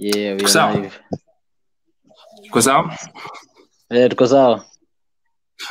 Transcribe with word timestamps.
Yeah, 0.00 0.34
we 0.38 0.44
are 0.44 0.48
Sawa. 0.48 0.74
live. 0.78 0.94
Kwa 2.50 2.62
sawa? 2.62 2.96
Eh, 3.90 4.08
tuko 4.10 4.26
sawa. 4.26 4.64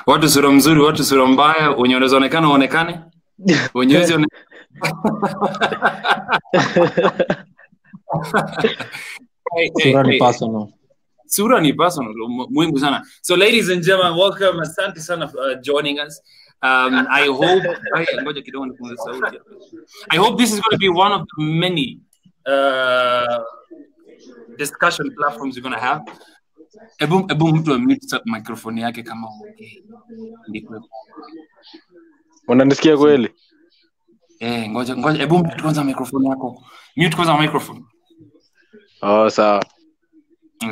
Watu 0.06 0.30
sura 0.30 0.52
mzuri, 0.52 0.82
watu 0.82 1.04
sura 1.04 1.26
mbaya, 1.26 1.72
wenye 1.72 1.94
wanaweza 1.94 2.18
onekana 2.18 2.48
waonekane, 2.48 3.00
wenye 3.74 3.98
wezi 3.98 4.14
one... 4.14 4.26
hey, 9.56 9.70
hey, 9.84 9.92
Sura 9.92 10.04
ni 10.04 10.20
personal. 10.20 10.68
Sura 11.26 11.62
ni 11.62 11.74
personal, 11.74 12.14
muhimu 12.50 12.80
sana. 12.80 13.04
So 13.22 13.36
ladies 13.36 13.70
and 13.70 13.84
gentlemen, 13.84 14.20
welcome. 14.20 14.62
Asante 14.62 15.00
sana 15.00 15.28
for 15.28 15.40
uh, 15.40 15.62
joining 15.62 16.00
us. 16.00 16.22
Um, 16.64 17.08
I 17.10 17.28
hope 17.28 17.64
ngoja 18.24 18.42
kidogo 18.42 18.66
nipunguze 18.66 18.98
sauti. 18.98 19.40
I 20.10 20.18
hope 20.18 20.38
this 20.44 20.54
is 20.54 20.60
going 20.60 20.72
to 20.72 20.78
be 20.78 20.90
one 20.90 21.14
of 21.16 21.22
the 21.22 21.44
many 21.44 22.00
uh, 22.46 23.44
discussion 24.58 25.16
platforms 25.16 25.56
you're 25.58 25.70
gonna 25.70 25.80
have. 25.88 26.04
Ebu, 27.00 27.26
ebu 27.32 27.48
mtu 27.48 27.74
amute 27.74 28.20
microphone 28.26 28.82
yake 28.82 29.04
kama 29.04 29.28
okay. 29.28 29.82
Unanisikia 32.48 32.98
kweli? 32.98 33.30
Eh, 34.40 34.70
ngoja 34.70 34.98
ngoja 34.98 35.24
ebu 35.24 35.38
mute 35.38 35.62
kwanza 35.62 35.84
microphone 35.84 36.28
yako. 36.30 36.64
Mute 36.96 37.16
kwanza 37.16 37.38
microphone. 37.38 37.84
Oh, 39.02 39.30
sawa. 39.30 39.66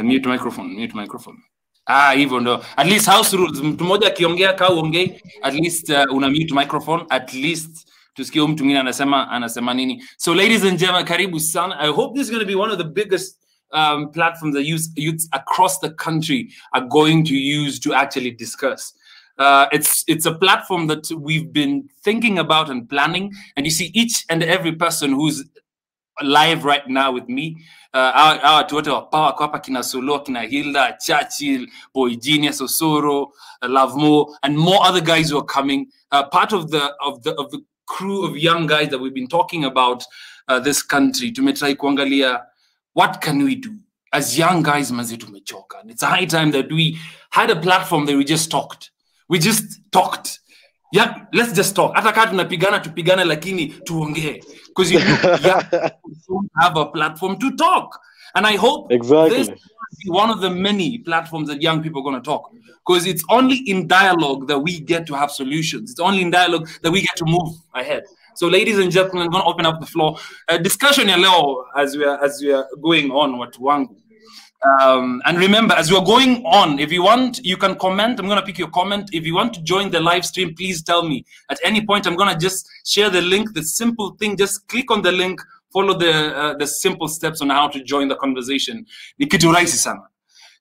Mute 0.04 0.30
microphone, 0.30 0.74
mute 0.82 0.98
microphone. 0.98 1.38
Ah, 1.86 2.12
hivyo 2.12 2.40
ndo. 2.40 2.64
At 2.76 2.88
least 2.88 3.06
house 3.10 3.38
rules. 3.38 3.62
Mtu 3.62 3.84
mmoja 3.84 4.08
akiongea 4.08 4.54
kaa 4.54 4.70
uongei, 4.70 5.22
at 5.42 5.54
least 5.54 5.90
uh, 5.90 6.16
una 6.16 6.30
mute 6.30 6.54
microphone, 6.56 7.06
at 7.10 7.34
least 7.34 7.88
tusikie 8.14 8.42
mtu 8.42 8.64
mwingine 8.64 8.80
anasema 8.80 9.30
anasema 9.30 9.74
nini. 9.74 10.04
So 10.18 10.36
ladies 10.36 10.64
and 10.64 10.80
gentlemen, 10.80 11.06
karibu 11.06 11.40
sana. 11.40 11.80
I 11.80 11.90
hope 11.92 12.14
this 12.20 12.28
is 12.28 12.34
going 12.34 12.46
to 12.46 12.48
be 12.48 12.56
one 12.56 12.72
of 12.74 12.78
the 12.78 12.84
biggest 12.84 13.45
um, 13.72 14.12
platforms 14.12 14.56
that 14.56 14.64
youth, 14.64 14.88
youths 14.96 15.28
across 15.34 15.80
the 15.80 15.92
country 15.92 16.50
are 16.74 16.82
going 16.82 17.24
to 17.26 17.36
use 17.36 17.80
to 17.80 17.94
actually 17.94 18.32
discuss. 18.32 18.94
Uh, 19.38 19.68
it's 19.74 20.06
it's 20.08 20.26
a 20.26 20.34
platform 20.34 20.88
that 20.88 21.12
we've 21.12 21.52
been 21.52 21.90
thinking 22.04 22.40
about 22.40 22.70
and 22.70 22.90
planning, 22.90 23.34
and 23.58 23.66
you 23.66 23.72
see 23.72 23.92
each 23.94 24.26
and 24.30 24.42
every 24.44 24.72
person 24.72 25.12
who's 25.12 25.44
live 26.22 26.64
right 26.64 26.88
now 26.88 27.12
with 27.12 27.28
me 27.28 27.58
uh, 27.96 28.12
hawa 28.12 28.56
watu 28.56 28.76
wote 28.76 28.90
power 29.12 29.36
wako 29.40 29.60
kina 29.60 29.84
solo 29.84 30.20
kina 30.20 30.42
hilda 30.42 30.98
churchill 31.06 31.68
boy 31.94 32.16
genius 32.16 32.62
osoro 32.62 33.32
uh, 33.62 33.96
More, 33.96 34.28
and 34.44 34.58
more 34.58 34.80
other 34.84 35.02
guys 35.02 35.30
who 35.30 35.38
are 35.38 35.46
coming 35.46 35.88
uh, 36.12 36.24
part 36.24 36.54
of 36.54 36.72
the 36.72 36.94
of 37.00 37.24
the 37.24 37.34
of 37.36 37.52
the 37.52 37.60
crew 37.86 38.26
of 38.26 38.38
young 38.38 38.68
guys 38.68 38.90
that 38.90 39.00
we've 39.00 39.14
been 39.14 39.28
talking 39.28 39.66
about 39.66 40.04
uh, 40.48 40.60
this 40.60 40.84
country 40.84 41.32
tumetrai 41.32 41.76
kuangalia 41.76 42.44
what 42.96 43.22
can 43.22 43.44
we 43.44 43.56
do? 43.56 43.78
As 44.12 44.38
young 44.38 44.64
guys 44.64 44.92
mazi 44.92 45.18
tumechoka 45.18 45.82
And 45.82 45.92
it's 45.92 46.02
a 46.02 46.08
high 46.08 46.26
time 46.26 46.52
that 46.52 46.72
we 46.72 46.98
had 47.30 47.50
a 47.52 47.60
platform 47.60 48.06
that 48.06 48.16
we 48.16 48.24
just 48.24 48.50
talked. 48.50 48.92
We 49.28 49.38
just 49.38 49.82
talked. 49.92 50.40
Yeah 50.94 51.26
let's 51.34 51.52
just 51.52 51.76
talk. 51.76 51.94
Hata 51.96 52.14
kaa 52.14 52.28
tunapigana 52.28 52.80
tupigane 52.80 53.26
lakini 53.26 53.74
tuongee. 53.84 54.42
Because 54.68 54.92
you 54.92 55.00
yeah, 55.00 55.70
don't 56.30 56.50
have 56.62 56.78
a 56.78 56.86
platform 56.86 57.38
to 57.40 57.52
talk. 57.58 58.00
And 58.36 58.46
i 58.48 58.56
hope 58.56 58.92
Exactly. 58.92 59.38
this 59.38 59.50
be 60.04 60.10
one 60.10 60.30
of 60.30 60.42
the 60.42 60.50
many 60.50 60.98
platforms 61.00 61.48
that 61.50 61.62
young 61.62 61.82
people 61.84 62.02
are 62.02 62.04
going 62.04 62.22
to 62.22 62.22
talk. 62.22 62.52
Because 62.86 63.06
it's 63.06 63.24
only 63.30 63.58
in 63.58 63.88
dialogue 63.88 64.48
that 64.48 64.60
we 64.60 64.80
get 64.80 65.06
to 65.08 65.16
have 65.16 65.32
solutions. 65.32 65.92
It's 65.92 66.00
only 66.00 66.22
in 66.22 66.32
dialogue 66.32 66.70
that 66.82 66.92
we 66.92 67.02
get 67.02 67.16
to 67.18 67.26
move 67.26 67.56
ahead 67.74 68.04
so 68.36 68.48
ladies 68.48 68.80
and 68.80 68.92
gentlemen 68.92 69.24
i'm 69.26 69.32
going 69.32 69.44
to 69.44 69.50
open 69.50 69.66
up 69.66 69.80
the 69.80 69.86
floor 69.88 70.18
uh, 70.50 70.58
discussion 70.58 71.08
leo 71.08 71.66
as 71.76 71.98
we 71.98 72.06
are 72.06 72.24
as 72.24 72.42
we 72.42 72.54
are 72.54 72.66
going 72.82 73.12
on 73.12 73.36
watu 73.40 73.64
wangu 73.64 73.96
um, 74.82 75.22
and 75.26 75.38
remember, 75.38 75.76
as 75.76 75.92
we're 75.92 76.04
going 76.04 76.44
on, 76.46 76.80
if 76.80 76.92
you 76.92 77.04
want, 77.04 77.40
you 77.46 77.56
can 77.58 77.76
comment. 77.76 78.20
I'm 78.20 78.26
going 78.26 78.40
to 78.40 78.46
pick 78.46 78.58
your 78.58 78.70
comment. 78.70 79.10
If 79.14 79.26
you 79.26 79.36
want 79.36 79.54
to 79.54 79.62
join 79.62 79.92
the 79.92 80.00
live 80.00 80.26
stream, 80.26 80.56
please 80.56 80.82
tell 80.82 81.08
me. 81.08 81.24
At 81.52 81.60
any 81.64 81.86
point, 81.86 82.08
I'm 82.08 82.16
going 82.16 82.34
to 82.34 82.40
just 82.40 82.68
share 82.86 83.10
the 83.10 83.22
link. 83.22 83.54
The 83.54 83.64
simple 83.64 84.16
thing, 84.20 84.38
just 84.38 84.68
click 84.68 84.90
on 84.90 85.02
the 85.04 85.12
link, 85.12 85.40
follow 85.72 85.98
the 85.98 86.36
uh, 86.36 86.54
the 86.58 86.66
simple 86.66 87.08
steps 87.08 87.42
on 87.42 87.50
how 87.50 87.68
to 87.68 87.84
join 87.84 88.08
the 88.08 88.16
conversation. 88.16 88.86
Ni 89.20 89.28
kitu 89.28 89.54
rahisi 89.54 89.78
sana. 89.78 90.02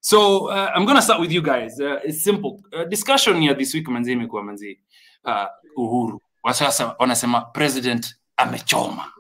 So 0.00 0.48
uh, 0.50 0.70
I'm 0.74 0.84
going 0.84 0.96
to 0.96 1.02
start 1.02 1.20
with 1.20 1.32
you 1.32 1.40
guys. 1.40 1.80
Uh, 1.80 2.00
it's 2.04 2.22
simple. 2.22 2.62
Uh, 2.76 2.84
discussion 2.84 3.40
here 3.40 3.54
this 3.54 3.72
week 3.72 3.86
manzi 3.86 4.14
manzi 4.16 4.78
uh, 5.24 5.46
Uhuru. 5.78 6.18
Wasasa 6.44 6.96
wanasema 6.98 7.40
president 7.40 8.16
amechoma. 8.36 9.12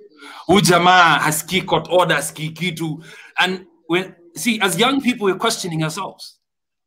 Huyu 0.46 0.60
jamaa 0.60 1.18
hasikii 1.18 1.62
court 1.62 1.86
order, 1.90 2.16
hasikii 2.16 2.48
kitu. 2.48 3.04
And 3.36 3.66
when 3.88 4.14
see, 4.36 4.58
as 4.60 4.78
young 4.80 5.00
people, 5.00 5.24
we're 5.24 5.38
questioning 5.38 5.82
ourselves. 5.82 6.40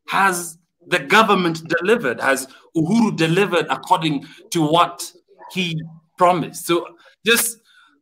Has 0.08 0.60
the 0.90 1.00
government 1.00 1.64
delivered? 1.68 2.20
Has 2.22 2.48
Uhuru 2.76 3.16
delivered 3.16 3.66
according 3.70 4.26
to 4.52 4.62
what 4.62 5.14
he 5.54 5.76
promised? 6.18 6.66
So 6.66 6.88
just 7.26 7.58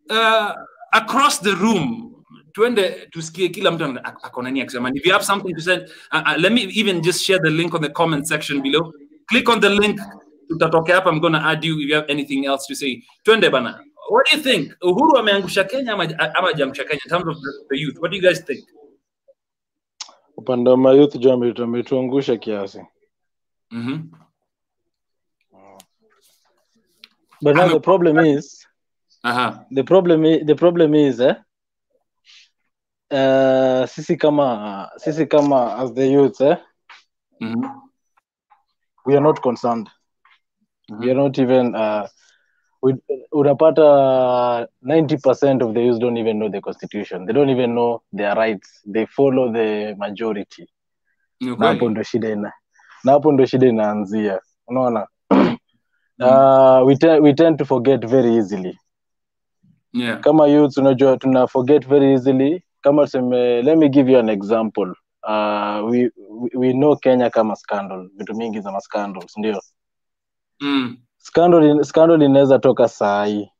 uh, 0.09 0.51
across 0.93 1.39
the 1.39 1.55
room, 1.55 2.11
tuende 2.53 3.07
tusikie 3.11 3.49
kila 3.49 3.71
mtu 3.71 3.85
ana- 3.85 4.03
ak- 4.03 4.23
ako 4.23 4.41
na 4.41 4.49
akisema. 4.61 4.89
If 4.95 5.05
you 5.05 5.13
have 5.13 5.25
something 5.25 5.53
to 5.55 5.61
say, 5.61 5.77
uh, 6.11 6.21
uh, 6.25 6.35
let 6.37 6.51
me 6.51 6.61
even 6.63 7.01
just 7.01 7.23
share 7.25 7.39
the 7.43 7.49
link 7.49 7.73
on 7.73 7.81
the 7.81 7.89
comment 7.89 8.27
section 8.27 8.61
below. 8.61 8.91
Click 9.27 9.49
on 9.49 9.59
the 9.61 9.69
link. 9.69 9.99
Tutatokea 10.49 10.95
hapa. 10.95 11.09
I'm 11.09 11.19
add 11.35 11.63
you 11.63 11.79
if 11.79 11.89
you 11.89 11.95
have 11.95 12.09
anything 12.09 12.45
else 12.45 12.65
to 12.67 12.75
say. 12.75 13.03
Twende 13.23 13.51
bana. 13.51 13.79
What 14.09 14.27
do 14.29 14.37
you 14.37 14.43
think? 14.43 14.73
Uhuru 14.83 15.17
ameangusha 15.17 15.63
Kenya 15.69 15.93
ama 15.93 16.03
ama 16.35 16.47
hajamsha 16.47 16.83
Kenya 16.87 16.99
in 17.05 17.09
terms 17.09 17.27
of 17.27 17.37
the, 17.69 17.77
youth? 17.79 17.97
What 17.99 18.11
do 18.11 18.17
you 18.17 18.21
guys 18.23 18.39
think? 18.41 18.63
Upande 20.37 20.69
wa 20.69 20.77
mayouth 20.77 21.17
jo 21.19 21.33
ametu- 21.33 21.63
ametuangusha 21.63 22.37
kiasi. 22.37 22.81
Mm-hmm. 23.73 24.11
But 27.41 27.55
now 27.55 27.67
the 27.67 27.79
problem 27.79 28.17
is, 28.19 28.65
Uh-huh. 29.23 29.57
the 29.71 29.83
problem 29.83 30.21
the 30.45 30.55
problem 30.55 30.93
is 30.93 31.19
eh, 31.19 31.33
uh, 33.11 33.85
sisi 33.87 34.17
kama 34.19 34.87
sisi 34.97 35.25
kama 35.27 35.75
as 35.79 35.91
the 35.93 36.07
youth 36.07 36.39
eh, 36.41 36.57
Mm-hmm. 37.41 37.65
we 39.05 39.15
are 39.15 39.21
not 39.23 39.41
concerned. 39.41 39.89
We 40.89 40.95
Mhm. 40.95 41.09
are 41.11 41.15
not 41.15 41.37
even 41.39 41.75
uh, 41.75 42.07
we, 42.81 42.95
unapata 43.31 44.67
90% 44.83 45.61
of 45.63 45.73
the 45.73 45.81
youth 45.81 45.99
don't 45.99 46.17
even 46.17 46.37
know 46.39 46.49
the 46.49 46.61
constitution. 46.61 47.25
They 47.25 47.33
don't 47.33 47.49
even 47.49 47.73
know 47.75 48.01
their 48.13 48.35
rights. 48.35 48.81
They 48.93 49.05
follow 49.05 49.51
the 49.51 49.95
majority. 49.97 50.67
okay. 51.41 51.57
na 51.57 51.67
hapo 51.67 51.89
ndo 51.89 52.03
shida 52.03 52.29
ina 52.29 52.53
na 53.03 53.11
hapo 53.11 53.31
ndo 53.31 53.45
shida 53.45 53.67
inaanzia 53.67 54.39
unaona 54.67 55.07
uh, 56.19 56.87
we, 56.87 56.95
te 56.95 57.19
we 57.19 57.33
tend 57.33 57.57
to 57.57 57.65
forget 57.65 58.05
very 58.05 58.35
easily 58.35 58.79
Yeah. 59.93 60.19
kama 60.21 60.47
youth 60.47 60.77
unajua 60.77 61.17
tuna 61.17 61.47
forget 61.47 61.87
very 61.87 62.11
easily 62.11 62.63
kama 62.81 63.03
tuseme 63.05 63.61
let 63.61 63.77
me 63.77 63.89
give 63.89 64.11
you 64.11 64.19
an 64.19 64.29
example 64.29 64.93
uh, 65.23 65.89
we, 65.89 66.11
we, 66.29 66.49
we 66.55 66.73
know 66.73 66.95
kenya 66.95 67.29
kama 67.29 67.55
scandal 67.55 68.09
vitu 68.17 68.35
mingi 68.35 68.59
za 68.61 68.71
mascandals 68.71 69.37
ndio 69.37 69.61
Mm. 70.61 70.97
scandal, 71.17 71.83
scandal 71.83 72.21
inaweza 72.21 72.59
toka 72.59 72.87
sahi 72.87 73.51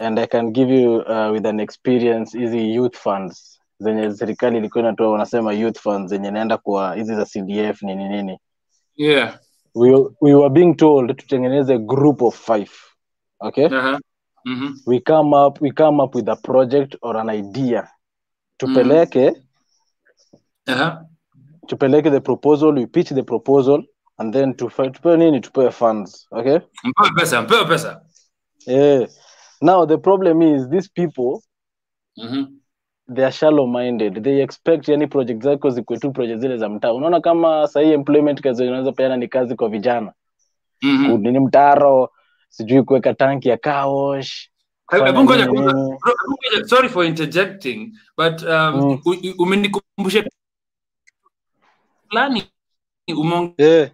and 0.00 0.18
i 0.18 0.26
can 0.26 0.50
give 0.50 0.74
you 0.82 0.96
uh, 0.96 1.32
with 1.32 1.46
an 1.46 1.60
experience 1.60 2.38
hizi 2.38 2.74
youth 2.74 2.96
funds 2.96 3.60
zenye 3.78 4.12
serikali 4.14 4.58
ilikuwa 4.58 4.84
inatoa 4.84 5.10
wanasema 5.10 5.52
youth 5.52 5.78
funds 5.78 6.10
zenye 6.10 6.28
inaenda 6.28 6.58
kwa 6.58 6.94
hizi 6.94 7.14
za 7.14 7.24
cdf 7.24 7.82
nini 7.82 8.08
nini 8.08 8.38
Yeah. 8.96 9.38
we, 9.74 10.06
we 10.20 10.34
were 10.34 10.48
being 10.50 10.74
told 10.74 11.16
tutengeneze 11.16 11.78
group 11.78 12.22
of 12.22 12.46
five 12.46 12.70
okay 13.40 13.66
Uh-huh. 13.66 13.98
Mm-hmm. 14.44 14.74
we 14.86 15.00
come 15.00 15.36
up 15.36 15.62
we 15.62 15.70
come 15.70 16.02
up 16.02 16.14
with 16.14 16.28
a 16.28 16.36
project 16.36 16.96
or 17.02 17.16
an 17.16 17.30
idea 17.30 17.88
tupeleke 18.56 19.32
Uh-huh. 20.68 20.92
tupeleke 21.66 22.10
the 22.10 22.20
proposal 22.20 22.74
we 22.74 22.86
pitch 22.86 23.08
the 23.08 23.22
proposal 23.22 23.84
and 24.20 24.32
then 24.34 24.54
tupewe 24.54 25.16
nini 25.16 25.40
tupewe 25.40 25.70
funds 25.70 26.26
okay 26.30 26.58
Mpewe 26.84 27.10
pesa, 27.16 27.42
mpewe 27.42 27.64
pesa. 27.64 28.02
yeah. 28.66 29.08
now 29.62 29.86
the 29.86 29.96
problem 29.98 30.42
is 30.42 30.68
these 30.68 30.88
people 30.94 31.42
Mm-hmm. 32.16 32.44
they 33.14 33.24
are 33.24 33.32
shallow 33.32 33.66
minded 33.66 34.22
they 34.24 34.42
expect 34.42 34.88
yani 34.88 35.06
project 35.06 35.42
zako 35.42 35.70
zikuwe 35.70 35.98
tu 35.98 36.12
project 36.12 36.40
zile 36.40 36.56
za 36.58 36.68
mtaa 36.68 36.92
unaona 36.92 37.20
kama 37.20 37.66
sahii 37.68 37.92
employment 37.92 38.40
kazi 38.40 38.64
unaweza 38.68 38.92
peana 38.92 39.16
ni 39.16 39.28
kazi 39.28 39.54
kwa 39.56 39.68
vijana 39.68 40.12
Mm-hmm. 40.82 41.20
nini 41.22 41.40
mtaro 41.40 42.10
sijui 42.48 42.82
kuweka 42.82 43.14
tanki 43.14 43.48
ya 43.48 43.58
ngoja, 45.24 45.46
sorry 46.66 46.88
for 46.88 47.04
interjecting 47.06 47.92
but 48.16 48.42
um, 48.42 49.00
Mm. 49.06 49.34
umenikumbusha 49.38 50.24
fulani 52.08 52.42
umeongea 53.16 53.66
yeah. 53.68 53.90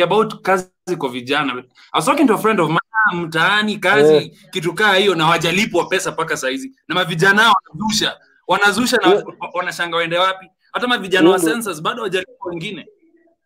About 0.00 0.42
kazi 0.42 0.70
kwa 0.98 1.08
vijana. 1.08 1.52
I 1.92 1.98
was 1.98 2.06
talking 2.06 2.26
to 2.26 2.34
a 2.34 2.38
friend 2.38 2.60
of 2.60 2.68
mine 2.68 3.22
mtaani 3.26 3.78
kazi 3.78 4.12
Yeah. 4.14 4.28
kitu 4.50 4.74
kaa 4.74 4.94
hiyo 4.94 5.14
na 5.14 5.26
wajalipwa 5.26 5.84
pesa 5.88 6.10
mpaka 6.12 6.36
saizi 6.36 6.72
na 6.88 6.94
mavijana 6.94 7.52
wanazusha. 7.52 8.18
Wanazusha 8.46 8.96
na 8.96 9.08
yeah. 9.08 9.24
wanashanga 9.54 9.96
waende 9.96 10.18
wapi? 10.18 10.50
Hata 10.72 10.88
mavijana 10.88 11.30
wa 11.30 11.40
census 11.40 11.82
bado 11.82 12.02
wajalipwa 12.02 12.50
wengine. 12.50 12.86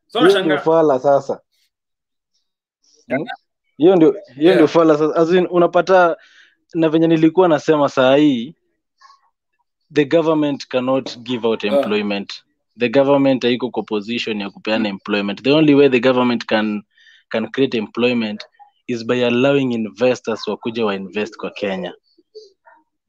So 0.07 0.21
fala 0.59 0.99
sasa. 0.99 1.41
Hmm? 3.09 3.25
hiyo 3.77 3.97
ndio 3.97 4.17
hiyo 4.35 4.55
ndio 4.55 4.69
fala 4.69 4.99
sasa. 4.99 5.17
As 5.17 5.31
in, 5.31 5.47
unapata 5.51 6.17
na 6.75 6.89
venye 6.89 7.07
nilikuwa 7.07 7.49
nasema 7.49 7.89
saa 7.89 8.17
hii 8.17 8.55
the 9.93 10.05
government 10.05 10.67
cannot 10.69 11.19
give 11.19 11.47
out 11.47 11.65
Yeah. 11.65 12.27
The 12.79 12.89
government 12.89 13.43
haiko 13.43 13.71
kwa 13.71 13.83
position 13.83 14.41
ya 14.41 14.51
kupeana 14.51 14.89
employment. 14.89 15.43
The 15.43 15.53
only 15.53 15.75
way 15.75 15.89
the 15.89 16.01
government 16.01 16.47
can 16.47 16.83
can 17.29 17.51
create 17.51 17.79
employment 17.79 18.45
is 18.87 19.05
by 19.05 19.25
allowing 19.25 19.73
investors 19.73 20.49
wakuja 20.49 20.85
wainvest 20.87 21.37
kwa 21.37 21.51
kenya. 21.51 21.95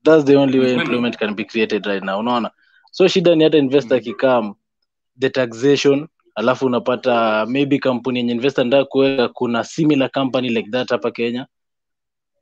That's 0.03 0.25
the 0.25 0.35
only 0.37 0.59
way 0.59 0.73
employment 0.73 1.17
can 1.17 1.35
be 1.35 1.43
created 1.43 1.85
right 1.85 2.03
now 2.03 2.19
unaona? 2.19 2.51
So 2.91 3.07
shida 3.07 3.35
ni 3.35 3.43
hata 3.43 3.57
investor 3.57 3.97
akikam 3.97 4.55
the 5.19 5.29
taxation 5.29 6.07
alafu 6.35 6.65
unapata 6.65 7.45
maybe 7.45 7.79
kampuni 7.79 8.19
yenye 8.19 8.31
investor 8.31 8.65
ndaa 8.65 8.85
kuweka 8.85 9.29
kuna 9.29 9.63
similar 9.63 10.11
company 10.11 10.49
like 10.49 10.69
that 10.69 10.89
hapa 10.89 11.11
kenya. 11.11 11.47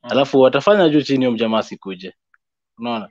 Alafu 0.01 0.39
watafanya 0.39 0.89
juu 0.89 1.01
chini 1.01 1.25
yo 1.25 1.31
mjamaa 1.31 1.63
sikuje 1.63 2.13
unaona 2.77 3.09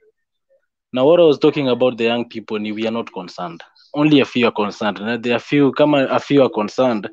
na 0.94 1.02
what 1.02 1.18
i 1.20 1.24
was 1.24 1.38
talking 1.38 1.68
about 1.68 1.98
the 1.98 2.04
young 2.04 2.24
people 2.24 2.58
ni 2.58 2.70
we 2.72 2.86
are 2.86 2.92
not 2.92 3.10
concerned. 3.12 3.60
Only 3.94 4.20
a 4.20 4.24
few 4.24 4.46
are 4.46 4.52
concerned. 4.52 5.00
Na 5.00 5.16
there 5.16 5.34
are 5.34 5.40
few 5.40 5.72
kama 5.72 6.06
a 6.06 6.20
few 6.20 6.40
are 6.42 6.48
concerned 6.50 7.08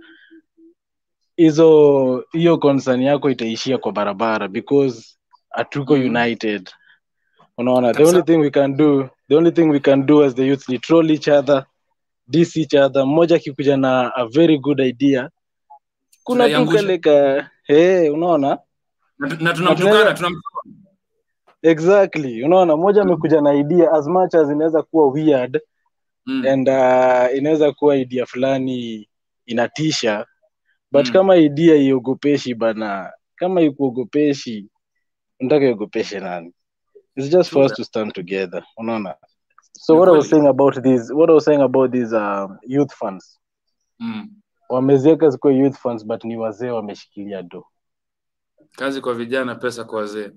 hizo 1.37 2.25
hiyo 2.31 2.57
concern 2.57 3.01
yako 3.01 3.29
itaishia 3.29 3.77
kwa 3.77 3.91
barabara 3.91 4.47
because 4.47 5.17
hatuko 5.49 5.95
mm. 5.97 6.01
united. 6.05 6.69
Unaona 7.57 7.93
the 7.93 8.03
only 8.03 8.21
thing 8.23 8.37
we 8.37 8.49
can 8.49 8.77
do 8.77 9.09
the 9.29 9.35
only 9.35 9.51
thing 9.51 9.69
we 9.69 9.79
can 9.79 10.05
do 10.05 10.23
as 10.23 10.35
the 10.35 10.47
youth 10.47 10.69
ni 10.69 10.79
troll 10.79 11.11
each 11.11 11.27
other 11.27 11.65
diss 12.27 12.57
each 12.57 12.73
other. 12.73 13.05
Mmoja 13.05 13.35
akikuja 13.35 13.77
na 13.77 14.11
a 14.15 14.27
very 14.27 14.57
good 14.57 14.79
idea 14.79 15.29
kuna 16.23 16.49
tu 16.49 16.65
kale 16.71 16.97
ka 16.97 17.49
unaona? 18.13 18.57
Na 19.19 19.27
na 19.39 19.53
tunamtukana 19.53 20.13
tunam 20.13 20.33
exactly 21.61 22.43
unaona 22.43 22.77
mmoja 22.77 23.01
amekuja 23.01 23.41
na 23.41 23.53
idea 23.53 23.91
as 23.91 24.07
much 24.07 24.35
as 24.35 24.49
inaweza 24.51 24.81
kuwa 24.83 25.07
weird 25.11 25.59
Mm. 26.25 26.45
and 26.47 26.69
uh, 26.69 27.37
inaweza 27.37 27.71
kuwa 27.71 27.95
idea 27.95 28.25
fulani 28.25 29.09
inatisha 29.45 30.25
but 30.91 31.05
Mm. 31.07 31.13
kama 31.13 31.35
idea 31.35 31.75
iogopeshi 31.75 32.55
bana 32.55 33.11
kama 33.35 33.61
ikuogopeshi 33.61 34.69
unataka 35.39 35.65
iogopeshe 35.65 36.19
nani 36.19 36.53
it's 37.15 37.29
just 37.29 37.51
for 37.51 37.63
us 37.63 37.73
to 37.73 37.83
stand 37.83 38.13
together 38.13 38.63
unaona 38.77 39.15
so 39.71 39.97
what 39.97 40.09
i 40.09 40.15
was 40.17 40.29
saying 40.29 40.47
about 40.47 40.83
these 40.83 41.13
what 41.13 41.29
i 41.29 41.33
was 41.33 41.45
saying 41.45 41.61
about 41.61 41.91
these 41.91 42.15
um, 42.15 42.57
youth 42.67 42.93
funds 42.93 43.39
Mm. 43.99 44.29
wameziweka 44.69 45.29
zikuwa 45.29 45.53
youth 45.53 45.75
funds 45.77 46.05
but 46.05 46.23
ni 46.23 46.37
wazee 46.37 46.69
wameshikilia 46.69 47.41
do 47.43 47.65
kazi 48.71 49.01
kwa 49.01 49.13
vijana 49.13 49.55
pesa 49.55 49.83
kwa 49.83 49.99
wazee 49.99 50.31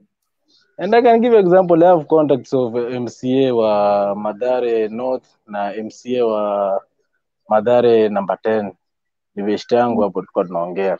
and 0.79 0.95
i 0.95 1.01
can 1.03 1.21
give 1.21 1.35
example. 1.35 1.83
I 1.85 1.89
have 1.89 2.09
contacts 2.09 2.53
of 2.53 2.73
mca 2.73 3.55
wa 3.55 4.15
madhare 4.15 4.89
north 4.91 5.27
na 5.47 5.73
mca 5.73 6.27
wa 6.27 6.81
madhare 7.49 8.09
number 8.09 8.37
10 8.45 8.73
ni 9.37 9.59
yangu 9.71 10.01
hapo 10.01 10.21
tulikuwa 10.21 10.45
tunaongea. 10.45 10.99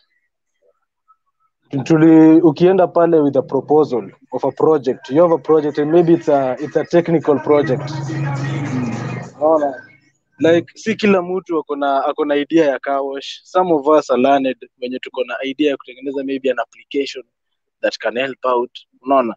Tuli 1.85 2.41
ukienda 2.41 2.87
pale 2.87 3.19
with 3.21 3.37
a 3.37 3.43
proposal 3.43 4.11
of 4.33 4.45
a 4.45 4.51
project 4.51 5.11
you 5.11 5.23
have 5.23 5.35
a 5.35 5.39
project 5.39 5.79
and 5.79 5.91
maybe 5.93 6.13
it's 6.13 6.29
a, 6.29 6.57
it's 6.61 6.77
a 6.77 6.85
technical 6.85 7.39
project. 7.41 7.91
Unaona? 9.41 9.75
like 10.39 10.67
si 10.75 10.95
kila 10.95 11.23
mtu 11.23 11.59
akona 11.59 12.05
akona 12.05 12.37
idea 12.37 12.65
ya 12.65 12.79
car 12.79 13.01
some 13.23 13.75
of 13.75 13.87
us 13.87 14.11
are 14.11 14.23
learned 14.23 14.57
wenye 14.81 14.99
tuko 14.99 15.25
na 15.25 15.35
idea 15.45 15.71
ya 15.71 15.77
kutengeneza 15.77 16.25
maybe 16.25 16.51
an 16.51 16.59
application 16.59 17.25
that 17.81 17.99
can 17.99 18.19
help 18.19 18.45
out. 18.45 18.71
Unaona 19.03 19.35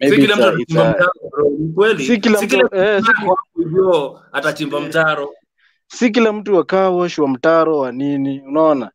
si 0.00 0.16
kila 0.16 0.36
mtu 0.36 0.44
atachimba 0.46 0.90
mtaro 0.90 1.12
bro 1.30 1.50
kweli. 1.74 2.04
Si 2.06 2.18
kila 2.18 2.42
mtu 2.42 2.76
eh, 2.76 3.02
hivyo 3.56 4.20
atachimba 4.32 4.80
mtaro. 4.80 5.34
si 5.88 6.10
kila 6.10 6.32
mtu 6.32 6.54
wa 6.54 6.64
wa 7.18 7.28
mtaro 7.28 7.78
wa 7.78 7.92
nini 7.92 8.40
unaona? 8.46 8.90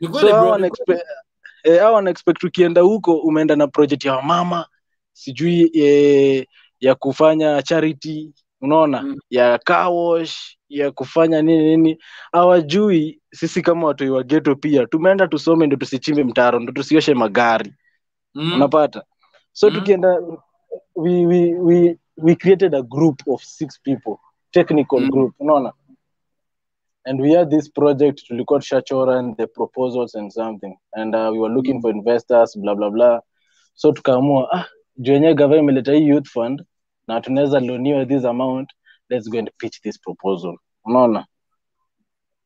Ni 0.00 0.06
so 0.06 0.12
kweli 0.12 0.28
hao 0.32 0.40
bro 0.42 0.50
wana 0.50 0.66
ni 0.66 0.70
kweli. 0.72 2.10
expect 2.10 2.44
eh, 2.44 2.48
ukienda 2.48 2.80
huko 2.80 3.14
umeenda 3.16 3.56
na 3.56 3.66
project 3.66 4.04
ya 4.04 4.14
wamama 4.16 4.66
sijui 5.12 5.70
eh, 5.74 6.46
ya 6.80 6.94
kufanya 6.94 7.62
charity 7.62 8.32
unaona? 8.60 9.02
Mm. 9.02 9.16
ya 9.30 9.58
car 9.58 9.90
ya 10.68 10.90
kufanya 10.90 11.42
nini 11.42 11.76
nini. 11.76 11.98
Hawajui 12.32 13.20
sisi 13.32 13.62
kama 13.62 13.86
watoi 13.86 14.10
wa 14.10 14.22
geto 14.22 14.56
pia 14.56 14.86
tumeenda 14.86 15.28
tusome 15.28 15.66
ndo 15.66 15.76
tusichimbe 15.76 16.24
mtaro 16.24 16.60
ndo 16.60 16.72
tusioshe 16.72 17.14
magari. 17.14 17.72
Mm. 18.34 18.52
unapata 18.52 19.02
so 19.52 19.70
Mm. 19.70 19.74
tukienda 19.74 20.08
we, 20.94 21.26
we, 21.26 21.54
we, 21.54 21.98
we 22.16 22.34
created 22.36 22.74
a 22.74 22.82
group 22.82 23.22
of 23.28 23.42
six 23.44 23.80
people 23.82 24.14
technical 24.50 25.00
Mm. 25.00 25.10
group 25.10 25.34
unaona 25.40 25.72
and 27.04 27.20
we 27.20 27.34
had 27.36 27.50
this 27.50 27.72
project 27.72 28.24
tulikuwa 28.26 28.60
tushachora 28.60 29.18
and 29.18 29.36
the 29.36 29.46
proposals 29.46 30.14
and 30.16 30.30
something 30.32 30.78
and 30.92 31.14
uh, 31.14 31.30
we 31.32 31.38
were 31.38 31.54
looking 31.54 31.74
Mm. 31.74 31.80
for 31.82 31.90
investors 31.96 32.58
bla 32.58 32.74
bla 32.74 32.90
bla 32.90 33.22
so 33.74 33.92
tukaamua 33.92 34.48
ah 34.52 34.64
juu 34.96 35.12
yenyewe 35.12 35.34
gava 35.34 35.56
imeleta 35.56 35.92
hii 35.92 36.08
youth 36.08 36.28
fund 36.28 36.64
na 37.06 37.20
tunaweza 37.20 37.60
loniwa 37.60 38.06
this 38.06 38.24
amount 38.24 38.70
let's 39.08 39.30
go 39.30 39.38
and 39.38 39.50
pitch 39.58 39.80
this 39.80 40.00
proposal 40.00 40.58
unaona 40.84 41.26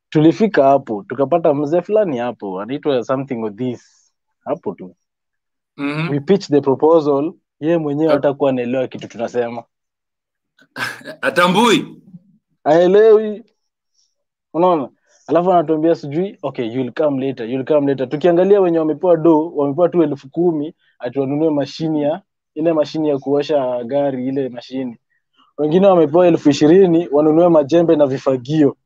tulifika 0.08 0.64
hapo 0.64 1.04
tukapata 1.08 1.54
mzee 1.54 1.80
fulani 1.82 2.18
hapo 2.18 2.60
anaitwa 2.60 3.04
something 3.04 3.42
of 3.44 3.54
this 3.54 4.12
hapo 4.44 4.74
tu 4.74 4.96
Mhm. 5.76 6.10
we 6.10 6.20
pitch 6.20 6.46
the 6.48 6.60
proposal 6.60 7.32
yeye 7.60 7.78
mwenyewe 7.78 8.12
hatakuwa 8.12 8.50
anaelewa 8.50 8.88
kitu 8.88 9.08
tunasema. 9.08 9.64
Atambui. 11.20 12.02
Aelewi 12.64 13.44
unaona? 14.54 14.88
Alafu 15.26 15.52
anatuambia 15.52 15.94
sijui 15.94 16.38
okay 16.42 16.66
you'll 16.72 16.92
come 16.92 17.26
later 17.26 17.50
you'll 17.50 17.64
come 17.64 17.86
later. 17.86 18.08
Tukiangalia 18.08 18.60
wenye 18.60 18.78
wamepewa 18.78 19.16
do 19.16 19.52
wamepewa 19.56 19.88
tu 19.88 20.02
elfu 20.02 20.30
kumi 20.30 20.74
ati 20.98 21.18
wanunue 21.18 21.50
mashini 21.50 22.02
ya 22.02 22.22
ile 22.54 22.72
mashini 22.72 23.08
ya 23.08 23.18
kuosha 23.18 23.84
gari 23.84 24.28
ile 24.28 24.48
mashini. 24.48 24.96
Wengine 25.58 25.86
wamepewa 25.86 26.26
elfu 26.26 26.50
ishirini 26.50 27.08
wanunue 27.12 27.48
majembe 27.48 27.96
na 27.96 28.06
vifagio. 28.06 28.76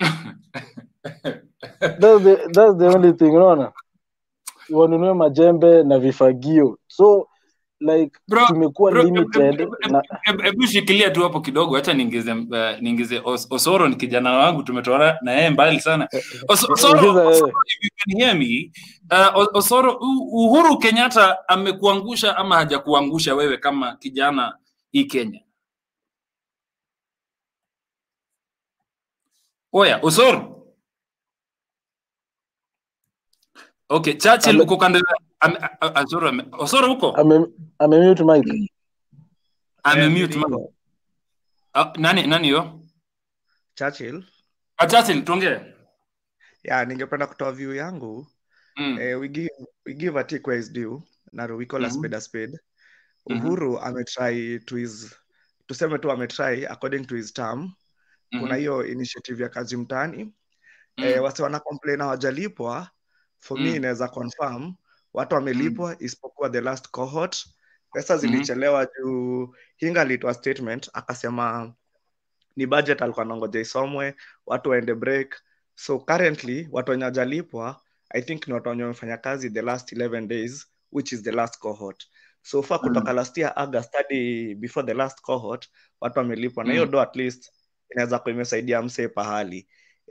That's 1.80 2.22
the, 2.24 2.36
that's 2.52 2.78
the 2.78 2.86
only 2.88 3.12
thing 3.12 3.24
unaona 3.30 3.72
wanunue 4.72 5.14
majembe 5.14 5.82
na 5.82 5.98
vifagio. 5.98 6.78
So 6.86 7.28
like 7.80 8.18
Bro, 8.28 8.46
tumekuwa 8.46 8.90
bro, 8.92 9.02
limited 9.02 9.68
hebu- 10.42 10.66
shikilia 10.66 11.10
tu 11.10 11.22
hapo 11.22 11.40
kidogo 11.40 11.74
hacha 11.76 11.94
niingize 11.94 12.32
uh, 12.32 12.80
niingize 12.80 13.18
Os- 13.18 13.46
osoro 13.50 13.88
ni 13.88 13.96
kijana 13.96 14.32
wangu 14.32 14.62
tumetoana 14.62 15.18
na 15.22 15.32
yeye 15.32 15.50
mbali 15.50 15.80
sana. 15.80 16.08
Os- 16.48 16.70
osoro, 16.72 17.28
osoro 17.28 17.48
if 17.66 17.84
you 17.84 17.90
can 17.96 18.18
hear 18.20 18.36
me 18.38 18.72
uh, 19.10 19.56
osoro 19.56 19.96
uhuru 20.32 20.78
kenyatta 20.78 21.48
amekuangusha 21.48 22.36
ama 22.36 22.56
hajakuangusha 22.56 23.34
wewe 23.34 23.56
kama 23.58 23.96
kijana 23.96 24.56
hii 24.92 25.04
kenya? 25.04 25.40
Oya 29.72 29.98
osoro 30.02 30.59
okay 33.90 34.14
churchill 34.14 34.60
uko 34.60 34.76
kando 34.76 35.00
a- 35.40 35.70
a- 35.80 36.02
Osoro 36.04 36.30
osoro 36.52 36.86
huko 36.88 37.12
ame 37.16 37.46
amemute 37.78 38.24
mic 38.24 38.70
amemute 39.84 40.36
mic. 40.38 40.70
Ah, 41.74 41.92
nani 41.98 42.26
nani 42.26 42.48
yo 42.48 42.80
Churchill. 43.74 44.24
Ah, 44.78 44.86
Churchill 44.86 45.22
tuongee 45.24 45.60
Yeah, 46.64 46.86
ningependa 46.86 47.26
kutoa 47.26 47.52
view 47.52 47.74
yangu. 47.74 48.26
Mm. 48.76 48.98
Eh, 49.00 49.20
we 49.20 49.28
give 49.28 49.48
we 49.86 49.94
give 49.94 50.18
a 50.20 50.24
take 50.24 50.46
where 50.50 50.60
is 50.60 50.72
due. 50.72 51.02
Na 51.32 51.46
we 51.46 51.66
call 51.66 51.84
a 51.84 51.88
Mhm. 51.88 51.94
spade 51.98 52.16
a 52.16 52.20
spade. 52.20 52.58
Mhm. 53.30 53.46
Uhuru 53.46 53.78
ametry 53.80 54.60
to 54.66 54.76
his 54.76 55.14
tuseme 55.66 55.98
tu 55.98 56.10
ametry 56.10 56.66
according 56.66 57.06
to 57.06 57.16
his 57.16 57.32
term. 57.32 57.72
Kuna 58.30 58.54
Mhm. 58.54 58.58
hiyo 58.58 58.86
initiative 58.86 59.42
ya 59.42 59.48
kazi 59.48 59.76
mtaani. 59.76 60.24
Mm. 60.24 61.04
Eh, 61.04 61.22
wase 61.22 61.42
wana 61.42 61.60
complain 61.60 62.00
hawajalipwa. 62.00 62.90
For 63.40 63.58
me 63.58 63.70
Mm. 63.70 63.76
inaweza 63.76 64.08
confirm 64.08 64.74
watu 65.14 65.34
wamelipwa 65.34 65.96
isipokuwa 65.98 66.50
the 66.50 66.60
last 66.60 66.88
cohort. 66.90 67.46
Pesa 67.92 68.14
Mhm. 68.14 68.20
zilichelewa 68.20 68.86
juu 68.98 69.54
Hinga 69.76 70.00
alitoa 70.00 70.34
statement 70.34 70.90
akasema 70.92 71.74
ni 72.56 72.66
budget 72.66 73.02
alikuwa 73.02 73.24
nangoja 73.24 73.60
isomwe, 73.60 74.14
watu 74.46 74.70
waende 74.70 74.94
break. 74.94 75.36
So 75.74 75.98
currently 75.98 76.68
watu 76.72 76.90
wenye 76.90 77.04
wajalipwa 77.04 77.80
I 78.10 78.22
think 78.22 78.48
ni 78.48 78.54
watu 78.54 78.68
wenye 78.68 78.82
wamefanya 78.82 79.16
kazi 79.16 79.50
the 79.50 79.62
last 79.62 79.92
11 79.92 80.28
days 80.28 80.66
which 80.92 81.12
is 81.12 81.22
the 81.22 81.32
last 81.32 81.58
cohort. 81.58 82.06
so 82.42 82.62
far 82.62 82.80
kutoka 82.80 83.12
last 83.12 83.38
year 83.38 83.52
august 83.56 83.92
hadi 83.94 84.54
before 84.54 84.86
the 84.86 84.94
last 84.94 85.20
cohort 85.20 85.68
watu 86.00 86.18
wamelipwa 86.18 86.64
na 86.64 86.72
hiyo 86.72 86.84
Mm. 86.84 86.90
do 86.90 87.00
at 87.00 87.16
least 87.16 87.52
inaweza 87.90 88.18
kuwa 88.18 88.34
imesaidia 88.34 88.82
msee 88.82 89.08
pahali 89.08 89.68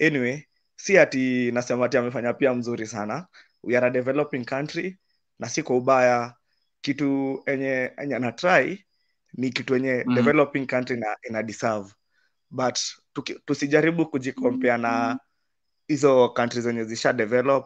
anyway 0.08 0.42
si 0.80 0.98
ati 0.98 1.52
nasema 1.52 1.86
ati 1.86 1.98
amefanya 1.98 2.34
pia 2.34 2.54
mzuri 2.54 2.88
sana. 2.88 3.28
We 3.64 3.78
are 3.78 3.88
a 3.88 3.90
developing 3.90 4.46
country 4.46 4.98
na 5.40 5.50
si 5.50 5.64
kwa 5.64 5.78
ubaya. 5.78 6.34
Kitu 6.82 7.44
enye 7.46 7.92
enye 7.98 8.16
anatry 8.16 8.86
ni 9.34 9.50
kitu 9.50 9.76
enye 9.76 10.04
Mhm. 10.06 10.16
developing 10.16 10.66
country 10.68 10.98
na 10.98 11.18
ina 11.30 11.44
deserve. 11.44 11.94
But 12.52 12.80
tuki, 13.14 13.34
tusijaribu 13.46 14.06
kujikompea 14.06 14.78
na 14.78 15.20
hizo 15.88 16.30
country 16.30 16.62
zenye 16.62 16.84
zisha 16.84 17.14
develop 17.14 17.66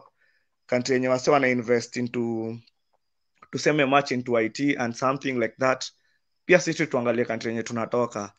country 0.66 0.94
yenye 0.94 1.08
wase 1.08 1.30
wana 1.30 1.48
invest 1.48 1.96
into 1.96 2.56
tuseme 3.50 3.84
much 3.84 4.10
into 4.10 4.40
it 4.40 4.60
and 4.78 4.94
something 4.94 5.32
like 5.32 5.54
that. 5.58 5.84
Pia 6.46 6.60
sisi 6.60 6.86
tuangalie 6.86 7.24
country 7.24 7.48
yenye 7.50 7.62
tunatoka. 7.62 8.32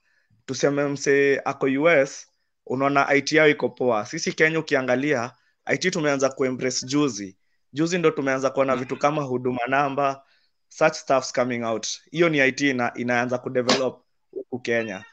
Tuseme 0.46 0.88
mse 0.88 1.42
ako 1.46 1.66
us 2.02 2.28
unaona 2.66 3.14
it 3.16 3.32
yao 3.32 3.50
iko 3.50 3.70
poa. 3.70 4.06
Sisi 4.06 4.34
kenya 4.34 4.60
ukiangalia 4.60 5.32
it 5.74 5.92
tumeanza 5.94 6.30
kuembrace 6.30 6.86
juzi. 6.86 7.38
Juzi 7.74 7.98
ndo 7.98 8.12
tumeanza 8.12 8.50
kuona 8.50 8.76
vitu 8.76 8.98
kama 8.98 9.22
huduma 9.24 9.60
namba 9.68 10.24
such 10.70 10.94
stuffs 10.94 11.34
coming 11.34 11.64
out. 11.64 11.88
Hiyo 12.12 12.30
ni 12.30 12.48
it 12.48 12.62
ina, 12.62 12.94
inaanza 12.96 13.38
kudevelop 13.38 14.02
huku 14.32 14.60
kenya. 14.60 15.04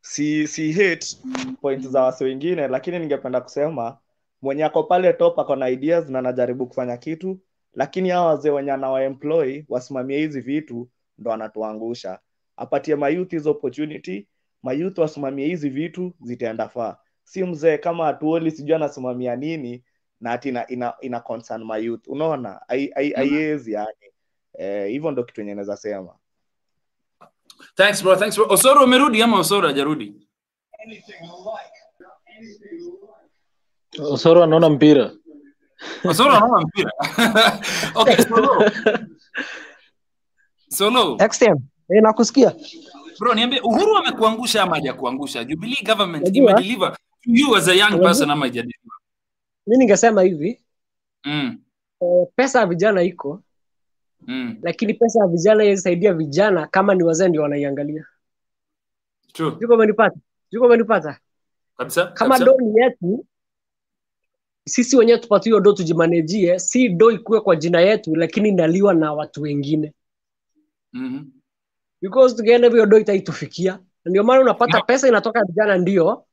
Si 0.00 0.48
si 0.48 0.72
hate 0.72 1.06
point 1.60 1.86
za 1.88 2.02
wasi 2.02 2.24
wengine 2.24 2.68
lakini 2.68 2.98
ningependa 2.98 3.40
kusema 3.40 3.98
mwenye 4.42 4.64
ako 4.64 4.82
pale 4.82 5.12
top 5.12 5.38
ako 5.38 5.56
na 5.56 5.68
ideas 5.68 6.08
na 6.08 6.18
anajaribu 6.18 6.66
kufanya 6.66 6.96
kitu 6.96 7.38
lakini 7.74 8.08
hawa 8.08 8.26
wazee 8.26 8.50
wenye 8.50 8.72
anawaemploy 8.72 9.62
wasimamie 9.68 10.18
hizi 10.18 10.40
vitu 10.40 10.88
ndo 11.18 11.32
anatuangusha. 11.32 12.18
Apatie 12.56 12.96
mayouth 12.96 13.30
hizo 13.30 13.50
opportunity 13.50 14.28
mayouth 14.64 14.98
wasimamie 14.98 15.46
hizi 15.46 15.68
vitu 15.68 16.12
zitaenda 16.20 16.68
faa 16.68 16.96
si 17.24 17.44
mzee 17.44 17.78
kama 17.78 18.08
atuoli 18.08 18.50
sijui 18.50 18.74
anasimamia 18.74 19.36
nini 19.36 19.84
na 20.20 20.32
ati 20.32 20.48
ina, 20.48 20.66
ina, 20.68 20.94
ina 21.00 21.20
concern 21.20 21.64
mayouth 21.64 22.08
unaona 22.08 22.68
aiezi 22.68 23.14
haiwezi 23.14 23.72
yani 23.72 24.12
eh, 24.58 24.88
hivyo 24.88 25.10
ndo 25.10 25.24
kitu 25.24 25.40
enye 25.40 25.54
naweza 25.54 25.76
sema 25.76 26.14
Thanks 27.74 28.02
bro, 28.02 28.16
thanks 28.16 28.36
bro. 28.36 28.46
Osoro 28.48 28.84
umerudi 28.84 29.22
ama 29.22 29.38
Osoro 29.38 29.68
hajarudi? 29.68 30.28
Osoro 33.98 34.42
anaona 34.42 34.68
mpira. 34.70 35.12
Osoro 36.04 36.32
anaona 36.32 36.66
mpira. 36.66 36.92
okay, 38.00 38.16
Solo. 38.16 38.70
Solo. 40.76 41.18
Eh, 41.88 42.02
nakusikia. 42.02 42.54
Bro, 43.20 43.34
niambie 43.34 43.60
Uhuru 43.60 43.96
amekuangusha 43.96 44.62
ama 44.62 44.74
hajakuangusha? 44.76 45.44
Jubilee 45.44 45.82
government 45.86 46.36
imedeliver 46.36 46.92
to 46.92 47.30
you 47.30 47.56
as 47.56 47.68
a 47.68 47.74
young 47.74 48.00
person 48.00 48.30
ama 48.30 48.40
haijadeliver? 48.40 48.92
Mi 49.66 49.76
ningesema 49.76 50.22
hivi 50.22 50.60
Mm. 51.26 51.58
Uh, 52.00 52.28
pesa 52.36 52.60
ya 52.60 52.66
vijana 52.66 53.02
iko 53.02 53.42
Mm. 54.26 54.56
lakini 54.62 54.94
pesa 54.94 55.20
ya 55.20 55.26
vijana 55.26 55.64
iwezisaidia 55.64 56.14
vijana 56.14 56.66
kama 56.66 56.94
ni 56.94 57.02
wazee 57.02 57.28
ndio 57.28 57.42
wanaiangalia. 57.42 58.06
True. 59.32 59.56
Umenipata? 59.74 60.16
Juko 60.52 60.66
umenipata? 60.66 61.18
Kabisa. 61.76 62.06
Kama 62.06 62.38
kabisa. 62.38 62.44
do 62.58 62.64
ni 62.66 62.80
yetu 62.80 63.26
sisi 64.66 64.96
wenyewe 64.96 65.18
tupate 65.18 65.44
hiyo 65.50 65.60
do 65.60 65.72
tujimanejie, 65.72 66.58
si 66.58 66.88
do 66.88 67.10
ikuwe 67.10 67.40
kwa 67.40 67.56
jina 67.56 67.80
yetu, 67.80 68.16
lakini 68.16 68.48
inaliwa 68.48 68.94
na 68.94 69.12
watu 69.12 69.42
wengine, 69.42 69.92
Mhm. 70.92 71.24
Because 72.04 72.36
tukienda 72.36 72.68
hivyo 72.68 72.86
do 72.86 72.98
itaitufikia. 72.98 73.78
Ndio 74.04 74.24
maana 74.24 74.40
unapata 74.40 74.78
No. 74.78 74.84
pesa 74.84 75.08
inatoka 75.08 75.44
vijana, 75.44 75.76
ndio, 75.78 76.24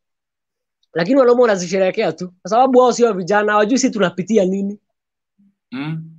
lakini 0.94 1.20
wanaume 1.20 1.42
wanazisherehekea 1.42 2.12
tu, 2.12 2.32
kwa 2.42 2.50
sababu 2.50 2.80
wao 2.80 2.94
sio 2.94 3.14
vijana, 3.14 3.52
hawajui 3.52 3.80
si 3.80 3.92
tunapitia 3.92 4.46
nini. 4.46 4.80
Mm. 5.72 6.12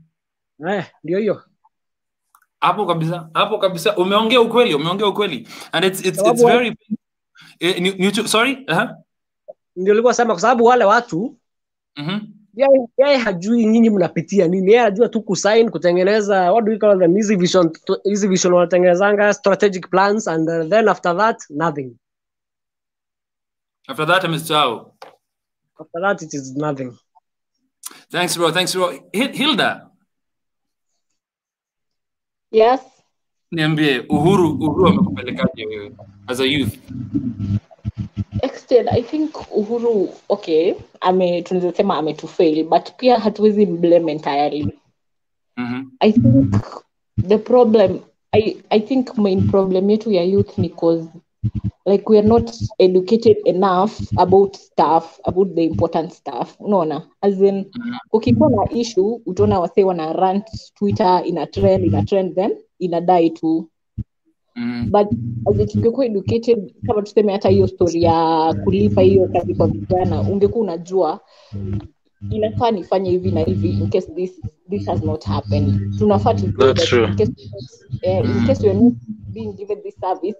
Eh, 0.68 0.84
ndio 1.04 1.18
hiyo. 1.18 1.42
hapo 2.60 2.86
kabisa 2.86 3.30
hapo 3.34 3.58
kabisa 3.58 3.96
umeongea 3.96 4.40
ukweli 4.40 4.74
umeongea 4.74 5.06
ukweli 5.06 5.48
and 5.72 5.84
it's, 5.84 6.04
it's, 6.06 6.22
it's 6.26 6.44
very 6.46 6.76
eh, 7.60 7.80
new, 7.82 7.94
ni, 7.98 8.28
sorry 8.28 8.52
uh-huh. 8.54 8.94
Ndio 9.76 9.94
nilikuwa 9.94 10.14
sema, 10.14 10.32
kwa 10.34 10.40
sababu 10.40 10.64
wale 10.64 10.84
watu 10.84 11.38
mm-hmm. 11.96 12.34
Yeye 12.54 13.16
hajui 13.16 13.66
nyinyi 13.66 13.90
mnapitia 13.90 14.48
nini, 14.48 14.66
yeye 14.72 14.80
anajua 14.80 15.08
tu 15.08 15.22
kusign, 15.22 15.70
kutengeneza 15.70 16.52
what 16.52 16.64
do 16.64 16.72
you 16.72 16.78
call 16.78 16.98
them, 16.98 17.14
hizi 17.16 17.36
vision 17.36 17.70
hizi 18.04 18.28
vision 18.28 18.52
wanatengenezanga 18.54 19.34
strategic 19.34 19.90
plans 19.90 20.28
and 20.28 20.48
uh, 20.48 20.68
then 20.68 20.88
after 20.88 21.16
that 21.16 21.36
nothing. 21.50 21.96
after 23.88 24.06
that 24.06 24.24
amesahau 24.24 24.94
After 25.80 26.00
that 26.02 26.22
it 26.22 26.34
is 26.34 26.56
nothing. 26.56 26.92
thanks 28.10 28.36
bro 28.38 28.52
thanks 28.52 28.76
bro 28.76 28.92
hilda 29.12 29.88
Yes. 32.50 32.80
niambie 33.50 34.00
uhuru 34.08 34.50
uhuru 34.50 34.86
amekupelekaje 34.88 35.66
wewe 35.66 35.92
as 36.26 36.40
a 36.40 36.44
youth 36.44 36.78
Extend, 38.72 38.88
I 38.88 39.02
think 39.02 39.32
Uhuru 39.50 40.08
okay, 40.28 40.74
ame 41.00 41.42
tunaweza 41.42 41.72
sema 41.76 41.96
ametufail 41.98 42.64
but 42.64 42.90
pia 42.96 43.18
hatuwezi 43.18 43.66
mblame 43.66 44.12
entirely. 44.12 44.78
mm-hmm. 45.56 45.90
I 46.00 46.12
think 46.12 46.54
the 47.28 47.38
problem 47.38 48.00
I, 48.32 48.56
I 48.70 48.80
think 48.80 49.18
main 49.18 49.48
problem 49.50 49.90
yetu 49.90 50.12
ya 50.12 50.22
youth 50.22 50.58
ni 50.58 50.68
cause 50.68 51.08
like 51.86 52.08
we 52.08 52.18
are 52.18 52.28
not 52.28 52.50
educated 52.78 53.36
enough 53.44 53.92
about 54.16 54.56
stuff 54.56 55.20
about 55.24 55.54
the 55.54 55.64
important 55.64 56.12
stuff 56.12 56.56
unaona 56.60 57.02
as 57.20 57.40
in 57.40 57.66
ukikuwa 58.12 58.50
na 58.50 58.72
issue 58.72 59.20
utaona 59.26 59.60
wasee 59.60 59.84
wana 59.84 60.12
rant 60.12 60.46
twitter 60.74 61.22
ina 61.26 61.46
trend 61.46 61.84
ina 61.84 62.02
trend 62.02 62.34
then 62.34 62.56
inadai 62.78 63.30
tu 63.30 63.68
Mm-hmm. 64.56 64.90
but 64.90 65.68
tungekuwa 65.72 66.06
educated 66.06 66.74
kama 66.86 67.02
tuseme 67.02 67.32
hata 67.32 67.48
hiyo 67.48 67.66
stori 67.68 68.02
ya 68.02 68.54
kulipa 68.64 69.00
hiyo 69.02 69.28
kazi 69.28 69.54
kwa 69.54 69.66
vijana 69.66 70.20
ungekuwa 70.20 70.64
unajua 70.64 71.20
inafaa 72.30 72.70
nifanye 72.70 73.10
hivi 73.10 73.30
na 73.30 73.40
hivi 73.40 73.70
in 73.70 73.90
case 73.90 74.12
this 74.14 74.40
this 74.70 74.86
has 74.86 75.02
not 75.02 75.24
happened. 75.24 75.98
Tunafaa 75.98 76.34
eh, 78.02 78.24
in 78.24 78.46
case 78.46 78.66
you're 78.66 78.80
not 78.84 78.94
being 79.32 79.52
given 79.52 79.82
this 79.82 79.94
service 80.00 80.36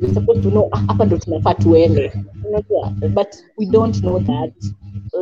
we're 0.00 0.14
supposed 0.14 0.42
to 0.42 0.50
know 0.50 0.68
"Ah, 0.72 0.76
hapa 0.86 1.04
ndo 1.04 1.18
tunafaa 1.18 1.54
tuende. 1.54 2.12
Unajua 2.48 2.90
but 3.14 3.28
we 3.58 3.66
don't 3.66 4.00
know 4.00 4.20
that. 4.20 4.52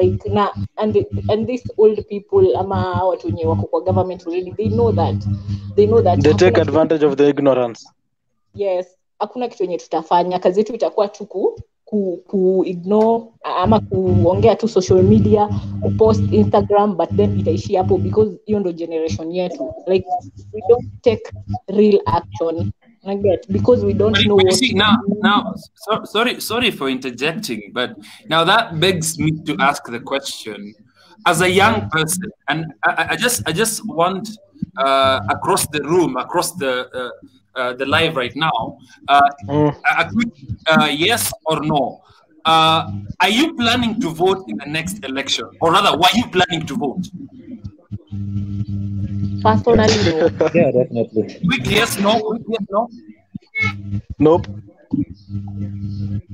Like 0.01 0.29
na 0.31 0.51
and 0.77 1.07
and 1.29 1.47
these 1.47 1.65
old 1.77 2.05
people 2.09 2.57
ama 2.57 3.05
watu 3.05 3.27
wenye 3.27 3.45
wako 3.47 3.63
kwa 3.67 3.81
government 3.81 4.27
already 4.27 4.53
they 4.53 4.69
know 4.69 4.93
that 4.93 5.25
they 5.77 5.87
know 5.87 6.03
that 6.03 6.21
They 6.21 6.35
take 6.35 6.61
advantage 6.61 7.07
of 7.07 7.17
the 7.17 7.29
ignorance. 7.29 7.89
Yes 8.59 8.87
hakuna 9.19 9.49
kitu 9.49 9.63
yenye 9.63 9.77
tutafanya. 9.79 10.39
Kazi 10.39 10.61
yetu 10.61 10.75
itakuwa 10.75 11.09
tu 11.09 11.27
ku, 11.27 11.61
ku, 11.85 12.23
ku 12.27 12.63
ignore 12.67 13.25
ama 13.43 13.81
kuongea 13.81 14.57
tu 14.57 14.69
social 14.69 15.03
media 15.03 15.49
kupost 15.83 16.33
instagram 16.33 16.97
but 16.97 17.11
then 17.17 17.39
itaishia 17.41 17.81
hapo 17.83 17.99
because 17.99 18.31
hiyo 18.47 18.61
ndo 18.61 18.73
generation 18.73 19.33
yetu. 19.33 19.73
Like 19.87 20.07
we 20.53 20.63
don't 20.69 20.87
take 21.03 21.23
real 21.69 22.01
action. 22.07 22.71
Like 23.03 23.23
that 23.23 23.49
because 23.53 23.87
we 23.87 23.93
don't 23.95 24.17
know 24.25 24.37
what 24.37 24.53
see 24.55 24.73
now, 24.75 24.97
now, 25.23 25.55
so, 25.75 26.05
sorry, 26.05 26.41
sorry 26.41 26.71
for 26.73 26.91
interjecting, 26.91 27.73
but 27.73 27.91
now 28.29 28.45
that 28.45 28.75
begs 28.81 29.19
me 29.19 29.31
to 29.47 29.57
ask 29.61 29.85
the 29.91 30.01
question: 30.01 30.75
as 31.27 31.41
a 31.43 31.49
young 31.49 31.89
person, 31.91 32.31
and 32.49 32.67
I, 32.85 32.91
I- 32.91 33.07
I 33.13 33.17
just, 33.17 33.43
I 33.49 33.53
just 33.53 33.83
want 33.87 34.29
uh, 34.77 35.21
across 35.31 35.67
the 35.69 35.81
room, 35.85 36.17
across 36.17 36.53
the 36.53 36.89
uh, 36.93 37.11
uh, 37.59 37.73
the 37.75 37.87
live 37.87 38.17
right 38.17 38.35
now, 38.37 38.79
uh, 39.09 39.21
Mm. 39.49 39.75
a, 39.91 39.93
a 40.03 40.05
quick 40.13 40.33
uh, 40.71 40.89
yes 40.91 41.33
or 41.47 41.61
no. 41.63 42.01
Uh, 42.45 42.81
are 43.21 43.29
you 43.29 43.55
planning 43.55 44.01
to 44.01 44.09
vote 44.11 44.45
in 44.49 44.57
the 44.59 44.67
next 44.71 45.05
election, 45.05 45.45
or 45.61 45.73
rather, 45.73 45.93
were 45.99 46.15
you 46.15 46.27
planning 46.29 46.65
to 46.67 46.75
vote? 46.77 47.05
personally 49.43 49.97
no. 50.07 50.29
Yeah, 50.55 50.71
definitely. 50.73 51.23
Quick 51.47 51.65
yes, 51.67 51.99
no. 51.99 52.13
Quick 52.21 52.43
yes, 52.49 52.65
no. 52.71 52.89
Nope. 54.19 54.47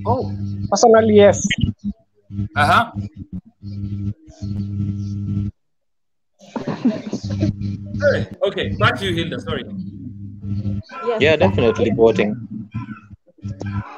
Oh, 0.06 0.30
Personally, 0.70 1.14
yes. 1.16 1.38
uh 2.56 2.66
huh. 2.66 2.92
okay, 8.46 8.68
back 8.78 8.98
to 8.98 9.06
you, 9.06 9.14
Hilda. 9.14 9.40
Sorry. 9.40 9.64
Yes 11.06 11.22
Yeah, 11.22 11.36
definitely 11.36 11.90
voting. 11.90 12.36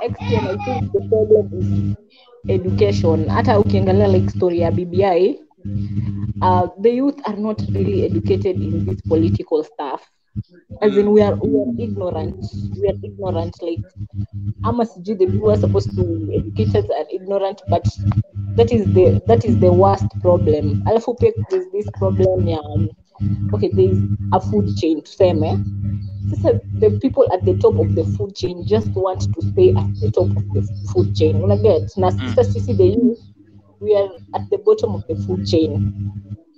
Excellent. 0.02 0.46
I 0.46 0.56
think 0.64 0.92
the 0.92 1.00
problem 1.08 1.46
is 1.60 1.96
education. 2.48 3.28
Hata 3.28 3.58
ukiangalia 3.58 4.08
like 4.08 4.30
story 4.30 4.58
ya 4.60 4.70
BBI, 4.70 5.38
uh, 6.42 6.66
the 6.80 6.90
youth 6.90 7.20
are 7.28 7.36
not 7.36 7.62
really 7.74 8.04
educated 8.04 8.56
in 8.56 8.84
this 8.86 9.00
political 9.08 9.64
stuff. 9.64 10.02
as 10.82 10.96
in 10.96 11.10
we 11.12 11.22
are 11.22 11.34
we 11.40 11.56
are 11.62 11.72
ignorant 11.78 12.36
we 12.80 12.88
are 12.88 12.98
ignorant 13.08 13.54
like 13.62 13.80
ama 14.62 14.84
sijui 14.86 15.14
the 15.20 15.26
people 15.26 15.50
are 15.50 15.60
supposed 15.60 15.90
to 15.96 16.04
educate 16.38 16.74
us 16.78 16.84
are 16.98 17.06
ignorant 17.18 17.62
but 17.68 17.84
that 18.56 18.72
is 18.76 18.84
the 18.96 19.20
that 19.26 19.44
is 19.44 19.56
the 19.64 19.72
worst 19.82 20.06
problem 20.22 20.82
alafu 20.86 21.14
pia 21.14 21.32
there's 21.50 21.68
this 21.72 21.88
problem 22.00 22.48
ya 22.48 22.60
um, 22.60 22.88
okay 23.52 23.70
there's 23.73 23.99
a 24.32 24.40
food 24.40 24.76
chain 24.76 25.00
tuseme 25.02 25.46
eh? 25.49 25.58
sasa 26.30 26.61
the 26.80 26.90
people 27.02 27.25
at 27.32 27.44
the 27.44 27.54
top 27.58 27.75
of 27.78 27.94
the 27.94 28.04
food 28.16 28.35
chain 28.35 28.66
just 28.66 28.88
want 28.94 29.20
to 29.35 29.40
stay 29.52 29.70
at 29.70 29.87
the 30.00 30.11
top 30.11 30.26
of 30.37 30.44
the 30.54 30.62
food 30.92 31.14
chain. 31.14 31.38
Unaget 31.42 31.94
na 31.96 32.11
sasa 32.11 32.44
sisi 32.44 32.75
the 32.76 32.87
youth 32.99 33.23
we 33.80 33.94
are 33.94 34.11
at 34.35 34.42
the 34.50 34.58
bottom 34.58 34.94
of 34.94 35.06
the 35.06 35.14
food 35.26 35.46
chain. 35.46 35.94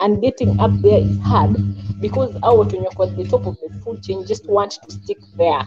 And 0.00 0.22
getting 0.22 0.58
up 0.60 0.70
there 0.80 0.98
is 1.02 1.18
hard 1.20 1.56
because 2.00 2.30
our 2.42 2.54
watu 2.64 2.76
wenye 2.78 2.88
at 2.88 3.16
the 3.16 3.24
top 3.24 3.46
of 3.46 3.56
the 3.60 3.68
food 3.84 4.02
chain 4.02 4.24
just 4.24 4.46
want 4.48 4.78
to 4.82 4.90
stick 4.90 5.18
there. 5.36 5.64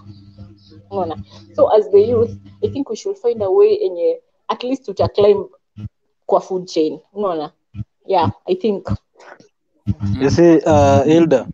Unaona? 0.91 1.24
So 1.53 1.67
as 1.69 1.89
the 1.91 2.00
youth 2.01 2.33
i 2.63 2.67
think 2.67 2.89
we 2.89 2.95
should 2.95 3.17
find 3.17 3.41
a 3.41 3.51
way 3.51 3.77
enye 3.86 4.17
at 4.50 4.63
least 4.63 4.86
to 4.86 4.93
climb 5.10 5.45
kwa 6.25 6.41
food 6.41 6.67
chain. 6.67 7.00
Unaona? 7.13 7.51
Yeah 8.05 8.31
i 8.48 8.55
think 8.55 8.88
you 10.21 10.29
see 10.29 10.60
uh, 10.65 11.03
Hilda? 11.03 11.48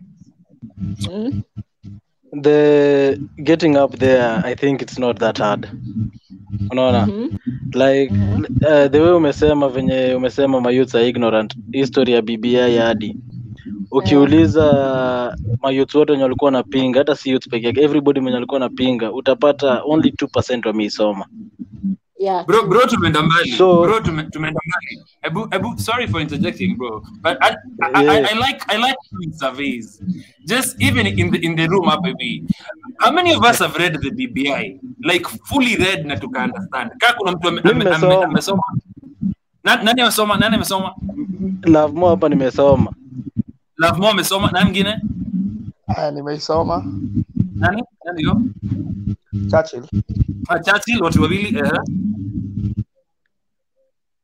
Mm? 1.09 1.43
the 2.41 3.17
getting 3.43 3.77
up 3.77 3.95
there 3.97 4.41
i 4.45 4.53
think 4.55 4.81
it's 4.81 4.99
not 4.99 5.19
that 5.19 5.37
hard. 5.37 5.67
Unaona? 6.71 7.05
Mhm. 7.05 7.37
like 7.73 8.11
uh, 8.69 8.87
the 8.91 8.99
way 8.99 9.11
umesema 9.11 9.69
venye 9.69 10.13
umesema 10.15 10.61
mayouths 10.61 10.95
are 10.95 11.07
ignorant 11.09 11.55
history 11.71 12.13
ya 12.13 12.21
bbi 12.21 12.55
hadi. 12.55 13.15
Ukiuliza 13.91 15.37
mayouth 15.61 15.95
wote 15.95 16.11
wenye 16.11 16.23
walikuwa 16.23 16.47
wanapinga 16.47 16.99
hata 16.99 17.15
si 17.15 17.29
youth 17.29 17.47
peke 17.49 17.67
yake 17.67 17.81
everybody 17.81 18.19
mwenye 18.19 18.37
alikuwa 18.37 18.57
anapinga 18.61 19.11
utapata 19.13 19.81
only 19.85 20.09
2% 20.09 20.67
wameisoma 20.67 21.25
yeah. 22.19 22.45
Bro 22.45 22.67
bro 22.67 22.85
tumeenda 22.85 23.21
mbali. 23.21 23.51
So- 23.51 23.81
bro 23.81 23.99
tume- 23.99 24.29
tumeenda 24.29 24.59
mbali. 24.67 25.05
Ebu 25.21 25.47
ebu 25.51 25.79
sorry 25.79 26.07
for 26.07 26.21
interjecting 26.21 26.75
bro. 26.77 27.01
But 27.21 27.37
I, 27.41 27.49
I, 27.49 27.55
I, 27.93 28.03
Yeah. 28.03 28.29
I 28.31 28.33
like 28.35 28.59
i 28.69 28.77
like 28.77 28.97
doing 29.11 29.33
surveys. 29.33 30.01
Just 30.45 30.81
even 30.81 31.07
in 31.07 31.31
the 31.31 31.37
in 31.45 31.55
the 31.55 31.67
room 31.67 31.87
up 31.87 32.01
maybe 32.03 32.43
how 32.99 33.11
many 33.11 33.33
of 33.33 33.43
us 33.43 33.59
have 33.59 33.75
read 33.77 33.93
the 34.01 34.09
bbi 34.11 34.79
like 35.03 35.25
fully 35.49 35.75
read 35.77 36.05
na 36.05 36.15
tuka 36.15 36.43
understand. 36.43 36.91
Kaa 36.99 37.13
kuna 37.13 37.31
mtu 37.31 37.47
amesoma? 37.47 38.63
Nani 39.63 40.01
amesoma? 40.01 40.37
Nani 40.37 40.55
amesoma? 40.55 40.95
Love 41.65 41.93
mo 41.99 42.09
hapa 42.09 42.29
nimesoma. 42.29 42.91
Love 43.77 43.99
mo 43.99 44.09
amesoma? 44.09 44.51
Na 44.51 44.61
mwingine? 44.63 45.01
Ah 45.87 46.11
nimeisoma 46.11 46.85
nani 47.59 47.83
nani 48.05 48.21
yo 48.23 48.41
Churchill. 49.49 49.83
Ah, 50.49 50.59
Churchill 50.59 51.03
watu 51.03 51.21
wawili 51.21 51.57
eh. 51.59 51.71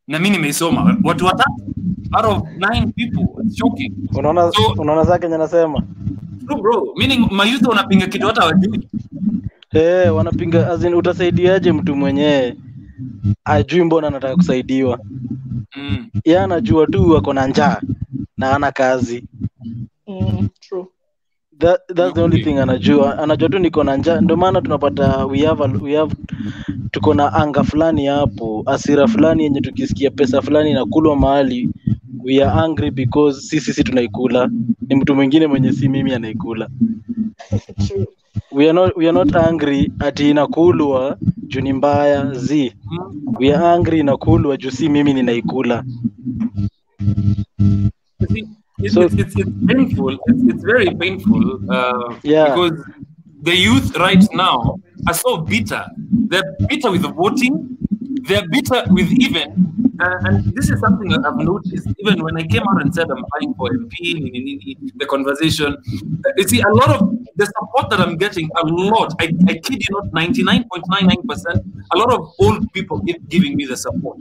na 0.08 0.20
mimi 0.20 0.30
nimeisoma. 0.30 0.98
Watu 1.04 1.26
watatu 1.26 1.52
out 2.18 2.26
of 2.26 2.44
nine 2.58 2.92
people 2.94 3.44
It's 3.46 3.58
shocking. 3.58 3.94
Unaona 4.16 4.52
So- 4.52 4.76
unaona 4.82 5.04
zake 5.04 5.22
kenye 5.22 5.38
nasema 5.38 5.84
True, 6.48 6.62
bro 6.62 6.94
meaning 6.98 7.32
mayouth 7.32 7.68
wanapinga 7.68 8.08
kitu 8.08 8.28
hata 8.28 8.46
wajui 8.46 8.88
Eh, 9.72 10.16
wanapinga 10.16 10.70
as 10.72 10.84
in, 10.84 10.94
utasaidiaje 10.94 11.72
mtu 11.72 11.96
mwenyewe? 11.96 12.58
Ajui 13.46 13.84
mbona 13.84 14.08
anataka 14.08 14.36
kusaidiwa. 14.36 15.00
Mm. 15.76 16.08
ye 16.26 16.40
anajua 16.40 16.88
tu 16.88 17.18
ako 17.18 17.34
na 17.34 17.48
njaa 17.48 17.82
na 18.38 18.56
ana 18.56 18.72
kazi. 18.72 19.24
Mm, 20.08 20.50
true 20.60 20.86
that, 21.64 21.80
that's 21.96 22.14
the 22.14 22.22
only 22.24 22.44
thing 22.44 22.58
anajua. 22.60 23.18
Anajua 23.20 23.50
tu 23.50 23.60
niko 23.60 23.84
na 23.84 23.98
njaa. 23.98 24.22
Ndio 24.22 24.38
maana 24.38 24.62
tunapata 24.62 25.26
we 25.26 25.40
have, 25.40 25.64
a, 25.64 25.68
we 25.82 25.96
have 25.96 26.16
tuko 26.92 27.14
na 27.14 27.34
anga 27.34 27.64
fulani 27.64 28.06
hapo 28.06 28.64
asira 28.66 29.08
fulani 29.08 29.44
yenye 29.44 29.62
tukisikia 29.62 30.12
pesa 30.12 30.42
fulani 30.42 30.70
inakulwa 30.72 31.16
mahali. 31.16 31.70
We 32.26 32.44
are 32.44 32.52
angry 32.62 32.92
because 32.92 33.42
si 33.42 33.60
sisi 33.60 33.84
tunaikula. 33.84 34.50
Ni 34.90 34.96
mtu 34.96 35.16
mwingine 35.16 35.48
mwenye 35.48 35.72
si 35.72 35.90
mimi 35.90 36.14
anaikula. 36.14 36.70
We 38.52 38.64
are 38.66 38.74
not, 38.74 38.94
we 38.98 39.06
are 39.10 39.12
not 39.12 39.36
angry 39.36 39.92
ati 40.00 40.30
inakulwa 40.30 41.18
juu 41.48 41.62
ni 41.62 41.74
mbaya 41.74 42.34
z 42.34 42.74
we 43.40 43.54
are 43.56 43.66
angry 43.68 44.00
inakulwa 44.00 44.58
juu 44.58 44.72
si 44.72 44.90
mimi 44.90 45.14
ninaikula 45.14 45.84
it's, 48.84 48.94
So- 48.94 49.02
it's, 49.04 49.16
it's, 49.16 49.36
it's 49.38 49.50
painful. 49.68 50.10
It's, 50.28 50.42
it's 50.52 50.64
very 50.64 50.94
painful 51.04 51.72
uh, 51.72 52.16
Yeah. 52.24 52.54
because 52.56 52.76
the 53.42 53.56
youth 53.56 53.96
right 53.98 54.24
now 54.34 54.80
are 55.08 55.14
so 55.14 55.38
bitter. 55.38 55.84
They're 56.30 56.56
bitter 56.70 56.92
with 56.92 57.02
the 57.02 57.12
voting. 57.12 57.78
They're 58.28 58.48
bitter 58.48 58.84
with 58.90 59.12
even, 59.12 59.50
uh, 60.00 60.18
and 60.28 60.46
this 60.56 60.70
is 60.70 60.80
something 60.80 61.10
that 61.10 61.26
I've 61.26 61.36
noticed. 61.38 61.88
Even 62.00 62.24
when 62.24 62.38
I 62.38 62.44
came 62.48 62.64
out 62.64 62.82
and 62.82 62.94
said 62.94 63.08
I'm 63.12 63.24
fighting 63.34 63.54
for 63.56 63.70
MP, 63.70 64.78
the 64.96 65.06
conversation, 65.06 65.76
uh, 65.76 66.30
you 66.38 66.48
see, 66.48 66.62
a 66.62 66.70
lot 66.70 66.90
of 66.90 67.12
the 67.36 67.46
support 67.46 67.90
that 67.90 68.00
I'm 68.00 68.18
getting, 68.18 68.50
a 68.62 68.66
lot, 68.66 69.14
I, 69.20 69.26
I 69.48 69.54
kid 69.58 69.84
you 69.88 69.92
not, 69.92 70.06
99.99%, 70.14 71.86
a 71.94 71.98
lot 71.98 72.14
of 72.14 72.32
old 72.40 72.72
people 72.74 73.00
giving 73.28 73.56
me 73.58 73.66
the 73.66 73.76
support. 73.78 74.18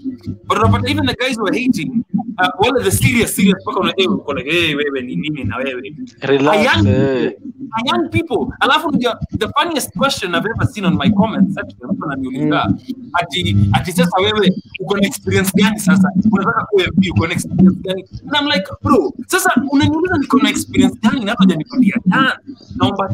But, 0.46 0.70
but 0.70 0.88
even 0.88 1.06
the 1.06 1.14
guys 1.14 1.36
who 1.36 1.46
are 1.46 1.52
hating, 1.52 2.04
uh, 2.38 2.50
well, 2.58 2.72
the 2.82 2.90
serious, 2.90 3.36
serious, 3.36 3.54
eh, 3.98 4.06
uko 4.06 4.34
like, 4.34 4.46
hey, 4.46 4.74
wewe 4.74 5.02
ni 5.02 5.16
nini 5.16 5.44
na 5.44 5.56
wewe. 5.58 5.94
relax 6.22 6.86
eh. 6.86 7.32
People, 7.72 7.82
a 7.82 7.96
young 7.96 8.08
people. 8.10 8.52
Alafu 8.60 8.90
the 9.38 9.48
funniest 9.56 9.90
question 9.96 10.34
I've 10.34 10.46
ever 10.46 10.66
seen 10.72 10.84
on 10.84 10.96
my 10.96 11.10
comment 11.10 11.54
section, 11.54 11.90
mtu 11.92 12.04
ananiuliza 12.04 12.74
ati 13.12 13.56
ati 13.72 13.92
sasa 13.92 14.16
wewe 14.20 14.52
uko 14.80 14.96
na 14.96 15.06
experience 15.06 15.52
gani 15.54 15.78
sasa? 15.80 16.08
Unataka 16.32 16.64
kuwa 16.64 16.82
MP 16.86 17.10
uko 17.10 17.26
na 17.26 17.32
experience 17.32 17.78
gani? 17.82 18.04
And 18.26 18.36
I'm 18.40 18.46
like, 18.46 18.64
bro, 18.82 19.12
sasa 19.26 19.50
unaniuliza 19.72 20.18
niko 20.18 20.38
na 20.38 20.50
experience 20.50 20.98
gani 21.02 21.24
na 21.24 21.30
hata 21.30 21.44
hujanipatia 21.44 21.94
chance. 22.10 22.38
Naomba 22.76 23.08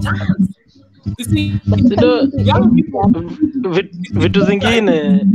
vit- 3.71 4.19
vitu 4.21 4.41
zingine 4.45 5.27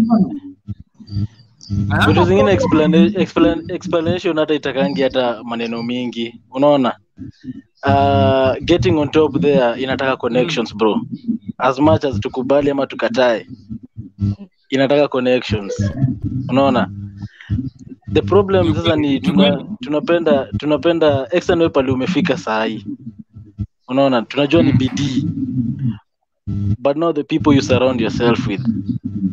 vitu 2.07 2.23
zingine 2.25 2.51
explanation 3.69 4.37
hata 4.39 4.53
itakangi 4.53 5.01
hata 5.01 5.43
maneno 5.43 5.83
mingi 5.83 6.41
unaona 6.51 6.93
uh, 7.85 8.55
getting 8.65 8.97
on 8.97 9.09
top 9.11 9.39
there 9.41 9.75
inataka 9.83 10.17
connections 10.17 10.73
bro. 10.75 11.01
As 11.57 11.79
much 11.79 12.03
as 12.05 12.19
tukubali 12.19 12.69
ama 12.69 12.87
tukatae 12.87 13.47
inataka 14.69 15.07
connections. 15.07 15.73
Unaona? 16.49 16.89
The 18.13 18.21
problem 18.21 18.75
sasa 18.75 18.95
ni 18.95 19.19
tuna, 19.19 19.65
tunapenda 19.81 20.47
tunapenda 20.57 21.27
external 21.31 21.69
pale 21.69 21.91
umefika 21.91 22.37
saahii 22.37 22.85
unaona? 23.87 24.21
Tunajua 24.21 24.63
ni 24.63 24.73
bidii. 24.73 25.27
But 26.79 26.97
not 26.97 27.15
the 27.15 27.23
people 27.23 27.53
you 27.53 27.61
surround 27.61 28.01
yourself 28.01 28.47
with. 28.47 28.61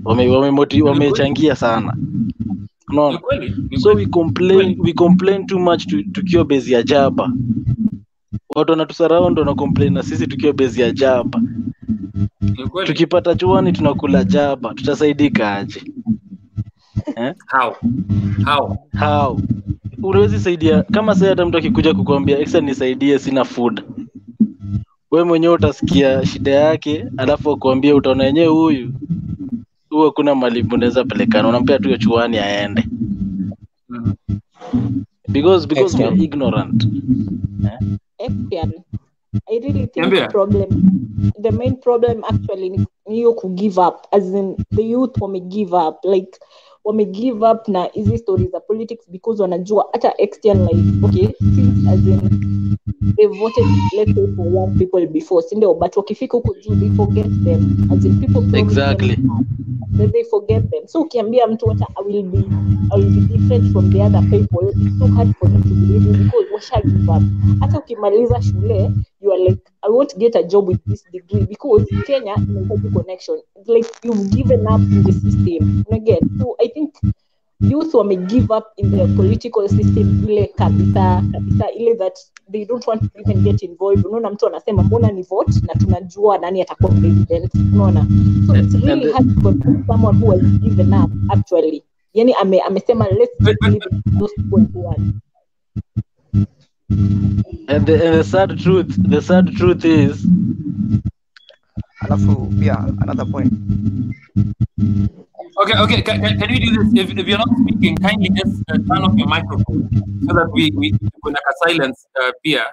Wame, 0.04 0.28
wame 0.28 0.82
wamechangia 0.82 1.56
sana. 1.56 1.96
Unaona? 2.88 3.20
So 3.78 3.94
we 3.94 4.06
complain 4.06 4.76
we 4.80 4.92
complain 4.92 5.46
too 5.46 5.58
much 5.58 5.86
tu, 5.86 6.02
tukiwa 6.12 6.44
bezi 6.44 6.72
ya 6.72 6.82
jaba 6.82 7.32
watu 8.56 8.70
wanatusarau 8.72 9.30
ndo 9.30 9.54
complain 9.54 9.92
na 9.92 10.02
sisi 10.02 10.26
tukiwa 10.26 10.52
bezi 10.52 10.80
ya 10.80 10.90
jaba 10.90 11.42
tukipata 12.84 13.34
chuani 13.34 13.72
tunakula 13.72 14.24
jaba 14.24 14.74
tutasaidika 14.74 15.54
aje? 15.56 15.82
Eh? 17.16 17.34
How? 17.46 17.74
How? 18.44 18.76
how? 18.98 19.40
Unawezi 20.02 20.38
saidia. 20.40 20.82
Kama 20.82 21.14
sasa 21.14 21.28
hata 21.28 21.46
mtu 21.46 21.58
akikuja 21.58 21.94
kukuambia 21.94 22.38
exa 22.38 22.60
nisaidie 22.60 23.18
sina 23.18 23.44
food. 23.44 23.82
We 25.10 25.24
mwenyewe 25.24 25.54
utasikia 25.54 26.26
shida 26.26 26.50
yake 26.50 27.06
alafu 27.16 27.50
akuambia 27.50 27.94
utaona 27.96 28.24
yenyewe 28.24 28.46
huyu 28.46 28.92
huyu 29.90 30.04
hakuna 30.04 30.34
mali 30.34 30.66
unaweza 30.72 31.04
pelekana. 31.04 31.48
Unampea 31.48 31.78
tu 31.78 31.98
chuani 31.98 32.38
aende. 32.38 32.84
Mm. 33.88 34.14
because 35.28 35.66
because 35.66 35.96
we 35.96 36.04
are 36.04 36.14
Excellent. 36.14 36.22
ignorant 36.34 36.86
I 38.20 39.61
really 39.62 39.87
think 39.87 40.11
the 40.11 40.28
problem, 40.30 40.68
the 41.38 41.52
main 41.52 41.80
problem 41.80 42.24
actually 42.28 42.78
hiyo 43.09 43.35
ku 43.37 43.48
give 43.54 43.78
up 43.78 44.06
as 44.12 44.30
in 44.35 44.56
the 44.70 44.83
youth 44.83 45.16
wame 45.20 45.48
give 45.48 45.74
up 45.74 46.00
like 46.04 46.38
wame 46.84 47.04
give 47.04 47.46
up 47.52 47.68
na 47.68 47.84
hizi 47.84 48.18
stori 48.18 48.46
za 48.46 48.60
politics 48.60 49.10
because 49.10 49.42
wanajua 49.42 49.88
hata 49.92 50.14
extern 50.18 50.68
okay 51.04 51.28
since 51.54 51.90
as 51.90 52.06
in 52.06 52.20
they 53.16 53.26
voted 53.26 53.64
let's 53.96 54.14
say 54.14 54.26
for 54.36 54.46
one 54.56 54.78
people 54.78 55.06
before 55.06 55.42
sindio 55.42 55.74
but 55.74 55.96
wakifika 55.96 56.36
huko 56.36 56.54
juu 56.54 56.74
they 56.76 56.90
forget 56.90 57.26
them. 57.44 57.88
As 57.92 58.04
in 58.04 58.20
people 58.20 58.58
exactly. 58.58 59.16
them. 59.16 60.10
They 60.12 60.24
forget 60.24 60.70
them. 60.70 60.86
So 60.86 61.00
ukiambia 61.00 61.46
mtu 61.46 61.66
hata 61.66 61.86
i 61.96 62.04
will 62.06 62.22
be 62.22 62.38
i 62.90 63.00
will 63.00 63.10
be 63.10 63.20
different 63.20 63.72
from 63.72 63.90
the 63.92 64.02
other 64.02 64.22
people 64.30 64.68
it's 64.70 64.98
so 64.98 65.06
hard 65.06 65.34
for 65.38 65.50
them 65.50 65.62
to 65.62 65.68
believe 65.68 66.18
because 66.24 66.46
washa 66.54 66.80
give 66.82 67.10
up. 67.10 67.22
Hata 67.60 67.78
ukimaliza 67.78 68.42
shule 68.42 68.90
you 69.20 69.33
are 69.33 69.38
like 69.44 69.62
i 69.83 69.88
won't 69.90 70.16
get 70.18 70.37
a 70.37 70.42
job 70.42 70.68
with 70.68 70.80
this 70.87 71.04
degree 71.12 71.46
because 71.46 71.87
kenya 72.06 72.35
inahitaji 72.37 72.88
connection. 72.92 73.38
It's 73.56 73.68
like 73.68 73.88
you've 74.04 74.30
given 74.30 74.66
up 74.66 74.80
in 74.80 75.02
the 75.04 75.12
system. 75.12 75.85
Again. 75.92 76.30
so 76.38 76.56
i 76.64 76.68
think 76.68 76.94
youth 77.61 77.92
give 78.26 78.50
up 78.50 78.72
in 78.76 78.90
the 78.90 79.06
political 79.16 79.68
system 79.68 80.24
ile 80.28 80.46
kabisa 80.46 81.22
kabisa 81.33 81.70
ile 81.70 81.94
that 81.96 82.18
they 82.52 82.64
don't 82.64 82.87
want 82.87 83.02
to 83.02 83.20
even 83.20 83.42
get 83.44 83.62
involved. 83.62 84.06
Unaona 84.06 84.30
mtu 84.30 84.46
anasema 84.46 84.83
mbona 84.83 85.12
ni 85.12 85.22
vote? 85.22 85.52
Na 85.66 85.74
tunajua 85.74 86.38
nani 86.38 86.62
atakuwa 86.62 86.90
president. 86.90 87.54
Unaona? 87.54 88.06
So 88.46 88.56
it's 88.56 88.74
really 88.74 89.06
the- 89.06 89.12
hard 89.12 89.35
to 89.35 89.40
convince 89.42 89.87
someone 89.87 90.18
who 90.18 90.30
has 90.30 90.42
given 90.42 90.94
up 90.94 91.11
actually. 91.28 91.83
Yani 92.14 92.33
ame, 92.35 92.61
amesema 92.61 93.09
let's 93.09 93.33
But- 93.40 93.46
just 93.46 93.62
leave 93.62 93.76
it 93.76 94.04
to 94.04 94.18
those 94.18 94.35
people 94.37 94.66
who 94.74 94.87
want 94.87 95.14
And 96.90 97.87
the, 97.87 97.94
and 98.05 98.14
the 98.18 98.24
sad 98.24 98.59
truth, 98.59 98.90
the 98.98 99.22
sad 99.22 99.55
truth 99.57 99.85
is, 99.85 100.26
alafu 102.03 102.50
pia 102.59 102.76
another 103.03 103.24
point 103.24 103.53
Okay, 105.61 105.76
okay. 105.79 106.00
Can, 106.00 106.20
can, 106.22 106.48
we 106.48 106.59
do 106.59 106.70
this? 106.72 107.05
If, 107.05 107.18
if 107.18 107.26
you're 107.26 107.38
not 107.38 107.53
speaking, 107.61 107.94
kindly 107.96 108.31
just 108.31 108.62
uh, 108.70 108.79
turn 108.88 109.05
off 109.05 109.12
your 109.16 109.29
microphone 109.29 109.90
so 110.26 110.33
that 110.33 110.48
we 110.53 110.70
we 110.74 110.94
we 111.22 111.33
like 111.33 111.42
a 111.50 111.68
silence 111.68 112.07
uh, 112.22 112.33
Pia 112.42 112.64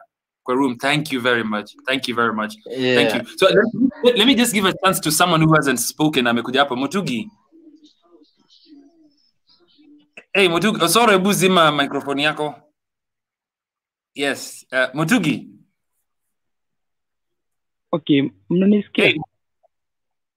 room. 0.47 0.77
Thank 0.77 1.11
you 1.11 1.19
very 1.19 1.43
much. 1.43 1.75
Thank 1.85 2.07
you 2.07 2.15
very 2.15 2.33
much. 2.33 2.55
yeah. 2.67 2.95
Thank 2.95 3.09
you. 3.15 3.37
So 3.37 3.47
let, 4.03 4.17
let 4.17 4.27
me 4.27 4.35
just 4.35 4.53
give 4.53 4.63
a 4.63 4.73
chance 4.85 5.01
to 5.01 5.11
someone 5.11 5.41
who 5.41 5.53
hasn't 5.53 5.79
spoken. 5.79 6.25
Amekuja 6.27 6.59
hapa 6.59 6.75
Mutugi. 6.75 7.27
Hey 10.33 10.47
Mutugi, 10.47 10.81
oh, 10.81 10.87
sorry, 10.87 11.13
hebu 11.13 11.33
zima 11.33 11.71
microphone 11.71 12.21
yako. 12.21 12.55
Yes, 14.17 14.65
uh, 14.73 14.89
Mutugi. 14.97 15.47
Okay, 17.91 18.31
mnanisikia? 18.49 19.05
Hey, 19.05 19.19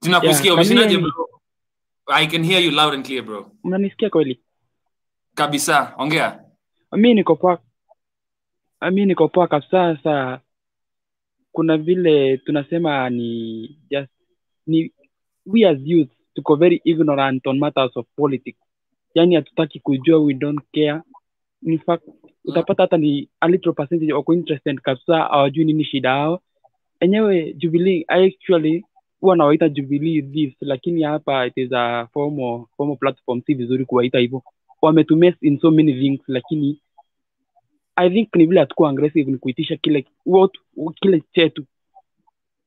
tunakusikia. 0.01 0.45
Yeah, 0.45 0.55
Umeshindaje 0.55 0.99
bro? 0.99 1.29
I 2.07 2.27
can 2.27 2.45
hear 2.45 2.61
you 2.61 2.71
loud 2.71 2.95
and 2.95 3.07
clear, 3.07 3.23
bro. 3.23 3.53
Mnanisikia 3.65 4.11
kweli? 4.11 4.41
Kabisa, 5.35 5.95
ongea. 5.99 6.45
Mi 6.93 7.15
niko 7.15 7.37
poa, 7.37 7.59
mi 8.93 9.07
niko 9.07 9.29
poa 9.29 9.49
kabisa. 9.49 9.97
Sasa 9.97 10.41
kuna 11.53 11.77
vile 11.77 12.37
tunasema 12.39 13.11
ni 13.11 13.69
just 13.91 14.13
ni 14.67 14.93
we 15.47 15.69
as 15.69 15.79
youth 15.85 16.11
tuko 16.35 16.57
very 16.57 16.81
ignorant 16.85 17.47
on 17.47 17.59
matters 17.59 17.97
of 17.97 18.07
politics, 18.17 18.61
yani 19.15 19.35
hatutaki 19.35 19.81
kujua, 19.81 20.19
we 20.25 20.35
don't 20.35 20.61
care. 20.75 21.03
In 21.63 21.79
fact 21.79 22.05
utapata 22.45 22.83
hata 22.83 22.97
ni 22.97 23.29
a 23.41 23.49
little 23.49 23.73
percentage 23.73 24.13
wako 24.13 24.35
interested 24.35 24.81
kabisa, 24.81 25.17
hawajui 25.19 25.65
nini 25.65 25.85
shida 25.85 26.09
yao 26.09 26.41
enyewe. 27.01 27.53
Jubilee 27.53 28.05
actually 28.09 28.85
huwa 29.21 29.37
nawaita 29.37 29.69
Jubilee 29.69 30.23
this 30.23 30.55
lakini 30.61 31.03
hapa 31.03 31.47
it 31.47 31.57
is 31.57 31.73
a 31.73 32.07
formal, 32.13 32.65
formal 32.77 32.97
platform, 32.97 33.43
si 33.47 33.55
vizuri 33.55 33.85
kuwaita 33.85 34.19
hivyo. 34.19 34.43
Wametumia 34.83 35.35
in 35.41 35.59
so 35.59 35.71
many 35.71 35.93
things, 35.95 36.21
lakini 36.29 36.81
I 37.97 38.11
think 38.11 38.37
ni 38.37 38.47
vile 38.47 38.61
hatukuwa 38.61 38.91
aggressive 38.91 39.31
ni 39.31 39.39
kuitisha 39.39 39.77
kile 39.77 40.07
what, 40.27 40.53
kile 41.01 41.23
chetu, 41.33 41.65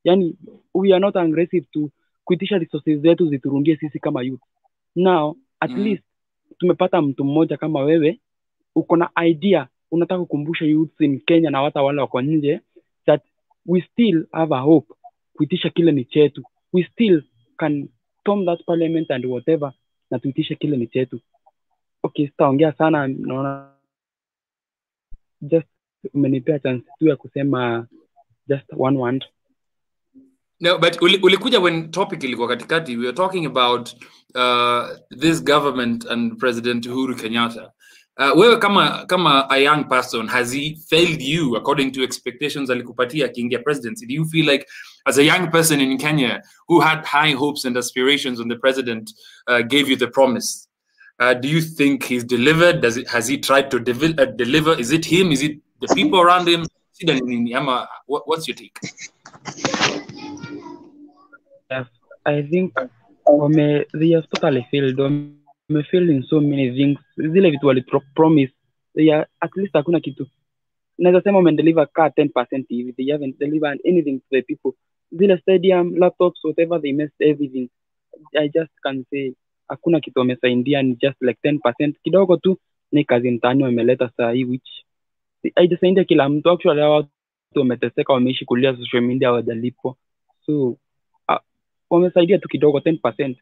yani 0.04 0.36
we 0.74 0.92
are 0.92 1.00
not 1.00 1.16
aggressive 1.16 1.66
to 1.72 1.90
kuitisha 2.24 2.58
resources 2.58 3.00
zetu 3.00 3.26
ziturundie 3.28 3.76
sisi 3.76 3.98
kama 3.98 4.22
youth. 4.22 4.40
Now 4.96 5.36
at 5.60 5.70
Mm. 5.70 5.84
least 5.84 6.02
tumepata 6.58 7.02
mtu 7.02 7.24
mmoja 7.24 7.56
kama 7.56 7.80
wewe, 7.80 8.20
uko 8.74 8.96
na 8.96 9.10
idea, 9.26 9.68
unataka 9.90 10.20
kukumbusha 10.20 10.64
youth 10.64 11.00
in 11.00 11.20
Kenya 11.20 11.50
na 11.50 11.60
hata 11.62 11.82
wale 11.82 12.00
wako 12.00 12.20
nje 12.22 12.60
that 13.06 13.22
we 13.66 13.80
still 13.92 14.26
have 14.32 14.54
a 14.54 14.60
hope 14.60 14.94
kuitisha 15.36 15.70
kile 15.70 15.92
ni 15.92 16.04
chetu, 16.04 16.42
we 16.72 16.84
still 16.92 17.22
can 17.56 17.88
storm 18.20 18.46
that 18.46 18.64
parliament 18.66 19.10
and 19.10 19.26
whatever 19.26 19.72
na 20.10 20.18
tuitishe 20.18 20.54
kile 20.54 20.76
ni 20.76 20.86
chetu. 20.86 21.20
Okay, 22.02 22.26
sitaongea 22.26 22.72
sana, 22.72 23.08
naona 23.08 23.70
just 25.40 25.68
umenipea 26.14 26.58
chance 26.58 26.84
tu 26.98 27.08
ya 27.08 27.16
kusema 27.16 27.86
just 28.48 28.66
one 28.76 28.98
word. 28.98 29.24
No, 30.60 30.78
but 30.78 31.02
ulikuja 31.02 31.60
when 31.60 31.90
topic 31.90 32.24
ilikuwa 32.24 32.48
katikati. 32.48 32.96
We 32.96 33.02
were 33.06 33.16
talking 33.16 33.46
about 33.46 33.94
uh, 34.34 34.96
this 35.18 35.44
government 35.44 36.04
and 36.10 36.38
President 36.38 36.86
Uhuru 36.86 37.14
Kenyatta. 37.16 37.72
Uh, 38.16 38.30
wewe 38.36 38.56
kama 38.56 39.04
kama 39.06 39.46
a 39.50 39.58
young 39.58 39.84
person 39.84 40.28
has 40.28 40.52
he 40.52 40.78
failed 40.88 41.20
you 41.20 41.56
according 41.56 41.90
to 41.90 42.04
expectations 42.04 42.70
alikupatia 42.70 43.26
akiingia 43.26 43.58
presidency? 43.64 44.06
Do 44.06 44.14
you 44.14 44.24
feel 44.24 44.46
like 44.46 44.66
as 45.06 45.18
a 45.18 45.24
young 45.24 45.50
person 45.50 45.80
in 45.80 45.98
Kenya 45.98 46.40
who 46.68 46.80
had 46.80 47.04
high 47.04 47.32
hopes 47.32 47.64
and 47.64 47.76
aspirations 47.76 48.38
when 48.38 48.48
the 48.48 48.56
president 48.56 49.10
uh, 49.48 49.62
gave 49.62 49.88
you 49.88 49.96
the 49.96 50.06
promise? 50.06 50.68
Uh, 51.18 51.34
do 51.34 51.48
you 51.48 51.60
think 51.60 52.04
he's 52.04 52.24
delivered? 52.24 52.80
Does 52.80 52.96
it, 52.96 53.08
has 53.08 53.26
he 53.26 53.38
tried 53.38 53.70
to 53.70 53.78
uh, 53.78 54.24
deliver? 54.36 54.78
Is 54.78 54.92
it 54.92 55.04
him? 55.04 55.32
Is 55.32 55.42
it 55.42 55.58
the 55.80 55.92
people 55.94 56.20
around 56.20 56.48
him? 56.48 56.66
What's 58.06 58.48
your 58.48 58.56
take? 58.56 58.78
I 62.26 62.42
think 62.42 62.74
wame, 63.26 63.84
they 63.92 64.10
have 64.10 64.28
totally 64.30 64.66
failed. 64.70 65.43
Failed 65.68 66.10
in 66.10 66.22
so 66.28 66.40
many 66.40 66.70
things. 66.76 66.98
Zile 67.16 67.50
vitu 67.50 67.66
walipromise 67.66 68.52
are, 68.98 69.26
at 69.40 69.56
least 69.56 69.72
hakuna 69.72 70.00
kitu. 70.00 70.26
Naweza 70.98 71.22
sema 71.22 71.38
wamedeliver 71.38 71.88
ka 71.92 72.08
10% 72.08 72.64
hivi. 72.68 72.92
They 72.92 73.12
haven't 73.12 73.38
delivered 73.38 73.80
anything 73.88 74.18
to 74.20 74.26
the 74.30 74.42
people. 74.42 74.72
Zile 75.12 75.38
stadium, 75.38 75.94
laptops, 75.96 76.44
whatever, 76.44 76.80
they 76.82 76.92
missed 76.92 77.20
everything. 77.20 77.68
I 78.38 78.48
just 78.48 78.72
can 78.82 79.04
say 79.10 79.32
hakuna 79.68 80.00
kitu 80.00 80.18
wamesaidia, 80.18 80.82
ni 80.82 80.94
just 80.96 81.22
like 81.22 81.38
10% 81.50 81.92
kidogo 82.02 82.36
tu, 82.36 82.58
ni 82.92 83.04
kazi 83.04 83.30
mtaani 83.30 83.62
wameleta 83.62 84.10
saa 84.16 84.32
hii 84.32 84.44
which 84.44 84.68
haijasaidia 85.54 86.04
kila 86.04 86.28
mtu. 86.28 86.50
Actually 86.50 86.80
hawa 86.80 86.96
watu 86.96 87.10
wameteseka, 87.54 88.12
wameishi 88.12 88.44
kulia 88.44 88.76
social 88.76 89.02
media, 89.02 89.28
hawajalipwa 89.28 89.96
so 90.46 90.76
wamesaidia 91.90 92.38
tu 92.38 92.48
kidogo 92.48 92.78
10%. 92.78 93.34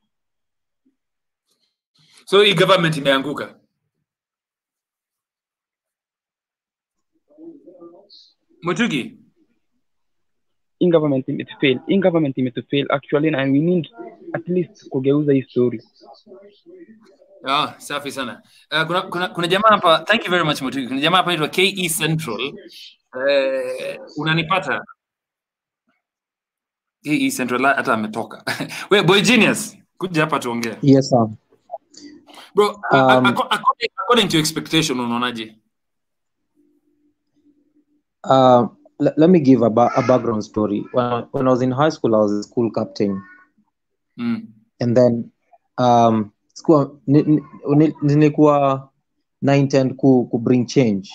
So 2.24 2.42
hii 2.42 2.54
government 2.54 2.96
imeanguka. 2.96 3.54
Mutugi, 8.62 9.18
In 10.80 10.90
government 10.90 11.28
imetufail, 11.28 11.78
in 11.88 12.00
government 12.00 12.38
imetufail 12.38 12.86
actually, 12.90 13.30
na 13.30 13.38
we 13.42 13.58
need 13.60 13.86
at 14.34 14.48
least 14.48 14.88
kugeuza 14.88 15.32
hii 15.32 15.42
story. 15.42 15.80
ah, 17.46 17.74
safi 17.78 18.10
sana. 18.12 18.42
Uh, 18.72 18.82
kuna, 18.86 19.02
kuna, 19.02 19.28
kuna 19.28 19.46
jamaa 19.46 19.68
hapa, 19.68 19.98
thank 19.98 20.24
you 20.24 20.30
very 20.30 20.44
much 20.44 20.62
Mutugi. 20.62 20.86
Kuna 20.88 21.00
jamaa 21.00 21.16
hapa 21.16 21.30
anaitwa 21.32 21.48
KE 21.48 21.88
Central. 21.88 22.40
Uh, 23.14 24.18
unanipata? 24.18 24.84
KE 27.04 27.30
Central 27.30 27.62
hata 27.62 27.94
ametoka. 27.94 28.44
We 28.90 29.02
boy 29.02 29.20
genius, 29.20 29.76
kuja 29.98 30.20
hapa 30.20 30.38
tuongee. 30.38 30.76
Yes, 30.82 31.08
sir. 31.10 31.28
Bro, 32.54 32.68
Um, 32.92 33.26
according, 33.26 33.90
according 34.04 34.28
to 34.28 34.38
expectation 34.38 35.00
unaonaje? 35.00 35.56
Uh, 38.24 38.66
let, 38.98 39.18
let 39.18 39.30
me 39.30 39.40
give 39.40 39.62
a, 39.62 39.70
ba- 39.70 39.90
a 39.96 40.02
background 40.06 40.44
story. 40.44 40.84
When 40.92 41.04
I, 41.04 41.20
when 41.32 41.48
I 41.48 41.50
was 41.50 41.62
in 41.62 41.70
high 41.72 41.88
school, 41.88 42.14
I 42.14 42.18
was 42.18 42.32
a 42.32 42.42
school 42.42 42.70
captain, 42.70 43.22
Mm. 44.18 44.46
and 44.80 44.94
then 44.96 45.32
um, 45.78 46.32
school 46.54 47.00
nilikuwa 48.02 48.88
na 49.42 49.56
intend 49.56 49.96
ku, 49.96 50.28
ku 50.30 50.38
bring 50.38 50.66
change. 50.66 51.08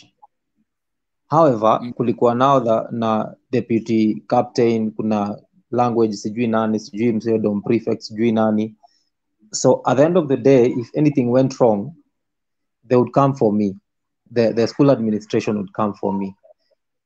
However, 1.29 1.79
Mm. 1.81 1.93
kulikuwa 1.93 2.35
nao 2.35 2.59
the, 2.59 2.87
na 2.91 3.35
deputy 3.51 4.23
captain, 4.27 4.91
kuna 4.91 5.37
language 5.71 6.13
sijui 6.13 6.47
nani, 6.47 6.79
sijui 6.79 7.13
msee 7.13 7.39
prefect, 7.65 8.01
sijui 8.01 8.31
nani. 8.31 8.75
So 9.53 9.81
at 9.85 9.97
the 9.97 10.05
end 10.05 10.17
of 10.17 10.27
the 10.27 10.37
day, 10.37 10.67
if 10.67 10.89
anything 10.95 11.29
went 11.31 11.59
wrong, 11.59 11.95
they 12.83 12.95
would 12.95 13.13
come 13.13 13.35
for 13.35 13.51
me. 13.51 13.75
The, 14.31 14.53
the 14.53 14.67
school 14.67 14.91
administration 14.91 15.57
would 15.57 15.73
come 15.73 15.93
for 15.93 16.13
me. 16.13 16.35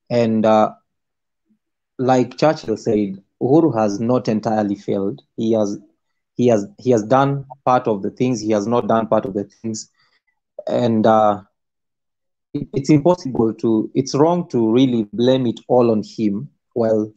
And 0.09 0.45
uh, 0.45 0.71
like 1.99 2.37
Churchill 2.37 2.77
said, 2.77 3.21
Uhuru 3.41 3.75
has 3.77 3.99
not 3.99 4.27
entirely 4.27 4.75
failed. 4.75 5.21
He 5.37 5.53
has 5.53 5.77
he 6.35 6.47
has 6.47 6.67
he 6.77 6.91
has 6.91 7.03
done 7.03 7.45
part 7.65 7.87
of 7.87 8.01
the 8.01 8.09
things. 8.11 8.39
He 8.41 8.51
has 8.51 8.67
not 8.67 8.87
done 8.87 9.07
part 9.07 9.25
of 9.25 9.33
the 9.33 9.43
things. 9.43 9.89
And 10.67 11.05
uh, 11.05 11.41
it, 12.53 12.67
it's 12.73 12.89
impossible 12.89 13.53
to 13.55 13.89
it's 13.93 14.15
wrong 14.15 14.47
to 14.49 14.71
really 14.71 15.07
blame 15.13 15.45
it 15.47 15.59
all 15.67 15.91
on 15.91 16.03
him 16.03 16.49
well 16.75 17.11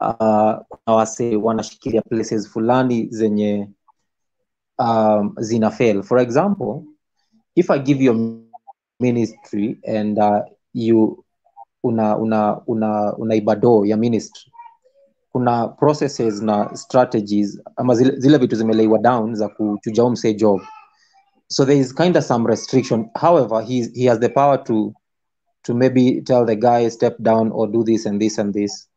uh, 0.00 0.58
kuna 0.70 0.96
wase 0.96 1.36
wanashikilia 1.36 2.02
places 2.08 2.48
fulani 2.48 3.08
zenye 3.10 3.68
um, 4.82 5.34
zina 5.40 5.70
fail. 5.70 6.02
For 6.02 6.18
example 6.18 6.84
if 7.56 7.70
i 7.70 7.78
give 7.78 8.00
you 8.00 8.42
ministry 9.00 9.78
and 9.86 10.18
uh, 10.18 10.42
you 10.72 11.24
una 11.84 12.16
una 12.16 12.60
una 12.66 13.14
unaiba 13.16 13.56
ya 13.86 13.96
ministry 13.96 14.52
kuna 15.32 15.68
processes 15.68 16.42
na 16.42 16.76
strategies 16.76 17.60
ama 17.76 17.94
zile, 17.94 18.20
zile 18.20 18.38
vitu 18.38 18.56
zimeleiwa 18.56 18.98
down 18.98 19.34
za 19.34 19.48
kuchuja 19.48 20.04
umse 20.04 20.34
job. 20.34 20.60
So 21.48 21.64
there 21.64 21.78
is 21.80 21.94
kind 21.94 22.16
of 22.16 22.24
some 22.24 22.48
restriction. 22.48 23.10
However 23.14 23.60
he, 23.62 24.06
has 24.08 24.18
the 24.20 24.28
power 24.28 24.64
to 24.64 24.94
to 25.64 25.74
maybe 25.74 26.22
tell 26.22 26.46
the 26.46 26.56
guy 26.56 26.88
step 26.88 27.16
down 27.18 27.52
or 27.52 27.68
do 27.68 27.84
this 27.84 28.06
and 28.06 28.20
this 28.20 28.38
and 28.38 28.54
this. 28.54 28.88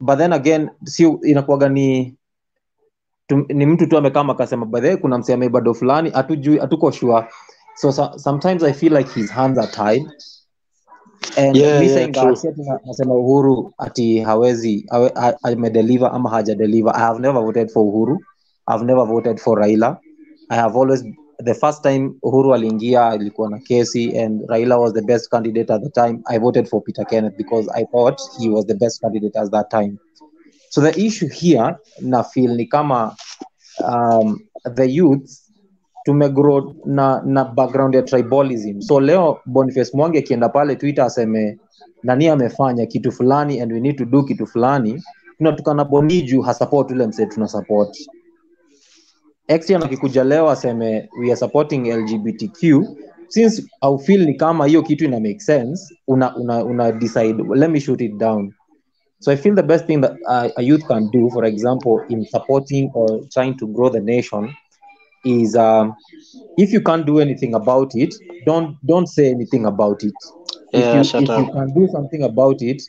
But 0.00 0.16
then 0.18 0.32
again 0.32 0.70
si 0.84 1.04
inakuwaga 1.04 1.68
ni 1.68 2.16
tu, 3.26 3.46
ni 3.48 3.66
mtu 3.66 3.86
tu 3.86 3.96
amekaa 3.98 4.28
akasema 4.28 4.66
badhe 4.66 4.96
kuna 4.96 5.18
msee 5.18 5.48
bado 5.48 5.74
fulani 5.74 6.10
hatujui 6.10 6.58
hatuko 6.58 6.90
sure. 6.90 7.24
So, 7.76 7.92
so 7.92 8.18
sometimes 8.18 8.62
i 8.62 8.72
feel 8.72 8.92
like 8.96 9.10
his 9.20 9.30
hands 9.30 9.58
are 9.58 9.66
tied. 9.72 10.06
And 11.36 11.56
Yeah, 11.56 11.82
yeah, 11.82 12.80
nasema 12.86 13.14
uhuru 13.14 13.72
ati 13.78 14.20
hawezi 14.20 14.86
hawe, 14.90 15.12
ha, 15.14 15.34
amedeliver 15.42 16.10
ama 16.14 16.30
hajadeliver. 16.30 16.92
I 16.96 17.00
have 17.00 17.20
never 17.20 17.42
voted 17.42 17.70
for 17.70 17.82
uhuru. 17.86 18.18
I've 18.68 18.84
never 18.84 19.04
voted 19.06 19.38
for 19.40 19.58
raila. 19.58 19.98
I 20.50 20.56
have 20.56 20.76
always 20.78 21.04
the 21.44 21.54
first 21.54 21.82
time 21.82 22.14
uhuru 22.22 22.54
aliingia 22.54 23.14
ilikuwa 23.14 23.50
na 23.50 23.58
kesi 23.58 24.18
and 24.18 24.42
raila 24.48 24.78
was 24.78 24.92
the 24.92 25.02
best 25.02 25.30
candidate 25.30 25.72
at 25.72 25.82
the 25.82 25.90
time. 25.90 26.20
I 26.26 26.38
voted 26.38 26.66
for 26.68 26.82
peter 26.82 27.04
kenneth 27.06 27.36
because 27.36 27.68
i 27.74 27.84
thought 27.84 28.20
he 28.38 28.48
was 28.48 28.66
the 28.66 28.74
best 28.74 29.00
candidate 29.00 29.38
at 29.38 29.50
that 29.50 29.70
time 29.70 29.98
so 30.74 30.80
the 30.80 30.90
issue 31.06 31.28
here 31.28 31.76
na 32.00 32.22
feel 32.22 32.56
ni 32.56 32.66
kama 32.66 33.14
um, 33.86 34.38
the 34.74 34.84
youth 34.90 35.30
tumegrow 36.04 36.74
na 36.84 37.22
na 37.24 37.44
background 37.44 37.94
ya 37.94 38.02
tribalism. 38.02 38.80
So 38.80 39.00
leo 39.00 39.38
boniface 39.46 39.90
mwangi 39.96 40.18
akienda 40.18 40.48
pale 40.48 40.76
twitter 40.76 41.04
aseme 41.04 41.58
nani 42.02 42.28
amefanya 42.28 42.86
kitu 42.86 43.12
fulani 43.12 43.60
and 43.60 43.72
we 43.72 43.80
need 43.80 43.96
to 43.98 44.04
do 44.04 44.22
kitu 44.22 44.46
fulani 44.46 45.02
tunatukana 45.38 45.84
boniju 45.84 46.42
hasupport 46.42 46.90
ule 46.90 47.06
msee 47.06 47.26
tuna 47.26 47.48
support. 47.48 47.96
Extian 49.48 49.82
akikuja 49.82 50.24
leo 50.24 50.50
aseme 50.50 51.08
we 51.20 51.26
are 51.26 51.36
supporting 51.36 51.92
lgbtq 51.92 52.84
since 53.28 53.62
au 53.80 53.98
feel 53.98 54.26
ni 54.26 54.34
kama 54.34 54.66
hiyo 54.66 54.82
kitu 54.82 55.04
ina 55.04 55.20
make 55.20 55.40
sense 55.40 55.94
una, 56.08 56.36
una, 56.36 56.64
una 56.64 56.92
decide. 56.92 57.44
Let 57.54 57.70
me 57.70 57.80
shoot 57.80 58.00
it 58.00 58.16
down 58.16 58.52
so 59.24 59.32
i 59.32 59.36
feel 59.36 59.54
the 59.54 59.68
best 59.72 59.86
thing 59.86 60.00
that 60.04 60.14
uh, 60.34 60.48
a 60.56 60.62
youth 60.62 60.84
can 60.92 61.10
do 61.10 61.30
for 61.34 61.44
example 61.44 62.04
in 62.10 62.26
supporting 62.34 62.90
or 62.94 63.08
trying 63.34 63.56
to 63.58 63.66
grow 63.76 63.90
the 63.90 64.00
nation 64.00 64.54
is 65.24 65.56
um, 65.56 65.94
if 66.56 66.72
you 66.72 66.80
can't 66.80 67.06
do 67.06 67.18
anything 67.20 67.54
about 67.54 67.90
it 67.94 68.14
don't 68.46 68.76
don't 68.86 69.08
say 69.08 69.30
anything 69.30 69.66
about 69.66 70.02
it 70.04 70.18
Yeah, 70.72 70.82
if 70.82 70.92
you 70.92 71.02
if 71.18 71.36
you 71.36 71.46
can 71.56 71.72
do 71.74 71.88
something 71.92 72.22
about 72.22 72.62
it 72.62 72.82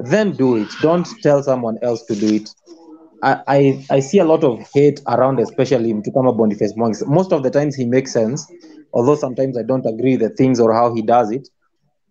then 0.00 0.32
do 0.36 0.56
it 0.56 0.68
don't 0.82 1.08
tell 1.22 1.42
someone 1.42 1.78
else 1.82 2.02
to 2.04 2.14
do 2.16 2.30
it 2.32 2.48
I, 3.22 3.40
I, 3.48 3.86
I 3.90 4.00
see 4.00 4.18
a 4.18 4.24
lot 4.24 4.44
of 4.44 4.60
hate 4.74 5.00
around, 5.08 5.40
especially 5.40 5.94
mtu 5.94 6.12
kama 6.12 6.32
Boniface 6.32 6.74
Mwangi. 6.76 7.06
Most 7.06 7.32
of 7.32 7.42
the 7.42 7.50
times 7.50 7.76
he 7.76 7.84
makes 7.86 8.12
sense, 8.12 8.46
although 8.92 9.14
sometimes 9.16 9.58
I 9.58 9.62
don't 9.62 9.86
agree 9.86 10.16
the 10.16 10.30
things 10.30 10.60
or 10.60 10.72
how 10.72 10.94
he 10.94 11.02
does 11.02 11.30
it. 11.30 11.48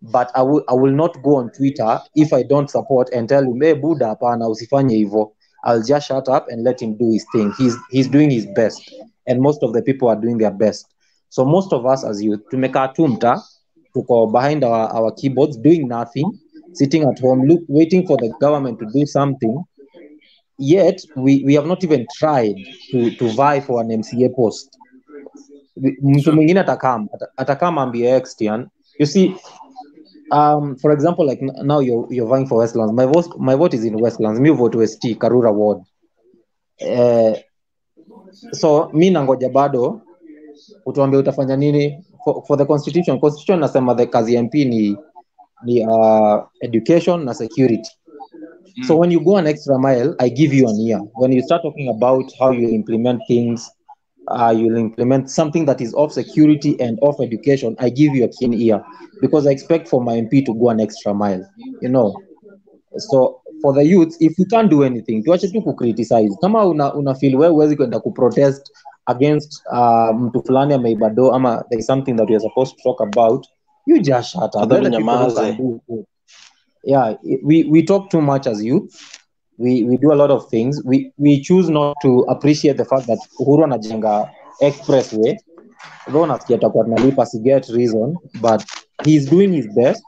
But 0.02 0.30
I 0.34 0.42
will, 0.42 0.64
I 0.68 0.74
will 0.74 0.92
not 0.92 1.22
go 1.22 1.36
on 1.36 1.50
Twitter 1.52 2.00
if 2.14 2.32
I 2.32 2.42
don't 2.42 2.70
support 2.70 3.10
and 3.12 3.28
tell 3.28 3.42
him, 3.42 3.60
hey, 3.60 3.74
Buddha, 3.74 4.16
hapana, 4.16 4.48
usifanye 4.48 4.96
hivyo. 4.96 5.32
I'll 5.64 5.82
just 5.82 6.08
shut 6.08 6.28
up 6.28 6.46
and 6.48 6.64
let 6.64 6.80
him 6.80 6.96
do 6.96 7.10
his 7.12 7.26
thing. 7.32 7.52
He's, 7.58 7.76
he's 7.90 8.08
doing 8.08 8.30
his 8.30 8.46
best. 8.54 8.82
And 9.26 9.40
most 9.40 9.62
of 9.62 9.72
the 9.74 9.82
people 9.82 10.08
are 10.08 10.16
doing 10.16 10.38
their 10.38 10.50
best. 10.50 10.86
So 11.28 11.44
most 11.44 11.72
of 11.72 11.84
us 11.84 12.02
as 12.04 12.22
youth, 12.22 12.40
to 12.50 12.56
make 12.56 12.72
tumekaa 12.72 12.94
tu 12.94 13.08
mtaa, 13.08 13.42
tuko 13.94 14.32
behind 14.32 14.64
our, 14.64 14.88
our 14.88 15.12
keyboards 15.12 15.56
doing 15.58 15.86
nothing, 15.86 16.32
sitting 16.72 17.02
at 17.04 17.18
home, 17.20 17.44
look, 17.46 17.60
waiting 17.68 18.06
for 18.06 18.16
the 18.16 18.32
government 18.40 18.78
to 18.78 18.86
do 18.86 19.04
something 19.06 19.64
yet 20.60 21.00
we, 21.16 21.42
we 21.44 21.54
have 21.54 21.66
not 21.66 21.82
even 21.82 22.06
tried 22.14 22.54
to, 22.90 23.10
to 23.16 23.28
vie 23.30 23.60
for 23.60 23.80
an 23.80 23.88
mca 23.88 24.28
post 24.36 24.78
mtu 26.02 26.32
mwingine 26.32 26.60
atakam 26.60 27.08
ata- 27.14 27.28
atakam 27.36 27.78
ambie 27.78 28.16
extian 28.16 28.68
you 28.98 29.06
see 29.06 29.34
um, 30.30 30.76
for 30.76 30.92
example 30.92 31.26
like 31.26 31.40
now 31.42 31.80
you're, 31.80 32.06
you're 32.10 32.26
vying 32.26 32.46
for 32.46 32.58
westlands. 32.58 32.92
My 32.92 33.06
vote, 33.06 33.38
my 33.38 33.54
vote 33.54 33.74
is 33.74 33.84
in 33.84 33.98
westlands. 33.98 34.40
Mi 34.40 34.50
vote 34.50 34.74
west 34.74 35.02
karura 35.18 35.52
ward. 35.52 35.82
Uh, 36.80 37.34
so 38.52 38.90
mi 38.92 39.10
nangoja 39.10 39.48
bado 39.48 40.00
utuambia 40.86 41.18
utafanya 41.20 41.56
nini? 41.56 42.04
For, 42.24 42.44
for 42.46 42.56
the 42.58 42.66
constitution 42.66 43.20
constitution 43.20 43.60
nasema 43.60 43.94
the 43.94 44.06
kazi 44.06 44.34
ya 44.34 44.42
mp 44.42 44.54
ni 44.54 44.96
ni 45.64 45.86
uh, 45.86 46.42
education 46.60 47.24
na 47.24 47.34
security. 47.34 47.90
So 48.86 48.96
when 48.96 49.10
you 49.10 49.20
go 49.20 49.36
an 49.36 49.46
extra 49.46 49.78
mile, 49.78 50.14
I 50.18 50.28
give 50.30 50.54
you 50.54 50.68
an 50.68 50.76
ear. 50.80 51.00
When 51.14 51.32
you 51.32 51.42
start 51.42 51.62
talking 51.62 51.88
about 51.88 52.32
how 52.38 52.50
you 52.52 52.68
implement 52.68 53.20
things, 53.26 53.70
uh, 54.30 54.54
you'll 54.56 54.76
implement 54.76 55.30
something 55.30 55.64
that 55.66 55.80
is 55.80 55.94
of 55.94 56.12
security 56.12 56.80
and 56.80 56.98
of 57.02 57.16
education, 57.20 57.76
I 57.78 57.90
give 57.90 58.14
you 58.14 58.24
a 58.24 58.28
keen 58.28 58.54
ear 58.54 58.82
because 59.20 59.46
I 59.46 59.50
expect 59.50 59.88
for 59.88 60.02
my 60.02 60.14
MP 60.14 60.44
to 60.46 60.54
go 60.54 60.70
an 60.70 60.80
extra 60.80 61.12
mile. 61.14 61.44
You 61.80 61.88
know, 61.88 62.16
so 62.98 63.42
for 63.62 63.72
the 63.72 63.84
youth, 63.84 64.16
if 64.20 64.38
you 64.38 64.46
can't 64.46 64.70
do 64.70 64.82
anything, 64.82 65.22
tuache 65.24 65.52
tu 65.52 65.60
kucriticize. 65.62 66.36
Kama 66.40 66.66
una, 66.66 66.94
una 66.94 67.14
feel 67.14 67.36
wewe 67.36 67.52
huwezi 67.52 67.76
kwenda 67.76 68.00
kuprotest 68.00 68.70
against 69.06 69.62
uh, 69.72 70.16
mtu 70.16 70.42
fulani 70.42 70.74
ameiba 70.74 71.10
do 71.10 71.32
ama 71.32 71.64
there 71.68 71.80
is 71.80 71.86
something 71.86 72.14
that 72.14 72.28
we 72.28 72.36
are 72.36 72.42
supposed 72.42 72.76
to 72.76 72.82
talk 72.82 73.00
about, 73.00 73.46
you 73.86 73.98
just 74.02 74.30
shut 74.30 74.42
up. 74.42 74.54
Afadhali 74.54 74.90
people 74.90 75.02
who 75.02 75.16
nyamaze. 75.16 75.40
can 75.40 75.56
do 75.56 75.80
it. 75.88 76.06
Yeah, 76.84 77.14
we, 77.42 77.64
we 77.64 77.82
talk 77.82 78.08
too 78.08 78.22
much 78.22 78.46
as 78.46 78.64
youth 78.64 79.19
we 79.60 79.84
we 79.84 79.96
do 79.98 80.12
a 80.12 80.16
lot 80.16 80.32
of 80.34 80.48
things. 80.50 80.82
We 80.84 81.12
we 81.18 81.40
choose 81.40 81.72
not 81.72 81.96
to 82.02 82.24
appreciate 82.28 82.76
the 82.76 82.84
fact 82.84 83.06
that 83.06 83.18
uhuru 83.40 83.64
anajenga 83.64 84.30
expressway. 84.60 85.38
Though 86.12 86.26
nasikia 86.26 86.56
atakuwa 86.56 86.84
tunalipa 86.84 87.26
si 87.26 87.38
get 87.38 87.68
reason 87.68 88.18
but 88.40 88.62
he's 89.04 89.30
doing 89.30 89.48
his 89.52 89.68
best. 89.74 90.04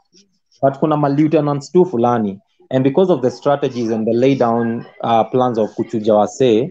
But 0.61 0.79
kuna 0.79 0.97
malieutenants 0.97 1.71
tu 1.71 1.85
fulani. 1.85 2.39
And 2.71 2.83
because 2.83 3.13
of 3.13 3.21
the 3.21 3.31
strategies 3.31 3.91
and 3.91 4.07
the 4.07 4.13
lay 4.13 4.35
down 4.35 4.85
uh, 5.03 5.23
plans 5.31 5.57
of 5.57 5.69
kuchuja 5.75 6.13
wasee 6.15 6.69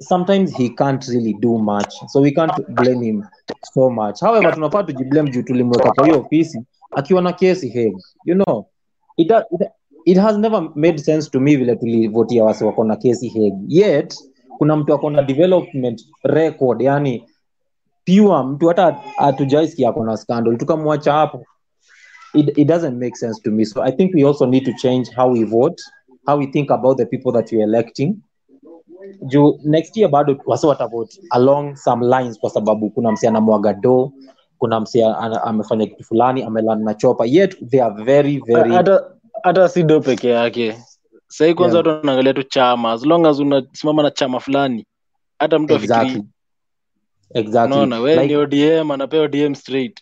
sometimes 0.00 0.56
he 0.56 0.68
can't 0.70 1.08
really 1.08 1.32
do 1.34 1.58
much. 1.58 1.94
So 2.08 2.20
we 2.20 2.30
can't 2.32 2.52
blame 2.76 3.02
him 3.02 3.24
so 3.74 3.90
much. 3.90 4.20
However 4.20 4.54
tunafaa 4.54 4.82
tujiblame 4.82 5.30
juu 5.30 5.42
tulimweka 5.42 5.92
kwa 5.92 6.06
hiyo 6.06 6.20
ofisi 6.20 6.62
akiwa 6.96 7.22
na 7.22 7.32
kesi 7.32 7.68
Hague 7.68 8.02
you 8.24 8.34
know 8.34 8.66
it, 9.16 9.28
do- 9.28 9.44
it, 9.50 9.68
it 10.08 10.16
has 10.18 10.38
never 10.38 10.70
made 10.74 10.98
sense 10.98 11.30
to 11.30 11.40
me 11.40 11.56
vile 11.56 11.76
tulivotia 11.76 12.44
wasi 12.44 12.64
wako 12.64 12.84
na 12.84 12.96
kesi 12.96 13.28
hegi 13.28 13.80
yet 13.80 14.14
kuna 14.58 14.76
mtu 14.76 14.94
ako 14.94 15.10
na 15.10 15.22
development 15.22 16.06
record 16.22 16.82
yani 16.82 17.24
pure 18.04 18.42
mtu 18.42 18.68
hata 18.68 18.96
hatujaisikia 19.16 19.88
ako 19.88 20.04
na 20.04 20.16
scandal 20.16 20.56
tukamwacha 20.56 21.12
hapo. 21.12 21.44
It, 22.34 22.58
it 22.58 22.68
doesn't 22.68 22.98
make 22.98 23.16
sense 23.16 23.40
to 23.42 23.50
me. 23.50 23.64
So 23.64 23.82
i 23.82 23.92
think 23.92 24.14
we 24.14 24.24
also 24.24 24.46
need 24.46 24.64
to 24.64 24.72
change 24.72 25.10
how 25.16 25.32
we 25.32 25.44
vote 25.44 25.82
how 26.26 26.38
we 26.38 26.46
think 26.46 26.70
about 26.70 26.98
the 26.98 27.06
people 27.06 27.32
that 27.32 27.52
we're 27.52 27.64
electing. 27.64 28.16
Juu 29.22 29.60
next 29.64 29.96
year 29.96 30.10
bado 30.10 30.36
wasi 30.46 30.66
watavote 30.66 31.20
along 31.30 31.76
some 31.76 32.06
lines 32.06 32.40
kwa 32.40 32.50
sababu 32.50 32.90
kuna 32.90 33.12
msi 33.12 33.26
anamwaga 33.26 33.72
do 33.72 34.12
kuna 34.58 34.80
msi 34.80 35.02
amefanya 35.44 35.86
kitu 35.86 36.04
fulani 36.04 36.42
amelan 36.42 36.84
na 36.84 36.94
chopa 36.94 37.26
yet 37.26 37.68
they 37.70 37.82
are 37.82 38.04
very 38.04 38.42
very 38.46 38.72
hata 38.72 39.17
hata 39.42 39.68
si 39.68 39.82
do 39.82 40.00
peke 40.00 40.28
yake. 40.28 40.76
Sahii 41.28 41.54
kwanza 41.54 41.78
Yeah. 41.78 41.86
watu 41.86 42.00
wanaangalia 42.00 42.34
tu 42.34 42.42
chama. 42.42 42.92
As 42.92 43.06
long 43.06 43.26
as 43.26 43.40
unasimama 43.40 44.02
na 44.02 44.10
chama 44.10 44.40
fulani 44.40 44.86
hata 45.38 45.58
mtu 45.58 45.74
exactly. 45.74 46.20
Afikiri 46.20 46.26
exactly 47.34 47.80
we 48.02 48.16
like 48.16 48.26
ni 48.26 48.36
odm 48.36 49.54
straight. 49.54 50.00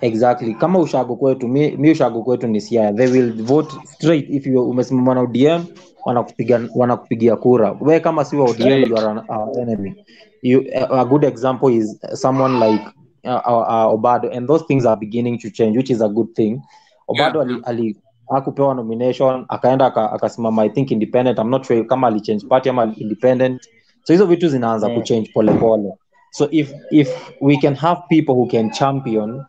Exactly. 0.00 0.54
Kama 0.54 0.78
ushago 0.78 1.16
kwetu 1.16 1.48
mi, 1.48 1.70
mi 1.76 1.90
ushago 1.90 2.22
kwetu 2.22 2.46
ni 2.46 2.60
siaya 2.60 2.92
they 2.92 3.06
will 3.06 3.42
vote 3.42 3.76
straight 3.84 4.30
if 4.30 4.46
you 4.46 4.70
umesimama 4.70 5.14
na 5.14 5.20
odm 5.20 5.64
wanakupiga 6.04 6.60
wanakupigia 6.74 7.36
kura. 7.36 7.72
We 7.80 8.00
kama 8.00 8.24
si 8.24 8.36
wa 8.36 8.44
odm 8.44 8.54
Straight. 8.54 8.88
you 8.88 8.96
are 8.98 9.10
an, 9.10 9.18
our 9.28 9.60
enemy. 9.60 9.94
You, 10.42 10.64
a, 10.74 11.00
a 11.00 11.04
good 11.04 11.24
example 11.24 11.68
is 11.68 11.98
someone 12.14 12.58
like 12.60 12.82
uh, 13.24 13.40
uh, 13.46 13.64
uh, 13.68 13.92
obado. 13.92 14.28
And 14.36 14.48
those 14.48 14.64
things 14.66 14.86
are 14.86 14.96
beginning 14.96 15.38
to 15.38 15.50
change 15.50 15.76
which 15.76 15.90
is 15.90 16.00
a 16.00 16.08
good 16.08 16.34
thing. 16.34 16.62
Obado 17.08 17.40
Yeah, 17.40 17.42
ali, 17.42 17.62
ali 17.64 17.96
hakupewa 18.30 18.74
nomination 18.74 19.44
akaenda 19.48 19.86
aka- 19.86 20.12
akasimama 20.12 20.62
i 20.62 20.68
think 20.70 20.90
independent. 20.90 21.38
I'm 21.38 21.50
not 21.50 21.66
sure 21.66 21.84
kama 21.84 22.06
alichange 22.06 22.46
party 22.46 22.68
ama 22.70 22.94
independent. 22.96 23.62
So 24.04 24.12
hizo 24.12 24.26
vitu 24.26 24.48
zinaanza 24.48 24.86
yeah. 24.88 25.00
kuchange 25.00 25.30
polepole 25.34 25.92
so 26.30 26.48
if 26.50 26.72
if 26.90 27.32
we 27.40 27.56
can 27.56 27.74
have 27.74 28.00
people 28.08 28.32
who 28.32 28.46
can 28.46 28.70
champion 28.70 29.44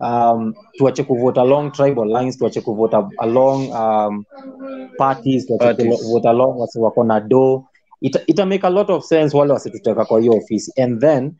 um, 0.00 0.54
tuache 0.78 1.02
kuvote 1.02 1.40
along 1.40 1.72
tribal 1.72 2.06
lines 2.08 2.38
tuache 2.38 2.60
kuvote 2.60 2.96
along 3.18 3.70
um, 3.70 4.24
parties 4.98 5.46
tuache 5.46 6.28
along 6.28 6.60
wasi 6.60 6.78
wako 6.78 7.04
na 7.04 7.20
do 7.20 7.64
ita, 8.00 8.20
ita 8.26 8.46
make 8.46 8.66
a 8.66 8.70
lot 8.70 8.92
of 8.92 9.04
sense 9.04 9.36
wale 9.36 9.52
wasituteka 9.52 10.04
kwa 10.04 10.20
hiyo 10.20 10.32
ofisi. 10.32 10.82
And 10.82 11.00
then 11.00 11.32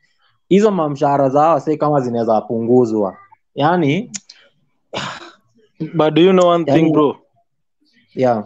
hizo 0.49 0.71
mamshahara 0.71 1.29
zao 1.29 1.55
wase 1.55 1.77
kama 1.77 2.01
zinaweza 2.01 2.41
punguzwa. 2.41 3.17
Yani 3.55 4.11
but 5.95 6.15
do 6.15 6.23
you 6.23 6.33
know 6.33 6.47
one 6.49 6.65
Yani- 6.65 6.73
thing 6.79 6.93
bro? 6.93 7.19
Yeah. 8.15 8.45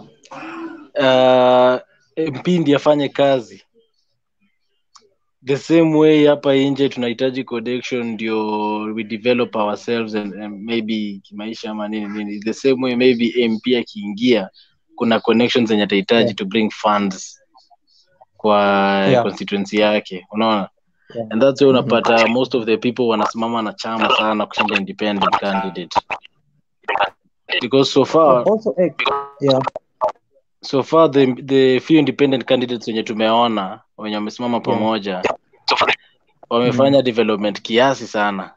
Uh, 0.98 1.78
mpindi 2.34 2.74
afanye 2.74 3.08
kazi. 3.08 3.62
The 5.44 5.56
same 5.56 5.94
way 5.98 6.26
hapa 6.26 6.54
nje 6.54 6.88
tunahitaji 6.88 7.44
connection 7.44 8.06
ndio 8.12 8.78
we 8.78 9.04
develop 9.04 9.56
ourselves 9.56 10.14
and, 10.14 10.34
and 10.34 10.62
maybe 10.62 11.20
kimaisha 11.22 11.70
ama 11.70 11.88
nini 11.88 12.08
nini. 12.08 12.40
The 12.40 12.52
same 12.54 12.84
way 12.84 12.96
maybe 12.96 13.48
mp 13.48 13.66
akiingia 13.78 14.48
kuna 14.94 15.20
connections 15.20 15.68
zenye 15.68 15.82
atahitaji 15.82 16.22
Yeah. 16.24 16.34
to 16.36 16.44
bring 16.44 16.70
funds 16.70 17.42
kwa 18.36 18.60
Yeah. 19.10 19.22
constituency 19.22 19.76
yake. 19.80 20.26
Unaona? 20.32 20.68
Yeah. 21.14 21.26
and 21.30 21.42
that's 21.42 21.60
why 21.60 21.68
unapata 21.68 22.26
most 22.28 22.54
of 22.54 22.64
the 22.64 22.76
people 22.76 23.02
wanasimama 23.02 23.62
na 23.62 23.72
chama 23.72 24.16
sana 24.16 24.46
kushinda 24.46 24.76
independent 24.76 25.36
candidate 25.40 26.00
because 27.60 27.90
so 27.92 28.04
far 28.04 28.42
also 28.44 28.74
eh, 28.78 28.92
yeah. 29.40 29.60
So 30.62 30.82
far 30.82 31.08
the, 31.10 31.26
the 31.42 31.80
few 31.80 31.98
independent 31.98 32.44
candidates 32.44 32.88
wenye 32.88 33.02
tumeona 33.02 33.80
wenye 33.98 34.16
wamesimama 34.16 34.60
pamoja 34.60 35.22
wamefanya 36.50 37.02
development 37.02 37.62
kiasi 37.62 38.06
sana. 38.06 38.54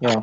Yeah. 0.00 0.22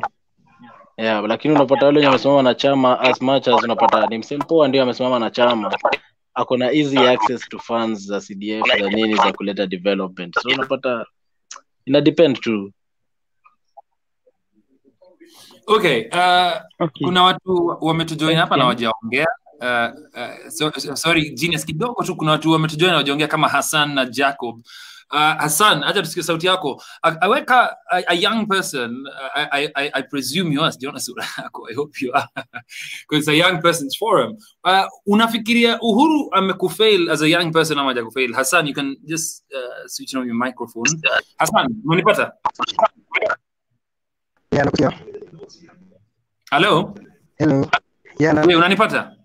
Yeah, 0.96 1.24
lakini 1.28 1.54
unapata 1.54 1.86
wale 1.86 1.96
wenye 1.98 2.06
wamesimama 2.06 2.42
na 2.42 2.54
chama 2.54 3.00
as 3.00 3.22
much 3.22 3.48
as 3.48 3.64
unapata 3.64 4.06
ni 4.06 4.18
msempoa 4.18 4.68
ndio 4.68 4.82
amesimama 4.82 5.18
na 5.18 5.30
chama. 5.30 5.76
Ako 6.34 6.56
na 6.56 6.72
easy 6.72 6.98
access 6.98 7.48
to 7.48 7.58
funds 7.58 8.06
za 8.06 8.20
cdf 8.20 8.78
za 8.80 8.90
nini 8.90 9.14
za 9.14 9.32
kuleta 9.32 9.66
development. 9.66 10.38
So 10.38 10.48
unapata 10.48 11.06
ina 11.86 12.00
depend 12.00 12.40
tu 12.40 12.72
okay 15.68 16.08
uh, 16.12 16.52
Okay. 16.80 17.06
kuna 17.06 17.22
watu 17.22 17.76
wametujoin 17.80 18.36
hapa 18.36 18.56
na 18.56 18.66
wajaongea 18.66 19.26
uh, 19.60 19.90
uh, 20.14 20.48
so, 20.48 20.70
so, 20.78 20.96
sorry 20.96 21.30
genius 21.30 21.64
kidogo 21.64 22.04
tu 22.04 22.16
kuna 22.16 22.30
watu 22.30 22.50
wametujoin 22.52 22.90
na 22.90 22.96
wajaongea 22.96 23.28
kama 23.28 23.48
hassan 23.48 23.94
na 23.94 24.04
jacob. 24.06 24.60
Uh, 25.12 25.18
hassan 25.18 25.82
acha 25.84 26.02
tusikie 26.02 26.22
sauti 26.22 26.46
yako. 26.46 26.82
Aweka 27.02 27.76
a, 27.90 28.02
a 28.06 28.14
young 28.14 28.46
person 28.46 29.04
I, 29.34 29.68
I, 29.74 29.90
I, 29.94 30.02
presume 30.02 30.52
you 30.54 30.62
are 30.62 30.72
sijaona 30.72 31.00
sura 31.00 31.24
yako? 31.38 31.68
I 31.70 31.74
hope 31.74 31.92
you 32.04 32.12
are. 32.14 32.28
Because 33.08 33.18
it's 33.22 33.28
a 33.28 33.34
young 33.36 33.62
person's 33.62 33.96
forum. 33.96 34.36
Uh, 34.64 34.84
unafikiria 35.06 35.78
uhuru 35.80 36.28
amekufail 36.32 37.10
as 37.10 37.22
a 37.22 37.28
young 37.28 37.52
person 37.52 37.78
ama 37.78 37.88
hajakufail? 37.88 38.32
Hassan 38.34 38.66
you 38.66 38.74
can 38.74 38.96
just 39.04 39.44
uh, 39.54 39.86
switch 39.86 40.14
on 40.14 40.26
your 40.26 40.36
microphone. 40.36 41.00
Hassan 41.38 41.74
unanipata? 41.84 42.32
Yeah, 44.52 44.90
nakusikia. 46.50 46.58
hello 46.58 46.94
Hello. 47.38 47.66
Yeah, 48.18 48.34
na- 48.34 48.56
unanipata. 48.58 49.16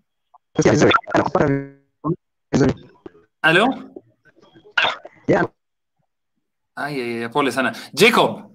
Nakupata 1.16 1.74
vizuri. 2.52 2.74
Yeah. 5.28 5.48
Ay, 6.76 7.02
ay, 7.02 7.24
ay, 7.24 7.30
pole 7.30 7.52
sana. 7.52 7.76
Jacob. 7.94 8.52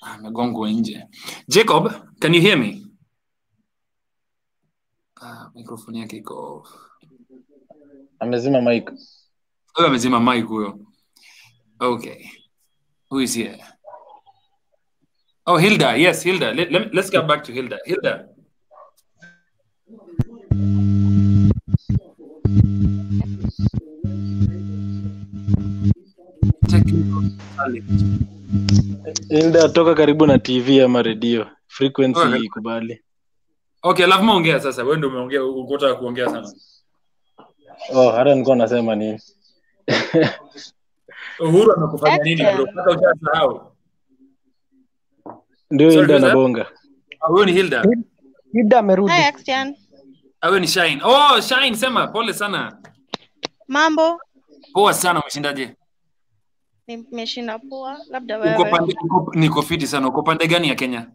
Amegongwa 0.00 0.70
nje. 0.70 1.06
Jacob, 1.48 1.92
can 2.20 2.34
you 2.34 2.40
hear 2.40 2.58
me? 2.58 2.86
Ah, 5.20 5.50
mikrofoni 5.54 6.00
yake 6.00 6.16
iko 6.16 6.56
off. 6.56 6.68
amezima 8.18 8.62
mic 8.62 8.90
Huyo 9.74 9.88
amezima 9.88 10.20
mic 10.20 10.46
huyo. 10.46 10.78
Okay. 11.80 12.26
Who 13.10 13.20
is 13.20 13.34
here? 13.36 13.64
Oh, 15.46 15.56
Hilda. 15.58 15.96
Yes, 15.96 16.22
Hilda. 16.22 16.54
Let, 16.54 16.72
let, 16.72 16.94
let's 16.94 17.10
get 17.10 17.26
back 17.28 17.44
to 17.44 17.52
Hilda. 17.52 17.78
Hilda. 17.84 18.28
Hilda, 29.28 29.68
toka 29.68 29.94
karibu 29.94 30.26
na 30.26 30.38
tv 30.38 30.82
ama 30.82 31.02
redio 31.02 31.46
frequency 31.66 32.20
Okay. 32.20 32.40
ikubali 32.44 33.00
Okay, 33.82 34.06
lazima 34.06 34.34
ongea 34.34 34.60
sasa. 34.60 34.82
Wewe 34.84 34.96
ndio 34.96 35.08
umeongea, 35.08 35.44
ukotaka 35.44 35.94
kuongea 35.94 36.28
sana. 36.30 36.52
oh 37.92 38.10
hata 38.10 38.30
nilikuwa 38.32 38.56
nasema 38.56 38.94
nini 38.94 39.20
Uhuru 41.40 41.72
anakufanya 41.72 42.16
nini 42.24 42.42
bro? 42.56 42.66
Hata 42.76 42.90
ushasahau. 42.90 43.73
Ndio 45.70 45.90
hilda 45.90 46.02
ilda 46.02 46.14
who's 46.14 46.28
nabonga 46.28 46.66
Ah, 47.20 47.26
Huyo 47.26 47.44
ni 47.44 47.52
Hilda. 47.52 47.82
Hilda 48.52 48.78
amerudi. 48.78 49.12
Ni 50.60 50.66
Shine. 50.68 51.00
Oh, 51.04 51.40
Shine 51.40 51.76
sema 51.76 52.06
pole 52.08 52.32
sana. 52.34 52.78
Mambo? 53.68 54.20
Poa 54.72 54.94
sana 54.94 55.20
umeshindaje? 55.20 55.76
Nimeshinda 56.86 57.58
poa, 57.58 57.98
labda 58.10 58.38
Uko 58.38 58.64
pande 58.64 58.94
uko, 59.04 59.32
niko 59.34 59.62
fiti 59.62 59.86
sana. 59.86 60.08
Uko 60.08 60.22
pande 60.22 60.46
gani 60.46 60.68
ya 60.68 60.74
Kenya? 60.74 61.10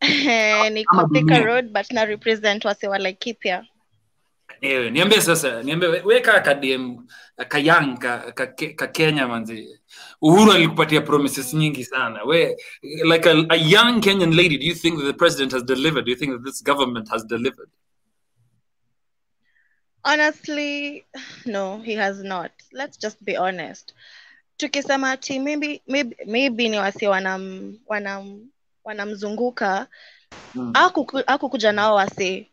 Niko 0.70 1.08
Thika. 1.12 1.38
Road 1.44 1.72
but 1.72 1.92
na 1.92 2.04
represent 2.04 2.64
wase 2.64 2.88
wa 2.88 2.98
Laikipia. 2.98 3.64
Niambie 4.90 5.20
sasa, 5.20 5.62
niambie 5.62 5.88
we- 5.88 6.02
weka 6.04 6.40
ka 6.40 6.54
kayang 7.48 7.96
ka 7.98 8.32
ka, 8.34 8.46
ka, 8.46 8.66
ka 8.76 8.86
Kenya 8.86 9.28
manzi. 9.28 9.79
Uhuru 10.22 10.52
alikupatia 10.52 11.00
promises 11.00 11.54
nyingi 11.54 11.84
sana. 11.84 12.24
We 12.24 12.56
like 13.04 13.26
a, 13.26 13.46
a 13.50 13.56
young 13.56 14.00
Kenyan 14.00 14.34
lady, 14.36 14.58
do 14.58 14.66
you 14.66 14.74
think 14.74 14.98
that 14.98 15.04
the 15.06 15.14
president 15.14 15.52
has 15.52 15.62
delivered? 15.62 16.04
Do 16.04 16.10
you 16.10 16.16
think 16.16 16.32
that 16.32 16.44
this 16.44 16.62
government 16.62 17.08
has 17.10 17.24
delivered? 17.24 17.70
Honestly, 20.04 21.04
no, 21.46 21.80
he 21.80 21.94
has 21.94 22.22
not. 22.22 22.50
Let's 22.72 22.96
just 22.96 23.24
be 23.24 23.36
honest. 23.36 23.94
Tukisema 24.58 25.10
ati 25.12 25.38
maybe 25.38 25.82
maybe, 25.86 26.16
maybe 26.26 26.68
ni 26.68 26.76
wasi 26.78 27.06
wanam 27.06 27.78
wanam 27.86 28.50
wanamzunguka 28.84 29.86
aku 30.74 31.00
Hakuku- 31.04 31.24
hakukuja 31.26 31.72
nao 31.72 31.94
wasi 31.94 32.48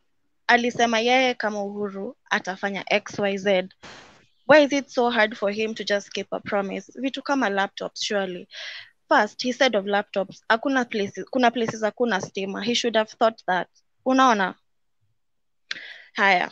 alisema 0.48 1.00
yeye 1.00 1.34
kama 1.34 1.64
uhuru 1.64 2.16
atafanya 2.30 2.84
xyz 3.04 3.48
why 4.48 4.60
is 4.60 4.72
it 4.72 4.90
so 4.90 5.10
hard 5.10 5.38
for 5.38 5.52
him 5.52 5.76
to 5.76 5.84
just 5.84 6.14
keep 6.14 6.28
a 6.32 6.40
promise? 6.40 6.90
Vitu 6.98 7.22
kama 7.24 7.50
laptops 7.50 8.04
surely. 8.04 8.48
First 9.10 9.42
he 9.42 9.52
said 9.52 9.76
of 9.76 9.86
laptops 9.86 10.40
hakuna 10.50 10.90
places 10.90 11.26
kuna 11.32 11.52
places 11.52 11.82
hakuna 11.84 12.22
stima. 12.22 12.64
He 12.64 12.74
should 12.74 12.96
have 12.96 13.10
thought 13.10 13.42
that. 13.48 13.68
Unaona? 14.06 14.56
Haya. 16.16 16.50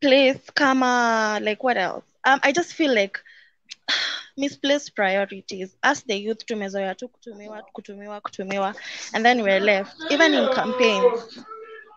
Place 0.00 0.40
kama 0.54 1.38
like 1.42 1.62
what 1.62 1.76
else? 1.76 2.04
Um, 2.24 2.40
i 2.42 2.50
just 2.52 2.72
feel 2.72 2.94
like 2.94 3.20
misplaced 4.38 4.96
priorities. 4.96 5.76
As 5.82 6.02
the 6.04 6.16
youth 6.16 6.46
tumezoea 6.46 6.94
tu 6.94 7.08
kutumiwa 7.08 7.62
kutumiwa 7.72 8.20
kutumiwa. 8.20 8.74
And 9.12 9.24
then 9.24 9.42
we're 9.42 9.60
left. 9.60 9.94
Even 10.10 10.32
in 10.32 10.48
campaigns 10.54 11.44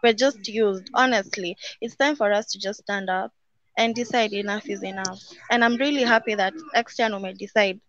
we're 0.04 0.14
just 0.14 0.46
used. 0.50 0.90
Honestly 0.94 1.56
it's 1.80 1.96
time 1.96 2.18
for 2.18 2.34
us 2.34 2.48
to 2.48 2.60
just 2.60 2.82
stand 2.82 3.10
up 3.10 3.32
and 3.78 3.96
decide 3.96 4.34
enough 4.34 4.70
is 4.70 4.84
enough 4.84 5.20
and 5.50 5.64
i'm 5.64 5.76
really 5.78 6.04
happy 6.04 6.36
that 6.36 6.54
external 6.76 7.20
may 7.20 7.34
decide 7.34 7.80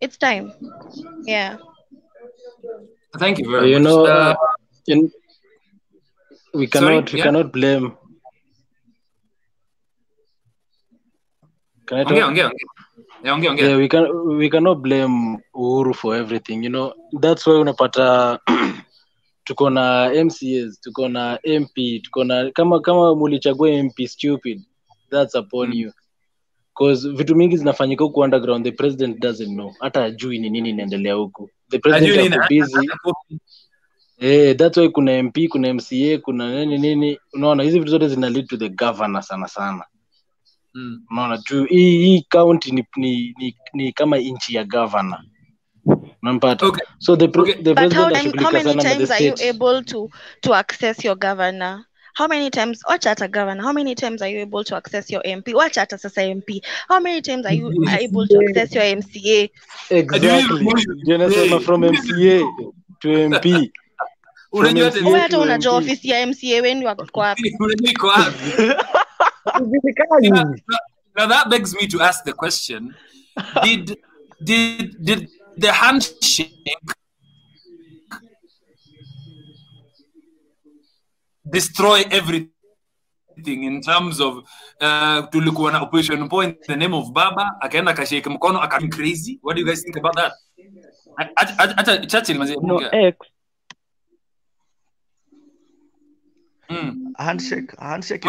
it's 0.00 0.16
time 0.16 0.52
yeah 1.26 1.56
Thank 3.18 3.38
you 3.38 3.50
very 3.50 3.70
you 3.70 3.78
much. 3.80 3.84
know 3.84 4.04
Uh, 4.06 4.34
in, 4.86 5.10
we 6.54 6.66
cannot 6.66 7.10
Sorry, 7.10 7.12
we 7.12 7.18
yeah? 7.18 7.24
cannot 7.24 7.52
blame 7.52 7.96
Can 11.86 11.98
I 11.98 12.04
talk? 12.04 12.12
ongea 12.12 12.26
ongea 12.26 12.46
ongea. 12.46 12.66
Eh, 13.24 13.32
ongea 13.34 13.50
ongea. 13.50 13.66
yeah 13.68 13.76
we 13.76 13.88
can 13.88 14.04
we 14.38 14.48
cannot 14.50 14.78
blame 14.78 15.38
uhuru 15.54 15.94
for 15.94 16.14
everything 16.16 16.62
you 16.64 16.70
know 16.70 16.92
that's 17.20 17.46
why 17.46 17.54
unapata 17.54 18.38
tuko 19.44 19.70
na 19.70 20.10
mcs 20.24 20.80
tuko 20.80 21.08
na 21.08 21.38
mp 21.44 22.00
tuko 22.02 22.24
na 22.24 22.50
kama 22.50 22.80
kama 22.80 23.14
mulichagua 23.14 23.70
mp 23.82 24.06
stupid 24.08 24.62
that's 25.10 25.34
upon 25.34 25.68
Mm. 25.68 25.74
you 25.74 25.92
cause 26.74 27.08
vitu 27.10 27.36
mingi 27.36 27.56
zinafanyika 27.56 28.04
huku 28.04 28.20
underground 28.20 28.64
the 28.64 28.72
president 28.72 29.18
doesn't 29.22 29.52
know 29.54 29.74
hata 29.80 30.04
ajui 30.04 30.38
ni 30.38 30.50
nini 30.50 30.70
inaendelea 30.70 31.14
huku 31.14 31.50
the 31.70 31.78
president 31.78 32.32
ako 32.32 32.48
busy 32.48 32.88
eh 34.18 34.56
that's 34.56 34.76
why 34.76 34.88
kuna 34.88 35.22
mp 35.22 35.48
kuna 35.48 35.74
mca 35.74 36.18
kuna 36.22 36.64
nini 36.64 36.78
nini 36.78 37.18
unaona 37.32 37.62
hizi 37.62 37.78
vitu 37.78 37.90
zote 37.90 38.08
zina 38.08 38.28
lead 38.30 38.46
to 38.46 38.56
the 38.56 38.68
governor 38.68 39.22
sana 39.22 39.48
sana 39.48 39.84
Mm. 40.74 41.04
unaona 41.10 41.38
juu 41.50 41.64
hii 41.64 41.98
hii 42.04 42.22
county 42.30 42.70
ni, 42.70 42.84
ni, 42.96 43.34
ni, 43.38 43.56
ni 43.74 43.92
kama 43.92 44.18
nchi 44.18 44.54
ya 44.56 44.64
governor 44.64 45.20
unampata 46.22 46.66
Okay. 46.66 46.84
so 46.98 47.16
the, 47.16 47.24
Okay. 47.24 47.54
the 47.54 47.74
But 47.74 47.92
how, 47.92 48.04
how 48.04 48.50
many 48.52 48.74
times 48.82 49.10
are 49.10 49.24
you 49.24 49.34
able 49.50 49.82
to 49.84 50.08
to 50.40 50.54
access 50.54 51.04
your 51.04 51.16
governor? 51.18 51.84
How 52.20 52.26
many 52.28 52.50
times 52.50 52.82
watch 52.86 53.06
at 53.06 53.22
a 53.22 53.28
governor? 53.28 53.62
How 53.62 53.72
many 53.72 53.94
times 53.94 54.20
are 54.20 54.28
you 54.28 54.40
able 54.40 54.62
to 54.64 54.76
access 54.76 55.08
your 55.10 55.22
MP? 55.22 55.54
Watch 55.54 55.78
at 55.78 55.88
sasa 55.90 56.20
MP. 56.20 56.60
How 56.86 57.00
many 57.00 57.22
times 57.22 57.46
are 57.46 57.52
you 57.54 57.68
are 57.88 57.96
able 57.96 58.26
to 58.26 58.44
access 58.46 58.74
your 58.74 58.84
MCA? 58.84 59.48
exactly 59.90 60.66
ndio 61.02 61.18
nasema 61.18 61.60
from 61.60 61.80
mca 61.80 62.40
to 62.98 63.08
mp 63.28 63.42
from 64.50 64.60
Unajua 64.60 64.84
hata- 64.84 65.04
Wewe 65.04 65.20
hata 65.20 65.36
to 65.36 65.40
unajua 65.40 65.72
mp 65.72 65.78
ofisi 65.86 66.08
ya 66.08 66.26
MCA 66.26 66.62
wenu 66.62 66.86
wako 66.86 67.20
wapi? 67.20 67.56
Unajua 67.60 67.90
iko 67.90 68.06
wapi? 68.06 68.62
Now, 70.28 70.54
now 71.16 71.28
that 71.28 71.48
begs 71.48 71.74
me 71.80 71.86
to 71.88 72.02
ask 72.02 72.24
the 72.24 72.32
question: 72.32 72.94
Did 73.64 73.96
did 74.40 75.04
did 75.04 75.28
the 75.58 75.72
handshake 75.72 76.54
destroy 81.50 82.00
everything 82.10 82.50
in 83.64 83.80
terms 83.80 84.20
of 84.20 84.36
uh, 84.80 85.28
tulikuwa 85.30 85.72
na 85.72 85.80
operation 85.82 86.28
point 86.28 86.60
the 86.66 86.76
name 86.76 86.96
of 86.96 87.10
baba 87.12 87.56
akaenda 87.60 87.90
akashake 87.92 88.28
mkono 88.30 88.62
aka 88.62 88.88
crazy 88.88 89.38
what 89.42 89.56
do 89.56 89.60
you 89.60 89.66
guys 89.66 89.82
think 89.84 89.96
about 89.96 90.14
that 90.16 90.32
hata 91.76 92.06
Churchill 92.06 92.38
mazee 92.38 92.56
no 92.62 92.76
ongea. 92.76 92.92
x 93.08 93.16
Mm. 96.70 97.12
handshake 97.18 97.76
handshake 97.78 98.28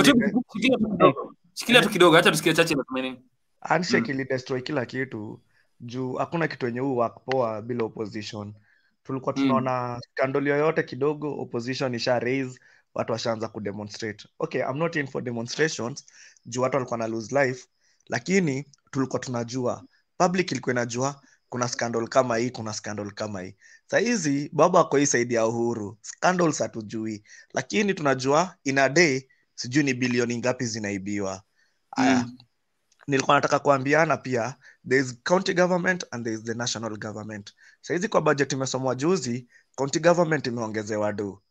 shikilia 1.53 1.82
tu 1.82 1.89
kidogo. 1.89 2.17
acha 2.17 2.32
tusikie 2.32 2.53
Churchill 2.53 2.78
anasema 2.80 3.01
nini 3.01 3.22
handshake 3.61 4.11
ili 4.11 4.26
destroy 4.26 4.61
kila 4.61 4.86
kitu 4.86 5.41
juu 5.80 6.13
hakuna 6.13 6.47
kitu 6.47 6.65
yenye 6.65 6.80
huu 6.80 6.95
work 6.97 7.15
poa 7.26 7.61
bila 7.61 7.84
opposition 7.84 8.53
tulikuwa 9.03 9.36
Mm. 9.38 9.41
tunaona 9.41 9.99
scandal 10.11 10.47
yoyote 10.47 10.84
kidogo 10.84 11.41
opposition 11.41 11.95
isha 11.95 12.19
raise 12.19 12.59
watu 12.94 13.12
washaanza 13.14 13.48
kudemonstrate. 13.48 14.28
Okay 14.39 14.62
i'm 14.62 14.78
not 14.78 14.96
in 14.96 15.08
for 15.08 15.24
demonstrations 15.24 16.06
juu 16.46 16.62
watu 16.62 16.76
walikuwa 16.76 16.98
na 16.98 17.08
lose 17.08 17.44
life 17.46 17.68
lakini 18.08 18.72
tulikuwa 18.92 19.20
tunajua. 19.20 19.84
Public 20.18 20.52
ilikuwa 20.52 20.74
inajua 20.74 21.22
kuna 21.50 21.68
scandal 21.68 22.08
kama 22.08 22.38
hii 22.38 22.50
kuna 22.50 22.74
scandal 22.74 23.12
kama 23.12 23.42
hii. 23.42 23.56
Sahizi 23.88 24.50
baba 24.54 24.80
ako 24.80 24.98
hii 24.98 25.06
saidi 25.06 25.34
ya 25.34 25.46
uhuru. 25.46 25.98
Scandals 26.02 26.60
hatujui. 26.60 27.24
Lakini 27.54 27.94
tunajua 27.94 28.56
in 28.64 28.78
a 28.78 28.89
day 28.89 29.28
sijui 29.56 29.84
ni 29.84 29.94
bilioni 29.94 30.38
ngapi 30.38 30.66
zinaibiwa. 30.66 31.44
Aya 31.92 32.16
Mm. 32.16 32.38
nilikuwa 33.08 33.36
nataka 33.38 33.60
kuambiana 33.60 34.18
pia 34.18 34.56
there 34.89 35.02
is 35.02 35.16
county 35.24 35.54
government 35.54 36.06
and 36.12 36.24
there 36.24 36.36
is 36.38 36.44
the 36.44 36.54
national 36.54 36.98
government. 36.98 37.54
Sahizi 37.82 38.08
kwa 38.08 38.22
budget 38.22 38.54
imesomwa 38.54 38.96
juzi 38.96 39.48
county 39.76 40.00
government 40.00 40.48
imeongezewa 40.48 41.14
do 41.14 41.42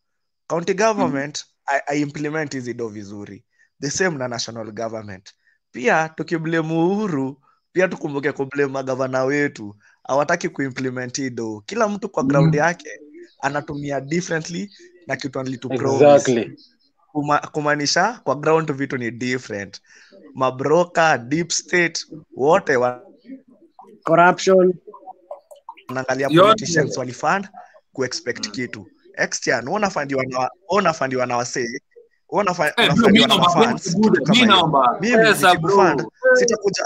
county 0.47 0.73
government 0.73 1.45
I, 1.67 1.79
I 1.87 2.05
hizi 2.51 2.73
do 2.73 2.89
vizuri. 2.89 3.43
The 3.79 3.89
same 3.89 4.17
na 4.17 4.27
national 4.27 4.71
government. 4.71 5.33
Pia 5.71 6.09
tukiblemu 6.09 6.91
uhuru 6.91 7.41
pia 7.71 7.87
tukumbuke 7.87 8.31
kublemu 8.31 8.71
magavana 8.73 9.23
wetu. 9.23 9.75
Hawataki 10.03 10.49
kuimplement 10.49 11.17
hii 11.17 11.29
do 11.29 11.63
kila 11.65 11.87
mtu 11.87 12.09
kwa 12.09 12.23
ground 12.23 12.55
yake 12.55 12.89
anatumia 13.41 14.01
differently 14.01 14.69
na 15.07 15.15
kitu 15.15 15.39
exactly. 15.69 16.57
Kuma, 17.11 17.37
kumaanisha 17.39 18.21
kwa 18.23 18.35
ground 18.35 18.71
vitu 18.71 18.97
ni 18.97 19.11
different. 19.11 19.81
Mabroka 20.33 21.17
deep 21.17 21.51
state 21.51 22.05
wote 22.35 22.77
corruption. 24.03 24.73
Wanaangalia 25.87 26.29
politicians 26.29 26.97
walifund 26.97 27.47
kuexpect 27.93 28.51
kitu 28.51 28.87
extian 29.23 29.67
unafandiwa 29.67 30.23
na 30.27 30.49
unafandiwa 30.69 31.25
na 31.25 31.37
wasee 31.37 31.79
unafa- 32.29 32.67
Eh, 32.67 32.73
unafandiwa 32.93 33.27
na 33.27 33.35
naomba, 33.37 33.59
naomba. 34.45 34.97
Mimi 35.01 35.15
pesa 35.17 35.33
sitakuja 36.33 36.83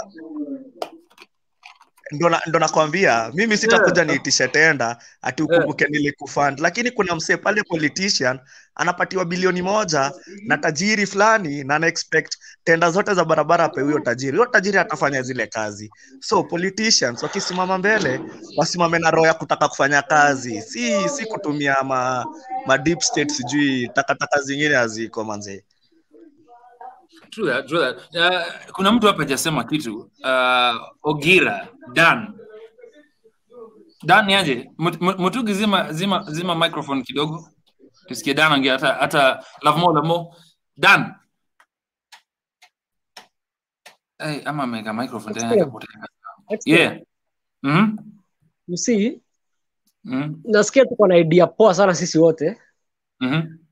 ndo 2.12 2.30
ndo 2.46 2.58
nakwambia 2.58 3.30
mimi 3.34 3.56
sitakuja 3.56 4.04
niitishe 4.04 4.48
tenda 4.48 4.96
ati 5.22 5.42
ukumbuke 5.42 5.86
nilikufund 5.88 6.60
lakini 6.60 6.90
kuna 6.90 7.14
msee 7.14 7.36
pale 7.36 7.62
politician 7.62 8.40
anapatiwa 8.74 9.24
bilioni 9.24 9.62
moja 9.62 10.12
na 10.46 10.58
tajiri 10.58 11.06
fulani 11.06 11.64
na 11.64 11.74
ana 11.74 11.86
expect 11.86 12.36
tenda 12.64 12.90
zote 12.90 13.14
za 13.14 13.24
barabara 13.24 13.64
ape 13.64 13.80
huyo 13.80 13.98
tajiri. 14.00 14.36
Huyo 14.38 14.50
tajiri 14.50 14.78
atafanya 14.78 15.22
zile 15.22 15.46
kazi. 15.46 15.90
So 16.20 16.42
politicians 16.44 17.22
wakisimama 17.22 17.78
mbele 17.78 18.20
wasimame 18.56 18.98
na 18.98 19.10
roho 19.10 19.26
ya 19.26 19.34
kutaka 19.34 19.68
kufanya 19.68 20.02
kazi. 20.02 20.62
Si 20.62 21.08
si 21.08 21.24
kutumia 21.26 21.76
ma, 21.82 22.26
ma 22.66 22.78
deep 22.78 23.00
state 23.00 23.30
sijui 23.32 23.88
takataka 23.94 24.40
zingine 24.42 24.74
haziko 24.74 25.24
manzee 25.24 25.64
True 27.36 27.52
that, 27.52 27.68
true 27.68 27.80
that. 27.80 27.96
Uh, 28.16 28.72
kuna 28.72 28.92
mtu 28.92 29.06
hapa 29.06 29.18
hajasema 29.18 29.64
kitu. 29.64 30.10
Uh, 30.24 30.88
ogira 31.02 31.68
dan. 31.92 32.38
Dan 34.04 34.26
mut- 34.78 35.18
mutugi 35.18 35.54
zima 35.54 35.92
zima 35.92 36.24
zima 36.30 36.54
microphone 36.54 37.02
kidogo. 37.02 37.48
Tusikie 38.08 38.34
dan 38.34 38.52
ange 38.52 38.70
hata 38.70 38.94
hata 38.94 39.44
lavmo 39.62 39.92
lavmo 39.92 40.34
dan. 40.76 41.14
Hey, 44.18 44.40
ama 44.44 44.62
ameweka 44.62 44.92
microphone 44.92 45.34
tena 45.34 45.70
yeah. 46.64 46.98
Mm 47.62 47.96
You 48.68 48.76
see, 48.76 49.20
mm 50.04 50.40
nasikia 50.44 50.84
tuko 50.84 51.06
na 51.06 51.16
idea 51.16 51.46
poa 51.46 51.74
sana 51.74 51.94
sisi 51.94 52.18
wote. 52.18 52.56
Mm 53.20 53.65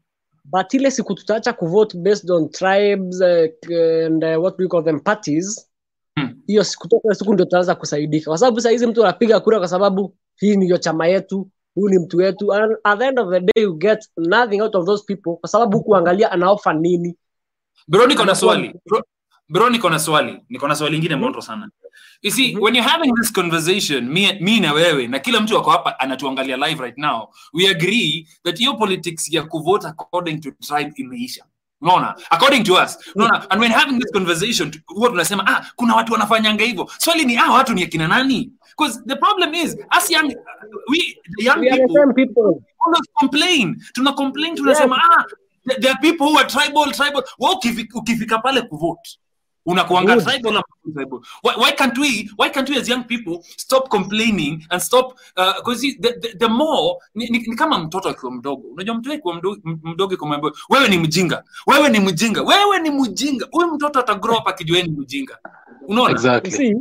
but 0.45 0.74
ile 0.74 0.90
siku 0.90 1.14
tutaacha 1.14 1.53
kuvote 1.53 1.99
based 1.99 2.30
on 2.30 2.49
tribes 2.51 3.20
uh, 3.20 3.76
and 4.07 4.24
uh, 4.24 4.42
what 4.42 4.59
we 4.59 4.68
call 4.68 4.84
them 4.84 5.01
parties 5.01 5.70
Hmm. 6.16 6.34
hiyo 6.47 6.64
siku 6.64 6.88
toka 6.88 7.14
siku 7.14 7.32
ndio 7.34 7.45
tutaanza 7.47 7.74
kusaidika. 7.74 8.30
Kwa 8.30 8.38
sababu 8.38 8.61
sahizi 8.61 8.86
mtu 8.86 9.03
anapiga 9.05 9.40
kura 9.40 9.59
kwa 9.59 9.68
sababu 9.68 10.16
hii 10.36 10.57
ndiyo 10.57 10.76
chama 10.78 11.07
yetu 11.07 11.49
huyu 11.74 11.88
ni 11.88 11.99
mtu 11.99 12.16
wetu 12.16 12.53
and 12.53 12.76
at 12.84 12.99
the 12.99 13.05
end 13.07 13.18
of 13.18 13.30
the 13.30 13.40
day 13.40 13.62
you 13.64 13.74
get 13.74 13.99
nothing 14.16 14.61
out 14.61 14.74
of 14.74 14.86
those 14.86 15.05
people 15.07 15.36
kwa 15.40 15.49
sababu 15.49 15.82
kuangalia 15.82 16.32
anaofa 16.32 16.72
nini. 16.72 17.16
Bro 17.88 18.07
niko 18.07 18.24
na 18.24 18.34
swali. 18.34 18.74
Bro, 18.86 19.03
bro 19.49 19.70
niko 19.70 19.90
na 19.90 19.99
swali. 19.99 20.42
Niko 20.49 20.68
na 20.68 20.74
swali 20.76 20.97
ingine 20.97 21.16
moto 21.16 21.40
sana 21.40 21.70
you 22.22 22.30
see 22.30 22.57
when 22.57 22.74
you're 22.74 22.90
having 22.90 23.12
this 23.14 23.32
conversation 23.32 24.09
me, 24.09 24.38
me 24.40 24.61
na 24.61 24.72
wewe 24.72 25.07
na 25.09 25.18
kila 25.18 25.40
mtu 25.40 25.59
ako 25.59 25.70
hapa 25.70 26.01
anatuangalia 26.01 26.57
live 26.57 26.82
right 26.82 26.99
now 26.99 27.28
we 27.53 27.68
agree 27.68 28.28
that 28.45 28.59
hiyo 28.59 28.74
politics 28.74 29.32
ya 29.32 29.42
kuvote 29.42 29.86
according 29.86 30.40
to 30.40 30.51
tribe 30.51 30.92
imeisha. 30.97 31.45
Unaona? 31.80 32.14
According 32.30 32.64
to 32.64 32.74
us. 32.74 32.99
Unaona? 33.14 33.47
And 33.51 33.61
when 33.61 33.70
having 33.70 33.99
this 33.99 34.12
conversation 34.12 34.72
huwa 34.86 35.09
tunasema 35.09 35.47
ah 35.47 35.66
kuna 35.76 35.95
watu 35.95 36.12
wanafanyanga 36.12 36.64
hivyo. 36.64 36.90
Swali 36.99 37.24
ni 37.24 37.36
ah 37.36 37.53
watu 37.53 37.74
ni 37.74 37.82
akina 37.82 38.09
nani? 38.09 38.53
Because 38.76 39.01
the 39.07 39.16
problem 39.16 39.55
is 39.55 39.76
us 39.99 40.11
young 40.11 40.34
we 40.88 40.99
the 41.38 41.45
young 41.45 41.61
we 41.61 41.70
people, 41.70 42.07
the 42.07 42.14
people 42.14 42.62
always 42.86 43.07
complain. 43.20 43.82
Tuna 43.92 44.12
complain 44.12 44.55
tunasema 44.55 44.97
ah 44.97 45.24
there 45.80 45.90
are 45.90 46.01
people 46.01 46.24
who 46.26 46.38
are 46.38 46.49
tribal 46.49 46.92
tribal. 46.92 47.22
Wewe 47.38 47.57
ukifika 47.95 48.38
pale 48.38 48.62
kuvote 48.62 49.18
unakuanga 49.66 50.14
Good. 50.14 50.24
tribal 50.24 50.56
ama 50.56 50.64
why, 51.42 51.54
why 51.56 51.72
can't 51.72 51.98
we 51.98 52.28
why 52.38 52.50
can't 52.50 52.68
we 52.70 52.76
as 52.76 52.88
young 52.88 53.04
people 53.04 53.38
stop 53.56 53.88
complaining 53.88 54.66
and 54.70 54.82
stop 54.82 55.18
because 55.56 55.80
the, 56.00 56.12
the, 56.20 56.28
the 56.38 56.48
more 56.48 56.98
ni, 57.14 57.26
ni, 57.28 57.38
ni 57.38 57.56
kama 57.56 57.78
mtoto 57.78 58.08
akiwa 58.08 58.32
mdogo. 58.32 58.68
Unajua 58.68 58.94
mtoto 58.94 59.14
akiwa 59.16 59.34
mdogo, 59.34 59.60
mdogo 59.64 60.16
wewe 60.68 60.88
ni 60.88 60.98
mjinga. 60.98 61.44
Wewe 61.66 61.88
ni 61.88 62.00
mjinga. 62.00 62.42
Wewe 62.42 62.78
ni 62.78 62.90
mjinga. 62.90 63.48
Huyu 63.50 63.68
mtoto 63.74 64.00
ata 64.00 64.14
grow 64.14 64.36
up 64.38 64.48
akijua 64.48 64.82
ni 64.82 64.88
mjinga. 64.90 65.38
Unaona? 65.88 66.10
Exactly. 66.10 66.76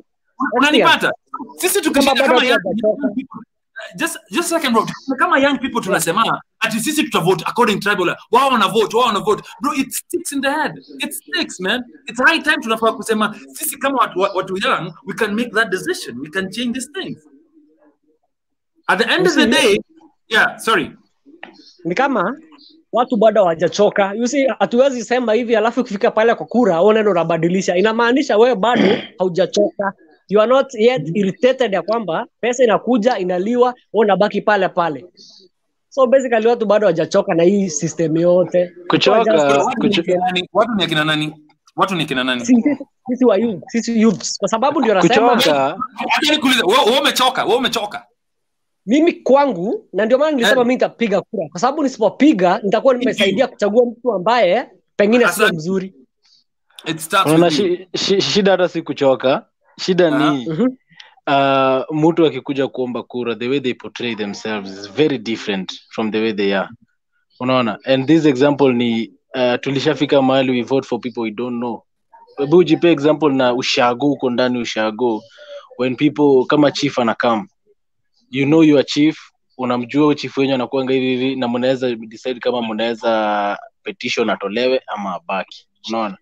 Unanipata? 0.53 1.11
Sisi 1.57 1.81
tukishinda 1.81 2.27
kama 2.27 2.43
young 2.45 2.59
people 2.61 3.52
just 3.95 4.17
just 4.31 4.49
second 4.49 4.73
bro 4.73 4.85
kama 5.17 5.39
young 5.39 5.57
people 5.59 5.81
tunasema 5.81 6.41
ati 6.59 6.79
sisi 6.79 7.03
tutavote 7.03 7.43
according 7.47 7.79
tribal 7.79 8.15
wao 8.31 8.49
wana 8.49 8.67
vote 8.67 8.97
wao 8.97 9.07
wana 9.07 9.19
vote. 9.19 9.43
Bro 9.61 9.73
it 9.73 9.91
sticks 9.91 10.31
in 10.31 10.41
the 10.41 10.49
head. 10.49 10.71
It 10.99 11.11
sticks 11.13 11.59
man. 11.59 11.83
It's 12.07 12.21
high 12.23 12.39
time 12.41 12.57
tunafaa 12.57 12.91
kusema 12.91 13.35
sisi 13.53 13.77
kama 13.77 13.97
watu, 13.97 14.19
watu 14.19 14.57
young 14.57 14.93
we 15.05 15.13
can 15.13 15.33
make 15.35 15.49
that 15.49 15.69
decision. 15.69 16.19
We 16.19 16.29
can 16.29 16.49
change 16.51 16.73
these 16.79 16.89
things. 17.01 17.27
At 18.87 18.99
the 18.99 19.13
end 19.15 19.27
of 19.27 19.33
the 19.35 19.47
day 19.47 19.77
yeah 20.27 20.57
sorry. 20.59 20.91
Ni 21.85 21.95
kama 21.95 22.37
watu 22.91 23.17
bado 23.17 23.41
hawajachoka. 23.41 24.13
You 24.13 24.27
see 24.27 24.47
hatuwezi 24.59 25.03
sema 25.03 25.33
hivi 25.33 25.55
alafu 25.55 25.81
ukifika 25.81 26.11
pale 26.11 26.35
kwa 26.35 26.45
kura 26.45 26.75
wewe 26.75 26.89
unaenda 26.89 27.11
unabadilisha 27.11 27.77
inamaanisha 27.77 28.37
wewe 28.37 28.55
bado 28.55 28.97
haujachoka 29.19 29.93
you 30.33 30.41
are 30.41 30.47
not 30.49 30.73
yet 30.73 31.01
irritated 31.13 31.73
ya 31.73 31.81
kwamba 31.81 32.25
pesa 32.41 32.63
inakuja 32.63 33.17
inaliwa 33.17 33.73
unabaki 33.93 34.41
pale 34.41 34.69
pale. 34.69 35.05
So 35.89 36.07
basically 36.07 36.47
watu 36.47 36.65
bado 36.65 36.85
hawajachoka 36.87 37.33
na 37.33 37.43
hii 37.43 37.69
system 37.69 38.17
yote. 38.17 38.71
Kuchoka 38.87 39.65
watu 40.53 40.71
ni 40.75 40.83
akina 40.83 41.03
nani? 41.05 41.33
Watu 41.75 41.95
ni 41.95 42.05
kina 42.05 42.23
nani? 42.23 42.45
Sisi 42.45 43.25
wa 43.25 43.37
youth 43.37 43.63
sisi 43.67 44.01
youths. 44.01 44.37
Kwa 44.39 44.47
sababu 44.47 44.81
ndio 44.81 44.93
nasema 44.93 45.29
kuchoka. 45.35 45.77
Acha 46.21 46.33
nikuulize 46.33 46.61
wewe 46.63 46.83
wewe 46.85 46.99
umechoka 46.99 47.43
wewe 47.45 47.57
umechoka. 47.57 48.05
Mimi 48.85 49.13
kwangu 49.13 49.87
na 49.93 50.05
ndio 50.05 50.17
maana 50.17 50.31
nilisema 50.31 50.63
mi 50.63 50.73
nitapiga 50.73 51.21
kura. 51.21 51.47
Kwa 51.51 51.59
sababu 51.59 51.83
nisipopiga 51.83 52.59
nitakuwa 52.63 52.93
nimesaidia 52.93 53.47
kuchagua 53.47 53.85
mtu 53.85 54.13
ambaye 54.13 54.69
pengine 54.95 55.27
sio 55.27 55.49
mzuri. 55.53 55.93
Shida 58.19 58.51
hata 58.51 58.69
si 58.69 58.81
kuchoka 58.81 59.45
shida 59.79 60.09
ni 60.19 60.47
Mhm. 60.49 60.67
uh, 61.27 61.97
mtu 62.09 62.25
akikuja 62.25 62.67
kuomba 62.67 63.03
kura 63.03 63.35
the 63.35 63.47
way 63.47 63.59
they 63.59 63.73
portray 63.73 64.15
themselves 64.15 64.71
is 64.71 64.91
very 64.91 65.17
different 65.17 65.71
from 65.89 66.11
the 66.11 66.19
way 66.21 66.33
they 66.33 66.55
are. 66.57 66.69
Unaona? 67.39 67.77
And 67.85 68.07
this 68.07 68.25
example 68.25 68.73
ni 68.73 69.11
uh, 69.35 69.55
tulishafika 69.61 70.21
mahali 70.21 70.51
we 70.51 70.61
vote 70.61 70.87
for 70.87 70.99
people 70.99 71.21
we 71.21 71.31
don't 71.31 71.57
know. 71.57 71.83
Hebu 72.37 72.57
ujipe 72.57 72.91
example 72.91 73.29
na 73.33 73.53
ushago 73.53 74.07
huko 74.07 74.29
ndani 74.29 74.59
ushago. 74.59 75.23
When 75.77 75.95
people 75.95 76.45
kama 76.47 76.71
chief 76.71 76.99
anakam 76.99 77.47
you 78.31 78.45
know 78.45 78.63
your 78.63 78.85
chief 78.85 79.17
unamjua 79.57 80.15
chief 80.15 80.37
wenyu 80.37 80.55
anakuanga 80.55 80.93
hivi 80.93 81.05
hivi 81.07 81.35
na 81.35 81.47
mnaweza 81.47 81.95
decide 81.95 82.39
kama 82.39 82.61
mnaweza 82.61 83.57
petition 83.83 84.29
atolewe 84.29 84.81
ama 84.87 85.15
abaki. 85.15 85.67
Unaona 85.89 86.17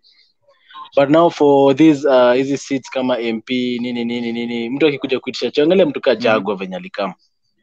but 0.96 1.10
now 1.10 1.30
for 1.30 1.76
these 1.76 2.08
uh, 2.08 2.34
hizi 2.34 2.58
seats 2.58 2.89
kama 2.89 3.18
mp 3.34 3.50
nini 3.50 4.06
nini 4.06 4.32
nini 4.32 4.70
mtu 4.70 4.88
akikuja 4.88 5.20
kuitisha 5.20 5.52
changalia 5.52 5.86
mtu 5.86 6.02
kaa 6.02 6.16
jagwa 6.16 6.56
venye 6.56 6.76
alikama 6.76 7.14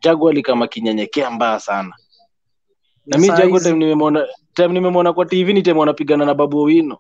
jagwa 0.02 0.30
alikama 0.30 0.68
kinyenyekea 0.68 1.30
mbaya 1.30 1.60
sana 1.60 1.94
na 3.06 3.18
mi 3.18 3.28
jagwa 3.28 3.60
time 3.60 3.78
nimemwona 3.78 4.26
time 4.54 4.68
nimemwona 4.68 5.12
kwa 5.12 5.26
tv 5.26 5.52
ni 5.52 5.62
time 5.62 5.78
wanapigana 5.78 6.24
na 6.24 6.34
babu 6.34 6.58
owino 6.58 6.98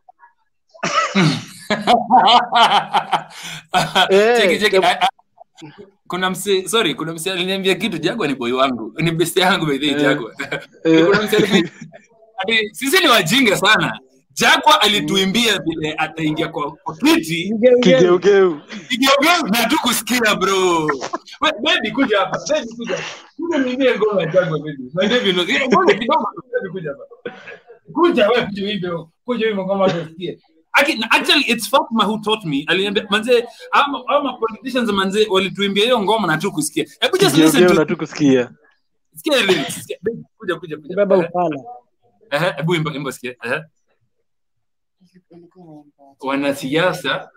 hey, 4.10 4.36
Cheki, 4.40 4.58
cheki. 4.58 4.76
tem- 4.76 4.84
I- 4.84 4.98
I- 5.00 5.08
kuna 6.08 6.30
msi 6.30 6.68
sorry 6.68 6.94
kuna 6.94 7.12
msi 7.12 7.30
aliniambia 7.30 7.74
kitu 7.74 7.98
jagwa 7.98 8.26
ni 8.28 8.34
boy 8.34 8.52
wangu 8.52 8.92
ni 9.02 9.10
besti 9.10 9.40
yangu 9.40 9.66
by 9.66 9.78
the 9.78 9.86
way, 9.86 9.94
Eh. 9.94 10.00
jagwa 10.02 10.32
Eh. 10.84 11.06
kuna 11.06 11.28
sisi 12.72 12.98
ni 13.00 13.08
wajinga 13.08 13.56
sana 13.56 13.98
jagwa 14.40 14.80
alituimbia 14.80 15.58
vile 15.58 15.94
ataingia 15.98 16.48
kwa, 16.48 16.70
kwa 16.72 16.96
kiti 16.96 17.52
kigeugeu. 17.82 18.60
Na 19.50 19.64
tu 19.68 19.76
kusikia 19.82 20.34
bro. 20.34 20.84
We- 21.40 21.52
baby 21.62 21.90
kuja 21.90 22.18
hapa. 22.18 22.38
Baby 22.48 22.68
kuja 22.76 22.96
hapa. 22.96 23.08
kuja 23.36 23.58
niimbie 23.58 23.98
ngoma 23.98 24.20
ya 24.22 24.26
jagwa 24.26 24.58
baby. 24.58 24.90
Na 24.94 25.08
baby 25.08 25.32
no, 25.32 25.42
ngoja 25.42 25.94
kidogo 25.98 26.24
baby 26.52 26.68
kuja 26.72 26.90
hapa. 26.90 27.04
Kuja 27.92 28.28
wewe 28.28 28.46
kuja 28.46 28.64
uimbe 28.64 28.88
kuja 29.24 29.46
uimbe 29.46 29.62
ngoma 29.64 29.90
tusikie 29.90 30.38
actually 31.10 31.44
it's 31.48 31.68
Fatma 31.68 32.04
who 32.04 32.18
taught 32.24 32.44
me. 32.44 32.64
Aliniambia 32.66 33.06
manze 33.10 33.44
ama 33.72 34.02
ama 34.08 34.32
politicians 34.32 34.90
manze 34.90 35.26
walituimbia 35.30 35.84
hiyo 35.84 36.02
ngoma 36.02 36.26
na 36.26 36.38
tu 36.38 36.52
kusikia. 36.52 36.86
Hebu 37.00 37.18
just 37.18 37.36
listen 37.36 37.66
to 37.66 37.74
na 37.74 37.84
tu 37.84 37.96
kusikia. 37.96 38.50
Sikia 39.14 39.36
lyrics 39.42 39.86
kuja 40.38 40.56
kuja 40.56 40.76
kuja. 40.76 40.96
Beba 40.96 41.16
Eh, 41.16 41.24
upala. 41.30 41.56
Eh, 42.30 42.54
hebu 42.56 42.74
imba 42.74 42.92
imba 42.94 43.12
sikia. 43.12 43.34
Eh 43.44 43.62
wanasiasa? 46.20 47.28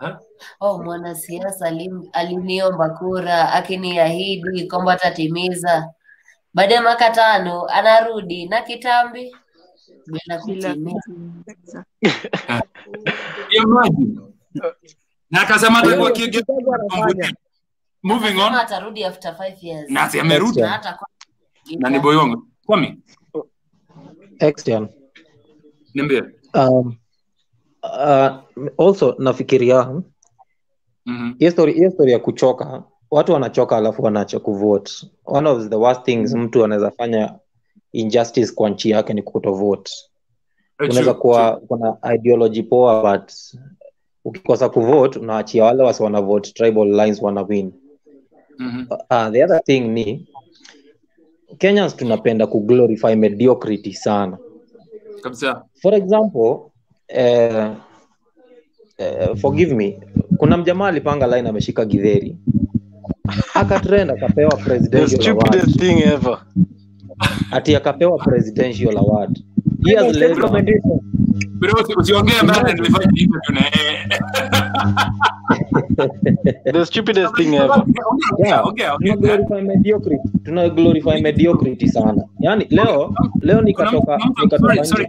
Oh, 0.59 0.83
mwanasiasa 0.83 1.71
aliniomba 2.13 2.89
kura 2.89 3.51
akiniahidi 3.53 4.67
kwamba 4.67 4.93
atatimiza. 4.93 5.89
Baada 6.53 6.75
ya 6.75 6.81
miaka 6.81 7.09
tano 7.09 7.65
anarudi 7.65 8.45
na 8.45 8.61
kitambi. 8.61 9.35
Bila 10.07 10.37
kutimiza. 10.39 11.01
Na 15.31 15.41
akasema 15.41 15.79
atakuwa 15.79 16.11
moving 18.03 18.39
on. 18.39 18.55
Atarudi 18.55 19.03
after 19.03 19.35
five 19.35 19.63
years. 19.63 19.89
na 19.89 20.09
si 20.09 20.19
amerudi. 20.19 20.61
Na 20.61 20.69
hata 20.69 20.93
kwa- 20.93 21.07
na 21.79 21.89
ni 21.89 21.99
boyongo 21.99 22.43
kwami? 22.65 22.99
Niambie. 25.93 26.23
Um, 26.53 26.95
uh, 27.83 28.37
also 28.85 29.15
nafikiria 29.19 30.01
Mhm. 31.05 31.33
hiyo 31.39 31.51
story 31.51 31.73
hiyo 31.73 31.91
story 31.91 32.11
ya 32.11 32.19
kuchoka 32.19 32.83
watu 33.11 33.33
wanachoka 33.33 33.77
alafu 33.77 34.03
wanaacha 34.03 34.39
kuvote 34.39 34.91
one 35.25 35.49
of 35.49 35.69
the 35.69 35.75
worst 35.75 36.03
things 36.05 36.33
mtu 36.35 36.63
anaweza 36.65 36.91
fanya 36.91 37.35
injustice 37.91 38.53
kwa 38.53 38.69
nchi 38.69 38.89
yake 38.89 39.13
ni 39.13 39.21
kutovote 39.21 39.91
Eh, 40.79 40.89
unaweza 40.89 41.13
kuwa 41.13 41.57
kuna 41.67 41.97
ideology 42.15 42.63
poa 42.63 43.17
but 43.17 43.31
ukikosa 44.25 44.69
kuvote 44.69 45.19
unaachia 45.19 45.63
wale 45.63 45.83
wasi 45.83 46.03
wanavote 46.03 46.51
tribal 46.51 46.87
lines 46.87 47.21
wana 47.21 47.41
win. 47.41 47.73
Mhm. 48.59 48.85
uh, 48.91 49.29
the 49.31 49.43
other 49.43 49.63
thing 49.63 49.79
ni 49.79 50.27
kenyans 51.57 51.95
tunapenda 51.95 52.47
kuglorify 52.47 53.15
mediocrity 53.15 53.93
sana. 53.93 54.37
Kabisa. 55.21 55.65
For 55.81 55.93
example 55.95 56.70
eh, 57.15 57.71
eh, 58.97 59.35
forgive 59.35 59.75
me. 59.75 59.99
Kuna 60.37 60.57
mjamaa 60.57 60.87
alipanga 60.87 61.27
line 61.27 61.49
ameshika 61.49 61.85
gidheri 61.85 62.37
akatrend 63.53 64.11
akapewa 64.11 64.57
presidential 64.57 65.29
award. 65.29 65.77
thing 65.79 66.01
ever. 66.03 66.37
Ati 67.51 67.75
akapewa 67.75 68.17
presidential 68.17 68.97
award. 68.97 69.39
Years 69.85 70.15
later 70.15 70.49
bro 71.61 71.73
usiongee 71.97 72.41
mbaya 72.43 72.73
nilifanya 72.73 73.11
interview 73.15 73.53
na 73.53 73.61
yeye 73.61 73.99
the 76.73 76.85
stupidest 76.85 77.35
thing 77.35 77.55
ever. 77.55 77.83
Yeah. 78.39 78.61
okay. 78.65 78.89
tuna 78.99 79.15
glorify 79.17 79.61
mediocrity. 79.61 80.29
Tuna 80.45 80.69
glorify 80.69 81.21
mediocrity 81.21 81.87
sana. 81.87 82.23
Yani 82.39 82.65
leo 82.69 83.13
leo 83.41 83.61
nikatoka 83.61 84.17
nikatoka 84.17 84.57
sorry 84.57 84.85
sorry 84.85 85.07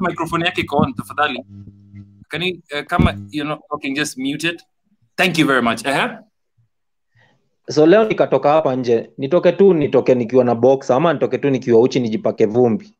microphone 0.00 0.44
yake 0.44 0.60
iko 0.60 0.76
on 0.76 0.94
tafadhali. 0.94 1.44
Can 2.28 2.42
you 2.42 2.60
uh, 2.78 2.84
kama 2.86 3.14
you 3.30 3.44
know 3.44 3.58
talking 3.70 3.94
just 3.96 4.18
mute 4.18 4.44
it? 4.48 4.62
Thank 5.16 5.38
you 5.38 5.46
very 5.46 5.62
much 5.62 5.86
eh? 5.86 6.08
So 7.70 7.86
leo 7.86 8.04
nikatoka 8.04 8.48
hapa 8.52 8.76
nje. 8.76 9.10
Nitoke 9.18 9.52
tu 9.52 9.74
nitoke 9.74 10.14
nikiwa 10.14 10.44
na 10.44 10.54
box 10.54 10.90
ama 10.90 11.12
nitoke 11.12 11.38
tu 11.38 11.50
nikiwa 11.50 11.80
uchi 11.80 12.00
nijipake 12.00 12.46
vumbi. 12.46 12.94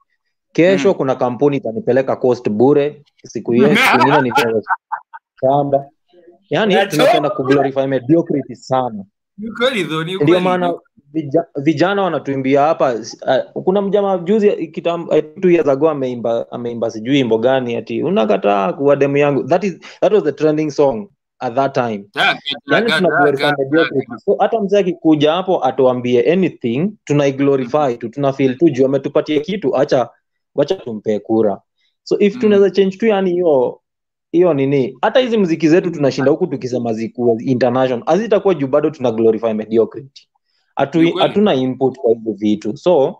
Kesho 0.52 0.88
Mm. 0.88 0.94
kuna 0.94 1.14
kampuni 1.14 1.56
itanipeleka 1.56 2.16
coast 2.16 2.48
bure 2.50 3.02
siku 3.24 3.52
hiyo 3.52 3.68
siku 3.76 3.98
ingine 4.00 4.20
nipewe 4.22 4.62
shamba 5.40 5.86
yani 6.50 6.74
tunapenda 6.90 7.30
kuglorify 7.30 7.86
mediocrity 7.86 8.54
sana. 8.54 9.04
Ndio 10.22 10.40
maana 10.40 10.74
vija, 11.12 11.44
vijana 11.56 12.02
wanatuimbia 12.02 12.60
hapa 12.62 12.94
uh, 13.54 13.62
kuna 13.62 13.82
mjamaa 13.82 14.18
juzi 14.18 14.66
kitam, 14.66 15.08
uh, 15.08 15.16
two 15.40 15.50
years 15.50 15.68
ago 15.68 15.90
ameimba 15.90 16.46
ameimba 16.50 16.90
sijui 16.90 17.18
imbo 17.20 17.38
gani 17.38 17.76
ati 17.76 18.02
unakataa 18.02 18.72
kuwa 18.72 18.96
demu 18.96 19.16
yangu. 19.16 19.44
That 19.44 19.64
is 19.64 19.78
that 20.00 20.12
was 20.12 20.24
the 20.24 20.32
trending 20.32 20.70
song 20.70 21.08
at 21.38 21.54
that 21.54 21.74
time. 21.74 22.04
Yani 22.14 22.38
daga, 22.88 22.96
tuna 22.96 23.08
glorify 23.08 23.42
daga, 23.42 23.56
mediocrity. 23.58 24.12
So 24.24 24.36
hata 24.38 24.60
mzee 24.60 24.78
akikuja 24.78 25.32
hapo 25.32 25.64
atuambie 25.64 26.32
anything 26.32 26.90
tunaiglorify 27.04 27.96
tu 27.98 28.08
tuna 28.08 28.32
feel 28.32 28.56
tu 28.58 28.70
juu 28.70 28.84
ametupatia 28.86 29.40
kitu 29.40 29.76
acha 29.76 30.08
wacha 30.54 30.74
tumpee 30.74 31.18
kura. 31.18 31.60
So 32.02 32.16
if 32.18 32.34
Mm. 32.34 32.40
tunaweza 32.40 32.70
change 32.70 32.96
tu 32.96 33.06
yani 33.06 33.30
hiyo 33.30 33.80
hiyo 34.32 34.54
nini? 34.54 34.98
Hata 35.02 35.20
hizi 35.20 35.38
mziki 35.38 35.68
zetu 35.68 35.90
tunashinda 35.90 36.30
huku 36.30 36.46
tukisema 36.46 36.92
zikuwa 36.92 37.36
international. 37.42 38.02
Hazitakuwa 38.06 38.54
juu 38.54 38.66
bado 38.66 38.90
tuna 38.90 39.10
glorify 39.12 39.52
mediocrity. 39.54 40.28
Hatu- 40.76 40.98
hatuna 41.20 41.54
input 41.54 41.98
kwa 41.98 42.10
hivi 42.14 42.32
vitu. 42.32 42.76
So 42.76 43.16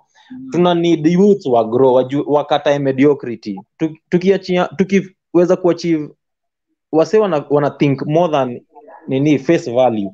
tuna 0.53 0.75
need 0.75 1.07
youth 1.07 1.47
wa 1.47 1.65
grow 1.65 2.05
wakatae 2.27 2.79
mediocrity. 2.79 3.61
Tukiachia 4.09 4.69
tukiweza 4.77 5.57
kuachieve 5.57 6.09
wase 6.93 7.19
wana, 7.19 7.45
wana 7.51 7.71
think 7.71 8.03
more 8.07 8.33
than 8.33 8.61
nini 9.09 9.39
face 9.39 9.73
value. 9.75 10.11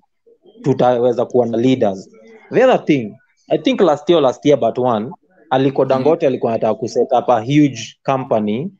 Tutaweza 0.62 1.24
kuwa 1.26 1.47
na 1.47 1.59
leaders. 1.59 2.11
The 2.53 2.64
other 2.64 2.84
thing 2.84 3.14
i 3.49 3.59
think 3.59 3.80
last 3.80 4.11
year 4.11 4.22
last 4.22 4.47
year 4.47 4.59
but 4.61 4.78
one 4.78 5.11
aliko 5.51 5.84
dangote 5.84 6.26
alikuwa 6.26 6.53
anataka 6.53 6.74
kuset 6.74 7.12
up 7.12 7.28
a 7.30 7.40
huge 7.40 7.80
company 8.07 8.70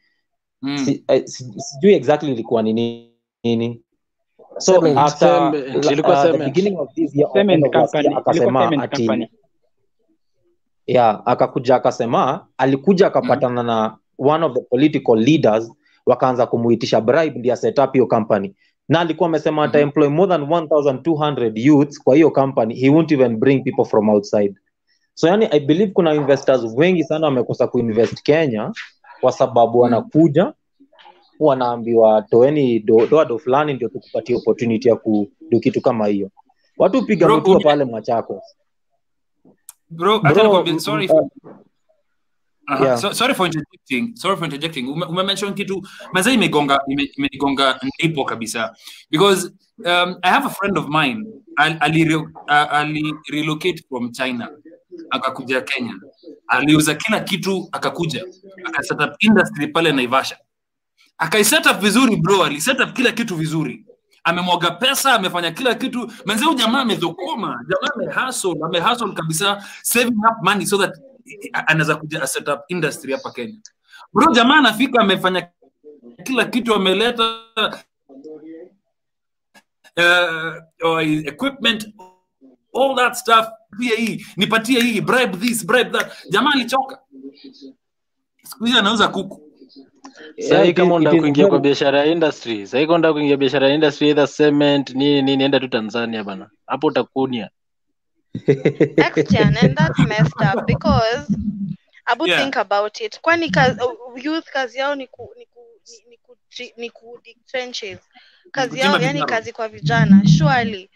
Mm. 0.65 0.79
si, 0.79 1.05
eh, 1.09 1.23
sijui 1.27 1.95
exactly 1.95 2.33
ilikuwa 2.33 2.63
ni 2.63 2.73
nini. 3.45 3.81
So 4.59 4.73
Cement. 4.73 4.99
after 4.99 5.51
Cement. 5.53 5.85
Ilikuwa 5.91 6.25
uh, 6.25 6.31
the 6.33 6.39
beginning 6.39 6.79
of 6.79 6.89
this 6.95 7.15
year 7.17 7.29
Cement 7.33 7.65
of 7.67 7.75
last 7.75 7.95
year, 7.95 8.19
akasema 8.19 8.83
ati 8.83 9.29
yeah, 10.87 11.23
akakuja 11.25 11.77
akasema 11.77 12.47
alikuja 12.59 13.07
akapatana 13.07 13.63
na 13.63 13.97
one 14.19 14.45
of 14.47 14.55
the 14.55 14.61
political 14.61 15.17
leaders 15.17 15.73
wakaanza 16.07 16.47
kumuitisha 16.47 17.01
bribe 17.01 17.39
ndio 17.39 17.57
set 17.57 17.79
up 17.79 17.93
hiyo 17.93 18.07
company. 18.07 18.55
Na 18.89 19.01
alikuwa 19.01 19.29
amesema 19.29 19.63
ata 19.65 19.71
ataemploy 19.71 20.09
more 20.09 20.29
than 20.33 20.43
1200 20.43 21.53
youths 21.55 22.03
kwa 22.03 22.15
hiyo 22.15 22.31
company. 22.31 22.75
He 22.75 22.91
won't 22.91 23.13
even 23.13 23.37
bring 23.37 23.65
people 23.65 23.85
from 23.85 24.09
outside. 24.09 24.55
So 25.15 25.29
yani 25.29 25.47
i 25.51 25.61
believe 25.61 25.93
kuna 25.93 26.15
investors 26.15 26.63
wengi 26.77 27.05
sana 27.05 27.27
wamekosa 27.27 27.67
kuinvest 27.67 28.23
kenya 28.23 28.73
kwa 29.25 29.33
sababu 29.33 29.81
wanakuja 29.81 30.53
wanaambiwa 31.41 32.23
toeni 32.23 32.79
do, 32.81 33.07
doa 33.07 33.25
do 33.25 33.39
fulani 33.39 33.75
ndio 33.75 33.89
tukupatie 33.89 34.37
opportunity 34.37 34.89
ya 34.89 34.97
kudu 34.97 35.61
kitu 35.61 35.81
kama 35.81 36.07
hiyo. 36.07 36.31
Watu 36.79 37.07
piga 37.07 37.27
Bro, 37.27 37.37
mtua 37.37 37.61
pale 37.61 37.85
mwachako 37.85 38.43
bro 39.91 40.21
acha 40.25 40.43
Bro, 40.49 40.79
sorry 40.81 41.05
m- 41.07 41.29
Aha, 42.67 42.85
Yeah. 42.85 42.99
so, 42.99 43.13
sorry 43.15 43.35
for 43.35 43.47
interjecting 43.47 44.17
sorry 44.17 44.37
for 44.37 44.45
interjecting. 44.45 44.89
Ume, 44.89 45.07
ume 45.07 45.37
kitu 45.55 45.83
maza 46.13 46.33
imegonga 46.33 46.81
ime- 46.89 47.11
imenigonga 47.17 47.81
ndipo 47.99 48.25
kabisa. 48.25 48.75
Because 49.11 49.47
um, 49.79 50.17
i 50.23 50.31
have 50.31 50.47
a 50.47 50.51
friend 50.51 50.79
of 50.79 50.89
mine 50.89 51.25
ali, 51.57 51.77
ali, 51.81 52.15
uh, 52.17 52.25
ali 52.49 53.15
relocate 53.33 53.83
from 53.89 54.13
china 54.13 54.49
akakuja 55.11 55.61
kenya. 55.61 55.95
Aliuza 56.49 56.95
kila 56.95 57.21
kitu 57.21 57.69
akakuja. 57.73 58.25
Akaset 58.65 58.99
industry 59.21 59.67
pale 59.69 59.93
naivasha. 59.93 60.39
Akaiset 61.19 61.67
up 61.67 61.79
vizuri 61.81 62.17
bro 62.17 62.45
aliset 62.45 62.81
up 62.81 62.93
kila 62.93 63.13
kitu 63.13 63.37
vizuri. 63.37 63.87
Amemwaga 64.25 64.71
pesa 64.71 65.15
amefanya 65.15 65.51
kila 65.51 65.75
kitu. 65.75 66.13
Mwenzeu 66.27 66.55
jamaa 66.55 66.81
amedhokoma 66.81 67.65
jamaa 67.69 67.95
amehustle 67.95 68.55
amehustle 68.65 69.13
kabisa 69.13 69.65
saving 69.83 70.19
up 70.31 70.43
money 70.43 70.67
so 70.67 70.79
that 70.79 70.95
anaweza 71.53 71.97
kuja 71.97 72.27
set 72.27 72.49
up 72.49 72.61
industry 72.69 73.13
hapa 73.13 73.31
kenya. 73.33 73.59
Bro 74.13 74.33
jamaa 74.33 74.57
anafika 74.59 75.01
amefanya 75.01 75.49
kila 76.25 76.45
kitu 76.45 76.75
ameleta 76.75 77.39
uh, 79.97 81.01
equipment 81.27 81.87
all 82.75 82.97
that 82.97 83.15
stuff 83.17 83.47
pia 83.79 83.97
hii 83.97 84.27
nipatie 84.37 84.81
hii 84.81 85.01
bribe 85.01 85.37
this 85.37 85.67
bribe 85.67 85.91
that. 85.99 86.13
Jamaa 86.31 86.51
alichoka 86.55 86.99
siku 88.43 88.65
hizi 88.65 88.79
anauza 88.79 89.09
kuku. 89.09 89.41
Sahii 90.49 90.73
kama 90.73 90.95
unataka 90.95 91.21
kuingia 91.21 91.47
kwa 91.47 91.59
biashara 91.59 91.99
ya 91.99 92.07
industry 92.07 92.67
sahii 92.67 92.85
kama 92.87 92.95
unataka 92.95 93.13
kuingia 93.13 93.37
biashara 93.37 93.69
ya 93.69 93.75
industry 93.75 94.09
either 94.09 94.29
cement 94.29 94.91
nini 94.95 95.23
nini 95.23 95.45
enda 95.45 95.61
tu 95.61 95.69
tanzania 95.69 96.25
bana. 96.25 96.51
Hapo 96.67 96.87
utakunia. 96.87 97.51
And 99.39 99.77
that's 99.77 99.99
messed 99.99 100.43
up 100.55 100.67
because 100.67 101.37
abu 102.07 102.27
Yeah. 102.27 102.41
think 102.43 102.57
about 102.57 103.01
it. 103.01 103.21
Kwani 103.21 103.51
kazi, 103.51 103.81
youth 104.23 104.51
kazi 104.53 104.79
yao 104.79 104.95
ni 104.95 105.07
ku, 105.07 105.31
ni 105.39 105.47
ku, 105.47 105.61
ni, 105.89 106.05
ni 106.09 106.17
ku, 106.19 106.37
ni 106.77 106.91
ku 106.91 107.19
trenches 107.47 107.99
kazi 108.53 108.79
yao 108.79 108.99
yani 109.01 109.23
kazi 109.23 109.53
kwa 109.53 109.69
vijana 109.69 110.23
surely. 110.39 110.91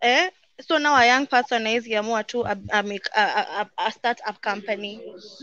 Eh 0.00 0.30
so 0.60 0.78
now 0.78 0.94
a 0.96 1.06
young 1.06 1.26
person 1.26 1.66
is 1.66 1.86
amua 1.86 2.24
tu 2.24 2.44
a, 2.44 2.56
a, 2.72 2.82
make, 2.82 3.08
a, 3.16 3.20
a, 3.22 3.60
a, 3.60 3.86
a 3.86 3.90
start 3.90 4.20
up 4.28 4.40
company 4.40 5.00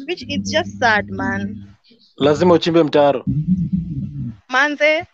which 0.07 0.24
is 0.30 0.51
just 0.51 0.80
sad 0.80 1.10
man. 1.10 1.76
Lazima 2.18 2.53
uchimbe 2.53 2.84
mtaro. 2.84 3.26
Manze 4.49 5.05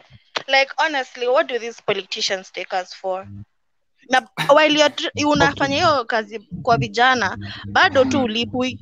like 0.47 0.71
honestly 0.85 1.27
what 1.27 1.47
do 1.47 1.59
these 1.59 1.81
politicians 1.85 2.51
take 2.51 2.73
us 2.73 2.93
for? 2.93 3.27
Na 4.09 4.21
while 4.53 4.71
you're, 4.77 4.93
unafanya 5.27 5.75
hiyo 5.75 6.05
kazi 6.05 6.39
kwa 6.61 6.77
vijana 6.77 7.37
bado 7.71 8.05
tu 8.05 8.23
ulipwi 8.23 8.79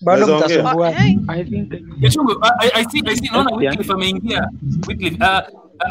bado 0.00 0.36
mtasumbua 0.36 0.94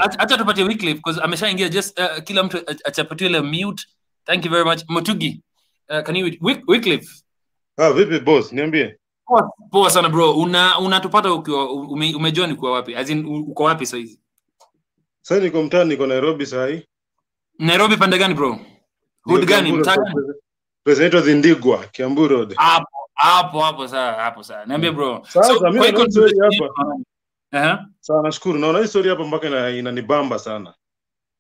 acha 0.02 0.38
tupatie 0.38 0.64
weekly 0.64 0.94
because 0.94 1.22
ameshaingia 1.22 1.70
just 1.70 2.00
uh, 2.00 2.24
kila 2.24 2.44
mtu 2.44 2.58
ach- 2.58 2.82
achapatiwe 2.84 3.30
ile 3.30 3.42
mute. 3.42 3.84
Thank 4.26 4.46
you 4.46 4.52
very 4.52 4.64
much. 4.66 4.84
Mutugi. 4.90 5.42
Uh, 5.90 6.02
can 6.04 6.16
you 6.16 6.26
Wyc- 6.26 6.64
Wycliffe? 6.68 7.24
Ah, 7.78 7.92
vipi 7.94 8.20
boss? 8.20 8.52
Niambie. 8.54 8.96
Poa, 9.26 9.52
poa 9.72 9.90
sana 9.92 10.10
bro. 10.10 10.34
Una 10.34 10.80
unatupata 10.80 11.34
ukiwa 11.34 11.72
ume, 11.72 12.16
umejoin 12.16 12.52
ukiwa 12.52 12.72
wapi? 12.72 12.96
As 12.96 13.10
in 13.10 13.26
uko 13.26 13.64
wapi 13.64 13.86
sasa 13.86 13.98
hizi? 13.98 14.20
Sasa 15.22 15.42
niko 15.42 15.64
mtaani, 15.64 15.90
niko 15.90 16.08
Nairobi 16.08 16.46
sasa 16.46 16.68
hii. 16.68 16.84
Nairobi 17.60 17.98
pande 17.98 18.18
gani 18.18 18.34
bro? 18.34 18.60
Hood 19.24 19.46
gani? 19.46 19.72
Mtaa 19.72 19.96
gani? 19.98 20.16
Place 20.84 21.10
Kiambu 21.92 22.28
Road. 22.28 22.56
Hapo 22.56 22.88
hapo 23.14 23.60
hapo 23.62 23.88
sasa 23.88 24.14
hapo 24.14 24.44
sasa 24.44 24.66
Niambie 24.66 24.92
bro. 24.92 25.26
Sasa, 25.30 25.48
So 25.54 25.60
mimi 25.72 25.92
kwa 25.92 26.06
hapa. 26.68 26.96
Aha. 27.52 27.86
Sawa, 28.00 28.24
nashukuru. 28.24 28.60
Naona 28.60 28.80
hii 28.80 28.88
story 28.88 29.10
hapa 29.10 29.24
mpaka 29.28 29.48
ina- 29.48 29.70
inanibamba 29.70 30.40
sana. 30.40 30.74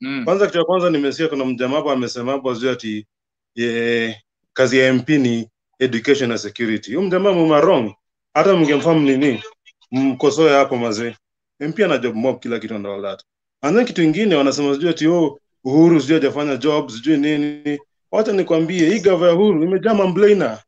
Mm. 0.01 0.25
Kwanza 0.25 0.45
kitu 0.45 0.57
cha 0.57 0.63
kwanza 0.65 0.89
nimesikia 0.89 1.27
kuna 1.27 1.45
mjamaa 1.45 1.75
hapo 1.75 1.91
amesema 1.91 2.31
hapo 2.31 2.55
sijui 2.55 2.69
ati 2.69 3.07
ye, 3.55 4.21
kazi 4.53 4.77
ya 4.79 4.87
MP 4.93 5.09
ni 5.17 5.49
education 5.79 6.29
na 6.29 6.37
security. 6.37 6.93
Huyo 6.95 7.07
mjamaa 7.07 7.59
wrong. 7.59 7.93
Hata 8.33 8.55
mngemfahamu 8.55 9.01
nini? 9.01 9.43
Mkosoe 9.91 10.51
hapo 10.53 10.77
mazee. 10.77 11.15
MP 11.59 11.79
ana 11.83 11.97
job 11.97 12.15
mob 12.15 12.39
kila 12.39 12.59
kitu 12.59 12.75
all 12.75 13.01
that. 13.01 13.23
And 13.61 13.75
then 13.77 13.85
kitu 13.85 14.03
ingine 14.03 14.35
wanasema 14.35 14.73
sijui 14.73 14.89
ati 14.89 15.07
oh, 15.07 15.39
Uhuru 15.63 16.01
sijui 16.01 16.13
hajafanya 16.19 16.57
job 16.57 16.89
sijui 16.89 17.17
nini. 17.17 17.79
Wacha 18.11 18.31
nikwambie 18.33 18.89
hii 18.89 18.99
gava 18.99 19.27
ya 19.27 19.33
Uhuru 19.33 19.63
imejaa 19.63 19.93
mamblana. 19.93 20.59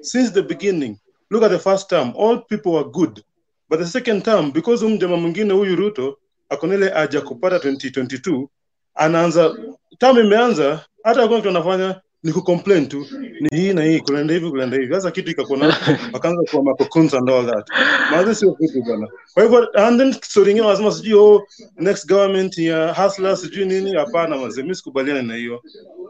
Since 0.00 0.30
the 0.30 0.42
beginning. 0.42 0.96
Look 1.30 1.42
at 1.42 1.50
the 1.50 1.58
first 1.58 1.88
term, 1.90 2.12
all 2.20 2.42
people 2.46 2.68
were 2.70 2.88
good. 2.88 3.22
But 3.68 3.78
the 3.80 3.86
second 3.86 4.22
term, 4.24 4.52
because 4.52 4.84
huyu 4.84 4.96
mjama 4.96 5.16
mwingine 5.16 5.52
huyu 5.54 5.76
Ruto 5.76 6.18
ako 6.48 6.66
aja 6.66 6.74
ile 6.74 6.88
haja 6.88 7.20
kupata 7.20 7.56
2022 7.56 8.46
anaanza 8.94 9.56
term 9.98 10.18
imeanza, 10.18 10.84
hata 11.02 11.20
hakuna 11.20 11.36
kitu 11.40 11.48
anafanya 11.48 12.00
ni 12.22 12.32
kucomplain 12.32 12.88
tu, 12.88 13.06
ni 13.40 13.48
hii 13.58 13.72
na 13.72 13.84
hii, 13.84 14.00
kulenda 14.00 14.34
hivi 14.34 14.50
kulenda 14.50 14.76
hivi. 14.76 14.94
Sasa 14.94 15.10
kitu 15.10 15.30
ikakona 15.30 15.76
wakaanza 16.12 16.42
kuwa 16.50 16.62
makokuns 16.62 17.14
and 17.14 17.30
all 17.30 17.46
that. 17.46 17.68
Maana 18.10 18.34
sio 18.34 18.52
kitu 18.54 18.82
bwana. 18.82 19.08
Kwa 19.34 19.42
hivyo 19.42 19.68
and 19.86 20.00
then 20.00 20.12
story 20.12 20.46
nyingine 20.46 20.66
wanasema 20.66 20.92
sijui 20.92 21.14
oh, 21.14 21.46
next 21.76 22.08
government 22.08 22.58
ya 22.58 22.94
hustler 22.94 23.36
sijui 23.36 23.64
nini. 23.64 23.94
Hapana 23.96 24.36
mazee, 24.38 24.62
mimi 24.62 24.74
sikubaliani 24.74 25.28
na 25.28 25.34
hiyo. 25.34 25.62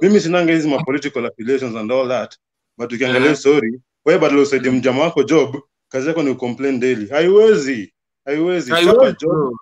Mimi 0.02 0.20
sinanga 0.20 0.52
hizi 0.52 0.68
ma 0.68 0.84
political 0.84 1.26
affiliations 1.26 1.76
and 1.76 1.92
all 1.92 2.08
that. 2.08 2.36
But 2.78 2.92
ukiangalia 2.92 3.36
story, 3.36 3.80
wewe 4.04 4.18
badala 4.18 4.42
usaidie 4.42 4.70
mjama 4.70 5.02
wako 5.02 5.22
job, 5.22 5.56
kazi 5.88 6.08
yako 6.08 6.22
ni 6.22 6.34
complain 6.34 6.80
daily. 6.80 7.08
Haiwezi. 7.08 7.92
Haiwezi. 8.24 8.70
Chapa 8.70 9.12
job, 9.12 9.54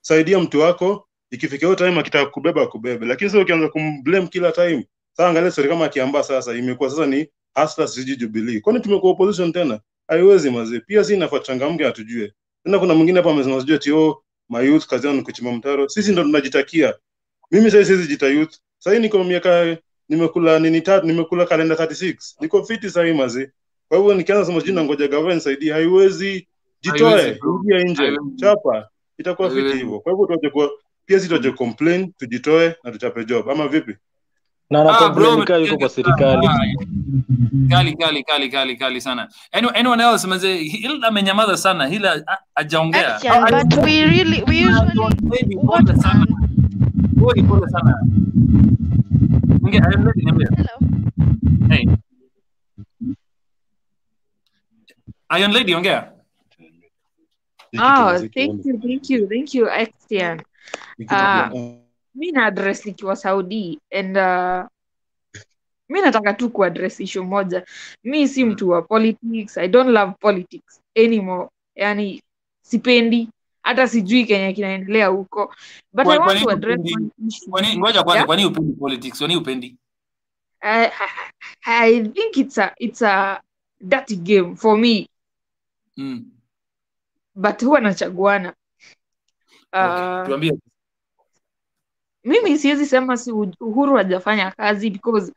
saidia 0.00 0.38
mtu 0.38 0.60
wako. 0.60 1.08
Ikifika 1.30 1.66
hiyo 1.66 1.74
time 1.74 2.00
akitaka 2.00 2.30
kubeba 2.30 2.62
akubebe. 2.62 3.06
Lakini 3.06 3.30
sasa 3.30 3.42
ukianza 3.42 3.68
kumblame 3.68 4.26
kila 4.26 4.52
time. 4.52 4.86
Sasa 5.12 5.28
angalia 5.28 5.50
story 5.50 5.68
kama 5.68 5.84
akiamba 5.84 6.22
sasa 6.22 6.54
imekuwa 6.54 6.90
sasa 6.90 7.06
ni 7.06 7.26
hasta 7.54 7.86
sijui 7.88 8.16
jubilee. 8.16 8.60
Kwani 8.60 8.80
tumekuwa 8.80 9.12
opposition 9.12 9.52
tena? 9.52 9.80
Haiwezi 10.08 10.50
mazee 10.50 10.80
pia 10.80 11.04
si 11.04 11.14
inafaa 11.14 11.38
changamke 11.38 11.86
atujue 11.86 12.32
tena 12.64 12.78
kuna 12.78 12.94
mwingine 12.94 13.18
hapa 13.18 13.30
amesema 13.30 13.60
sijui 13.60 13.76
ati 13.76 13.92
oh 13.92 14.22
my 14.48 14.66
youth 14.66 14.86
kazi 14.86 15.06
yao 15.06 15.16
ni 15.16 15.22
kuchimba 15.22 15.52
mtaro. 15.52 15.88
Sisi 15.88 16.12
ndo 16.12 16.22
tunajitakia. 16.22 16.94
Mimi 17.50 17.70
sasa 17.70 17.84
siwezi 17.84 18.06
jita 18.08 18.26
youth. 18.26 18.54
Sasa 18.78 18.98
niko 18.98 19.24
miaka 19.24 19.76
nimekula 20.08 20.58
nini 20.58 20.80
tatu 20.80 21.06
nimekula 21.06 21.46
kalenda 21.46 21.74
36 21.74 22.16
niko 22.40 22.64
fiti 22.64 22.90
sasa 22.90 23.14
mazee 23.14 23.50
kwa 23.94 24.00
hivyo 24.02 24.14
nikianza 24.14 24.44
sema 24.46 24.60
jina, 24.60 24.84
ngoja 24.84 25.08
government 25.08 25.34
nisaidie. 25.34 25.72
Haiwezi. 25.72 26.48
Jitoe. 26.82 27.38
Rudia 27.42 27.82
nje. 27.82 28.18
Chapa. 28.36 28.88
Itakuwa 29.18 29.50
fiti 29.50 29.76
hivyo. 29.76 30.00
Kwa 30.00 30.12
hivyo 30.12 30.26
tuache 30.26 30.50
kuwa 30.50 30.70
pia 31.06 31.20
si 31.20 31.28
tuache 31.28 31.50
complain 31.50 32.12
tujitoe 32.18 32.76
na 32.84 32.92
tuchape 32.92 33.24
job. 33.24 33.50
Ama 33.50 33.68
vipi? 33.68 33.94
Na 34.70 34.80
ana 34.80 34.98
Ah, 34.98 35.56
yuko 35.58 35.78
kwa 35.78 35.88
serikali. 35.88 36.48
Kali 37.70 37.96
kali 37.96 38.22
kali 38.24 38.48
kali 38.48 38.76
kali 38.76 39.00
sana. 39.00 39.28
Anyone, 39.52 39.78
anyone 39.78 40.02
else? 40.02 40.26
Manze 40.26 40.56
hila 40.56 41.08
amenyamaza 41.08 41.56
sana. 41.56 41.86
Hila 41.86 42.10
ha- 42.26 42.38
hajaongea 42.54 43.18
but 43.50 43.84
we 43.84 44.04
really 44.06 44.42
we 44.48 44.64
usually 44.66 45.16
Baby, 45.22 45.56
pole 45.56 45.96
sana. 45.96 46.26
Pole 47.20 47.42
pole 47.42 47.68
sana. 47.68 47.94
I'm 49.64 49.82
hello. 50.56 50.78
Hey. 51.68 51.86
Iron 55.30 55.52
Lady 55.52 55.74
ongea 55.74 56.10
Oh, 57.76 58.18
thank 58.34 58.64
you, 58.64 58.78
thank 58.78 59.10
you, 59.10 59.26
thank 59.28 59.54
you, 59.54 59.66
Xian. 59.66 60.42
Uh, 61.10 61.74
mi 62.14 62.30
na 62.32 62.46
address 62.46 62.86
nikiwa 62.86 63.16
Saudi 63.16 63.80
and 63.92 64.16
uh, 64.16 64.64
mi 65.88 66.00
nataka 66.00 66.34
tu 66.34 66.50
kuaddress 66.50 67.00
issue 67.00 67.22
moja. 67.24 67.64
Mi 68.04 68.28
si 68.28 68.44
mtu 68.44 68.68
wa 68.68 68.82
politics. 68.82 69.58
I 69.58 69.68
don't 69.68 69.90
love 69.90 70.12
politics 70.20 70.80
anymore. 70.96 71.48
Yani 71.74 72.22
sipendi 72.62 73.28
hata 73.62 73.88
sijui 73.88 74.24
Kenya 74.24 74.52
kinaendelea 74.52 75.06
huko. 75.06 75.54
But 75.92 76.04
Kwa- 76.04 76.14
I 76.14 76.18
want 76.18 76.40
to 76.42 76.50
address 76.50 76.80
one 76.94 77.10
issue. 77.28 77.50
kwani 77.50 77.76
ngoja 77.78 78.02
kwanza 78.02 78.26
kwani 78.26 78.44
upendi 78.44 78.72
politics 78.72 79.18
kwani 79.18 79.36
upendi 79.36 79.76
I, 80.60 80.84
I, 80.86 80.90
I 81.66 82.02
think 82.08 82.36
it's 82.36 82.58
a 82.58 82.74
it's 82.78 83.02
a 83.02 83.40
dirty 83.80 84.16
game 84.16 84.56
for 84.56 84.78
me, 84.78 85.08
mm. 85.96 86.24
but 87.34 87.62
huwa 87.62 87.80
nachaguana. 87.80 88.54
Uh, 89.72 90.50
mimi 92.24 92.58
siwezi 92.58 92.86
sema 92.86 93.16
si 93.16 93.32
Uhuru 93.60 93.96
hajafanya 93.96 94.50
kazi 94.50 94.90
because 94.90 95.32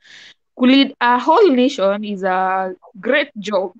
kulead 0.55 0.95
a 0.99 1.18
whole 1.20 1.49
nation 1.55 2.03
is 2.03 2.24
a 2.24 2.74
great 2.95 3.30
job. 3.36 3.74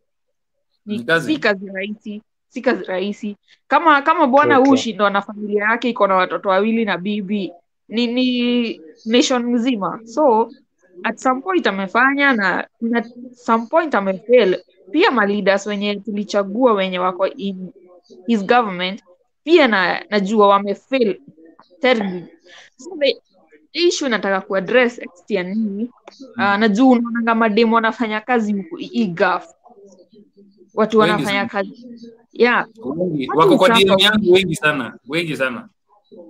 ni 0.86 0.98
Ni, 0.98 1.04
kazi 1.04 1.34
si 1.34 1.40
kazi 1.40 1.66
rahisi, 1.74 2.22
si 2.50 2.62
kazi 2.62 2.84
rahisi. 2.84 3.38
Kama 3.68 4.02
kama 4.02 4.28
bwana 4.28 4.60
okay. 4.60 4.74
Ushi 4.74 4.94
ndo 4.94 5.06
ana 5.06 5.22
familia 5.22 5.64
yake 5.64 5.90
iko 5.90 6.08
na 6.08 6.16
watoto 6.16 6.50
wawili 6.50 6.86
na 6.86 6.98
bibi, 6.98 7.52
ni 7.88 8.08
ni 8.08 8.82
nation 9.06 9.44
mzima. 9.44 10.00
So 10.06 10.52
at 11.04 11.18
some 11.18 11.42
point 11.42 11.68
amefanya 11.68 12.34
na 12.34 12.68
at 12.96 13.08
some 13.36 13.66
point 13.68 13.96
amefail 13.96 14.64
pia 14.92 15.12
maleaders 15.12 15.68
wenye 15.68 15.96
tulichagua 15.96 16.74
wenye 16.74 17.00
wako 17.00 17.28
in 17.28 17.70
his 18.28 18.46
government 18.46 19.04
pia 19.44 19.68
na 19.68 20.06
najua 20.10 20.48
wamefail 20.48 21.22
terribly. 21.80 22.26
So 22.78 22.98
the 23.00 23.22
issue 23.74 24.10
nataka 24.10 24.42
kuaddress 24.42 25.00
Estian 25.00 25.56
ni 25.56 25.90
uh, 26.38 26.56
najua 26.58 26.88
unaonanga 26.90 27.36
mademu 27.36 27.76
wanafanya 27.76 28.22
kazi 28.22 28.54
huku 28.54 28.80
igaf 28.80 29.48
watu 30.74 31.00
wanafanya 31.00 31.46
kazi. 31.46 31.88
Yeah. 32.34 32.68
Wengi. 32.86 33.30
Wako 33.36 33.58
kwa 33.58 33.70
DM 33.70 34.00
yangu 34.00 34.32
wengi 34.34 34.56
sana. 34.56 34.98
Wengi 35.08 35.38
sana. 35.38 35.68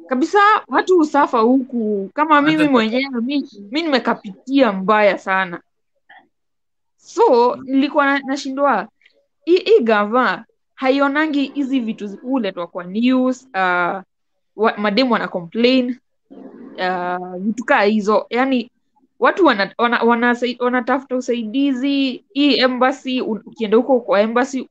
kabisa 0.07 0.39
watu 0.67 0.99
usafa 0.99 1.39
huku. 1.39 2.09
Kama 2.13 2.41
mimi 2.41 2.67
mwenyewe 2.67 3.21
mi, 3.21 3.49
mi 3.71 3.81
nimekapitia 3.81 4.71
mbaya 4.73 5.17
sana 5.17 5.61
so 7.07 7.55
nilikuwa 7.63 8.19
nashindwa. 8.19 8.87
Hii 9.45 9.79
gava 9.81 10.45
haionangi 10.75 11.45
hizi 11.45 11.79
vitu 11.79 12.17
huletwa 12.21 12.67
kwa 12.67 12.83
news 12.83 13.43
uh, 13.53 14.01
wa, 14.55 14.77
mademu 14.77 15.13
wana 15.13 15.27
complain 15.27 15.97
uh, 16.77 17.35
vitu 17.37 17.63
kaa 17.65 17.81
hizo. 17.81 18.25
Yani 18.29 18.71
watu 19.19 19.45
wanatafuta 19.45 19.83
wana, 19.83 20.03
wana, 20.03 20.35
wana 20.59 21.07
usaidizi 21.17 22.23
hii 22.33 22.57
embassy 22.59 23.21
ukienda 23.21 23.77
huko 23.77 23.99
kwa 23.99 24.21
embassy 24.21 24.69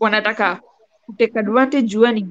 wanataka 0.00 0.60
kutake 1.06 1.38
advantage 1.38 1.86
jua 1.86 2.12
ni 2.12 2.28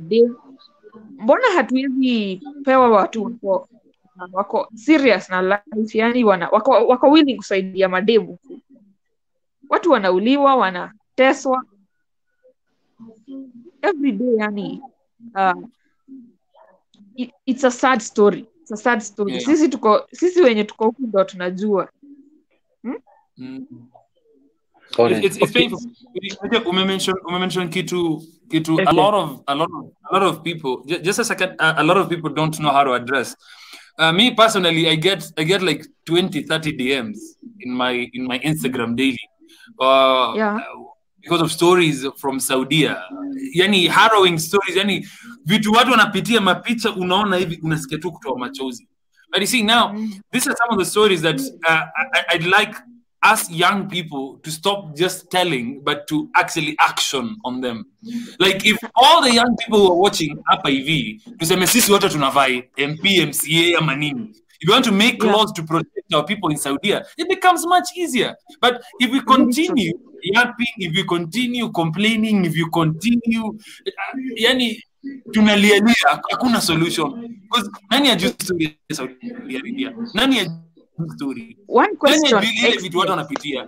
mbona 1.20 1.48
hatuwezi 1.56 2.42
pewa 2.66 2.90
watu 2.90 3.24
wako, 3.24 3.68
wako 4.34 4.68
serious 4.76 5.30
na 5.30 5.42
life? 5.42 5.98
Yani 5.98 6.24
wana, 6.24 6.50
wako, 6.50 6.72
wako 6.72 7.10
willing 7.10 7.36
kusaidia 7.38 7.90
mademu 7.90 8.38
watu 9.70 9.92
wanauliwa 9.92 10.56
wanateswa. 10.56 11.64
Every 13.82 14.12
day 14.12 14.36
yani 14.38 14.82
uh, 15.36 15.64
it, 17.16 17.32
it's 17.46 17.64
a 17.64 17.72
sad 17.72 18.00
story. 18.00 18.46
It's 18.62 18.72
a 18.72 18.78
sad 18.78 19.00
story. 19.02 19.34
Yeah. 19.34 19.46
sisi 19.46 19.70
tuko 19.70 20.08
sisi 20.12 20.42
wenye 20.42 20.64
tuko 20.64 20.86
huku 20.86 21.02
ndo 21.02 21.24
tunajua. 21.24 21.90
Hmm? 22.82 22.96
Mm. 23.38 23.66
It's, 24.98 25.26
it's, 25.26 25.38
it's 25.38 25.54
painful. 25.54 25.80
Umemention 26.66 27.16
umemention 27.28 27.70
kitu 27.70 28.24
kitu 28.50 28.80
a 28.86 28.92
lot 28.92 29.18
of 29.18 29.42
a 29.48 29.56
lot 29.56 29.70
of 29.74 29.86
a 30.12 30.20
lot 30.20 30.26
of 30.26 30.42
people 30.44 30.98
just 31.02 31.20
a 31.20 31.24
second 31.24 31.56
a, 31.60 31.76
a 31.78 31.84
lot 31.84 31.98
of 32.00 32.10
people 32.10 32.30
don't 32.30 32.58
know 32.60 32.72
how 32.72 32.84
to 32.84 32.94
address. 32.94 33.36
Uh, 34.00 34.14
me 34.14 34.32
personally 34.32 34.88
i 34.90 34.96
get 34.96 35.24
i 35.38 35.44
get 35.44 35.62
like 35.62 35.86
20 36.06 36.44
30 36.44 36.72
dms 36.78 37.20
in 37.60 37.74
my 37.74 38.10
in 38.14 38.26
my 38.26 38.40
instagram 38.40 38.96
daily 38.96 39.20
uh, 39.80 40.34
yeah. 40.36 40.60
because 41.22 41.42
of 41.42 41.52
stories 41.52 42.06
from 42.18 42.40
saudia. 42.40 43.02
Yani 43.56 43.88
harrowing 43.88 44.38
stories 44.40 44.76
yani 44.78 45.08
vitu 45.46 45.72
watu 45.72 45.92
wanapitia 45.92 46.42
mapicha 46.42 46.92
unaona 46.92 47.36
hivi 47.38 47.60
unasikia 47.64 47.98
tu 47.98 48.12
kutoa 48.12 48.38
machozi. 48.40 48.88
But 49.32 49.42
you 49.42 49.48
see 49.48 49.64
now 49.64 49.94
these 50.32 50.50
are 50.50 50.56
some 50.58 50.72
of 50.72 50.78
the 50.78 50.86
stories 50.86 51.22
that 51.22 51.40
uh, 51.40 51.82
I, 52.14 52.36
i'd 52.36 52.44
like 52.46 52.74
us 53.34 53.50
young 53.52 53.88
people 53.88 54.40
to 54.44 54.52
stop 54.52 54.96
just 54.96 55.30
telling 55.30 55.82
but 55.84 56.08
to 56.08 56.30
actually 56.36 56.76
action 56.80 57.36
on 57.44 57.62
them. 57.62 57.86
Like 58.40 58.66
if 58.66 58.78
all 58.96 59.22
the 59.22 59.34
young 59.34 59.56
people 59.58 59.80
who 59.80 59.92
are 59.92 60.00
watching 60.00 60.38
hapa 60.44 60.70
hivi 60.70 61.22
tuseme 61.38 61.68
sisi 61.68 61.92
wote 61.92 62.10
tunavai 62.10 62.64
mp 62.78 63.04
mca 63.28 63.78
ama 63.78 63.96
nini 63.96 64.36
if 64.62 64.68
you 64.68 64.74
want 64.74 64.86
to 64.86 64.92
make 64.92 65.18
Yeah. 65.24 65.36
laws 65.36 65.54
to 65.54 65.64
protect 65.64 66.14
our 66.14 66.26
people 66.26 66.52
in 66.52 66.58
Saudi, 66.58 66.92
it 67.18 67.28
becomes 67.30 67.66
much 67.66 67.90
easier. 67.98 68.36
But 68.62 68.82
if 69.00 69.12
we 69.12 69.22
continue 69.22 69.94
yapping 70.24 70.74
if 70.78 70.96
we 70.96 71.04
continue 71.04 71.70
complaining 71.72 72.46
if 72.46 72.56
you 72.58 72.70
continue 72.70 73.56
yani 74.36 74.84
tunalialia 75.32 76.22
hakuna 76.30 76.62
solution. 76.62 77.38
Because 77.44 77.70
nani 77.92 78.10
ajui 78.10 78.30
story 78.30 78.80
ya 78.90 78.96
Saudi 78.96 79.16
Arabia? 79.56 79.94
Nani 80.14 80.40
ajui 80.40 81.10
story? 81.16 81.58
One 81.68 81.90
nani 82.04 82.28
ajui 82.28 82.50
ile 82.68 82.78
vitu 82.78 82.98
watu 82.98 83.12
wanapitia? 83.12 83.68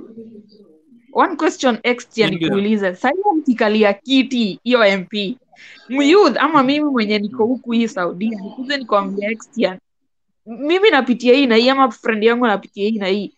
One 1.14 1.36
question 1.36 1.78
extra 1.84 2.30
nikuulize. 2.30 2.96
Sahii 2.96 3.18
mkikalia 3.38 3.94
kiti 3.94 4.60
hiyo 4.64 4.98
mp 5.00 5.38
myouth 5.90 6.38
ama 6.38 6.64
mimi 6.64 6.90
mwenye 6.90 7.20
niko 7.20 7.46
huku 7.46 7.72
hii 7.72 7.88
saudia 7.88 8.40
nikuze 8.40 8.78
nikwambia 8.78 9.30
extra 9.32 9.80
mimi 10.46 10.90
napitia 10.90 11.34
hii 11.34 11.46
na 11.48 11.56
hii 11.56 11.70
ama 11.70 11.92
friend 11.92 12.24
yangu 12.24 12.46
anapitia 12.46 12.90
hii 12.90 12.98
na 13.00 13.08
hii. 13.08 13.34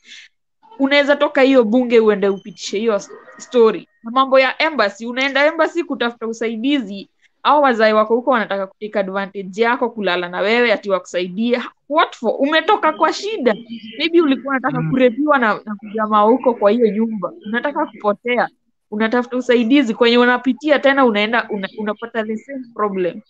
Unaweza 0.80 1.16
toka 1.16 1.42
hiyo 1.42 1.64
bunge 1.64 2.00
uende 2.00 2.28
upitishe 2.30 2.80
hiyo 2.80 3.00
story. 3.38 3.88
Na 4.04 4.12
mambo 4.12 4.40
ya 4.40 4.62
embassy 4.62 5.06
unaenda 5.06 5.46
embassy 5.46 5.84
kutafuta 5.84 6.28
usaidizi. 6.28 7.10
Au 7.44 7.62
wazae 7.64 7.94
wako 7.94 8.16
huko 8.16 8.32
wanataka 8.32 8.68
kutika 8.68 9.00
advantage 9.00 9.62
yako 9.62 9.90
kulala 9.90 10.30
na 10.30 10.40
wewe 10.40 10.74
ati 10.74 10.90
wakusaidie. 10.90 11.62
What 11.90 12.16
for? 12.16 12.36
Umetoka 12.40 12.94
kwa 12.94 13.14
shida. 13.14 13.56
Maybe 14.00 14.22
ulikuwa 14.22 14.52
unataka 14.52 14.82
Mm. 14.82 14.90
kurepiwa 14.92 15.38
na, 15.38 15.54
na 15.66 15.76
jamaa 15.96 16.22
huko 16.22 16.54
kwa 16.54 16.72
hiyo 16.72 16.88
nyumba. 16.88 17.34
Unataka 17.48 17.86
kupotea 17.86 18.50
unatafuta 18.94 19.38
usaidizi 19.38 19.94
kwenye 19.94 20.18
unapitia 20.18 20.80
tena 20.80 21.06
unaenda 21.06 21.48
una, 21.50 21.70
unapata 21.78 22.24
the 22.24 22.38
same 22.38 22.64
problem. 22.74 23.22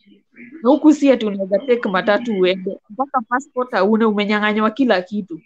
Na 0.63 0.69
huku 0.69 0.93
si 0.93 1.11
ati 1.11 1.25
unaweza 1.25 1.59
take 1.59 1.89
matatu 1.89 2.39
uende 2.39 2.77
mpaka 2.89 3.21
passport 3.21 3.71
hauna 3.71 4.07
umenyang'anywa 4.07 4.71
kila 4.71 5.01
kitu. 5.01 5.41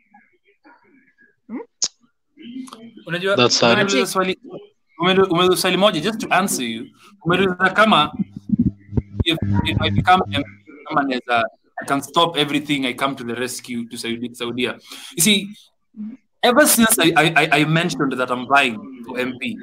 Unajua 3.76 4.06
swali 4.06 4.40
umeuliza 5.32 5.58
swali 5.58 5.78
moja 5.78 6.00
just 6.02 6.20
to 6.22 6.28
answer 6.30 6.66
you. 6.66 6.86
Umeuliza 7.26 7.56
kama 7.56 8.12
if, 9.24 9.38
if 9.66 9.82
I 9.82 9.90
become 9.92 10.24
kama 10.88 11.04
naweza 11.04 11.44
I 11.82 11.86
can 11.86 12.02
stop 12.02 12.38
everything 12.38 12.86
I 12.86 12.94
come 12.94 13.16
to 13.16 13.24
the 13.24 13.36
rescue 13.36 13.86
to 13.86 13.98
Saudi, 13.98 14.30
Saudia. 14.34 14.74
You 15.16 15.24
see 15.24 15.50
ever 16.42 16.68
since 16.68 17.00
I, 17.00 17.14
I, 17.16 17.34
I- 17.36 17.50
I 17.62 17.66
mentioned 17.66 18.14
that 18.18 18.30
I'm 18.32 18.48
buying 18.48 19.04
for 19.06 19.20
MP 19.20 19.58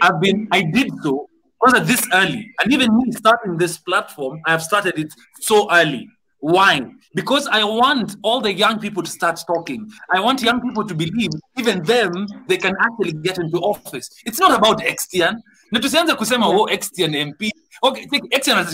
I've 0.00 0.20
been 0.20 0.48
I 0.50 0.62
did 0.62 0.90
so 1.02 1.28
was 1.60 1.86
this 1.86 2.06
early. 2.12 2.50
And 2.60 2.72
even 2.72 2.96
me 2.96 3.12
starting 3.12 3.56
this 3.56 3.78
platform 3.78 4.40
I 4.46 4.52
have 4.52 4.62
started 4.62 4.98
it 4.98 5.12
so 5.40 5.70
early. 5.70 6.08
Why? 6.40 6.80
Because 7.14 7.46
I 7.46 7.62
want 7.62 8.16
all 8.22 8.40
the 8.40 8.52
young 8.52 8.80
people 8.80 9.02
to 9.04 9.10
start 9.10 9.38
talking. 9.46 9.88
I 10.12 10.18
want 10.18 10.42
young 10.42 10.60
people 10.60 10.84
to 10.84 10.94
believe 10.94 11.30
even 11.56 11.84
them 11.84 12.26
they 12.48 12.56
can 12.56 12.74
actually 12.80 13.12
get 13.12 13.38
into 13.38 13.58
office. 13.58 14.10
It's 14.26 14.40
not 14.40 14.58
about 14.58 14.80
Extian 14.80 15.36
na 15.72 15.80
tusianze 15.80 16.14
kusema 16.14 16.46
oh 16.46 16.70
Extian 16.70 17.14
MP 17.28 17.50
okay 17.82 18.06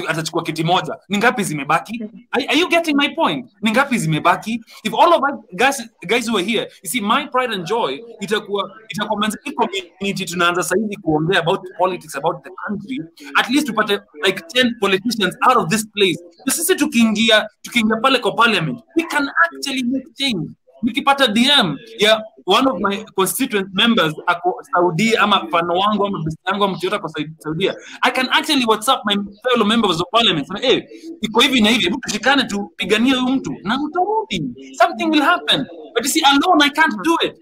atachukua 0.09 0.42
kiti 0.42 0.64
moja. 0.64 0.96
Ni 1.09 1.18
ngapi 1.18 1.44
zimebaki? 1.44 2.05
Are, 2.30 2.46
are 2.49 2.59
you 2.59 2.68
getting 2.68 2.96
my 2.96 3.09
point? 3.14 3.46
Ni 3.62 3.70
ngapi 3.70 3.99
zimebaki? 3.99 4.61
If 4.84 4.94
all 4.94 5.12
of 5.12 5.22
us 5.22 5.40
guys, 5.55 5.82
guys 6.07 6.30
were 6.30 6.44
here 6.44 6.68
you 6.82 6.90
see 6.90 7.01
my 7.01 7.26
pride 7.26 7.55
and 7.55 7.66
joy 7.66 8.01
itakuwa 8.20 8.70
itakuwa 8.88 9.30
community. 9.57 10.24
Tunaanza 10.24 10.62
sahizi 10.62 10.96
kuongea 10.96 11.38
about 11.38 11.61
politics 11.78 12.16
about 12.16 12.44
the 12.44 12.51
country. 12.66 13.01
At 13.40 13.51
least 13.51 13.66
tupate 13.66 14.01
like 14.26 14.42
10 14.55 14.78
politicians 14.80 15.36
out 15.49 15.57
of 15.57 15.68
this 15.68 15.86
place. 15.86 16.18
Na 16.46 16.53
sisi 16.53 16.74
tukiingia 16.74 17.49
tukiingia 17.62 17.96
pale 17.96 18.18
kwa 18.18 18.32
parliament 18.32 18.80
we 18.96 19.05
can 19.05 19.30
actually 19.44 19.82
make 19.82 20.07
change. 20.14 20.51
Nikipata 20.82 21.26
dm 21.26 21.76
ya 21.99 22.22
one 22.49 22.66
of 22.70 22.80
my 22.80 23.05
constituent 23.16 23.68
members 23.74 24.14
ako 24.26 24.62
saudia 24.72 25.20
ama 25.20 25.42
mfano 25.44 25.74
wangu 25.74 26.07
ama 26.07 26.18
besti 26.24 26.40
yangu 26.46 26.64
ama 26.64 26.74
mtu 26.76 26.86
yote 26.86 26.96
ako 26.96 27.09
Saudi- 27.09 27.34
saudia. 27.38 27.74
I 28.03 28.11
can 28.11 28.28
actually 28.32 28.64
whatsapp 28.64 29.01
my 29.07 29.16
fellow 29.42 29.66
members 29.66 30.01
of 30.01 30.07
parliament 30.11 30.46
sema 30.46 30.59
hey, 30.61 30.82
iko 31.20 31.40
hivi 31.40 31.61
na 31.61 31.70
hivi 31.70 31.84
hebu 31.84 31.99
tushikane 32.01 32.44
tupiganie 32.44 33.14
huyu 33.14 33.34
mtu. 33.36 33.55
Na 33.62 33.78
utarudi 33.82 34.74
something 34.78 35.05
will 35.11 35.22
happen. 35.22 35.66
But 35.94 36.05
you 36.05 36.11
see 36.11 36.22
alone 36.24 36.64
i 36.64 36.70
can't 36.70 36.94
do 37.05 37.16
it. 37.26 37.36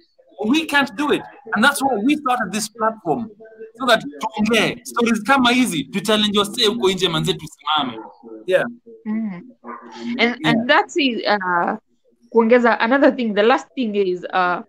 We 0.49 0.67
can't 0.67 0.95
do 0.97 1.13
it. 1.13 1.23
And 1.55 1.65
that's 1.65 1.83
why 1.83 1.97
we 2.05 2.17
started 2.17 2.53
this 2.53 2.69
platform 2.73 3.31
so 3.79 3.87
that 3.87 4.03
tuongee. 4.21 4.81
Stories 4.85 5.23
kama 5.23 5.51
hizi 5.51 5.85
tuchallenge 5.85 6.39
wasee 6.39 6.67
huko 6.67 6.91
nje 6.91 7.09
manze 7.09 7.35
tusimame. 7.35 7.99
Yeah. 8.47 8.65
Mm. 9.07 9.43
And 10.19 10.37
and 10.47 10.69
that's 10.69 10.97
it, 10.97 11.25
uh, 11.27 11.77
kuongeza 12.31 12.81
another 12.81 13.17
thing. 13.17 13.35
The 13.35 13.43
last 13.43 13.67
thing 13.75 13.95
is 13.97 14.25
uh, 14.33 14.61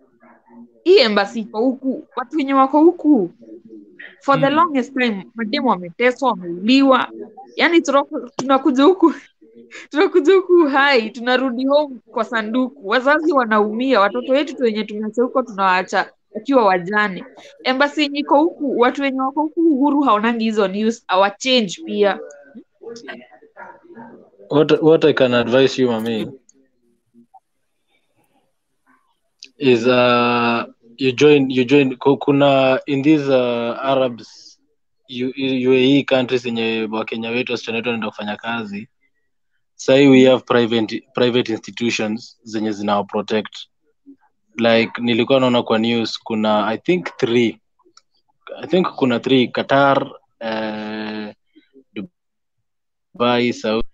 hii 0.88 0.98
embassy 0.98 1.40
iko 1.40 1.58
huku 1.60 2.08
watu 2.16 2.36
wenye 2.36 2.54
wako 2.54 2.80
huku. 2.80 3.30
For 4.20 4.40
the 4.40 4.48
Mm. 4.50 4.54
longest 4.56 4.92
time 4.94 5.26
mademu 5.34 5.68
wameteswa 5.68 6.30
wameuliwa. 6.30 7.08
Yani 7.56 7.82
tunakuja 8.36 8.84
huku 8.84 9.12
tunakuja 9.90 10.34
huku 10.34 10.66
hai 10.66 11.10
tunarudi 11.10 11.66
home 11.66 11.96
kwa 12.12 12.24
sanduku. 12.24 12.88
Wazazi 12.88 13.32
wanaumia 13.32 14.00
watoto 14.00 14.32
wetu 14.32 14.62
wenye 14.62 14.84
tumeacha 14.84 15.22
huko 15.22 15.42
tunawaacha 15.42 16.10
wakiwa 16.34 16.64
wajane. 16.64 17.24
Embasi 17.64 18.02
yenye 18.02 18.18
iko 18.18 18.38
huku 18.40 18.78
watu 18.78 19.02
wenye 19.02 19.20
wako 19.20 19.42
huku 19.42 19.60
uhuru 19.60 20.00
haonangi 20.02 20.44
hizo 20.44 20.68
news 20.68 21.04
awachange 21.08 21.72
pia. 21.86 22.18
What 24.50 24.82
what 24.82 25.04
I 25.04 25.12
can 25.12 25.34
advise 25.34 25.82
you, 25.82 25.88
Mami, 25.90 26.32
is 29.58 29.86
uh, 29.86 30.64
you 30.98 31.12
join 31.12 31.50
you 31.50 31.64
join 31.64 31.96
kuna 31.96 32.80
in 32.86 33.02
these 33.02 33.28
uh, 33.28 33.76
arabs 33.92 34.58
U- 35.10 35.68
uae 35.70 36.02
countries 36.04 36.42
zenye 36.42 36.88
wakenya 36.92 37.30
wetu 37.30 37.52
wasichana 37.52 37.76
wetu 37.76 37.88
wanaenda 37.88 38.08
kufanya 38.10 38.36
kazi 38.36 38.88
sahii 39.74 40.06
we 40.08 40.24
have 40.26 40.42
private, 40.44 41.02
private 41.14 41.52
institutions 41.52 42.38
zenye 42.42 42.72
zinawaprotect 42.72 43.56
like 44.56 44.92
nilikuwa 45.00 45.40
naona 45.40 45.62
kwa 45.62 45.78
news 45.78 46.18
kuna 46.24 46.66
i 46.66 46.78
think 46.78 47.16
three 47.16 47.60
i 48.62 48.66
think 48.66 48.86
kuna 48.88 49.20
three 49.20 49.48
qatar 49.48 50.06
uh, 50.40 51.32
dubai 53.14 53.52
saudi. 53.52 53.88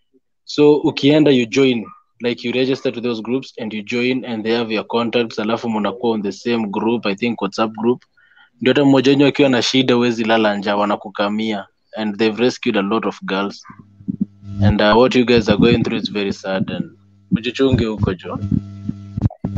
So 0.44 0.76
ukienda 0.76 1.30
you 1.30 1.46
join 1.46 1.86
like 2.25 2.49
you 2.49 2.55
register 2.55 2.93
to 2.93 3.01
those 3.01 3.22
groups 3.22 3.55
and 3.61 3.72
you 3.75 3.83
join 3.83 4.25
and 4.25 4.45
they 4.45 4.57
have 4.57 4.75
your 4.75 4.87
contacts 4.87 5.39
alafu 5.39 5.70
mnakuwa 5.70 6.12
on 6.12 6.22
the 6.22 6.33
same 6.33 6.66
group 6.66 7.07
i 7.07 7.14
think 7.16 7.43
whatsapp 7.43 7.72
group. 7.72 8.03
Ndio 8.61 8.72
hata 8.72 8.85
mmoja 8.85 9.11
wenyu 9.11 9.27
akiwa 9.27 9.49
na 9.49 9.62
shida 9.62 9.95
huwezi 9.95 10.25
lala 10.25 10.57
nja 10.57 10.77
wanakukamia. 10.77 11.66
And 11.97 12.16
they've 12.18 12.43
rescued 12.43 12.77
a 12.77 12.83
lot 12.83 13.09
of 13.09 13.20
girls. 13.22 13.62
And 14.64 14.81
uh, 14.81 14.97
what 14.97 15.14
you 15.14 15.25
guys 15.27 15.49
are 15.49 15.59
going 15.59 15.83
through 15.83 16.03
is 16.03 16.12
very 16.12 16.33
sad 16.33 16.70
and 16.70 16.91
ujichunge 17.37 17.85
huko 17.87 18.14
jo. 18.14 18.39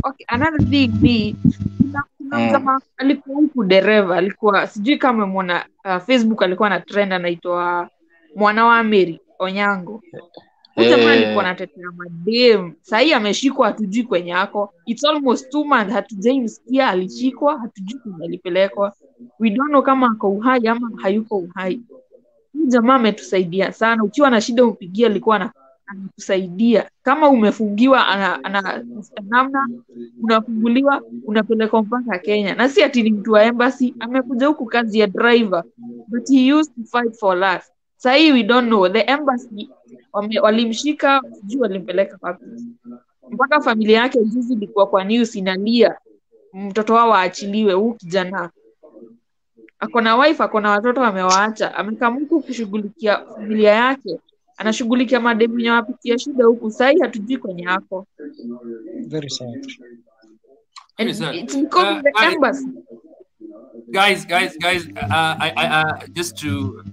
Okay 0.03 0.25
another 0.27 0.69
thing 0.69 0.87
ni 1.01 1.35
kuna 1.77 2.03
kuna 2.17 2.59
mm. 2.59 2.79
alikuwa 2.97 3.35
huku 3.37 3.63
dereva 3.63 4.17
alikuwa 4.17 4.67
sijui 4.67 4.97
kama 4.97 5.27
mwona 5.27 5.65
uh, 5.85 5.97
facebook 5.97 6.43
alikuwa 6.43 6.69
na 6.69 6.79
trend 6.79 7.13
anaitwa 7.13 7.89
mwana 8.35 8.65
wa 8.65 8.83
meri 8.83 9.19
onyango 9.39 10.03
jamaa 10.85 11.11
alikuwa 11.11 11.49
eh, 11.61 11.67
madem 11.97 12.73
sahii 12.81 13.13
ameshikwa 13.13 13.67
hatujui 13.67 14.03
kwenye 14.03 14.33
ako. 14.33 14.73
Its 14.85 15.05
almost 15.05 15.49
two 15.49 15.63
months 15.65 15.93
hatujaimsikia 15.93 16.87
alishikwa 16.89 17.59
hatujui 17.59 17.99
kwenye 17.99 18.25
alipelekwa. 18.25 18.93
We 19.39 19.49
don't 19.49 19.69
know 19.69 19.81
kama 19.81 20.07
ako 20.11 20.29
uhai 20.29 20.67
ama 20.67 20.91
hayuko 21.01 21.37
uhai. 21.37 21.81
Huu 22.53 22.65
jamaa 22.65 22.95
ametusaidia 22.95 23.71
sana. 23.71 24.03
Ukiwa 24.03 24.29
na 24.29 24.41
shida 24.41 24.65
umpigia, 24.65 25.07
alikuwa 25.07 25.51
anakusaidia. 25.87 26.89
Kama 27.03 27.29
umefungiwa 27.29 28.07
ana, 28.07 28.43
ana, 28.43 28.83
namna 29.29 29.67
unafunguliwa 30.23 31.01
unapelekwa 31.25 31.83
mpaka 31.83 32.19
kenya. 32.19 32.55
Na 32.55 32.69
si 32.69 32.83
ati 32.83 33.03
ni 33.03 33.11
mtu 33.11 33.31
wa 33.31 33.43
embassy 33.43 33.93
amekuja 33.99 34.47
huku 34.47 34.65
kazi 34.65 34.99
ya 34.99 35.07
driver 35.07 35.63
but 36.07 36.29
he 36.29 36.53
used 36.53 36.75
to 36.75 36.83
fight 36.99 37.15
for 37.19 37.37
us 37.57 37.71
sahii 37.97 38.31
we 38.31 38.43
don't 38.43 38.67
know. 38.67 38.87
The 38.89 39.01
embassy 39.01 39.69
walimshika 40.41 41.21
sijui 41.33 41.61
walimpeleka 41.61 42.17
wapi. 42.21 42.45
Mpaka 43.31 43.61
familia 43.61 43.97
yake 43.99 44.23
juzi 44.23 44.53
ilikuwa 44.53 44.87
kwa 44.87 45.03
news 45.03 45.35
inalia 45.35 45.95
mtoto 46.53 46.93
wao 46.93 47.13
aachiliwe 47.15 47.73
huu 47.73 47.93
kijana. 47.93 48.49
Ako 49.79 50.01
na 50.01 50.15
wife 50.15 50.43
ako 50.43 50.61
na 50.61 50.71
watoto 50.71 51.03
amewaacha. 51.03 51.75
Amekaa 51.75 52.07
huku 52.07 52.41
kushughulikia 52.41 53.25
familia 53.25 53.71
yake. 53.71 54.19
Anashughulikia 54.57 55.19
mademu 55.19 55.55
wenye 55.55 55.69
wapitia 55.71 56.17
shida 56.19 56.45
huku. 56.45 56.71
Sahii 56.71 56.99
hatujui 56.99 57.37
kwenye 57.37 57.67
ako. 57.67 58.07
Very 59.07 59.29
sad. 59.29 59.67
Very 60.97 61.13
sad. 61.13 61.35
it's 61.35 61.55
Uh, 61.55 62.01
guys, 63.91 64.25
guys, 64.27 64.57
guys, 64.57 64.87
uh, 64.87 65.35
I, 65.39 65.53
I, 65.55 65.81
uh, 65.81 66.07
just 66.13 66.37
to 66.37 66.83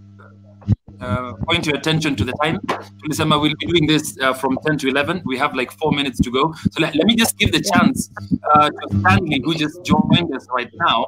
point 1.49 1.67
your 1.67 1.77
attention 1.77 2.17
to 2.17 2.25
the 2.25 2.33
time. 2.43 2.59
Tulisema 3.03 3.41
we'll 3.41 3.55
be 3.59 3.67
doing 3.67 3.87
this 3.87 4.17
uh, 4.21 4.33
from 4.33 4.59
10 4.67 4.79
to 4.79 4.89
11. 4.89 5.23
We 5.25 5.37
have 5.39 5.55
like 5.55 5.71
four 5.73 5.93
minutes 5.93 6.21
to 6.21 6.31
go. 6.31 6.53
So 6.73 6.81
let, 6.81 6.95
let 6.95 7.07
me 7.07 7.15
just 7.17 7.37
give 7.39 7.53
the 7.53 7.61
chance 7.61 8.11
uh, 8.55 8.69
to 8.71 8.99
Stanley, 9.01 9.41
who 9.45 9.55
just 9.55 9.85
joined 9.85 10.35
us 10.35 10.47
right 10.55 10.71
now, 10.75 11.07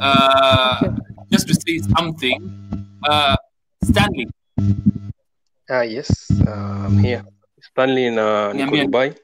uh, 0.00 0.90
just 1.30 1.46
to 1.48 1.54
say 1.54 1.78
something. 1.96 2.36
Uh, 3.08 3.36
Stanley, 3.84 4.26
Ah, 5.70 5.82
yes, 5.82 6.08
uh, 6.46 6.86
I'm 6.88 6.98
here. 6.98 7.22
Stanley 7.60 8.10
na 8.10 8.52
niko 8.52 8.70
niambie. 8.70 8.84
Dubai 8.86 9.14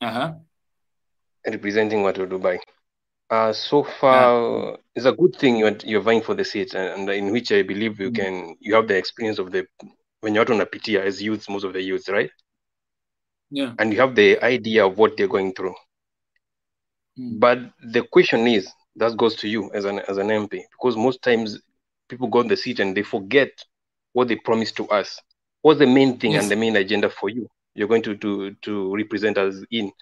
Uh-huh. 0.00 0.32
representing 1.44 2.02
watu 2.04 2.20
wa 2.20 2.26
Dubai. 2.26 2.58
Uh, 3.30 3.52
so 3.52 3.82
far, 3.84 4.78
it's 4.94 5.04
a 5.04 5.12
good 5.12 5.36
thing 5.36 5.56
you're, 5.58 5.76
you're 5.84 6.00
vying 6.00 6.22
for 6.22 6.34
the 6.34 6.44
seat, 6.44 6.74
and, 6.74 7.08
and 7.08 7.10
in 7.10 7.30
which 7.30 7.52
I 7.52 7.62
believe 7.62 8.00
you 8.00 8.10
can 8.10 8.56
you 8.60 8.74
have 8.74 8.88
the 8.88 8.96
experience 8.96 9.38
of 9.38 9.52
the 9.52 9.66
when 10.20 10.34
you're 10.34 10.42
out 10.42 10.50
on 10.50 10.60
a 10.62 10.66
PTA 10.66 11.00
as 11.00 11.22
youths, 11.22 11.48
most 11.48 11.64
of 11.64 11.74
the 11.74 11.82
youths, 11.82 12.08
right? 12.08 12.30
Yeah. 13.50 13.74
And 13.78 13.92
you 13.92 14.00
have 14.00 14.14
the 14.14 14.42
idea 14.42 14.86
of 14.86 14.96
what 14.98 15.16
they're 15.16 15.28
going 15.28 15.52
through. 15.52 15.74
But 17.16 17.58
the 17.92 18.02
question 18.02 18.46
is, 18.46 18.72
that 18.96 19.16
goes 19.16 19.36
to 19.36 19.48
you 19.48 19.70
as 19.74 19.84
an 19.84 20.00
as 20.08 20.16
an 20.18 20.28
MP, 20.28 20.62
because 20.72 20.96
most 20.96 21.20
times 21.22 21.60
people 22.08 22.28
go 22.28 22.38
on 22.40 22.48
the 22.48 22.56
seat 22.56 22.80
and 22.80 22.96
they 22.96 23.02
forget 23.02 23.50
what 24.14 24.28
they 24.28 24.36
promised 24.36 24.76
to 24.76 24.88
us. 24.88 25.20
What's 25.62 25.80
the 25.80 25.86
main 25.86 26.18
thing 26.18 26.32
Yes. 26.32 26.42
and 26.44 26.50
the 26.50 26.56
main 26.56 26.76
agenda 26.76 27.10
for 27.10 27.28
you? 27.28 27.46
You're 27.74 27.88
going 27.88 28.02
to 28.02 28.16
to 28.16 28.54
to 28.62 28.96
represent 28.96 29.36
us 29.38 29.56
in, 29.70 29.92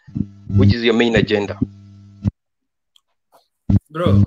which 0.57 0.72
is 0.74 0.85
your 0.85 0.95
main 0.95 1.16
agenda. 1.16 1.59
Bro, 3.90 4.24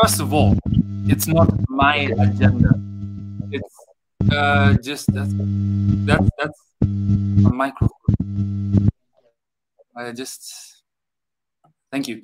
first 0.00 0.20
of 0.20 0.32
all, 0.32 0.56
it's 1.06 1.26
not 1.26 1.48
my 1.68 1.96
agenda. 2.18 2.70
It's 3.50 3.74
uh, 4.32 4.74
just 4.82 5.12
that's 5.12 5.32
that's 6.06 6.28
that's 6.38 6.60
a 6.82 7.52
microphone. 7.52 8.88
I 9.96 10.12
just 10.12 10.82
thank 11.90 12.08
you. 12.08 12.22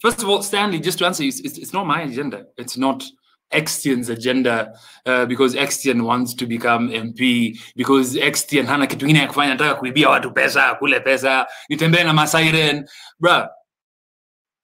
First 0.00 0.22
of 0.22 0.28
all, 0.28 0.42
Stanley, 0.42 0.80
just 0.80 0.98
to 0.98 1.06
answer 1.06 1.22
you, 1.22 1.28
it's, 1.28 1.58
it's 1.58 1.72
not 1.72 1.86
my 1.86 2.02
agenda. 2.02 2.44
It's 2.56 2.76
not 2.76 3.04
Extian's 3.52 4.08
agenda 4.08 4.72
uh, 5.06 5.26
because 5.26 5.54
Extian 5.54 6.02
wants 6.04 6.34
to 6.34 6.46
become 6.46 6.90
MP 6.90 7.58
because 7.76 8.14
Extian 8.14 8.66
hana 8.66 8.86
kitu 8.86 9.06
ingine 9.06 9.18
ya 9.18 9.26
kufanya, 9.26 9.54
nataka 9.54 9.74
kuibia 9.74 10.08
watu 10.08 10.30
pesa, 10.30 10.74
kule 10.74 11.00
pesa, 11.00 11.46
nitembee 11.70 12.04
na 12.04 12.12
masiren. 12.12 12.88
Bruh, 13.20 13.48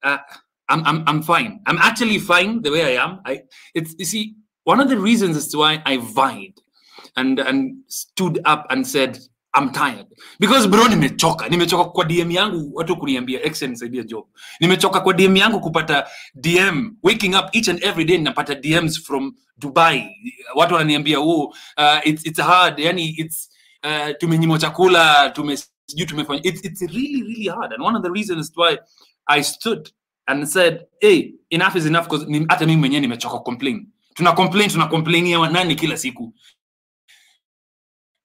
uh, 0.03 0.17
I'm, 0.69 0.85
I'm 0.85 1.03
I'm 1.07 1.21
fine. 1.21 1.59
I'm 1.67 1.77
actually 1.77 2.19
fine 2.19 2.61
the 2.61 2.71
way 2.71 2.97
I 2.97 3.03
am. 3.03 3.19
I 3.25 3.41
it's 3.73 3.95
you 3.99 4.05
see 4.05 4.35
one 4.63 4.79
of 4.79 4.89
the 4.89 4.97
reasons 4.97 5.35
as 5.37 5.47
to 5.49 5.57
why 5.59 5.81
I 5.85 5.97
vied 5.97 6.53
and 7.15 7.39
and 7.39 7.83
stood 7.87 8.39
up 8.45 8.67
and 8.69 8.87
said 8.87 9.19
I'm 9.53 9.71
tired 9.73 10.07
because 10.39 10.67
bro, 10.67 10.85
nimechoka. 10.87 11.49
Nimechoka 11.49 11.85
kwa 11.91 12.05
DM 12.05 12.31
yangu 12.31 12.71
watu 12.75 12.97
kuniambia 12.97 13.43
ex 13.43 13.61
nisaidia 13.61 14.03
job. 14.03 14.25
Nimechoka 14.59 14.99
kwa 15.01 15.13
DM 15.13 15.37
yangu 15.37 15.59
kupata 15.59 16.07
DM 16.35 16.91
waking 17.03 17.35
up 17.35 17.45
each 17.55 17.67
and 17.69 17.83
every 17.83 18.05
day 18.05 18.17
napata 18.17 18.55
DMs 18.55 18.97
from 19.03 19.35
Dubai. 19.57 20.09
Watu 20.55 20.73
wananiambia 20.73 21.19
oh, 21.19 21.53
uh, 21.77 21.99
it's 22.03 22.25
it's 22.25 22.39
hard. 22.39 22.79
Yani 22.79 23.09
it's 23.17 23.49
uh, 23.83 24.09
tumenyimwa 24.19 24.59
chakula, 24.59 25.29
tume 25.29 25.57
sijui 25.85 26.05
tumefanya 26.05 26.41
it's 26.43 26.65
it's 26.65 26.81
really 26.81 27.21
really 27.21 27.47
hard 27.47 27.73
and 27.73 27.83
one 27.83 27.95
of 27.97 28.03
the 28.03 28.09
reasons 28.09 28.51
why 28.55 28.77
I 29.25 29.43
stood 29.43 29.89
and 30.27 30.47
said 30.47 30.85
hey 31.01 31.33
enough 31.49 31.75
is 31.75 31.85
enough 31.85 32.03
because 32.09 32.25
hata 32.49 32.65
mimi 32.65 32.79
mwenyewe 32.79 33.01
nimechoka 33.01 33.39
complain. 33.39 33.87
Tuna 34.13 34.31
complain 34.33 34.69
tuna 34.69 34.87
complainia 34.87 35.49
nani 35.49 35.75
kila 35.75 35.97
siku. 35.97 36.33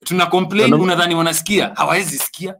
Tuna 0.04 0.26
complain 0.26 0.74
unadhani 0.74 1.14
wanasikia? 1.14 1.72
Hawawezi 1.74 2.18
sikia. 2.18 2.54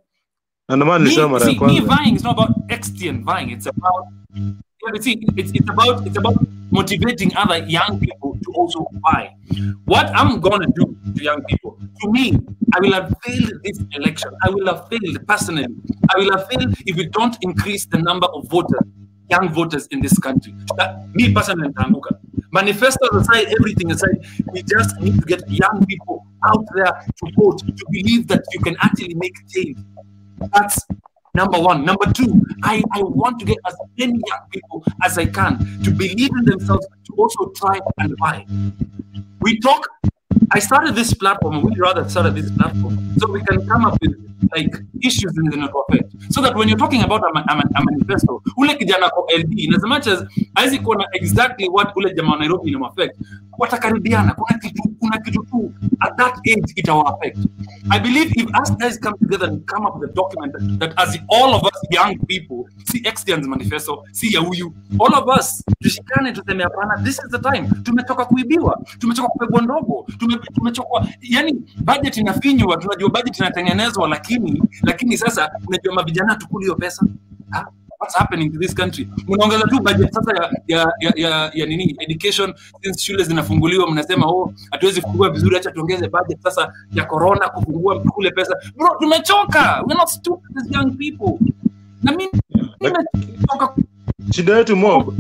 Na 0.69 0.77
ndio 0.77 0.87
maana 0.87 1.05
nilisema 1.05 1.29
mara 1.29 1.47
ya 1.47 1.55
kwanza. 1.55 1.81
vying 1.97 2.15
is 2.17 2.25
not 2.25 2.39
about 2.39 2.57
extian 2.69 3.25
vying 3.25 3.53
it's 3.53 3.67
about 3.67 4.07
but 4.93 5.03
see, 5.03 5.25
it's, 5.37 5.53
it's 5.53 5.69
about 5.69 6.07
it's 6.07 6.17
about 6.17 6.37
motivating 6.71 7.35
other 7.37 7.59
young 7.59 7.99
people 8.01 8.37
to 8.45 8.53
also 8.55 8.87
buy. 9.03 9.33
What 9.85 10.07
I'm 10.15 10.41
gonna 10.41 10.67
do 10.75 10.97
to 11.17 11.23
young 11.23 11.43
people, 11.45 11.79
to 12.03 12.11
me, 12.11 12.39
I 12.75 12.81
will 12.81 12.93
have 12.93 13.13
failed 13.25 13.53
this 13.65 13.81
election. 13.93 14.31
I 14.45 14.51
will 14.51 14.67
have 14.67 14.89
failed 14.89 15.27
personally. 15.27 15.67
I 16.15 16.19
will 16.19 16.31
have 16.37 16.49
failed 16.49 16.75
if 16.87 16.97
we 16.97 17.07
don't 17.07 17.37
increase 17.43 17.87
the 17.87 17.99
number 17.99 18.27
of 18.27 18.49
voters, 18.49 18.81
young 19.31 19.49
voters 19.53 19.87
in 19.89 20.01
this 20.01 20.19
country. 20.19 20.55
That, 20.77 21.09
me 21.15 21.33
personally, 21.33 21.69
nitaanguka. 21.69 22.19
Manifestos 22.53 23.09
aside, 23.13 23.47
everything 23.59 23.91
aside, 23.91 24.25
we 24.53 24.63
just 24.63 24.99
need 25.01 25.19
to 25.19 25.27
get 25.27 25.49
young 25.51 25.85
people 25.87 26.25
out 26.45 26.65
there 26.75 26.87
to 26.87 27.33
vote, 27.37 27.59
to 27.59 27.85
believe 27.91 28.29
that 28.29 28.45
you 28.53 28.61
can 28.61 28.77
actually 28.81 29.15
make 29.15 29.35
change. 29.49 29.79
That's 30.53 30.81
number 31.37 31.61
one. 31.61 31.85
Number 31.85 32.11
two, 32.13 32.43
I, 32.63 32.83
I 32.93 33.03
want 33.03 33.39
to 33.41 33.45
get 33.45 33.59
as 33.67 33.77
many 33.99 34.19
young 34.27 34.45
people 34.51 34.83
as 35.05 35.19
I 35.19 35.27
can 35.27 35.59
to 35.85 35.91
believe 35.91 36.31
in 36.39 36.45
themselves 36.47 36.87
to 37.07 37.13
also 37.17 37.53
try 37.55 37.79
and 37.99 38.17
buy. 38.17 38.45
We 39.43 39.61
talk, 39.61 39.87
I 40.51 40.59
started 40.59 40.95
this 40.95 41.13
platform, 41.15 41.63
we 41.63 41.79
rather 41.79 42.09
started 42.09 42.35
this 42.35 42.51
platform, 42.51 43.15
so 43.19 43.31
we 43.31 43.43
can 43.45 43.67
come 43.69 43.85
up 43.85 43.99
with 44.01 44.15
like 44.57 44.79
issues 45.01 45.33
zenye 45.35 45.51
zinatu 45.51 45.79
affect 45.89 46.13
so 46.33 46.43
that 46.43 46.55
when 46.57 46.69
you're 46.69 46.81
talking 46.81 47.03
about 47.03 47.23
a, 47.23 47.39
a, 47.53 47.63
a 47.75 47.85
manifesto 47.85 48.43
ule 48.57 48.75
kijana 48.75 49.09
kwa 49.11 49.25
ld 49.39 49.59
in 49.61 49.75
as 49.75 49.83
much 49.83 50.07
as 50.07 50.25
hawezi 50.55 50.79
kuwa 50.79 50.97
na 50.97 51.05
exactly 51.13 51.69
what 51.69 51.97
ule 51.97 52.15
jamaa 52.15 52.33
wa 52.33 52.39
nairobi 52.39 52.71
ina 52.71 52.87
affect 52.87 53.17
watakaribiana 53.59 54.35
kuna 54.35 54.59
kitu 54.59 54.83
kuna 54.99 55.19
kitu 55.19 55.43
tu 55.43 55.73
at 56.01 56.17
that 56.17 56.35
age 56.39 56.73
itawa 56.77 57.15
affect. 57.15 57.39
I 57.91 57.99
believe 58.01 58.33
if 58.37 58.47
us 58.63 58.77
guys 58.79 59.01
come 59.01 59.17
together 59.19 59.49
and 59.49 59.65
come 59.67 59.87
up 59.89 59.95
with 60.01 60.11
a 60.11 60.13
document 60.13 60.53
that, 60.53 60.79
that 60.81 60.93
as 61.09 61.19
all 61.29 61.55
of 61.55 61.63
us 61.63 61.73
young 61.91 62.19
people 62.27 62.65
see 62.85 62.99
Extian's 63.05 63.47
manifesto 63.49 64.05
see 64.13 64.33
ya 64.35 64.41
huyu 64.41 64.73
all 65.01 65.15
of 65.15 65.39
us 65.39 65.65
tushikane 65.83 66.33
tuseme 66.33 66.63
hapana 66.65 67.03
this 67.05 67.19
is 67.19 67.31
the 67.31 67.39
time. 67.39 67.69
Tumechoka 67.83 68.25
kuibiwa 68.25 68.81
tumechoka 68.99 69.29
kupegwa 69.29 69.63
ndogo 69.63 70.07
tume, 70.19 70.37
tumechoka 70.55 71.07
yani 71.21 71.53
budget 71.85 72.17
inafinywa 72.17 72.77
tunajua 72.77 73.11
budget 73.11 73.39
inatengenezwa 73.39 74.05
lakini 74.31 74.63
lakini 74.83 75.17
sasa 75.19 75.51
unajua 75.67 75.95
mavijana 75.95 76.35
tukuli 76.37 76.65
hiyo 76.65 76.75
pesa. 76.77 77.07
Ha? 77.51 77.67
what's 78.01 78.15
happening 78.17 78.53
to 78.53 78.59
this 78.59 78.75
country? 78.75 79.09
Mnaongeza 79.29 79.65
tu 79.67 79.81
budget 79.81 80.13
sasa 80.13 80.33
ya 80.37 80.51
ya, 80.67 80.93
ya, 81.01 81.13
ya, 81.17 81.51
ya 81.55 81.67
nini 81.67 81.97
education 82.01 82.55
since 82.83 83.01
shule 83.03 83.25
zinafunguliwa 83.25 83.91
mnasema 83.91 84.27
oh 84.27 84.53
hatuwezi 84.71 85.01
kufungua 85.01 85.31
vizuri 85.31 85.57
acha 85.57 85.71
tuongeze 85.71 86.09
budget 86.09 86.41
sasa 86.43 86.73
ya 86.93 87.05
corona 87.05 87.49
kufungua 87.49 88.01
kule 88.01 88.31
pesa. 88.31 88.57
Bro 88.77 88.97
tumechoka. 89.01 89.83
We're 89.87 89.99
not 89.99 90.09
stupid 90.09 90.59
as 90.59 90.71
young 90.71 90.97
people. 90.97 91.39
Na 92.03 92.13
mimi 92.13 92.31
nimechoka. 92.81 93.75
shida 94.33 94.57
yetu 94.59 94.77
mob 94.77 95.15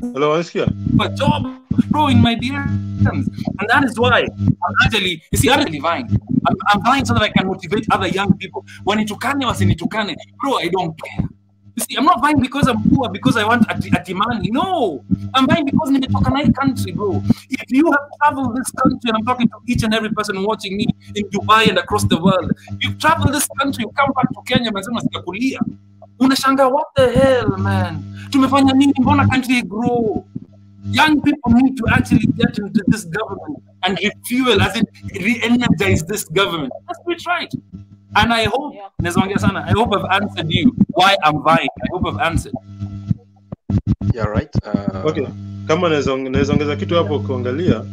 Hello, 0.00 0.30
wanasikia 0.30 0.66
a 1.00 1.08
job, 1.08 1.46
bro, 1.90 2.08
in 2.08 2.20
my 2.20 2.34
DMs. 2.34 3.06
And 3.06 3.68
that 3.68 3.84
is 3.84 3.98
why 3.98 4.20
I'm 4.20 4.74
actually, 4.84 5.22
you 5.32 5.38
see, 5.38 5.50
I'm 5.50 5.60
actually. 5.60 5.80
I'm, 5.82 6.80
I'm 6.84 7.04
so 7.04 7.14
that 7.14 7.22
I 7.22 7.28
can 7.30 7.46
motivate 7.46 7.86
other 7.90 8.08
young 8.08 8.36
people. 8.36 8.64
Wanitukane, 8.86 9.44
wasinitukane. 9.44 10.14
Bro, 10.40 10.58
I 10.58 10.68
don't 10.68 10.98
care. 11.00 11.28
You 11.76 11.84
see, 11.84 11.96
I'm 11.96 12.04
not 12.04 12.20
vying 12.20 12.40
because 12.40 12.66
I'm 12.66 12.82
poor, 12.90 13.08
because 13.08 13.36
I 13.36 13.44
want 13.44 13.70
ati, 13.70 13.90
ati 13.94 14.12
money. 14.12 14.50
No, 14.50 15.04
I'm 15.34 15.46
buying 15.46 15.64
because 15.64 15.90
nimetoka 15.90 16.30
hii 16.36 16.52
country, 16.52 16.92
bro. 16.92 17.22
If 17.48 17.70
you 17.70 17.90
have 17.90 18.06
traveled 18.18 18.56
this 18.56 18.70
country, 18.72 19.08
and 19.10 19.16
I'm 19.18 19.24
talking 19.24 19.48
to 19.48 19.56
each 19.66 19.82
and 19.82 19.94
every 19.94 20.10
person 20.10 20.42
watching 20.44 20.76
me 20.76 20.86
in 21.14 21.24
Dubai 21.30 21.68
and 21.68 21.78
across 21.78 22.04
the 22.04 22.20
world, 22.20 22.52
you've 22.80 22.98
traveled 22.98 23.32
this 23.34 23.46
country, 23.58 23.84
you 23.84 23.92
come 23.92 24.12
back 24.14 24.28
to 24.34 24.42
Kenya, 24.46 24.70
mnasema 24.70 25.00
sikakulia. 25.00 25.60
Unashanga, 26.20 26.70
what 26.70 26.86
the 26.96 27.10
hell, 27.10 27.56
man? 27.58 28.04
Tumefanya 28.30 28.72
nini? 28.74 28.92
Mbona 29.00 29.28
country 29.30 29.62
grow? 29.62 30.24
young 30.84 31.20
people 31.20 31.52
need 31.52 31.76
to 31.76 31.84
actually 31.92 32.26
get 32.36 32.58
into 32.58 32.82
this 32.88 33.04
government 33.04 33.62
and 33.84 33.98
refuel, 34.02 34.60
as 34.62 34.76
it 34.76 34.88
re-energize 35.20 36.02
this 36.04 36.24
government. 36.24 36.72
Let's 36.88 37.00
do 37.06 37.30
right. 37.30 37.52
And 38.16 38.32
I 38.32 38.44
hope, 38.44 38.74
yeah. 38.74 39.36
sana, 39.36 39.64
I 39.68 39.72
hope 39.72 39.94
I've 39.94 40.22
answered 40.22 40.50
you 40.50 40.74
why 40.88 41.16
I'm 41.22 41.42
vying. 41.42 41.68
I 41.82 41.86
hope 41.92 42.06
I've 42.14 42.20
answered. 42.20 42.54
Yeah, 44.14 44.24
right. 44.24 44.50
Uh, 44.64 45.04
okay 45.06 45.26
kama 45.70 45.88
naweza 45.88 46.12
ongeza 46.52 46.76
kitu 46.76 46.94
hapo 46.94 47.16
ukiangalia 47.16 47.84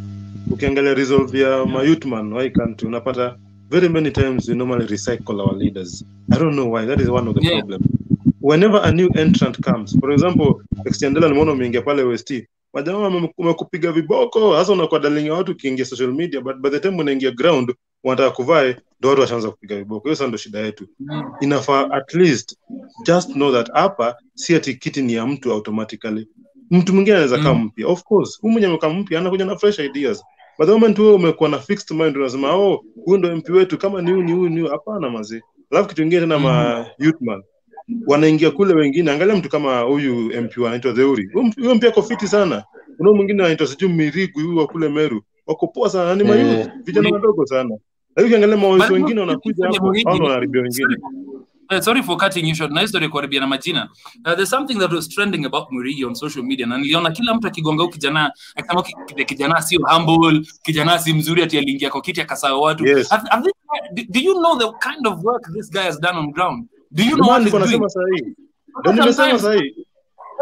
ukiangalia 0.52 0.94
resolve 0.94 1.42
ya 1.42 1.66
mayouthman 1.66 2.34
wa 2.34 2.44
hii 2.44 2.50
country 2.50 2.88
unapata 2.88 3.36
very 3.70 3.90
many 3.90 4.12
times 4.12 4.50
we 4.50 4.56
normally 4.56 4.88
recycle 4.88 5.42
our 5.42 5.58
leaders 5.58 6.06
i 6.32 6.40
don't 6.40 6.54
know 6.54 6.74
why 6.74 6.86
that 6.86 7.02
is 7.02 7.10
one 7.10 7.30
of 7.30 7.36
the 7.36 7.48
Yeah. 7.48 7.60
problem 7.60 7.82
whenever 8.48 8.80
a 8.84 8.92
new 8.92 9.10
entrant 9.16 9.60
comes 9.62 9.98
for 10.00 10.12
example 10.12 10.62
extendela 10.86 11.28
nimeona 11.28 11.52
umeingia 11.52 11.82
pale 11.82 12.04
OST, 12.04 12.48
majamaa 12.74 13.32
wamekupiga 13.38 13.92
viboko 13.92 14.54
hasa 14.56 14.74
unakuwa 14.74 15.00
darling 15.00 15.28
ya 15.28 15.34
watu 15.34 15.52
ukiingia 15.52 15.86
social 15.86 16.14
media 16.14 16.42
but 16.42 16.56
by 16.58 16.70
the 16.70 16.80
time 16.80 16.98
unaingia 17.02 17.32
ground 17.32 17.74
wanataka 18.04 18.32
kuvae 18.36 18.76
ndo 19.00 19.10
watu 19.10 19.22
washaanza 19.22 19.52
kupiga 19.52 19.76
viboko. 19.78 20.04
Hiyo 20.04 20.16
sasa 20.16 20.28
ndo 20.28 20.38
shida 20.38 20.60
yetu. 20.60 20.88
Inafaa 21.42 21.90
at 21.92 22.14
least 22.14 22.58
just 23.06 23.32
know 23.32 23.52
that 23.52 23.72
hapa 23.74 24.16
si 24.34 24.56
ati 24.56 24.76
kiti 24.76 25.02
ni 25.02 25.14
ya 25.14 25.26
mtu 25.28 25.52
automatically. 25.52 26.28
Mtu 26.72 26.94
mwingine 26.94 27.16
anaweza 27.16 27.38
kaa 27.44 27.54
mpya. 27.54 27.88
Of 27.88 28.04
course 28.04 28.42
huyu 28.42 28.52
mwenye 28.52 28.68
amekaa 28.68 28.90
mpya 28.90 29.20
anakuja 29.20 29.46
na 29.46 29.56
fresh 29.58 29.80
ideas. 29.80 30.24
But 30.60 30.68
the 30.68 30.74
moment 30.74 31.00
wewe 31.00 31.14
umekuwa 31.14 31.50
na 31.50 31.60
fixed 31.60 31.98
mind 31.98 32.18
unasema 32.18 32.54
oh 32.56 32.84
huyu 33.06 33.18
ndo 33.18 33.36
mp 33.36 33.50
wetu 33.50 33.78
kama 33.78 34.02
ni 34.02 34.12
huyu 34.12 34.24
ni 34.24 34.32
huyu 34.32 34.50
ni 34.50 34.60
huyu 34.60 34.72
hapana 34.72 35.10
mazee 35.10 35.42
alafu 35.72 35.90
kitu 35.90 36.04
ingine 36.04 36.22
tena 36.22 36.40
ma 36.40 36.86
youth 37.00 37.22
man 37.22 37.44
wanaingia 38.08 38.52
kule 38.52 38.74
wengine 38.74 39.12
angalia 39.12 39.36
mtu 39.36 39.50
kama 39.50 39.80
huyu 39.80 40.42
mp 40.44 40.58
anaitwa 40.68 40.94
Theuri 40.94 41.30
huyo 41.34 41.76
mp- 41.76 41.88
ako 41.88 42.02
fiti 42.04 42.28
sana 42.28 42.64
kuna 42.98 43.12
mwingine 43.12 43.44
anaitwa 43.44 43.68
sijui 43.68 43.90
Mirigu 43.94 44.40
huyu 44.40 44.58
wa 44.58 44.68
kule 44.68 44.90
Meru 44.90 45.22
wako 45.48 45.68
poa 45.68 45.90
sana 45.90 46.16
ni 46.16 46.24
mayouth 46.24 46.52
yeah. 46.58 46.72
vijana 46.84 47.10
wadogo 47.10 47.46
sana 47.46 47.70
lakini 48.16 48.26
ukiangalia 48.36 48.58
mawazo 48.58 48.94
wengine 48.94 49.20
wanakuja 49.20 49.66
hapo 49.68 49.94
hao 50.06 50.14
wanaharibia 50.18 50.62
wengine 50.62 50.96
Uh, 51.72 51.80
sorry 51.80 52.02
for 52.04 52.18
cutting 52.18 52.48
you 52.50 52.56
short. 52.56 52.72
Na 52.72 52.82
history 52.82 53.10
kuharibia 53.10 53.40
na 53.40 53.48
majina. 53.48 53.90
Uh, 54.26 54.34
there's 54.36 54.50
something 54.50 54.76
that 54.80 54.92
was 54.94 55.10
trending 55.10 55.46
about 55.46 55.70
Murigi 55.72 56.06
on 56.06 56.16
social 56.16 56.44
media 56.46 56.66
na 56.66 56.78
niliona 56.78 57.12
kila 57.12 57.34
mtu 57.34 57.48
akigonga 57.48 57.84
huyu 57.84 57.94
kijana 57.94 58.32
akisema 58.56 58.84
"Ki- 58.84 59.26
kijana 59.26 59.62
sio 59.62 59.80
humble, 59.88 60.42
kijana 60.64 61.00
si 61.00 61.14
mzuri 61.14 61.44
ati 61.44 61.58
aliingia 61.58 61.90
kwa 61.90 62.02
kiti 62.02 62.22
akasahau 62.22 62.62
watu. 62.62 62.86
Yes. 62.88 63.10
Have, 63.10 63.30
have 63.30 63.44
this, 63.44 63.54
do, 63.94 64.04
do 64.10 64.20
you 64.20 64.34
know 64.34 64.58
the 64.58 64.66
kind 64.90 65.08
of 65.08 65.24
work 65.24 65.54
this 65.54 65.72
guy 65.72 65.82
has 65.82 66.00
done 66.02 66.18
on 66.20 66.32
ground? 66.32 66.68
Do 66.98 67.04
you 67.04 67.16
know 67.16 67.30
what 67.30 67.44
he's 67.44 67.52
doing? 67.52 67.80
nasema 67.80 67.88
ndio 68.80 68.94
nimesema 68.94 69.40
sahihi 69.40 69.88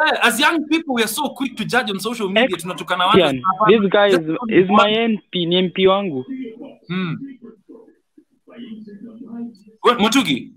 yeah, 0.04 0.28
as 0.28 0.40
young 0.40 0.68
people 0.68 0.94
we 0.94 1.02
are 1.02 1.08
so 1.12 1.30
quick 1.30 1.56
to 1.56 1.64
judge 1.64 1.92
on 1.92 2.00
social 2.00 2.30
media 2.30 2.58
tunatukana 2.58 3.06
watu 3.06 3.42
this 3.68 3.90
guy 3.90 4.08
is, 4.08 4.20
is 4.64 4.70
my 4.70 5.08
MP, 5.08 5.46
ni 5.46 5.62
MP 5.62 5.88
wangu. 5.88 6.26
Hmm. 6.88 7.18
Well, 9.84 10.00
Mutugi. 10.00 10.54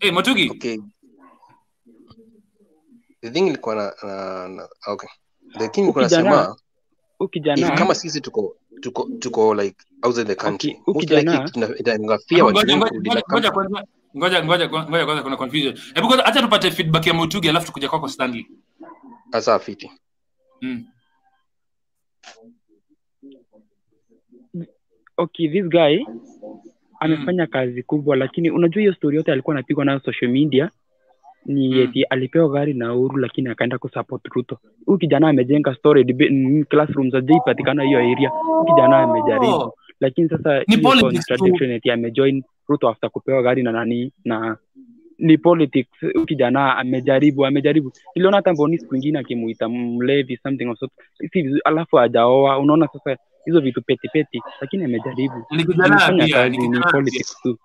Hey, 0.00 0.10
Mutugi. 0.10 0.50
Okay. 0.50 0.78
The 3.22 3.30
thing 3.30 3.46
ilikuwa 3.46 3.74
na, 3.74 3.92
na, 4.02 4.48
na 4.48 4.68
okay. 4.86 5.08
The 5.58 5.68
thing 5.68 5.80
ilikuwa 5.80 6.04
nasema 6.04 6.56
ukijana, 7.20 7.70
kama 7.70 7.94
sisi 7.94 8.20
tuko 8.20 8.56
tuko 8.80 9.08
tuko 9.18 9.54
like 9.54 9.84
Ngoja 12.50 12.76
wengi 12.76 12.76
ngoja 12.76 12.88
kurudi 12.90 13.08
ngoja 13.08 13.20
like 13.20 13.32
ngoja 13.32 13.50
country. 13.50 13.70
kwanza 13.70 13.86
ngoja 14.16 14.44
ngoja 14.44 14.68
ngoja 14.68 15.04
kwanza 15.04 15.22
kuna 15.22 15.36
confusion. 15.36 15.74
Hebu 15.94 16.06
kwanza 16.06 16.24
acha 16.26 16.42
tupate 16.42 16.70
feedback 16.70 17.06
ya 17.06 17.14
Mutugi 17.14 17.48
alafu 17.48 17.66
tukuja 17.66 17.88
kwako 17.88 18.08
Stanley. 18.08 18.46
Sasa 19.32 19.58
fiti. 19.58 19.90
Mm. 20.62 20.84
okay, 25.16 25.48
this 25.48 25.64
guy 25.68 26.04
amefanya 27.00 27.46
kazi 27.46 27.82
kubwa, 27.82 28.16
lakini 28.16 28.50
unajua 28.50 28.80
hiyo 28.80 28.94
story 28.94 29.16
yote 29.16 29.32
alikuwa 29.32 29.56
anapigwa 29.56 29.84
nayo 29.84 30.00
social 30.00 30.30
media 30.30 30.70
ni 31.46 31.78
eti 31.80 32.02
alipewa 32.04 32.48
gari 32.48 32.74
na 32.74 32.94
Uhuru 32.94 33.16
lakini 33.16 33.48
akaenda 33.48 33.78
kusupport 33.78 34.26
Ruto. 34.26 34.58
Huyu 34.86 34.98
kijana 34.98 35.28
amejenga 35.28 35.74
story 35.74 36.30
mm, 36.30 36.64
classrooms 36.64 37.12
hajaipatikana 37.14 37.82
hiyo 37.82 37.98
area. 37.98 38.28
Huyu 38.28 38.64
kijana 38.64 38.98
amejaribu, 38.98 39.46
Oh. 39.54 39.74
Lakini 40.00 40.28
sasa 40.28 40.64
Ni 40.68 40.76
contradiction 40.76 41.70
eti 41.70 41.90
amejoin 41.90 42.42
Ruto 42.68 42.88
after 42.88 43.10
kupewa 43.10 43.42
gari 43.42 43.62
na 43.62 43.72
nani 43.72 44.12
na 44.24 44.56
ni 45.18 45.38
politics. 45.38 45.88
Kijana 46.26 46.76
amejaribu, 46.76 47.46
amejaribu. 47.46 47.92
Niliona 48.16 48.36
hata 48.36 48.52
Mboni 48.52 48.78
siku 48.78 48.96
ingine 48.96 49.18
akimuita 49.18 49.68
mlevi 49.68 50.36
something 50.42 50.66
of 50.66 50.78
sort, 50.78 50.92
si 51.32 51.60
alafu 51.64 51.98
ajaoa 52.00 52.58
Unaona 52.58 52.88
sasa 52.92 53.16
hizo 53.44 53.60
vitu 53.60 53.82
peti 53.82 54.08
peti, 54.08 54.42
lakini 54.60 54.84
amejaribu. 54.84 55.46
Ni 55.50 55.64
kijana 55.64 56.12
pia, 56.26 56.36
kazi, 56.36 56.50
ni 56.50 56.58
ni 56.58 56.68
kijana 56.68 56.92
politics 56.92 57.36
tu. 57.42 57.58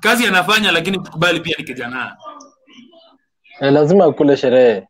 Kazi 0.00 0.26
anafanya 0.26 0.72
lakini 0.72 0.98
kubali 0.98 1.40
pia 1.40 1.54
ni 1.58 1.64
kijana. 1.64 2.16
Eh, 3.60 3.72
lazima 3.72 4.04
akule 4.04 4.36
sherehe 4.36 4.86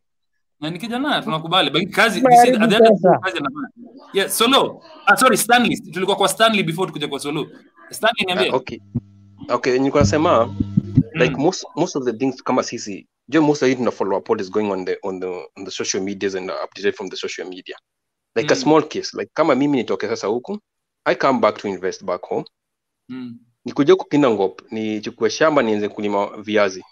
Na 0.64 0.70
nikija 0.70 0.98
naye 0.98 1.22
tunakubali. 1.22 1.70
But 1.70 1.90
kazi 1.90 2.20
Lazima 2.20 2.46
you 2.46 2.62
at 2.62 2.70
the 2.70 2.76
end 2.76 2.86
of 2.86 3.00
the 3.00 3.18
kazi 3.22 3.38
anafanya. 3.38 3.68
Yeah, 4.12 4.28
Solo. 4.30 4.82
Ah, 5.06 5.16
sorry 5.16 5.36
Stanley. 5.36 5.76
Tulikuwa 5.92 6.16
kwa 6.16 6.28
Stanley 6.28 6.62
before 6.62 6.86
tukuja 6.86 7.08
kwa 7.08 7.20
Solo. 7.20 7.46
Stanley 7.90 8.24
niambie. 8.26 8.48
Uh, 8.50 8.54
okay. 8.56 8.78
Okay, 9.48 9.78
nilikuwa 9.78 10.02
nasema 10.02 10.54
like 11.14 11.34
most 11.36 11.64
most 11.76 11.96
of 11.96 12.04
the 12.04 12.12
things 12.12 12.42
kama 12.42 12.62
sisi 12.62 13.08
jo 13.28 13.42
most 13.42 13.62
of 13.62 13.68
it 13.68 13.78
tuna 13.78 13.90
follow 13.90 14.18
up 14.18 14.28
what 14.28 14.40
is 14.40 14.50
going 14.50 14.70
on 14.70 14.84
the 14.84 14.98
on 15.02 15.20
the 15.20 15.26
on 15.26 15.64
the 15.64 15.70
social 15.70 16.02
medias 16.02 16.34
and 16.34 16.50
updated 16.50 16.94
from 16.94 17.08
the 17.10 17.16
social 17.16 17.48
media 17.48 17.76
like 18.36 18.54
a 18.54 18.56
Mm. 18.56 18.62
small 18.62 18.82
case 18.88 19.16
like 19.18 19.30
kama 19.34 19.54
mimi 19.54 19.76
nitoke 19.76 20.08
sasa 20.08 20.26
huku 20.26 20.58
i 21.04 21.14
come 21.14 21.38
back 21.40 21.58
to 21.58 21.68
invest 21.68 22.04
back 22.04 22.22
home 22.22 22.44
Mm. 23.08 23.38
nikuja 23.64 23.92
huku 23.92 24.18
ngop 24.18 24.72
nichukue 24.72 25.30
shamba 25.30 25.62
nianze 25.62 25.88
kulima 25.88 26.36
viazi 26.36 26.84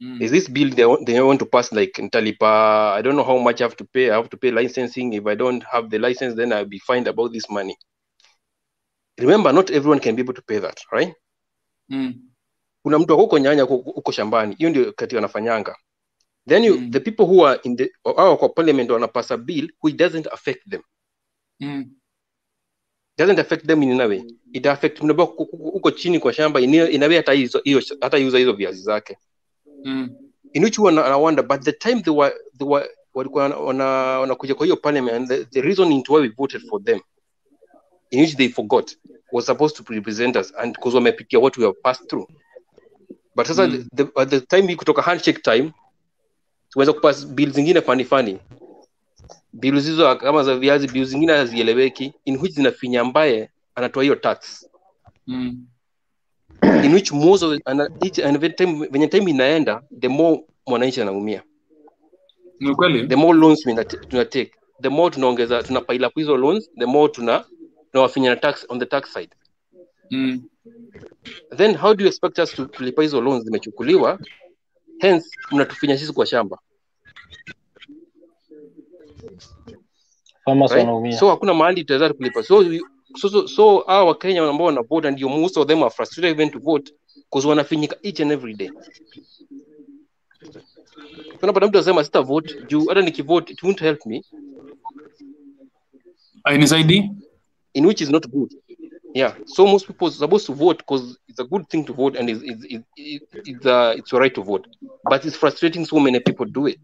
Mm. 0.00 0.20
is 0.22 0.30
this 0.30 0.48
bill 0.48 0.68
they 0.70 0.84
they 1.06 1.20
want 1.20 1.38
to 1.40 1.46
pass 1.46 1.72
like 1.72 2.02
Ntalipa? 2.02 2.92
i 2.98 3.02
don't 3.02 3.14
know 3.16 3.24
how 3.24 3.38
much 3.38 3.60
i 3.60 3.64
have 3.64 3.76
to 3.76 3.84
pay. 3.84 4.10
I 4.10 4.16
have 4.16 4.28
to 4.28 4.36
pay 4.36 4.50
licensing. 4.50 5.12
If 5.14 5.26
i 5.26 5.34
don't 5.34 5.64
have 5.64 5.88
the 5.88 5.98
license 5.98 6.34
then 6.36 6.52
i'll 6.52 6.66
be 6.68 6.78
fined 6.78 7.08
about 7.08 7.32
this 7.32 7.48
money. 7.48 7.76
Remember 9.18 9.52
not 9.52 9.70
everyone 9.70 10.00
can 10.00 10.14
be 10.14 10.20
able 10.22 10.34
to 10.34 10.42
pay 10.42 10.58
that 10.58 10.78
right? 10.92 11.14
Mm. 11.90 12.14
kuna 12.82 12.98
mtu 12.98 13.16
huko 13.16 13.38
nyanya 13.38 13.62
huko 13.62 14.12
shambani. 14.12 14.54
Hiyo 14.54 14.70
ndio 14.70 14.92
kati 14.92 15.14
wanafanyanga. 15.16 15.76
Then 16.48 16.64
you, 16.64 16.90
the 16.90 17.00
people 17.00 17.24
who 17.24 17.46
are 17.46 17.60
in 17.62 17.76
the 17.76 17.90
au 18.04 18.38
kwa 18.38 18.48
parliament 18.48 18.90
wanapasa 18.90 19.36
bill 19.36 19.72
which 19.82 19.96
doesn't 19.96 20.26
affect 20.32 20.70
them. 20.70 20.82
Mm. 21.60 21.90
doesn't 23.18 23.38
affect 23.38 23.66
them 23.66 23.82
in 23.82 24.00
a 24.00 24.06
way. 24.06 24.22
It 24.52 24.66
affect 24.66 25.02
mnaambia 25.02 25.24
huko 25.24 25.90
chini 25.90 26.18
kwa 26.18 26.32
shamba 26.32 26.60
in 26.60 26.74
in 26.74 27.02
a 27.02 27.06
way 27.08 27.16
hata 27.16 27.32
hizo 27.32 27.60
hiyo 27.64 27.82
hata 28.00 28.16
yuza 28.16 28.38
hizo 28.38 28.52
viazi 28.52 28.82
zake 28.82 29.18
Mm. 29.86 30.08
in 30.52 30.64
which 30.64 30.78
I 30.78 31.14
wonder 31.20 31.44
but 31.46 31.60
the 31.62 31.72
time 31.72 32.02
they 32.02 32.14
were 32.14 32.34
they 32.58 32.68
were 32.68 32.88
walikuwa 33.14 33.42
wana- 33.42 33.56
wana- 33.56 34.18
wanakuja 34.20 34.54
kwa 34.54 34.66
hiyo 34.66 34.76
parliament 34.76 35.28
the, 35.28 35.44
the 35.44 35.60
reason 35.60 35.92
into 35.92 36.12
why 36.14 36.20
we 36.22 36.28
voted 36.28 36.62
for 36.68 36.84
them 36.84 37.00
in 38.10 38.20
which 38.20 38.36
they 38.36 38.48
forgot 38.48 38.96
was 39.32 39.46
supposed 39.46 39.76
to 39.86 39.92
represent 39.92 40.36
us 40.36 40.52
and 40.58 40.74
because 40.74 40.96
wamepitia 40.96 41.38
what 41.38 41.56
we 41.56 41.64
have 41.64 41.76
passed 41.82 42.08
through 42.08 42.28
but 43.36 43.46
sasa 43.46 43.66
Mm. 43.66 43.84
the, 43.96 44.06
at 44.16 44.28
the 44.30 44.40
time 44.40 44.66
hii 44.68 44.76
kutoka 44.76 45.02
handshake 45.02 45.38
time 45.42 45.72
tuweza 46.70 46.92
kupass 46.92 47.26
bill 47.26 47.50
zingine 47.50 47.80
fani 47.80 48.04
fani 48.04 48.38
bill 49.52 49.74
hizo 49.80 50.16
kama 50.16 50.42
za 50.42 50.56
viazi 50.56 50.88
bill 50.88 51.04
zingine 51.04 51.32
hazieleweki 51.32 52.12
in 52.24 52.36
which 52.36 52.52
zinafinya 52.52 53.00
ambaye 53.00 53.50
anatoa 53.74 54.02
hiyo 54.02 54.14
tax 54.14 54.66
Mm. 55.26 55.66
In 56.62 56.92
which 56.94 57.12
most 57.12 57.42
of 57.42 57.52
it, 57.54 57.62
and 57.66 57.88
each 58.04 58.18
and 58.18 58.56
time 58.56 58.86
venye 58.90 59.08
time 59.08 59.30
inaenda 59.30 59.82
the 60.00 60.08
more 60.08 60.44
mwananchi 60.66 61.00
anaumia. 61.00 61.42
Ni 62.60 62.74
kweli? 62.74 63.06
the 63.08 63.16
more 63.16 63.38
loans 63.38 63.62
tuna 64.08 64.24
take. 64.24 64.52
The 64.82 64.88
more 64.88 65.10
tunaongeza 65.14 65.62
tuna 65.62 65.80
pile 65.80 66.06
up 66.06 66.14
hizo 66.14 66.36
loans 66.36 66.70
the 66.78 66.86
more 66.86 67.12
tuna 67.12 67.44
tunawafinya 67.92 68.30
na 68.30 68.36
tax 68.36 68.66
on 68.68 68.78
the 68.78 68.86
tax 68.86 69.12
side. 69.12 69.30
Mm. 70.10 70.42
then 71.56 71.74
how 71.74 71.94
do 71.94 72.04
you 72.04 72.08
expect 72.08 72.38
us 72.38 72.52
to 72.54 72.66
kulipa 72.68 73.02
hizo 73.02 73.20
loans 73.20 73.44
zimechukuliwa? 73.44 74.18
Hence 74.98 75.28
mnatufinya 75.52 75.98
sisi 75.98 76.12
kwa 76.12 76.26
shamba. 76.26 76.58
Farmers 80.44 80.70
right? 80.72 80.86
wanaumia. 80.86 81.18
So 81.18 81.30
hakuna 81.30 81.54
mahali 81.54 81.80
tutaweza 81.80 82.12
kulipa. 82.14 82.42
So 82.42 82.56
we- 82.56 82.80
so 83.16 83.28
so, 83.28 83.46
so 83.48 83.78
hawa 83.78 84.04
wakenya 84.04 84.42
ambao 84.42 84.66
wana 84.66 84.82
vote 84.82 85.10
ndio 85.10 85.28
most 85.28 85.56
of 85.56 85.66
them 85.66 85.82
are 85.82 85.90
frustrated 85.90 86.30
even 86.30 86.50
to 86.50 86.58
vote 86.58 86.92
because 87.14 87.48
wanafinyika 87.48 87.96
each 88.02 88.20
and 88.20 88.32
every 88.32 88.54
day. 88.54 88.70
Unapata 91.42 91.66
mtu 91.66 91.78
anasema 91.78 92.04
sita 92.04 92.22
vote. 92.22 92.54
You 92.54 92.66
juu 92.66 92.84
hata 92.88 93.02
nikivote 93.02 93.52
it 93.52 93.62
won't 93.62 93.80
help 93.80 94.06
me. 94.06 94.24
Hainisaidii? 96.44 97.10
in 97.74 97.84
which 97.86 98.00
is 98.00 98.10
not 98.10 98.26
good. 98.30 98.50
Yeah. 99.14 99.34
So 99.46 99.66
most 99.66 99.86
people 99.86 100.08
are 100.08 100.12
supposed 100.12 100.46
to 100.46 100.54
vote 100.54 100.78
because 100.78 101.18
it's 101.28 101.38
a 101.38 101.44
good 101.44 101.68
thing 101.68 101.84
to 101.84 101.92
vote 101.92 102.16
and 102.16 102.30
it's, 102.30 102.42
it's, 102.42 102.64
it's, 102.64 102.84
it's, 102.96 103.48
it's, 103.48 103.66
uh, 103.66 103.94
it's 103.96 104.12
your 104.12 104.20
right 104.20 104.34
to 104.34 104.42
vote. 104.42 104.66
But 105.04 105.24
it's 105.26 105.36
frustrating 105.36 105.84
so 105.84 106.00
many 106.00 106.20
people 106.20 106.46
do 106.46 106.66
it. 106.66 106.78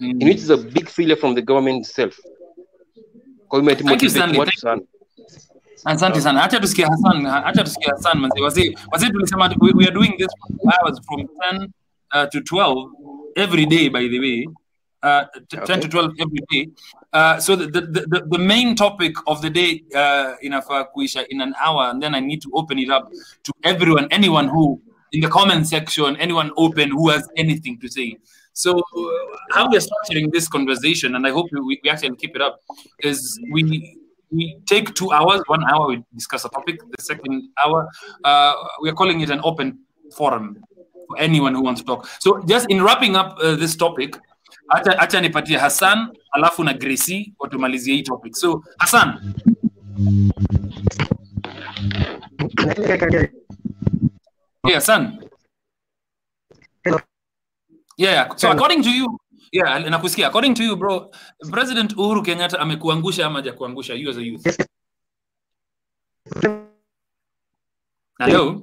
In 0.00 0.18
which 0.18 0.38
is 0.38 0.50
a 0.50 0.56
big 0.56 0.88
failure 0.88 1.16
from 1.16 1.34
the 1.34 1.42
government 1.42 1.86
itself 1.86 2.18
kwa 3.48 3.60
hiyo 3.60 3.74
Thank 3.74 3.80
you, 3.80 4.08
imemotivate 4.10 4.38
watu 4.38 4.58
sana 4.58 4.82
Asante 5.84 6.20
sana. 6.20 6.44
Acha 6.44 6.60
tusikie 6.60 6.84
Hassan, 6.84 7.26
acha 7.26 7.64
tusikie 7.64 7.90
Hassan 7.90 8.18
manzi. 8.18 8.40
Wazee, 8.42 8.74
wazee 8.92 9.08
tulisema 9.10 9.54
we, 9.60 9.72
we 9.74 9.84
are 9.84 9.94
doing 9.94 10.16
this 10.18 10.28
hours 10.64 11.00
from 11.06 11.20
10 11.52 11.68
uh, 12.14 12.28
to 12.30 12.40
12 12.40 12.88
every 13.36 13.66
day 13.66 13.88
by 13.88 14.08
the 14.08 14.18
way. 14.18 14.46
Uh, 15.02 15.24
t- 15.48 15.56
10 15.56 15.80
to 15.80 15.88
12 15.88 16.12
every 16.18 16.40
day. 16.50 16.68
Uh, 17.12 17.38
so 17.38 17.56
the, 17.56 17.66
the, 17.66 17.80
the, 17.80 18.26
the 18.30 18.38
main 18.38 18.74
topic 18.74 19.14
of 19.26 19.40
the 19.42 19.50
day 19.50 19.84
uh, 19.94 20.34
inafaa 20.40 20.84
kuisha 20.84 21.24
in 21.28 21.40
an 21.40 21.54
hour 21.66 21.90
and 21.90 22.02
then 22.02 22.14
I 22.14 22.20
need 22.20 22.40
to 22.42 22.50
open 22.52 22.78
it 22.78 22.90
up 22.90 23.08
to 23.42 23.52
everyone, 23.62 24.08
anyone 24.10 24.48
who 24.48 24.80
in 25.12 25.20
the 25.20 25.28
comment 25.28 25.66
section, 25.66 26.16
anyone 26.16 26.50
open 26.56 26.90
who 26.90 27.10
has 27.10 27.28
anything 27.36 27.78
to 27.78 27.88
say. 27.88 28.16
So 28.56 28.78
uh, 28.78 28.82
how 29.50 29.68
we 29.68 29.76
are 29.76 29.84
structuring 29.84 30.32
this 30.32 30.48
conversation, 30.48 31.14
and 31.14 31.26
I 31.26 31.30
hope 31.30 31.46
we, 31.52 31.78
we 31.82 31.90
actually 31.90 32.16
keep 32.16 32.34
it 32.34 32.40
up, 32.40 32.58
is 33.00 33.38
we 33.52 33.98
we 34.32 34.56
take 34.64 34.94
two 34.94 35.12
hours. 35.12 35.42
One 35.46 35.62
hour 35.70 35.88
we 35.88 36.02
discuss 36.14 36.46
a 36.46 36.48
topic. 36.48 36.80
The 36.96 37.02
second 37.02 37.50
hour 37.62 37.86
uh, 38.24 38.54
we 38.80 38.88
are 38.88 38.94
calling 38.94 39.20
it 39.20 39.28
an 39.28 39.40
open 39.44 39.80
forum 40.16 40.64
for 41.06 41.18
anyone 41.18 41.54
who 41.54 41.60
wants 41.60 41.82
to 41.82 41.86
talk. 41.86 42.08
So 42.18 42.42
just 42.44 42.70
in 42.70 42.82
wrapping 42.82 43.14
up 43.14 43.36
uh, 43.42 43.56
this 43.56 43.76
topic, 43.76 44.16
acha, 44.72 44.96
acha 44.96 45.20
nipatie 45.20 45.58
Hassan 45.58 46.16
alafu 46.34 46.64
na 46.64 46.72
Gracie 46.72 47.34
watumalizie 47.38 47.94
hii 47.94 48.02
topic. 48.02 48.36
So 48.36 48.64
Hassan, 48.78 49.34
yeah, 54.64 54.74
Hassan. 54.74 55.18
Yeah, 56.86 57.00
yeah. 57.96 58.28
So 58.36 58.50
according 58.50 58.82
to 58.82 58.90
you, 58.90 59.18
yeah, 59.52 59.78
nakusikia. 59.88 60.28
According 60.28 60.54
to 60.54 60.62
you, 60.64 60.76
bro, 60.76 61.10
President 61.50 61.92
Uhuru 61.96 62.22
Kenyatta 62.22 62.58
amekuangusha 62.60 63.26
ama 63.26 63.38
hajakuangusha 63.38 63.94
you 63.94 64.10
as 64.10 64.16
a 64.16 64.22
youth? 64.22 64.44
Hello? 68.18 68.62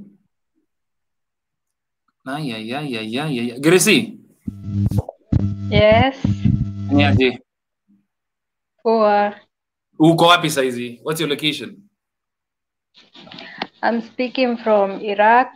Gracie, 3.59 4.17
Yes, 5.69 6.15
niaje 6.91 7.39
poa. 8.83 9.35
Uko 9.99 10.25
wapi 10.27 10.49
saizi? 10.49 10.99
What's 11.03 11.19
your 11.19 11.29
location? 11.29 11.89
I'm 13.83 14.01
speaking 14.01 14.57
from 14.57 15.01
Iraq. 15.01 15.49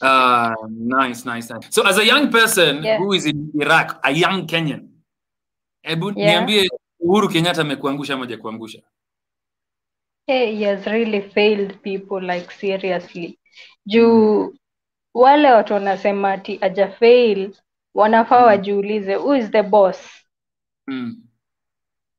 Uh, 0.00 0.54
nice, 0.68 1.24
nice, 1.24 1.48
nice. 1.54 1.66
So 1.70 1.82
as 1.86 1.98
a 1.98 2.04
young 2.04 2.30
person 2.30 2.84
Yeah. 2.84 2.98
who 2.98 3.12
is 3.14 3.24
in 3.26 3.50
Iraq, 3.54 3.98
a 4.04 4.10
young 4.12 4.46
Kenyan, 4.46 4.88
hebu 5.82 6.12
Yeah. 6.16 6.26
niambie 6.30 6.68
Uhuru 7.00 7.28
Kenyatta 7.28 7.60
amekuangusha 7.62 8.14
ama 8.14 8.24
hajakuangusha? 8.24 8.82
Hey, 10.26 10.56
he 10.56 10.64
has 10.64 10.86
really 10.86 11.20
failed 11.30 11.82
people 11.82 12.20
like 12.20 12.50
seriously. 12.52 13.38
Juu 13.86 14.54
wale 15.14 15.50
watu 15.52 15.72
wanasema 15.74 16.32
ati 16.32 16.58
aja 16.60 16.88
fail 16.88 17.54
wanafaa 17.94 18.44
wajiulize 18.44 19.14
who 19.16 19.34
is 19.36 19.50
the 19.50 19.62
boss? 19.62 19.98
Mm. 20.86 21.22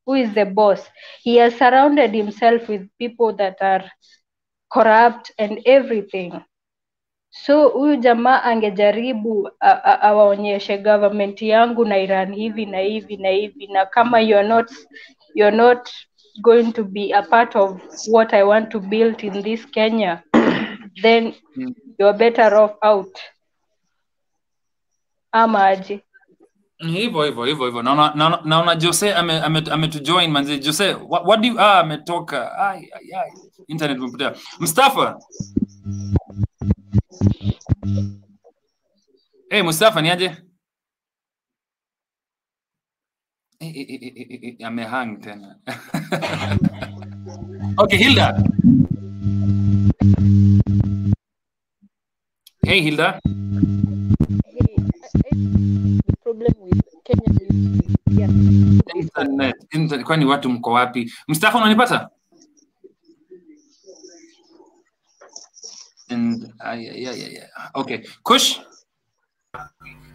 Who 0.06 0.16
is 0.16 0.30
the 0.34 0.46
boss? 0.46 0.92
He 1.24 1.38
has 1.40 1.58
surrounded 1.58 2.12
himself 2.16 2.70
with 2.70 2.82
people 2.98 3.34
that 3.38 3.62
are 3.62 3.92
corrupt 4.70 5.32
and 5.38 5.60
everything. 5.66 6.34
So 7.46 7.70
huyu 7.70 7.96
jamaa 7.96 8.44
angejaribu 8.44 9.50
awaonyeshe 10.02 10.78
government 10.78 11.42
yangu 11.42 11.86
na 11.86 11.98
Iran 11.98 12.36
hivi 12.36 12.66
na 12.66 12.80
hivi 12.80 13.18
na 13.18 13.30
hivi, 13.30 13.68
na 13.68 13.86
kama 13.86 14.20
you're 14.22 14.48
not 14.48 14.72
you're 15.36 15.58
not 15.58 15.90
going 16.42 16.72
to 16.74 16.84
be 16.84 17.14
a 17.14 17.22
part 17.24 17.56
of 17.56 17.82
what 18.08 18.34
I 18.34 18.44
want 18.44 18.70
to 18.72 18.80
build 18.80 19.24
in 19.24 19.44
this 19.44 19.66
Kenya, 19.66 20.24
then 21.02 21.34
Mm. 21.58 21.74
you're 22.00 22.18
better 22.18 22.56
off 22.56 22.72
out. 22.84 23.20
Ama 25.32 25.66
aje? 25.66 26.04
hivyo 26.80 27.24
hivyo 27.24 27.44
hivyo 27.46 27.66
hivyo 27.66 27.82
naona 27.82 28.12
naona 28.16 28.40
naona 28.46 28.76
Jose 28.76 29.14
ame 29.16 29.42
ame 29.42 30.28
manzi 30.28 30.60
Jose 30.66 30.94
what, 30.94 31.26
what 31.28 31.40
do 31.42 31.48
you 31.48 31.60
ah 31.60 31.80
ametoka 31.80 32.58
ai 32.58 32.90
ai 32.94 33.14
ai 33.22 33.32
internet 33.68 33.98
mpotea 33.98 34.34
Mustafa 34.60 35.20
Eh 39.50 39.64
Mustafa 39.64 40.02
ni 40.02 40.10
aje? 40.10 40.30
Eh, 43.60 43.74
eh, 43.74 43.88
eh, 43.90 44.56
eh, 44.60 44.66
amehang 44.68 45.18
tena. 45.22 45.58
Okay 47.78 47.98
Hilda. 47.98 48.34
Hey 52.66 52.82
Hilda. 52.82 53.20
Kwani 60.06 60.26
watu 60.26 60.50
mko 60.50 60.72
wapi? 60.72 61.12
Mustafa 61.28 61.58
unanipata 61.58 62.10
And, 66.10 66.54
ay, 66.64 66.88
ay, 66.88 67.04
ay, 67.12 67.20
ay, 67.20 67.34
ay. 67.44 67.50
Okay. 67.76 68.00
Kush? 68.24 68.64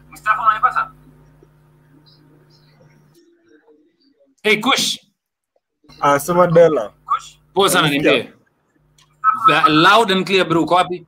Mustafa 0.09 0.41
unanipata? 0.43 0.91
Hey 4.43 4.57
Kush. 4.61 4.99
Ah, 6.01 6.19
sema 6.19 6.47
Dela. 6.49 6.93
Poa 7.55 7.69
sana 7.69 7.89
niambie. 7.89 8.33
Loud 9.69 10.11
and 10.11 10.25
clear 10.27 10.45
bro, 10.49 10.63
uko 10.65 10.75
wapi? 10.75 11.07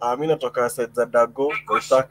Ah, 0.00 0.16
mi 0.16 0.26
natoka 0.26 0.68
za 0.68 0.86
Dago. 1.08 1.48
Poa 1.66 1.80
sana 1.80 2.02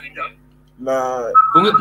niambie. 0.00 0.38
Na 0.78 1.24
Punguza 1.52 1.76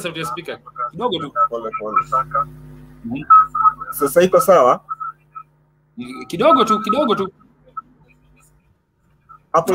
sauti 0.00 0.20
ya 0.20 0.26
speaker. 0.26 0.58
Kidogo 0.90 1.18
tu. 1.18 1.32
pole. 1.48 1.70
Sasa 3.92 4.22
iko 4.22 4.40
sawa? 4.40 4.80
Kidogo 6.26 6.64
tu, 6.64 6.80
kidogo 6.80 7.14
tu. 7.14 7.32
Hapo. 9.52 9.72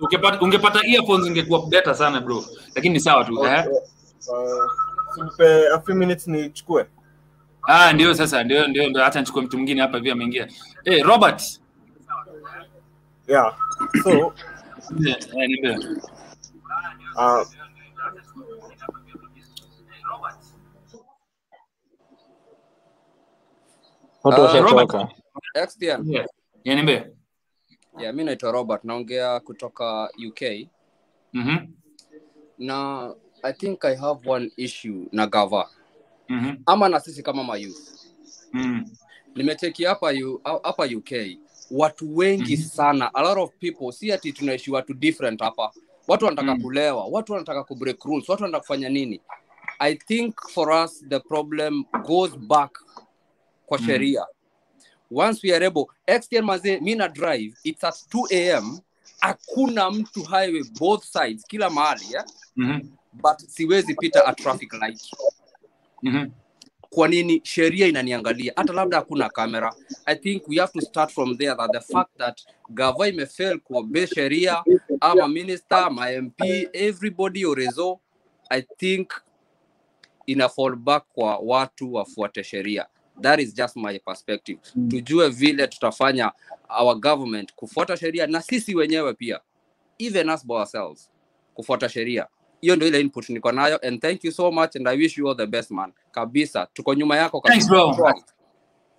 Ungepata 0.00 0.40
ungepata 0.40 0.80
earphones 0.86 1.26
ingekuwa 1.26 1.66
better 1.66 1.94
sana 1.94 2.20
bro. 2.20 2.44
Lakini 2.74 2.94
ni 2.94 3.00
sawa 3.00 3.24
tu. 3.24 3.46
Eh? 3.46 3.64
Uh, 4.28 5.74
a 5.74 5.80
few 5.80 5.94
minutes 5.94 6.26
nichukue. 6.26 6.86
Ah, 7.62 7.92
ndio 7.92 8.14
sasa, 8.14 8.44
ndio 8.44 8.68
ndio 8.68 8.88
ndio, 8.88 9.02
hata 9.04 9.20
nichukue 9.20 9.42
mtu 9.42 9.56
mwingine 9.56 9.80
hapa 9.80 9.96
hivi 9.96 10.10
ameingia. 10.10 10.48
Eh, 10.84 11.04
Robert. 11.06 11.60
Yeah. 13.28 13.56
So, 14.02 14.10
yeah, 15.00 15.18
yeah, 15.62 15.78
uh, 17.16 17.46
watu 24.24 24.40
washachoka 24.42 25.08
Yeah. 25.80 26.26
Yeah. 26.64 27.06
Yeah, 27.98 28.14
mi 28.14 28.24
naitwa 28.24 28.52
Robert 28.52 28.84
naongea 28.84 29.40
kutoka 29.40 30.10
UK 30.28 30.68
Mhm. 31.32 31.56
na 32.58 33.10
I 33.42 33.52
think 33.52 33.84
I 33.84 33.94
have 33.96 34.30
one 34.30 34.50
issue 34.56 35.06
na 35.12 35.26
gava 35.26 35.70
Mhm. 36.28 36.56
ama 36.66 36.88
na 36.88 37.00
sisi 37.00 37.22
kama 37.22 37.44
mayouth. 37.44 38.06
Mm. 38.52 38.84
Nimecheki 39.34 39.84
hapa 39.84 40.12
hapa 40.62 40.84
UK 40.96 41.38
watu 41.70 42.16
wengi 42.16 42.56
sana, 42.56 43.14
a 43.14 43.22
lot 43.22 43.40
of 43.40 43.50
people, 43.60 43.92
si 43.92 44.12
ati 44.12 44.32
tunaishi 44.32 44.70
watu 44.70 44.94
different 44.94 45.40
hapa. 45.40 45.72
Watu 46.08 46.24
wanataka 46.24 46.54
Mm. 46.54 46.62
kulewa, 46.62 47.04
watu 47.06 47.32
wanataka 47.32 47.64
kubreak 47.64 48.04
rules, 48.04 48.28
watu 48.28 48.42
wanataka 48.42 48.60
kufanya 48.60 48.88
nini? 48.88 49.20
I 49.78 49.94
think 49.94 50.40
for 50.48 50.70
us 50.84 51.04
the 51.08 51.20
problem 51.20 51.84
goes 52.06 52.38
back 52.38 52.83
kwa 53.74 53.80
Mm. 53.80 53.86
sheria. 53.86 54.26
Once 55.10 55.40
we 55.48 55.54
are 55.56 55.66
able, 55.66 55.86
XTN 56.06 56.44
maze 56.44 56.80
mi 56.80 56.94
na 56.94 57.08
drive, 57.08 57.54
it's 57.64 57.84
at 57.84 57.94
2 58.08 58.26
am, 58.56 58.80
hakuna 59.20 59.90
mtu 59.90 60.22
highway 60.22 60.62
both 60.78 61.04
sides, 61.04 61.44
kila 61.46 61.70
mahali 61.70 62.04
yeah? 62.12 62.24
Mhm. 62.56 62.80
but 63.12 63.38
siwezi 63.48 63.94
pita 63.94 64.26
a 64.26 64.32
traffic 64.34 64.72
light. 64.72 65.10
Mhm. 66.02 66.30
Kwa 66.90 67.08
nini? 67.08 67.40
Sheria 67.44 67.86
inaniangalia, 67.86 68.52
hata 68.56 68.72
labda 68.72 68.96
hakuna 68.96 69.28
kamera. 69.28 69.74
I 70.06 70.16
think 70.16 70.48
we 70.48 70.56
have 70.56 70.72
to 70.72 70.80
start 70.80 71.12
from 71.12 71.36
there 71.36 71.54
that 71.56 71.72
the 71.72 71.80
fact 71.80 72.16
that 72.18 72.40
gava 72.70 73.08
imefail 73.08 73.58
kuobey 73.60 74.06
sheria 74.06 74.64
ama 75.00 75.28
minister, 75.28 75.90
ma 75.90 76.10
MP, 76.10 76.68
everybody 76.72 77.44
orezo, 77.44 78.00
I 78.50 78.62
think 78.62 79.12
ina 80.26 80.48
fall 80.48 80.76
back 80.76 81.04
kwa 81.12 81.38
watu 81.38 81.94
wafuate 81.94 82.44
sheria. 82.44 82.86
That 83.20 83.40
is 83.40 83.54
just 83.54 83.76
my 83.76 83.98
perspective. 83.98 84.58
Tujue 84.88 85.28
vile 85.28 85.66
tutafanya 85.66 86.32
our 86.80 86.94
government 87.00 87.54
kufuata 87.54 87.96
sheria 87.96 88.26
na 88.26 88.42
sisi 88.42 88.74
wenyewe 88.74 89.14
pia, 89.14 89.40
even 89.98 90.30
us 90.30 90.46
by 90.46 90.54
ourselves 90.54 91.10
kufuata 91.54 91.88
sheria. 91.88 92.26
Hiyo 92.60 92.76
ndio 92.76 92.88
ile 92.88 93.00
input 93.00 93.28
niko 93.28 93.52
nayo 93.52 93.78
and 93.88 94.00
thank 94.00 94.24
you 94.24 94.32
so 94.32 94.50
much 94.50 94.76
and 94.76 94.88
I 94.88 94.96
wish 94.96 95.18
you 95.18 95.28
all 95.28 95.36
the 95.36 95.46
best 95.46 95.70
man. 95.70 95.92
Kabisa, 96.10 96.66
tuko 96.72 96.94
nyuma 96.94 97.16
yako 97.16 97.42
Thanks 97.46 97.68
bro. 97.68 98.12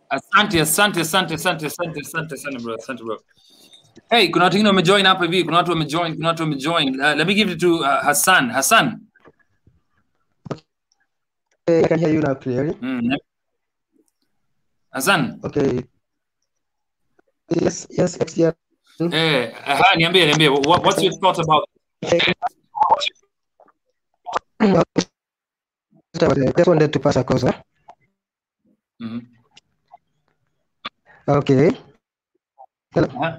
Asante, 0.10 0.62
asante, 0.62 1.02
asante, 1.02 1.34
asante, 1.34 1.66
asante, 1.66 2.00
asante 2.00 2.38
sana 2.38 2.60
bro. 2.60 2.76
Asante 2.76 3.04
bro. 3.04 3.20
Hey, 4.10 4.28
kuna 4.30 4.44
watu 4.44 4.54
wengine 4.56 4.70
wamejoin 4.70 5.06
hapa 5.06 5.24
hivi, 5.26 5.44
kuna 5.44 5.58
watu 5.58 5.72
wamejoin, 5.72 6.16
kuna 6.16 6.28
watu 6.28 6.44
wamejoin. 6.44 7.02
Uh, 7.02 7.14
let 7.16 7.28
me 7.28 7.34
give 7.34 7.52
it 7.52 7.60
to 7.60 7.76
uh, 7.76 7.86
Hassan. 7.88 8.50
Hassan. 8.52 9.00
I 11.68 11.82
can 11.88 12.00
hear 12.00 12.14
you 12.14 12.22
now 12.22 12.36
clearly. 12.36 12.78
Mm. 12.82 13.18
Hassan. 14.96 15.40
Okay. 15.44 15.84
Yes, 17.52 17.86
yes, 17.92 18.16
yes. 18.40 18.56
Eh, 19.12 19.52
aha, 19.68 19.96
niambie, 20.00 20.24
niambie. 20.26 20.50
What, 20.50 20.80
what's 20.86 21.04
your 21.04 21.12
thought 21.20 21.38
about 21.40 21.68
Just 26.56 26.68
wanted 26.68 26.94
to 26.94 27.00
pass 27.00 27.18
across. 27.18 27.44
Huh? 27.44 27.60
Mhm. 29.04 29.22
Okay. 31.28 31.76
Hello. 32.96 33.08
Aha. 33.12 33.30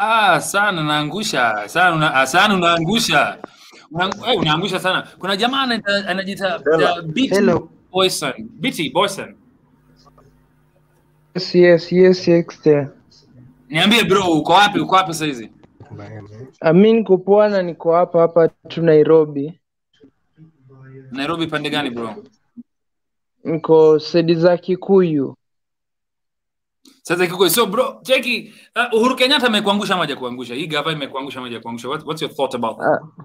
Ah, 0.00 0.40
sana 0.40 0.82
naangusha. 0.82 1.68
Sana 1.68 2.26
sana 2.26 2.54
unaangusha. 2.54 3.38
Una, 3.92 4.10
eh, 4.32 4.38
unaangusha 4.38 4.80
sana. 4.80 5.08
Kuna 5.18 5.36
jamaa 5.36 5.62
anajiita 6.06 6.58
uh, 6.58 7.70
Boyson. 7.92 8.32
BT 8.38 8.92
Boyson. 8.92 9.34
Yes, 11.34 11.54
yes, 11.54 11.92
yes, 11.92 12.28
XTN. 12.28 12.88
Niambie 13.68 14.04
bro, 14.04 14.26
uko 14.32 14.52
wapi? 14.52 14.80
Uko 14.80 14.94
wapi 14.94 15.12
sasa 15.12 15.24
hizi? 15.24 15.50
Mi 16.74 16.92
niko 16.92 17.92
hapa 17.92 18.20
hapa 18.20 18.48
tu 18.48 18.82
Nairobi. 18.82 19.60
Nairobi 21.10 21.46
pande 21.46 21.70
gani 21.70 21.90
bro? 21.90 22.14
Niko 23.44 23.98
sedi 23.98 24.34
za 24.34 24.56
Kikuyu. 24.56 25.34
Sasa 27.02 27.48
so 27.50 27.66
bro, 27.66 28.00
cheki 28.02 28.52
uh, 28.76 28.94
Uhuru 29.00 29.16
Kenyatta 29.16 29.46
amekuangusha 29.46 29.96
moja 29.96 30.16
kuangusha. 30.16 30.54
Hii 30.54 30.66
gava 30.66 30.92
imekuangusha 30.92 31.40
moja 31.40 31.60
kuangusha. 31.60 31.88
What, 31.88 32.06
what's 32.06 32.22
your 32.22 32.30
thought 32.34 32.54
about 32.54 32.78
that? 32.78 33.00
Uh, 33.02 33.24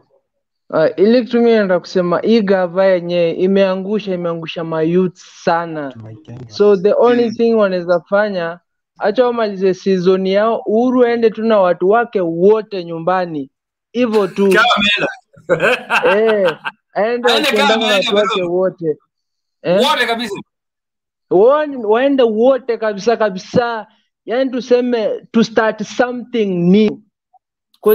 uh, 0.70 0.86
ili 0.98 1.26
tu 1.26 1.38
mimi 1.38 1.52
nataka 1.52 1.80
kusema 1.80 2.20
hii 2.20 2.42
gava 2.42 2.86
yenyewe 2.86 3.32
imeangusha 3.32 4.14
imeangusha 4.14 4.64
mayouth 4.64 5.16
sana. 5.16 5.94
So 6.48 6.76
the 6.78 6.94
only 6.94 7.32
thing 7.32 7.54
wanaweza 7.54 8.00
fanya 8.10 8.60
hacha 8.98 9.26
wamalize 9.26 9.74
season 9.74 10.28
yao, 10.28 10.62
Uhuru 10.66 11.06
aende 11.06 11.30
tu 11.30 11.44
na 11.44 11.60
watu 11.60 11.90
wake 11.90 12.22
wote 12.22 12.84
nyumbani, 12.84 13.50
hivyo 13.92 14.28
tu. 14.28 14.54
Eh, 16.06 16.58
aende 16.94 17.32
Aende 17.32 17.52
na 17.52 17.78
watu 17.96 18.16
wake 18.16 18.44
wote. 18.44 18.98
Eh? 19.62 19.78
Wote 19.92 20.06
kabisa. 20.06 20.36
Waende 21.30 21.78
waende 21.78 22.24
wote 22.24 22.78
kabisa 22.78 23.18
kabisa, 23.18 23.88
yani 24.26 24.52
tuseme 24.52 25.22
to 25.32 25.44
start 25.44 25.84
something 25.84 26.46
new. 26.46 27.00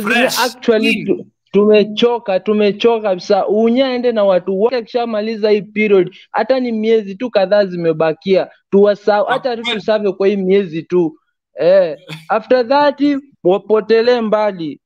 Fresh. 0.03 0.39
actually 0.39 1.05
tu, 1.05 1.27
tumechoka 1.53 2.41
tumechoka 2.41 3.09
kabisa. 3.09 3.47
Unya 3.47 3.87
aende 3.87 4.13
na 4.13 4.25
watu 4.25 4.61
wote, 4.61 4.77
akishamaliza 4.77 5.51
hii 5.51 5.63
period, 5.63 6.17
hata 6.31 6.61
ni 6.61 6.73
miezi 6.73 7.15
tu 7.15 7.31
kadhaa 7.31 7.65
zimebakia, 7.65 8.51
tuwasahau 8.71 9.25
hata 9.27 9.57
tusave 9.57 10.13
kwa 10.13 10.27
hii 10.29 10.37
miezi 10.37 10.83
tu 10.83 11.19
eh, 11.61 11.97
after 12.29 12.69
that 12.69 13.03
wapotelee 13.45 14.21
mbali, 14.21 14.81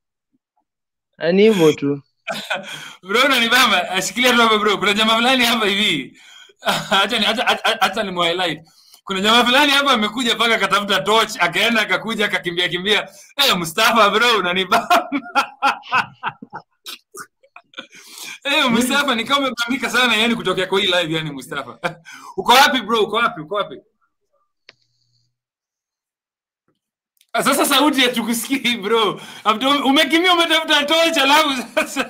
Na 1.17 1.31
ni 1.31 1.41
hivyo 1.43 1.73
tu. 1.73 2.01
Bro 3.07 3.19
unanibamba, 3.25 3.89
ashikilia 3.91 4.31
tu 4.33 4.41
hapa 4.41 4.57
bro. 4.57 4.77
Kuna 4.77 4.93
jamaa 4.93 5.15
fulani 5.15 5.43
hapa 5.45 5.65
hivi. 5.65 6.19
hata 6.89 7.19
ni 7.19 7.25
acha 7.81 8.03
ni 8.03 8.21
highlight. 8.23 8.59
Kuna 9.07 9.21
jamaa 9.21 9.43
fulani 9.45 9.71
hapa 9.71 9.91
amekuja 9.91 10.35
mpaka 10.35 10.55
akatafuta 10.55 11.01
torch, 11.01 11.35
akaenda 11.39 11.81
akakuja 11.81 12.25
akakimbia 12.25 12.69
kimbia. 12.69 13.09
hey, 13.35 13.53
Mustafa 13.53 14.09
bro 14.09 14.37
unanibamba. 14.37 15.09
hey, 18.43 18.63
Mustafa 18.69 19.15
nikawa 19.15 19.39
umebambika 19.39 19.89
sana 19.89 20.15
yani 20.15 20.35
kutokea 20.35 20.67
kwa 20.67 20.79
hii 20.79 20.85
live 20.87 21.13
yani 21.15 21.31
Mustafa. 21.31 21.79
Uko 22.37 22.51
wapi 22.53 22.81
bro? 22.81 23.01
Uko 23.01 23.15
wapi? 23.15 23.41
Uko 23.41 23.55
wapi? 23.55 23.77
Ah, 27.33 27.43
Sasa 27.43 27.65
sauti 27.65 28.01
ya 28.01 28.09
tukusikii 28.09 28.77
bro. 28.77 29.21
umekimia 29.85 30.33
umetafuta 30.33 30.85
torch 30.85 31.17
alafu 31.17 31.49
sasa 31.75 32.03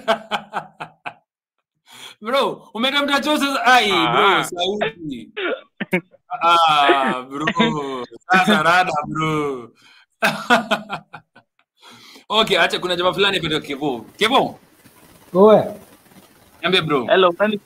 bro 2.21 2.69
umetafuta 2.73 3.19
torch 3.21 3.39
sasa 3.41 3.63
ai 3.65 3.91
bro 3.91 4.27
Ah. 4.27 4.43
sauti. 4.43 5.29
Ah 6.29 7.23
bro. 7.29 7.45
Sasa 8.31 8.63
rada 8.63 8.91
bro. 9.07 9.69
okay, 12.29 12.57
acha 12.57 12.79
kuna 12.79 12.95
jamaa 12.95 13.13
fulani 13.13 13.39
kwa 13.39 13.59
Kevo. 13.61 14.05
Kevo, 14.17 14.59
Oe, 15.33 15.63
niambie 16.61 16.81
bro. 16.81 17.05
hello, 17.05 17.33
nani? 17.39 17.59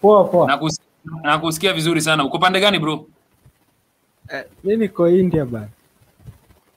Poa 0.00 0.24
poa. 0.24 0.46
Nakus, 0.46 0.80
nakusikia 1.22 1.72
vizuri 1.72 2.00
sana. 2.00 2.24
Uko 2.24 2.38
pande 2.38 2.60
gani 2.60 2.78
bro? 2.78 3.06
Eh, 4.28 4.44
mimi 4.64 4.76
niko 4.76 5.08
India 5.08 5.44
bana, 5.44 5.68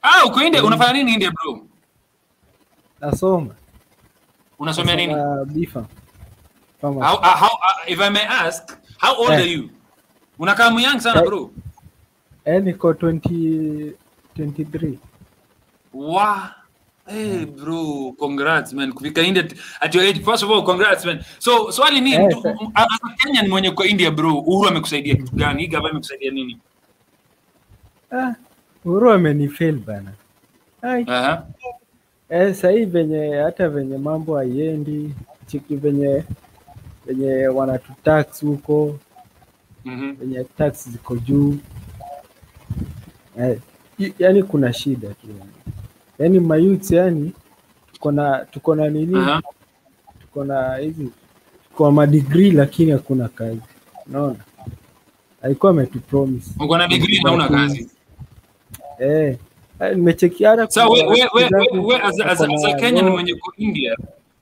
Ah, 0.02 0.26
uko 0.26 0.42
India. 0.42 0.64
Unafanya 0.64 0.94
nini 0.94 1.14
India 1.14 1.32
bro? 1.32 1.66
nasoma 3.02 3.56
Unasomea 4.60 4.96
nini? 4.96 5.14
nasoma 5.14 5.46
bifa 5.46 5.86
How, 6.82 6.96
uh, 6.96 7.36
how, 7.36 7.52
uh, 7.52 7.84
if 7.92 8.00
I 8.00 8.10
may 8.10 8.24
ask, 8.24 8.72
how 8.98 9.14
old 9.16 9.32
Eh. 9.32 9.44
are 9.44 9.52
you? 9.52 9.70
Unakaa 10.40 10.72
myang 10.72 11.00
sana 11.00 11.20
Eh. 11.22 11.26
bro. 11.28 11.52
Eh, 12.46 12.64
niko 12.64 12.94
20, 12.94 13.94
23. 14.36 15.00
Wow. 15.94 16.56
Hey 17.10 17.46
bro, 17.46 18.14
congrats 18.20 18.74
man. 18.74 18.94
Kufika 18.94 19.22
India 19.22 19.44
at 19.82 19.96
your 19.96 20.04
age. 20.06 20.22
First 20.22 20.44
of 20.44 20.50
all, 20.52 20.64
congrats 20.64 21.06
man. 21.06 21.20
So 21.40 21.72
swali 21.72 22.02
ni 22.02 22.12
yes, 22.12 22.20
Kenya 22.20 22.42
sa- 22.42 22.72
as 22.76 23.00
a 23.04 23.10
Kenyan 23.18 23.48
mwenye 23.50 23.72
kwa 23.72 23.88
India 23.88 24.12
bro, 24.12 24.34
Uhuru 24.40 24.68
amekusaidia 24.70 25.16
kitu 25.16 25.36
gani? 25.36 25.62
Hii 25.62 25.68
gava 25.68 25.90
amekusaidia 25.90 26.32
nini? 26.32 26.58
Ah, 28.12 28.34
Uhuru 28.86 29.12
amenifail 29.12 29.80
bana. 29.80 30.12
Ai, 30.82 31.04
Aha. 31.08 31.46
Eh, 32.30 32.54
sahii 32.56 32.86
venye 32.86 33.36
hata 33.36 33.70
venye 33.70 33.98
mambo 33.98 34.38
haiendi, 34.38 35.14
chiki 35.48 35.76
venye 35.76 36.24
venye 37.06 37.48
wanatutax 37.48 38.42
huko, 38.42 39.00
Mhm. 39.86 40.16
venye 40.16 40.44
tax 40.44 40.90
ziko 40.90 41.16
juu. 41.18 41.58
Eh, 43.40 43.60
yani 44.20 44.44
kuna 44.44 44.74
shida 44.74 45.08
tu. 45.10 45.28
Yani, 45.40 45.52
yani 46.20 46.40
mayouth 46.40 46.92
yani 46.92 47.32
tuko 47.94 48.12
na 48.12 48.46
tuko 48.46 48.76
na 48.76 48.90
nini, 48.90 49.16
Aha. 49.18 49.42
tuko 50.22 50.44
na 50.44 50.76
hizi 50.78 51.10
kwa 51.76 51.92
madigrii 51.92 52.52
lakini 52.52 52.92
hakuna 52.92 53.28
kazi, 53.28 53.62
unaona? 54.08 54.36
Alikuwa 55.42 55.72
ametupromise. 55.72 56.52
Uko 56.60 56.78
na 56.78 56.88
degree 56.88 57.22
na 57.24 57.32
una 57.32 57.48
kazi. 57.50 57.90
eh, 59.00 59.38
eh, 59.80 59.98
sasa 59.98 60.50
hata 60.50 60.70
So 60.72 60.90
we, 60.90 61.04
we, 61.04 61.28
we, 61.34 61.50
we, 61.72 61.80
we 61.80 61.96
as, 61.96 62.20
a- 62.20 62.26
as, 62.26 62.42
a- 62.42 62.54
as 62.54 62.66
a 62.66 62.74
Kenyan 62.76 63.10
mwenye 63.10 63.36
ko 63.36 63.54
India 63.58 63.96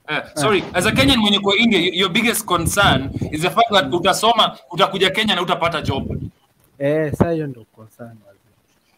Uh, 0.09 0.21
sorry, 0.35 0.63
as 0.73 0.85
a 0.85 0.91
Kenyan 0.91 1.17
mwenye 1.19 1.39
kwa 1.39 1.55
India, 1.57 1.79
your 1.93 2.09
biggest 2.09 2.45
concern 2.45 3.09
is 3.31 3.41
the 3.41 3.49
fact 3.49 3.71
that 3.71 3.85
utasoma, 3.93 4.57
utakuja 4.71 5.09
Kenya 5.09 5.35
na 5.35 5.41
utapata 5.41 5.81
job. 5.81 6.17
eh, 6.79 7.11
sasa 7.11 7.31
hiyo 7.31 7.47
ndio 7.47 7.63
concern 7.75 8.17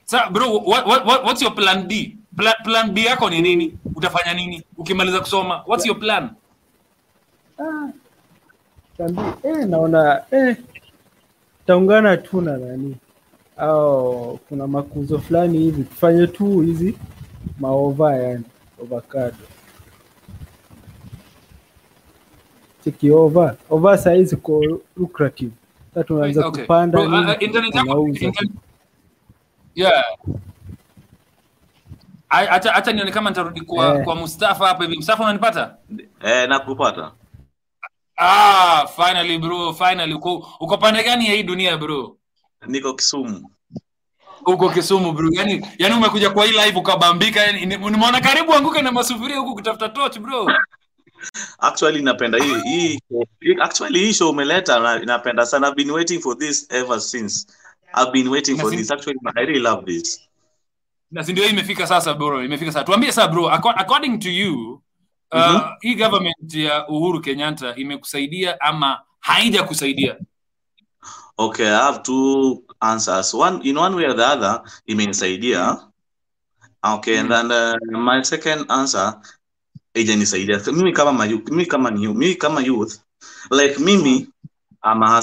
Sasa 0.06 0.30
bro, 0.30 0.58
what, 0.58 0.88
what, 0.88 1.06
what, 1.06 1.24
what's 1.24 1.42
your 1.42 1.56
plan 1.56 1.88
B? 1.88 2.18
Plan, 2.38 2.54
plan 2.64 2.92
B 2.94 3.06
yako 3.06 3.30
ni 3.30 3.42
nini? 3.42 3.74
Utafanya 3.96 4.34
nini 4.34 4.64
ukimaliza 4.78 5.20
kusoma? 5.20 5.64
What's 5.68 5.86
your 5.86 6.00
plan? 6.00 6.30
Ah, 7.60 7.90
tambi, 8.98 9.22
eh, 9.44 9.68
naona 9.68 10.24
eh, 10.32 10.58
taungana 11.66 12.18
tu 12.18 12.42
na 12.42 12.58
nani 12.58 12.96
au 13.58 14.38
kuna 14.50 14.68
makuzo 14.68 15.20
fulani 15.20 15.58
hivi 15.58 15.84
tufanye 15.84 16.28
tu 16.28 16.60
hizi 16.62 16.98
maova 17.60 18.16
yani 18.16 18.44
ovakado 18.84 19.36
cheki 22.84 23.12
ova 23.12 23.56
ova 23.70 23.98
sahii 23.98 24.24
ziko 24.24 24.62
lucrative 24.98 25.52
sa 25.94 26.04
tunaanza 26.04 26.48
Okay. 26.48 26.62
kupanda 26.64 26.98
Bro, 26.98 27.20
uh, 27.22 27.44
internet 27.44 27.76
yako 27.76 28.08
internet, 28.08 28.52
yeah. 29.76 30.04
hata 32.30 32.52
Acha 32.52 32.76
acha 32.76 32.92
nione 32.94 33.12
kama 33.12 33.30
nitarudi 33.30 33.62
kwa 33.62 33.86
yeah. 33.86 34.04
kwa 34.04 34.16
Mustafa 34.16 34.68
hapa 34.68 34.84
hivi. 34.84 34.96
Mustafa 34.96 35.24
unanipata? 35.24 35.76
Eh, 36.24 36.50
nakupata. 36.50 37.12
Ah, 38.18 38.88
finally 38.96 39.38
bro, 39.38 39.74
finally 39.74 40.14
uko 40.14 40.48
uko 40.60 40.78
pande 40.78 41.04
gani 41.04 41.28
ya 41.28 41.34
hii 41.34 41.44
dunia 41.44 41.78
bro? 41.78 42.18
Niko 42.68 42.94
Kisumu. 42.94 43.50
Uko 44.46 44.70
Kisumu 44.70 45.12
bro. 45.12 45.30
Yaani 45.32 45.66
yaani 45.78 45.96
umekuja 45.96 46.30
kwa 46.30 46.46
hii 46.46 46.52
live 46.52 46.80
ukabambika 46.80 47.40
yani 47.40 47.66
nimeona 47.66 48.22
karibu 48.22 48.54
anguke 48.54 48.82
na 48.82 48.92
masufuria 48.92 49.38
huku 49.38 49.56
kutafuta 49.56 49.90
torch 49.90 50.20
bro. 50.20 50.48
Actually 51.60 52.02
napenda 52.02 52.38
hii 52.44 53.00
actually 53.62 54.00
hii 54.00 54.14
show 54.14 54.30
umeleta 54.30 55.00
napenda 55.06 55.46
sana. 55.46 55.68
I've 55.68 55.76
been 55.76 55.92
waiting 55.92 56.22
for 56.22 56.38
this 56.38 56.68
ever 56.70 57.02
since. 57.02 57.48
I've 57.94 58.12
been 58.12 58.28
waiting 58.28 58.58
for 58.58 58.72
this. 58.72 58.92
Actually 58.92 59.18
I 59.36 59.46
really 59.46 59.60
love 59.60 59.86
this. 59.86 60.22
Na 61.12 61.24
si 61.24 61.32
ndio 61.32 61.46
imefika 61.50 61.88
sasa 61.88 62.14
bro, 62.14 62.44
imefika 62.46 62.72
sasa. 62.72 62.86
Tuambie 62.86 63.12
sasa 63.12 63.28
bro, 63.28 63.50
according 63.50 64.20
to 64.20 64.30
you 64.30 64.82
uh, 65.32 65.40
Mhm. 65.52 65.62
hii 65.82 65.96
government 65.96 66.54
ya 66.54 66.88
Uhuru 66.88 67.22
Kenyatta 67.22 67.76
imekusaidia 67.76 68.62
ama 68.62 69.00
haijakusaidia? 69.20 70.16
Okay, 71.38 71.66
I 71.68 71.70
have 71.78 72.00
two 72.04 72.64
answers. 72.80 73.34
One 73.34 73.60
in 73.70 73.78
one 73.78 73.96
way 73.96 74.06
or 74.06 74.16
the 74.16 74.26
other, 74.26 74.62
imenisaidia. 74.86 75.78
Okay, 76.84 77.18
and 77.20 77.30
then 77.32 77.52
uh, 77.52 77.76
my 78.00 78.24
second 78.24 78.66
answer 78.72 79.14
haijanisaidia. 79.94 80.62
Mimi 80.72 80.94
kama 80.94 81.26
mimi 81.26 81.66
kama 81.66 81.92
ni 81.92 82.08
mimi 82.08 82.36
kama 82.36 82.62
youth 82.62 83.00
like 83.52 83.80
mimi 83.80 84.28
I'm 84.84 85.04
a 85.04 85.22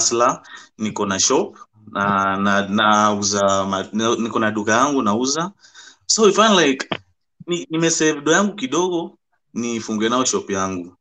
niko 0.77 1.05
na 1.07 1.19
shop 1.19 1.57
na 1.91 2.37
na 2.37 2.67
nauza 2.67 3.41
na- 3.93 4.15
niko 4.15 4.39
na 4.39 4.51
duka 4.51 4.71
yangu 4.71 5.01
nauza. 5.01 5.51
So 6.05 6.27
if 6.27 6.37
I'm 6.37 6.55
like 6.55 6.87
ni, 7.47 7.65
nimesave 7.69 8.21
do 8.21 8.31
yangu 8.31 8.55
kidogo 8.55 9.17
nifunge 9.53 10.09
nao 10.09 10.25
shop 10.25 10.49
yangu 10.49 10.95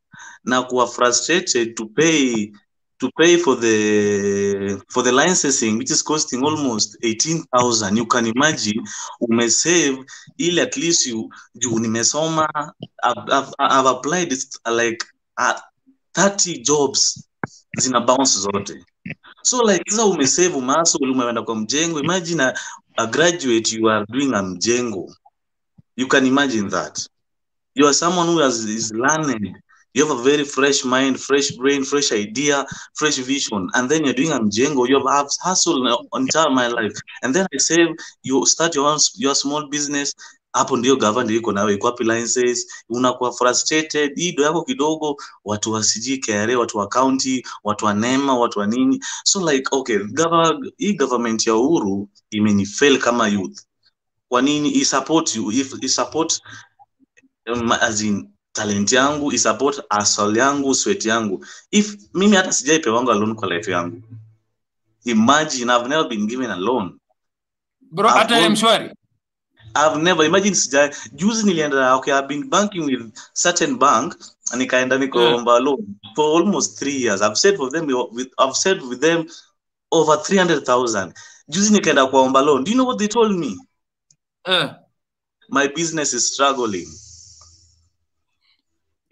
na 0.45 0.63
kuwa 0.63 0.87
frustrated 0.87 1.75
to 1.77 1.87
pay 1.87 2.53
to 2.99 3.11
pay 3.17 3.37
for 3.37 3.57
the 3.61 4.83
for 4.89 5.03
the 5.05 5.13
licensing 5.13 5.77
which 5.79 5.91
is 5.91 6.03
costing 6.05 6.43
almost 6.45 6.97
18000 7.03 7.97
you 7.97 8.07
can 8.07 8.27
imagine 8.27 8.83
umesave 9.21 10.05
ili 10.39 10.61
at 10.61 10.77
least 10.77 11.07
you 11.07 11.31
juu 11.55 11.79
nimesoma 11.79 12.49
I've, 13.03 13.33
I've, 13.33 13.53
I've 13.59 13.89
applied 13.89 14.33
like 14.77 15.05
uh, 15.39 15.61
30 16.15 16.63
jobs 16.63 17.29
zina 17.81 18.01
bounce 18.01 18.39
zote. 18.41 18.85
So 19.43 19.63
like 19.63 19.91
sasa 19.91 20.05
umesave 20.05 20.55
umaso 20.55 20.99
umeenda 20.99 21.43
kwa 21.43 21.57
mjengo 21.57 22.01
imagine 22.01 22.43
a, 22.43 22.55
a 22.97 23.07
graduate 23.07 23.77
you 23.77 23.91
are 23.91 24.07
doing 24.09 24.35
a 24.35 24.43
mjengo. 24.43 25.15
You 25.97 26.09
can 26.09 26.27
imagine 26.27 26.69
that. 26.71 27.09
You 27.75 27.87
are 27.87 27.95
someone 27.95 28.27
who 28.27 28.39
has, 28.39 28.65
is 28.65 28.93
learned 28.93 29.57
you 29.97 30.07
have 30.07 30.19
a 30.19 30.23
very 30.23 30.45
fresh 30.45 30.85
mind 30.85 31.19
fresh 31.19 31.51
brain 31.53 31.83
fresh 31.83 32.13
idea 32.13 32.67
fresh 32.95 33.17
vision. 33.17 33.67
And 33.75 33.91
then 33.91 34.05
you're 34.05 34.13
doing 34.13 34.31
a 34.31 34.39
mjengo 34.39 34.87
you 34.87 35.03
have, 35.09 35.29
hustled 35.41 35.89
entire 36.15 36.51
my 36.51 36.67
life. 36.69 36.93
And 37.23 37.35
then 37.35 37.47
i 37.53 37.57
say 37.57 37.79
you 38.23 38.45
start 38.45 38.75
your 38.75 38.89
own, 38.89 38.99
your 39.17 39.35
small 39.35 39.67
business. 39.69 40.15
Hapo 40.55 40.77
ndio 40.77 40.97
gava 40.97 41.25
ndio 41.25 41.53
nawe 41.53 41.75
iko 41.75 41.91
licenses 42.01 42.67
unakuwa 42.89 43.33
frustrated 43.33 44.19
ido 44.19 44.43
yako 44.43 44.63
kidogo. 44.65 45.17
Watu 45.45 45.73
wa 45.73 45.85
sijui 45.85 46.19
KRA 46.19 46.59
watu 46.59 46.79
wa 46.79 46.89
county 46.89 47.43
watu 47.65 47.85
wa 47.85 47.95
nema 47.95 48.39
watu 48.39 48.59
wa 48.59 48.67
nini. 48.67 49.01
So 49.25 49.51
like 49.53 49.69
okay 49.73 49.99
gava, 49.99 50.59
hii 50.79 50.93
government 50.93 51.47
ya 51.47 51.55
uhuru 51.55 52.09
imenifail 52.31 52.99
kama 52.99 53.29
youth. 53.29 53.61
Kwa 54.29 54.43
nini? 54.43 54.69
I 54.81 54.85
support 54.85 55.37
you 55.37 55.53
if 55.53 55.75
i 55.83 55.89
support 55.89 56.41
um, 57.53 57.73
as 57.73 58.03
in 58.03 58.36
talent 58.57 58.93
yangu 58.93 59.33
isupport 59.33 59.75
support 59.75 59.87
asal 59.91 60.37
yangu 60.37 60.75
sweat 60.75 61.05
yangu. 61.05 61.47
If 61.71 61.97
mimi 62.15 62.37
hata 62.37 62.53
sijaipewanga 62.53 63.15
loan 63.15 63.35
kwa 63.35 63.49
life 63.49 63.71
yangu. 63.71 64.03
Imagine 65.05 65.71
i've 65.73 65.89
never 65.89 66.09
been 66.09 66.27
given 66.27 66.51
a 66.51 66.57
loan. 66.57 66.99
Bro, 67.81 68.09
hata 68.09 68.51
mshwari. 68.51 68.91
I've 69.75 70.03
never 70.03 70.27
imagine 70.27 70.55
sija 70.55 70.91
juzi 71.13 71.47
nilienda 71.47 71.95
okay 71.95 72.15
I've 72.15 72.29
been 72.29 72.49
banking 72.51 72.85
with 72.85 73.13
certain 73.35 73.79
bank 73.79 74.15
nikaenda 74.57 74.99
nikaomba 74.99 75.61
loan 75.61 75.87
for 76.15 76.41
almost 76.41 76.83
3 76.83 77.03
years. 77.03 77.23
I've 77.23 77.37
said 77.37 77.57
for 77.57 77.71
them 77.71 77.87
with 78.13 78.29
I've 78.39 78.57
said 78.57 78.83
with 78.83 79.01
them 79.01 79.27
over 79.91 80.17
300,000 80.17 81.13
juzi 81.49 81.73
nikaenda 81.73 82.07
kuomba 82.07 82.43
loan. 82.43 82.65
Do 82.65 82.71
you 82.71 82.77
know 82.77 82.87
what 82.87 82.99
they 82.99 83.09
told 83.09 83.33
me? 83.37 83.57
Uh, 84.45 84.69
my 85.49 85.69
business 85.69 86.15
is 86.15 86.33
struggling 86.35 86.87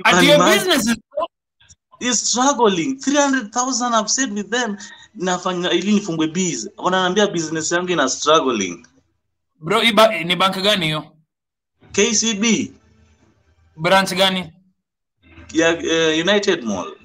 can 0.05 0.25
your 0.25 0.35
imagine 0.35 0.69
business 0.69 0.87
is 0.89 0.99
is 2.01 2.21
struggling. 2.31 2.99
300,000 2.99 3.95
I've 3.95 4.11
said 4.11 4.33
with 4.33 4.51
them. 4.51 4.77
Nafanya 5.15 5.71
ili 5.71 5.93
nifungwe 5.93 6.27
biz 6.27 6.69
wananiambia 6.77 7.27
business 7.27 7.73
yangu 7.73 7.89
ina 7.93 8.09
struggling. 8.09 8.87
Bro, 9.61 9.83
iba, 9.83 10.19
ni 10.25 10.37
bank 10.37 10.63
gani 10.63 10.87
hiyo? 10.87 11.05
KCB 11.93 12.73
Branch 13.77 14.15
gani? 14.15 14.53
ya 15.53 15.75
uh, 15.75 16.19
United 16.29 16.63
Mall. 16.65 16.97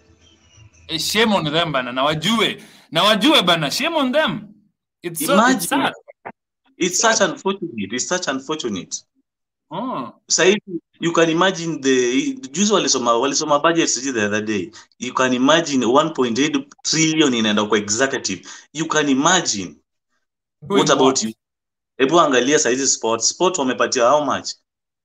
Eh, 0.88 1.00
Shame 1.00 1.36
on 1.36 1.44
them 1.52 1.72
bana, 1.72 1.92
na 1.92 2.04
wajue. 2.04 2.64
Na 2.92 3.04
wajue 3.04 3.42
bana, 3.42 3.72
shame 3.72 3.96
on 3.96 4.12
them. 4.12 4.54
It's 5.04 5.26
so 5.26 5.48
it's 5.50 5.68
sad. 5.68 5.94
it's 6.78 7.00
such 7.00 7.22
unfortunate. 7.22 7.94
It's 7.94 8.08
such 8.08 8.28
unfortunate 8.28 9.04
Oh. 9.72 10.14
sasa 10.28 10.44
hivi 10.44 10.82
you 11.00 11.14
can 11.14 11.30
imagine 11.30 11.80
the 11.80 12.34
juzi 12.52 12.74
walisoma 12.74 13.18
walisoma 13.18 13.60
budget 13.60 13.90
sijui 13.90 14.14
the 14.14 14.26
other 14.26 14.42
day. 14.46 14.72
You 15.00 15.14
can 15.14 15.34
imagine 15.34 15.86
1.8 15.86 16.66
trillion 16.84 17.34
inaenda 17.34 17.66
kwa 17.66 17.78
executive. 17.78 18.48
You 18.74 18.88
can 18.88 19.10
imagine 19.10 19.76
Doing 20.62 20.80
what 20.80 20.90
about 20.90 21.08
what? 21.08 21.24
you? 21.24 21.34
Hebu 21.98 22.20
angalia 22.20 22.60
saizi 22.60 22.88
sport 22.88 23.22
sport 23.22 23.58
wamepatia 23.58 24.10
how 24.10 24.26
much? 24.26 24.50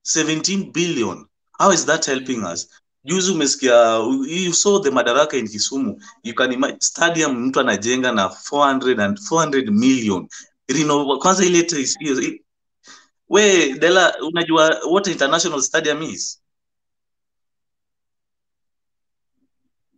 17 0.05 0.73
billion. 0.73 1.27
How 1.59 1.73
is 1.73 1.87
that 1.87 2.07
helping 2.07 2.45
us? 2.45 2.69
Juzi 3.05 3.33
umesikia 3.33 3.97
you 4.27 4.53
saw 4.53 4.81
the 4.81 4.91
madaraka 4.91 5.37
in 5.37 5.49
kisumu. 5.49 6.01
You 6.23 6.35
can 6.35 6.53
imagine 6.53 6.81
stadium 6.81 7.47
mtu 7.47 7.61
anajenga 7.61 8.13
na 8.13 8.29
400 8.29 9.01
and 9.01 9.19
400 9.19 9.71
million. 9.71 10.29
Reno, 10.69 11.19
kwanza 11.19 11.45
ile 11.45 11.63
we 13.29 13.73
dela 13.79 14.15
unajua 14.23 14.81
what 14.91 15.07
international 15.07 15.61
stadium 15.63 16.03
is? 16.03 16.41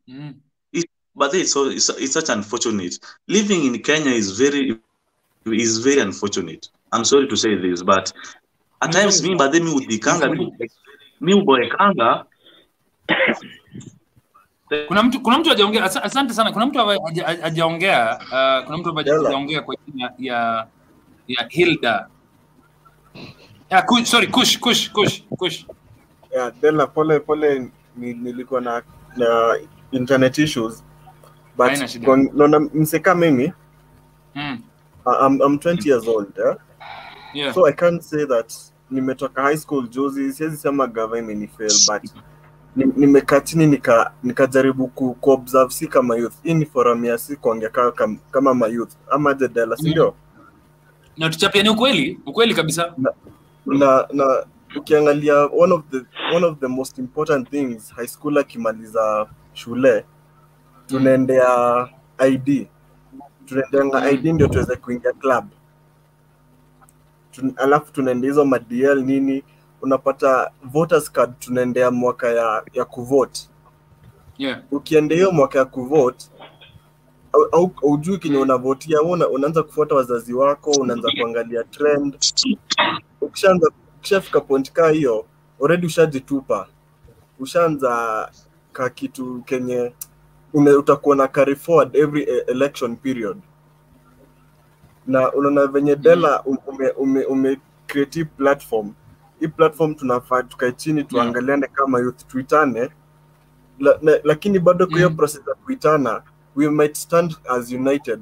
Mm. 0.08 0.34
it, 0.72 0.86
but 1.14 1.34
it's, 1.34 1.52
so, 1.52 1.70
it's, 1.70 1.88
it's 1.88 2.12
such 2.12 2.28
unfortunate. 2.28 2.98
Living 3.26 3.64
in 3.64 3.82
kenya 3.82 4.12
is 4.12 4.38
very 4.38 4.78
is 5.46 5.78
very 5.78 6.00
unfortunate. 6.00 6.68
I'm 6.92 7.04
sorry 7.04 7.26
to 7.28 7.36
say 7.36 7.56
this 7.56 7.82
but 7.82 8.12
at 8.82 8.92
times 8.92 9.22
me 9.22 9.34
but 9.34 9.52
then 9.52 9.64
me 9.64 9.72
udhikanga 9.74 10.30
me 10.30 10.52
mi 11.20 11.34
uboekanga 11.34 12.24
kuna 14.88 15.02
mtu 15.02 15.20
kuna 15.20 15.38
mtu 15.38 15.48
hajaongea 15.48 15.84
asante 15.84 16.34
sana. 16.34 16.52
Kuna 16.52 16.66
mtu 16.66 16.78
haja- 16.78 17.00
haja- 17.24 17.42
hajaongea 17.42 18.18
uh, 18.18 18.64
kuna 18.66 18.78
mtu 18.78 18.94
haja- 18.94 19.12
hajaongea 19.24 19.62
kwa 19.62 19.76
jina 19.86 20.12
ya 20.18 20.66
ya 21.28 21.46
Hilda 21.48 22.08
ya 23.70 23.82
kush, 23.82 24.04
sorry 24.08 24.26
kush 24.26 24.58
kush 24.60 24.90
kush 24.92 25.22
kush. 25.38 25.64
Yeah, 26.34 26.50
Della, 26.62 26.86
pole 26.86 27.20
pole 27.20 27.70
nilikuwa 27.96 28.60
na, 28.60 28.82
na 29.16 29.58
internet 29.90 30.38
issues. 30.38 30.84
But 31.56 31.72
naona 32.34 32.60
mseka 32.60 33.14
mimi 33.14 33.52
mm. 34.34 34.58
I'm, 35.06 35.40
I'm 35.42 35.58
20 35.58 35.88
years 35.88 36.08
old 36.08 36.32
yeah? 36.38 36.56
Yeah. 37.34 37.54
so 37.54 37.66
I 37.66 37.72
can't 37.72 38.02
say 38.02 38.24
that 38.26 38.52
nimetoka 38.90 39.42
high 39.42 39.56
school 39.56 39.88
juzi. 39.88 40.32
Siwezi 40.32 40.56
sema 40.56 40.86
gava 40.86 41.18
imenifail 41.18 41.70
but 41.88 42.10
ni- 42.76 42.92
nimekaa 42.96 43.40
chini 43.40 43.66
nika 43.66 44.12
nikajaribu 44.22 44.88
ku, 44.88 45.14
kuobserve 45.14 45.70
si 45.72 45.86
kama 45.86 46.16
youth. 46.16 46.34
Hii 46.42 46.54
ni 46.54 46.66
forum 46.66 47.04
ya 47.04 47.18
si 47.18 47.36
kuongea 47.36 47.68
kama, 47.68 48.16
kama, 48.30 48.54
mayouth 48.54 48.92
ama 49.10 49.34
jedela 49.34 49.76
sindio 49.76 50.04
mm. 50.04 50.12
ndio? 50.12 50.14
Na 51.16 51.30
tuchapiani 51.30 51.68
ukweli? 51.68 52.20
Ukweli 52.26 52.54
kabisa. 52.54 52.94
Na 52.98 53.10
na 54.12 54.46
ukiangalia 54.76 55.46
one 55.46 55.72
of 55.74 55.82
the 55.90 56.02
one 56.36 56.46
of 56.46 56.58
the 56.58 56.66
most 56.66 56.98
important 56.98 57.50
things 57.50 57.94
high 57.94 58.06
school 58.06 58.38
akimaliza 58.38 59.26
shule 59.52 60.04
tunaendea 60.86 61.88
id 62.28 62.68
tunaendeanga 63.46 64.10
id 64.10 64.26
ndio 64.26 64.48
tuweze 64.48 64.76
kuingia 64.76 65.12
club. 65.12 65.44
Tun, 67.30 67.52
alafu 67.56 67.92
tunaendea 67.92 68.30
hizo 68.30 68.44
madl 68.44 69.02
nini 69.04 69.44
unapata 69.82 70.50
voters 70.64 71.12
card 71.12 71.38
tunaendea 71.38 71.90
mwaka 71.90 72.28
ya 72.28 72.62
ya 72.72 72.84
kuvote. 72.84 73.40
Yeah. 74.38 74.62
Ukiendea 74.70 75.16
hiyo 75.18 75.32
mwaka 75.32 75.58
ya 75.58 75.64
kuvote 75.64 76.26
au- 77.52 77.72
aujui 77.82 78.18
kenye 78.18 78.36
unavotia 78.36 79.02
una, 79.02 79.28
unaanza 79.28 79.62
kufuata 79.62 79.94
wazazi 79.94 80.34
wako 80.34 80.70
unaanza 80.70 81.08
kuangalia 81.20 81.64
trend 81.64 82.16
ukishaanza 83.26 83.70
ukishafika 83.98 84.40
point 84.40 84.72
kaa 84.72 84.90
hiyo 84.90 85.26
already 85.62 85.86
ushajitupa. 85.86 86.68
Ushaanza 87.38 88.30
ka 88.72 88.90
kitu 88.90 89.42
kenye 89.44 89.92
une, 90.52 90.70
utakuwa 90.72 91.16
na 91.16 91.28
carry 91.28 91.56
forward 91.56 91.96
every 91.96 92.22
e- 92.22 92.44
election 92.46 92.96
period. 92.96 93.38
Na 95.06 95.32
unaona 95.32 95.66
venye 95.66 95.96
dela 95.96 96.42
um- 96.44 96.58
ume, 96.66 96.90
ume, 96.90 97.24
ume 97.24 97.60
create 97.86 98.24
platform. 98.24 98.92
Hii 99.40 99.48
platform 99.48 99.94
tunafaa 99.94 100.42
tukae 100.42 100.72
chini 100.72 101.04
tuangaliane 101.04 101.66
kama 101.66 101.98
youth 101.98 102.26
tuitane. 102.26 102.90
La, 103.78 103.98
na, 104.02 104.12
lakini 104.24 104.58
bado 104.58 104.86
kwa 104.86 104.96
hiyo 104.96 105.10
process 105.10 105.46
ya 105.48 105.54
kuitana 105.54 106.22
we 106.56 106.70
might 106.70 106.94
stand 106.96 107.36
as 107.48 107.72
united. 107.72 108.20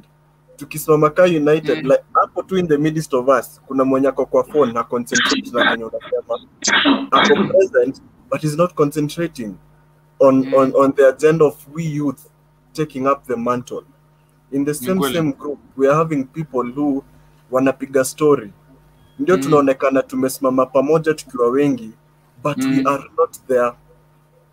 Tukisimama 0.56 1.10
kaa 1.10 1.24
united 1.24 1.84
Mm. 1.84 1.90
like 1.90 2.04
hapo 2.34 2.42
tu 2.42 2.56
in 2.58 2.68
the 2.68 2.78
midst 2.78 3.14
of 3.14 3.28
us 3.28 3.60
kuna 3.66 3.84
mwenye 3.84 4.08
ako 4.08 4.26
kwa 4.26 4.44
phone 4.44 4.72
na 4.72 4.84
concentrate 4.84 5.50
na 5.52 5.70
kenye 5.70 5.84
unasema 5.84 6.48
ako 7.10 7.34
present 7.48 8.02
but 8.30 8.44
is 8.44 8.56
not 8.56 8.74
concentrating 8.74 9.54
on, 10.20 10.54
on, 10.54 10.72
on 10.76 10.92
the 10.92 11.06
agenda 11.08 11.44
of 11.44 11.66
we 11.74 11.84
youth 11.84 12.20
taking 12.72 13.06
up 13.06 13.24
the 13.26 13.36
mantle 13.36 13.82
in 14.52 14.64
the 14.64 14.74
same 14.74 15.00
kweli. 15.00 15.14
same 15.14 15.32
group 15.32 15.58
we 15.76 15.88
are 15.88 15.96
having 15.96 16.24
people 16.24 16.72
who 16.76 17.04
wanapiga 17.50 18.04
story 18.04 18.52
ndio 19.18 19.36
Mm. 19.36 19.42
tunaonekana 19.42 20.02
tumesimama 20.02 20.66
pamoja 20.66 21.14
tukiwa 21.14 21.48
wengi 21.50 21.90
but 22.42 22.56
we 22.58 22.64
Mm. 22.80 22.86
are 22.86 23.04
not 23.18 23.36
there 23.48 23.72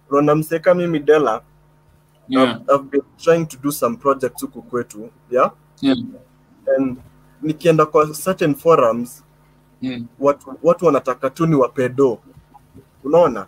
unaona 0.09 0.35
mseka 0.35 0.73
mimi 0.75 0.99
dela 0.99 1.41
Yeah. 2.27 2.49
I've, 2.61 2.73
I've 2.75 2.89
been 2.89 3.03
trying 3.17 3.45
to 3.45 3.57
do 3.63 3.71
some 3.71 3.97
projects 3.97 4.41
huku 4.41 4.61
kwetu 4.61 5.09
yeah 5.31 5.51
yeah 5.81 5.97
and 6.77 6.97
nikienda 7.41 7.85
kwa 7.85 8.07
certain 8.23 8.55
forums 8.55 9.23
Mm. 9.83 10.05
watu, 10.19 10.53
watu 10.63 10.85
wanataka 10.85 11.29
tu 11.29 11.45
ni 11.45 11.55
wapedo 11.55 12.19
unaona? 13.03 13.47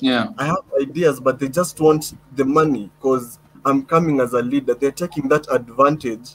Yeah. 0.00 0.32
I 0.36 0.46
have 0.48 0.62
ideas 0.82 1.22
but 1.22 1.38
they 1.38 1.48
just 1.48 1.80
want 1.80 2.14
the 2.36 2.44
money 2.44 2.90
because 3.00 3.38
i'm 3.70 3.82
coming 3.82 4.20
as 4.20 4.34
a 4.34 4.42
leader. 4.42 4.78
They're 4.78 4.94
taking 5.08 5.28
that 5.28 5.50
advantage 5.50 6.30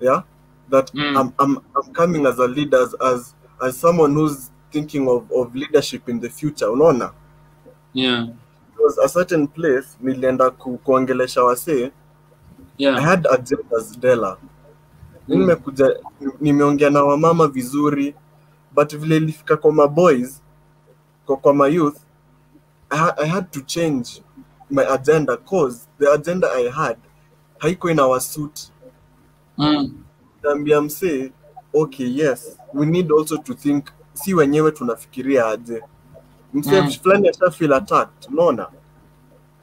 yeah? 0.00 0.22
That 0.70 0.94
Mm. 0.94 1.16
I'm, 1.16 1.32
I'm, 1.38 1.56
I'm 1.76 1.92
coming 1.92 2.26
as 2.26 2.38
a 2.38 2.46
leader 2.46 2.78
as, 2.82 2.94
as, 3.00 3.34
as 3.60 3.76
someone 3.80 4.14
who's 4.14 4.50
thinking 4.70 5.08
of, 5.08 5.30
of 5.32 5.54
leadership 5.54 6.08
in 6.08 6.20
the 6.20 6.28
future. 6.30 6.66
Unaona? 6.70 7.12
Yeah. 7.92 8.26
Was 8.78 8.98
a 8.98 9.08
certain 9.08 9.46
place 9.48 9.96
nilienda 10.02 10.50
ku, 10.50 10.78
kuongelesha 10.78 11.42
wasee. 11.44 11.90
Yeah. 12.78 12.96
I 12.96 13.00
had 13.00 13.22
agendas 13.24 14.00
Dela. 14.00 14.36
Nimekuja 15.28 15.96
nimeongea 16.40 16.90
na 16.90 17.02
wamama 17.04 17.48
vizuri 17.48 18.14
but 18.74 18.96
vile 18.96 19.16
ilifika 19.16 19.56
kwa 19.56 19.72
maboys 19.72 20.42
kwa, 21.26 21.36
kwa 21.36 21.54
mayouth 21.54 21.96
I, 22.90 22.98
ha- 22.98 23.16
I 23.18 23.28
had 23.28 23.46
to 23.50 23.60
change 23.60 24.22
my 24.70 24.82
agenda 24.88 25.36
cause 25.36 25.88
the 25.98 26.12
agenda 26.12 26.52
I 26.52 26.68
had 26.68 26.96
haiko 27.58 27.90
in 27.90 28.00
our 28.00 28.20
suit 28.20 28.60
mm. 29.58 29.94
msee 30.82 31.32
okay 31.72 32.06
yes 32.16 32.58
we 32.74 32.86
need 32.86 33.12
also 33.12 33.36
to 33.36 33.54
think 33.54 33.84
si 34.12 34.34
wenyewe 34.34 34.70
tunafikiria 34.72 35.46
aje 35.48 35.82
msee 36.54 36.80
Mm. 36.82 36.90
fulani 36.90 37.28
asha 37.28 37.50
attacked 37.72 38.28
unaona 38.32 38.68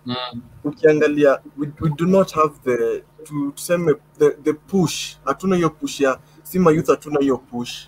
Mm. 0.05 0.15
ukiangalia 0.63 1.39
we, 1.57 1.71
we 1.81 1.89
do 1.89 2.05
not 2.05 2.33
have 2.33 2.53
the 2.63 3.03
tu, 3.23 3.51
tuseme 3.51 3.93
the, 4.17 4.29
the 4.43 4.53
push. 4.53 5.15
Hatuna 5.25 5.55
hiyo 5.55 5.69
push 5.69 5.99
ya 6.01 6.19
si 6.43 6.59
mayouth 6.59 6.87
hatuna 6.87 7.19
hiyo 7.19 7.37
push. 7.37 7.87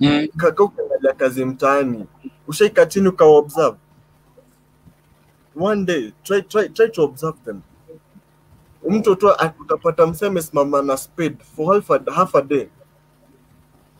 Mm. 0.00 0.28
kaka 0.36 0.64
ukiangalia 0.64 1.12
kazi 1.12 1.44
mtaani 1.44 2.06
ushaika 2.48 2.86
chini 2.86 3.08
ukawaobserve. 3.08 3.76
One 5.60 5.84
day 5.84 6.12
try, 6.22 6.42
try, 6.42 6.68
try 6.68 6.88
to 6.88 7.04
observe 7.04 7.38
them. 7.44 7.60
Mtu 8.88 9.16
tu 9.16 9.30
utapata 9.60 10.06
msee 10.06 10.26
amesimama 10.26 10.82
na 10.82 10.96
spade 10.96 11.36
for 11.56 11.74
half 11.74 11.90
a, 11.90 12.12
half 12.12 12.34
a 12.34 12.42
day. 12.42 12.68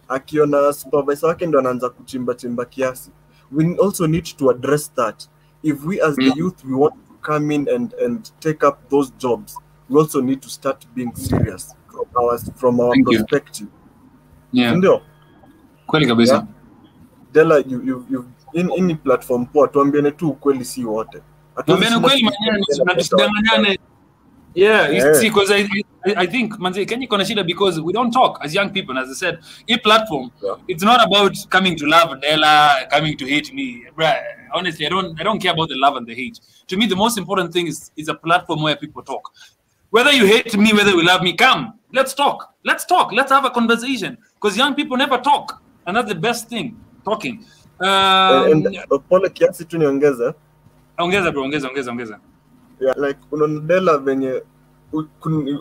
Akiona 0.08 0.72
supervisor 0.72 1.28
wake 1.28 1.46
ndo 1.46 1.58
anaanza 1.58 1.88
kuchimba 1.90 2.34
chimba 2.34 2.64
kiasi. 2.64 3.10
We 3.52 3.76
also 3.84 4.06
need 4.06 4.24
to 4.36 4.50
address 4.50 4.92
that. 4.94 5.28
If 5.62 5.84
we 5.84 6.00
as 6.02 6.16
the 6.16 6.32
youth 6.36 6.64
we 6.64 6.74
want 6.74 6.94
to 6.94 7.14
come 7.22 7.54
in 7.54 7.68
and, 7.68 7.94
and 7.94 8.30
take 8.40 8.66
up 8.68 8.88
those 8.90 9.12
jobs 9.18 9.58
we 9.88 10.00
also 10.00 10.20
need 10.20 10.40
to 10.42 10.48
start 10.48 10.86
being 10.94 11.14
serious 11.14 11.74
from 11.90 12.06
our, 12.16 12.38
from 12.56 12.80
our 12.80 12.92
Thank 12.94 13.10
you. 13.12 13.18
perspective. 13.18 13.68
Yeah. 14.52 14.74
Ndio? 14.76 15.02
Kweli 15.86 16.06
kabisa. 16.06 16.34
Yeah. 16.34 16.46
Dela, 17.32 17.58
you, 17.66 17.82
you, 17.84 18.06
you, 18.10 18.24
in, 18.54 18.70
ini 18.70 18.94
platform 18.94 19.46
poa 19.46 19.68
tuambiane 19.68 20.10
tu 20.10 20.28
ukweli 20.30 20.64
si 20.64 20.84
wote. 20.84 21.22
Hatuwezi 21.56 21.84
Tuambiane 21.84 21.94
shinda 21.94 21.98
ukweli 21.98 22.22
tukisema 22.22 22.52
maneno 22.52 22.84
na 22.84 22.94
tusidanganyane 22.94 23.78
yeah, 24.54 24.88
you 24.88 24.94
Yeah. 24.96 25.14
see 25.20 25.28
because 25.28 25.50
I, 25.54 25.68
I 26.06 26.14
I 26.22 26.26
think 26.26 26.58
manze 26.58 26.86
Kenya 26.86 27.04
iko 27.06 27.16
na 27.18 27.24
shida 27.24 27.44
because 27.46 27.78
we 27.80 27.92
don't 27.92 28.10
talk 28.12 28.38
as 28.42 28.54
young 28.54 28.70
people 28.70 28.98
as 28.98 29.10
I 29.10 29.14
said. 29.14 29.38
E 29.66 29.76
platform 29.76 30.30
it's 30.68 30.82
not 30.82 31.00
about 31.04 31.36
coming 31.50 31.76
to 31.76 31.86
love 31.86 32.20
Dela 32.20 32.86
coming 32.90 33.16
to 33.18 33.26
hate 33.26 33.52
me. 33.52 33.84
Bruh, 33.96 34.14
honestly 34.54 34.86
I 34.86 34.88
don't 34.88 35.20
I 35.20 35.24
don't 35.24 35.42
care 35.42 35.52
about 35.52 35.68
the 35.68 35.74
love 35.76 35.96
and 35.96 36.06
the 36.06 36.14
hate. 36.14 36.40
To 36.68 36.76
me 36.76 36.86
the 36.86 36.96
most 36.96 37.18
important 37.18 37.52
thing 37.52 37.66
is 37.66 37.92
is 37.96 38.08
a 38.08 38.14
platform 38.14 38.62
where 38.62 38.76
people 38.76 39.02
talk 39.02 39.30
whether 39.90 40.12
you 40.12 40.26
hate 40.26 40.56
me 40.56 40.72
whether 40.72 40.90
you 40.90 41.02
love 41.02 41.22
me 41.22 41.32
come 41.32 41.72
let's 41.96 42.14
talk. 42.14 42.54
Let's 42.64 42.84
talk. 42.84 43.12
Let's 43.12 43.30
have 43.32 43.44
a 43.44 43.50
conversation. 43.50 44.18
Because 44.34 44.56
young 44.56 44.74
people 44.74 44.96
never 44.96 45.18
talk 45.18 45.62
and 45.86 45.96
that's 45.96 46.08
the 46.08 46.14
best 46.14 46.48
thing 46.48 46.76
talking. 47.04 47.44
Um, 47.80 48.52
and, 48.52 48.66
uh, 48.90 48.98
pole 48.98 49.28
kiasi 49.30 49.64
tu 49.64 49.78
niongeze. 49.78 50.34
Ongeza 50.98 51.30
bro 51.32 51.42
ongeza 51.42 51.68
ongeza 51.68 51.90
ongeza. 51.90 52.18
Yeah, 52.80 52.94
like 52.96 53.18
unanidela 53.30 53.98
venye 53.98 54.42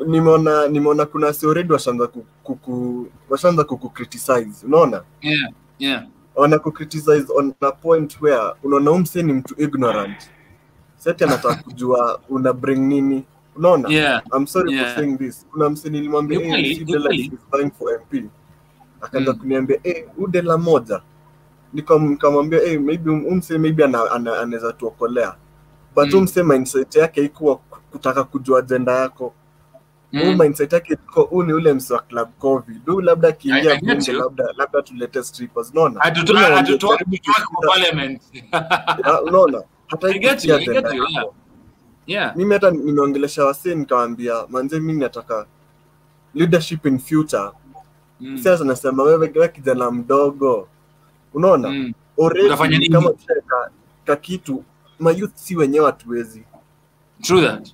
nimeona 0.07 0.67
nimeona 0.67 1.05
kuna 1.05 1.33
si 1.33 1.45
already 1.45 1.73
washaanza 1.73 2.07
kuku 2.43 3.07
washaanza 3.29 3.63
kuku 3.63 3.89
criticize 3.89 4.65
unaona? 4.65 5.03
Yeah 5.21 5.49
yeah. 5.79 6.03
Wana 6.35 6.59
ku 6.59 6.71
criticize 6.71 7.25
on 7.37 7.53
a 7.61 7.71
point 7.71 8.21
where 8.21 8.53
unaona 8.63 8.91
umse 8.91 9.23
ni 9.23 9.33
mtu 9.33 9.55
ignorant. 9.57 10.29
Seti 10.97 11.23
anataka 11.23 11.55
kujua 11.55 12.21
una 12.29 12.53
bring 12.53 12.79
nini 12.79 13.23
unaona? 13.55 13.89
Yeah, 13.89 14.21
I'm 14.37 14.47
sorry 14.47 14.73
yeah. 14.73 14.85
for 14.85 14.95
saying 15.03 15.17
this. 15.17 15.45
Kuna 15.51 15.69
msee 15.69 15.89
nilimwambia 15.89 16.39
hey, 16.39 16.75
si 16.75 16.85
Dela 16.85 17.13
is 17.13 17.29
vying 17.53 17.71
for 17.79 17.93
MP 17.93 18.29
akaanza 19.01 19.33
kuniambia 19.33 19.79
hey, 19.83 20.03
u 20.17 20.27
Dela 20.27 20.57
moja. 20.57 21.01
Nikam- 21.73 22.09
nikamwambia 22.09 22.59
hey, 22.59 22.77
maybe 22.77 23.11
um- 23.11 23.25
umse 23.27 23.57
maybe 23.57 23.83
ana- 23.83 24.11
ana- 24.11 24.39
anaweza 24.39 24.73
tuokolea. 24.73 25.35
But 25.95 26.13
Mm. 26.13 26.19
umse 26.19 26.43
mindset 26.43 26.95
yake 26.95 27.21
ikuwa 27.23 27.55
kutaka 27.91 28.23
kujua 28.23 28.59
ajenda 28.59 28.91
yako. 28.91 29.33
Mm. 30.13 30.37
mindset 30.41 30.73
yake 30.73 30.93
iko 30.93 31.23
huu 31.23 31.43
ni 31.43 31.53
ule 31.53 31.73
msi 31.73 31.93
wa 31.93 31.99
club 31.99 32.29
covid 32.39 32.85
huu 32.87 33.01
labda 33.01 33.27
akiingia 33.27 33.75
bunge 33.75 34.11
labda 34.11 34.45
labda 34.57 34.81
tulete 34.81 35.23
strippers. 35.23 35.71
Unaona? 35.71 35.99
Hatutoa- 35.99 36.97
parliament. 37.67 38.21
Ah, 39.03 39.21
unaona? 39.21 39.61
Hata 39.87 40.07
I 40.07 40.19
get 40.19 40.23
you, 40.23 40.31
ikusikia 40.31 40.55
I 40.55 40.59
get 40.59 40.69
agenda 40.69 40.89
you, 40.95 41.03
yeah. 41.03 41.13
yako 41.13 41.35
Yeah. 42.07 42.35
mimi 42.37 42.53
hata 42.53 42.71
nimeongelesha 42.71 43.45
wasee 43.45 43.75
nikawambia 43.75 44.47
manze 44.49 44.79
mi 44.79 44.93
nataka 44.93 45.45
leadership 46.33 46.85
in 46.85 46.99
future 46.99 47.49
Mm. 48.19 48.37
sasa 48.37 48.63
nasema 48.63 49.03
wewe 49.03 49.47
kijana 49.47 49.91
mdogo 49.91 50.67
unaona 51.33 51.69
Mm. 51.69 51.93
already 52.23 52.89
kama 52.89 53.09
tushaweka 53.13 53.71
ka 54.05 54.15
kitu 54.15 54.63
mayouth 54.99 55.35
si 55.35 55.55
wenyewe 55.55 55.85
hatuwezi 55.85 56.43
True 57.21 57.41
that. 57.41 57.73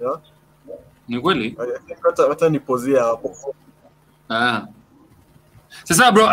yeah? 0.00 0.20
Ni 1.08 1.20
kweli. 1.20 1.56
Hata 2.02 2.28
hata 2.28 2.48
nipozia 2.48 3.02
hapo 3.02 3.36
Ah. 4.30 4.66
Sasa 5.84 6.12
bro, 6.12 6.24
uh, 6.24 6.30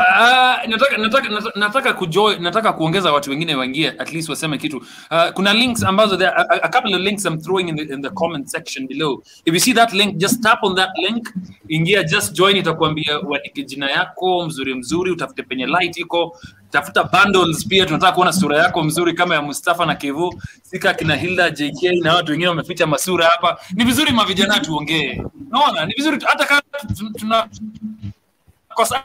nataka 0.68 0.98
nataka 0.98 1.30
nataka, 1.30 1.60
nataka 1.60 1.94
kujoy, 1.94 2.36
nataka 2.40 2.74
kuongeza 2.74 3.11
watu 3.14 3.30
wengine 3.30 3.56
waingie 3.56 3.90
at 3.90 4.14
least 4.14 4.30
waseme 4.30 4.57
kitu. 4.57 4.78
Uh, 4.78 5.30
kuna 5.34 5.53
links 5.53 5.84
ambazo 5.84 6.18
there 6.18 6.32
a, 6.36 6.49
a 6.64 6.70
couple 6.70 6.95
of 6.95 7.02
links 7.02 7.26
I'm 7.26 7.38
throwing 7.41 7.70
in 7.70 7.76
the 7.76 7.94
in 7.94 8.02
the 8.02 8.10
comment 8.10 8.48
section 8.48 8.88
below. 8.88 9.24
If 9.45 9.53
you 9.53 9.60
see 9.60 9.74
that 9.74 9.94
link 9.94 10.18
just 10.18 10.44
tap 10.44 10.60
on 10.64 10.76
that 10.76 10.90
link, 10.98 11.30
ingia 11.70 12.03
just 12.03 12.34
join 12.34 12.57
itakuambia 12.57 13.22
uandike 13.22 13.64
jina 13.64 13.91
yako 13.91 14.45
mzuri 14.45 14.76
mzuri, 14.76 15.11
utafute 15.11 15.44
penye 15.44 15.65
light 15.65 15.98
iko, 15.98 16.38
tafuta 16.72 17.03
bundles 17.03 17.68
pia 17.68 17.86
tunataka 17.86 18.11
kuona 18.11 18.34
sura 18.34 18.57
yako 18.57 18.84
mzuri 18.84 19.14
kama 19.14 19.36
ya 19.36 19.41
Mustafa 19.41 19.86
na 19.86 19.95
Kevo, 19.95 20.34
sika 20.64 20.94
kina 20.94 21.15
Hilda 21.15 21.49
JK 21.49 21.84
na 22.02 22.15
watu 22.15 22.32
wengine 22.32 22.49
wameficha 22.49 22.88
masura 22.88 23.26
hapa. 23.28 23.57
Ni 23.74 23.84
vizuri 23.86 24.11
mavijana 24.11 24.60
tuongee. 24.60 25.24
Naona 25.49 25.86
ni 25.86 25.94
vizuri 25.94 26.18
hata 26.26 26.45
kama 26.45 26.61
tun- 26.94 27.14
tuna 27.20 27.48
kosa 28.74 29.03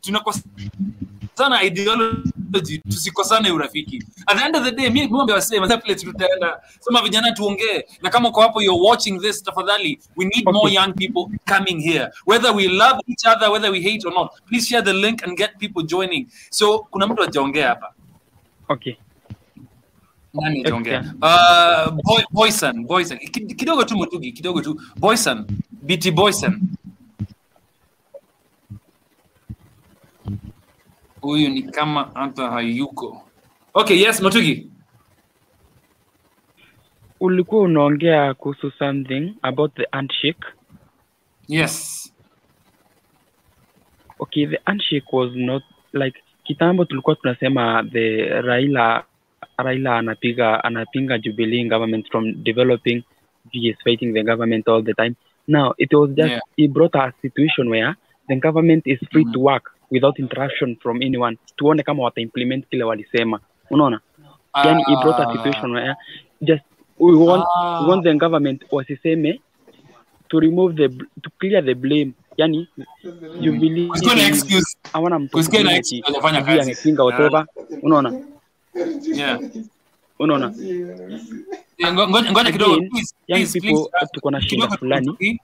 tunakosana 0.00 1.62
ideology 1.62 2.78
tusikosane 2.78 3.50
urafiki. 3.50 4.02
At 4.26 4.38
the 4.38 4.44
end 4.44 4.56
of 4.56 4.64
the 4.64 4.70
day 4.72 4.90
mimi 4.90 5.08
mwambie 5.08 5.34
wasee 5.34 5.60
mazee 5.60 5.76
place 5.76 6.04
tutaenda. 6.06 6.60
Sema 6.80 7.02
vijana 7.02 7.32
tuongee. 7.32 7.84
Na 8.02 8.10
kama 8.10 8.28
uko 8.28 8.40
hapo 8.40 8.62
you're 8.62 8.88
watching 8.88 9.20
this 9.20 9.42
tafadhali 9.42 9.98
we 10.16 10.24
need 10.24 10.44
more 10.52 10.72
young 10.74 10.92
people 10.94 11.38
coming 11.46 11.80
here. 11.82 12.08
Whether 12.26 12.52
we 12.56 12.68
love 12.68 13.00
each 13.06 13.26
other 13.26 13.50
whether 13.50 13.70
we 13.70 13.80
hate 13.82 14.04
or 14.06 14.14
not 14.14 14.32
please 14.46 14.66
share 14.68 14.82
the 14.84 14.92
link 14.92 15.22
and 15.26 15.36
get 15.36 15.58
people 15.58 15.82
joining. 15.82 16.26
So 16.50 16.78
kuna 16.78 17.06
mtu 17.06 17.22
ajaongea 17.22 17.68
hapa? 17.68 17.92
Okay. 18.68 18.94
Nani 20.34 20.60
ajaongea? 20.60 21.14
Uh, 21.22 21.90
boy, 21.92 22.22
boyson 22.30 22.86
boyson. 22.86 23.18
Kidogo 23.56 23.84
tu 23.84 23.96
mutugi 23.96 24.32
kidogo 24.32 24.60
tu. 24.62 24.80
Boyson 24.96 25.46
bt 25.82 26.10
boyson 26.10 26.60
huyu 31.26 31.48
ni 31.48 31.62
kama 31.62 32.10
hata 32.14 32.50
hayuko. 32.50 33.22
Okay 33.74 34.00
yes 34.00 34.20
matugi 34.22 34.70
ulikuwa 37.20 37.62
unaongea 37.62 38.34
kuhusu 38.34 38.70
something 38.70 39.34
about 39.42 39.74
the 39.74 39.86
handshake? 39.92 40.46
Yes. 41.48 42.02
Okay 44.18 44.46
the 44.46 44.60
handshake 44.64 45.06
was 45.12 45.32
not 45.34 45.62
like 45.92 46.18
kitambo 46.44 46.84
tulikuwa 46.84 47.16
tunasema 47.16 47.84
the 47.92 48.24
raila 48.40 49.04
raila 49.56 49.98
anapiga 49.98 50.64
anapinga 50.64 51.18
jubilee 51.18 51.64
government 51.68 52.10
from 52.10 52.42
developing 52.42 53.02
he 53.50 53.58
is 53.68 53.76
fighting 53.84 54.12
the 54.12 54.22
government 54.22 54.68
all 54.68 54.84
the 54.84 54.94
time. 54.94 55.14
Now 55.48 55.74
it 55.78 55.92
was 55.92 56.10
just 56.10 56.28
Yeah. 56.30 56.40
he 56.56 56.68
brought 56.68 56.94
a 56.96 57.12
situation 57.22 57.68
where 57.68 57.94
the 58.28 58.36
government 58.36 58.86
is 58.86 58.98
free 59.12 59.24
to 59.32 59.40
work 59.40 59.75
without 59.90 60.18
interruption 60.18 60.76
from 60.76 61.02
anyone. 61.02 61.36
Tuone 61.56 61.82
kama 61.82 62.02
wata-implement 62.02 62.66
kile 62.68 62.84
walisema. 62.84 63.40
Unaona? 63.70 64.00
Yani 64.64 64.84
he 64.84 64.96
brought 64.96 65.20
a 65.20 65.32
situation 65.36 65.72
where 65.72 65.94
just 66.40 66.62
we 66.98 67.14
want, 67.14 67.44
we 67.82 67.88
want 67.88 68.04
the 68.04 68.14
government 68.14 68.62
wasiseme 68.70 69.40
to 70.28 70.40
remove 70.40 70.74
the 70.76 70.88
to 71.22 71.30
clear 71.38 71.64
the 71.64 71.74
blame. 71.74 72.12
Yani 72.36 72.68
jubilee 73.40 73.88
Kusiwe 73.88 74.26
excuse. 74.26 74.76
hawana 74.92 75.18
mtu 75.18 75.30
Kusiwe 75.36 75.60
excuse 75.60 75.78
ati 75.78 76.00
hajafanya 76.12 76.40
sijui 76.40 76.56
kazi. 76.58 76.70
amepinga 76.70 77.04
whatever. 77.04 77.46
Unaona? 77.82 78.20
Yeah. 79.14 79.40
Unaona? 80.18 80.54
Ngoja 82.32 82.52
kidogo 82.52 82.74
uh, 82.76 84.08
tuko 84.12 84.30
na 84.30 84.40
shida 84.40 84.68
fulani 84.68 85.38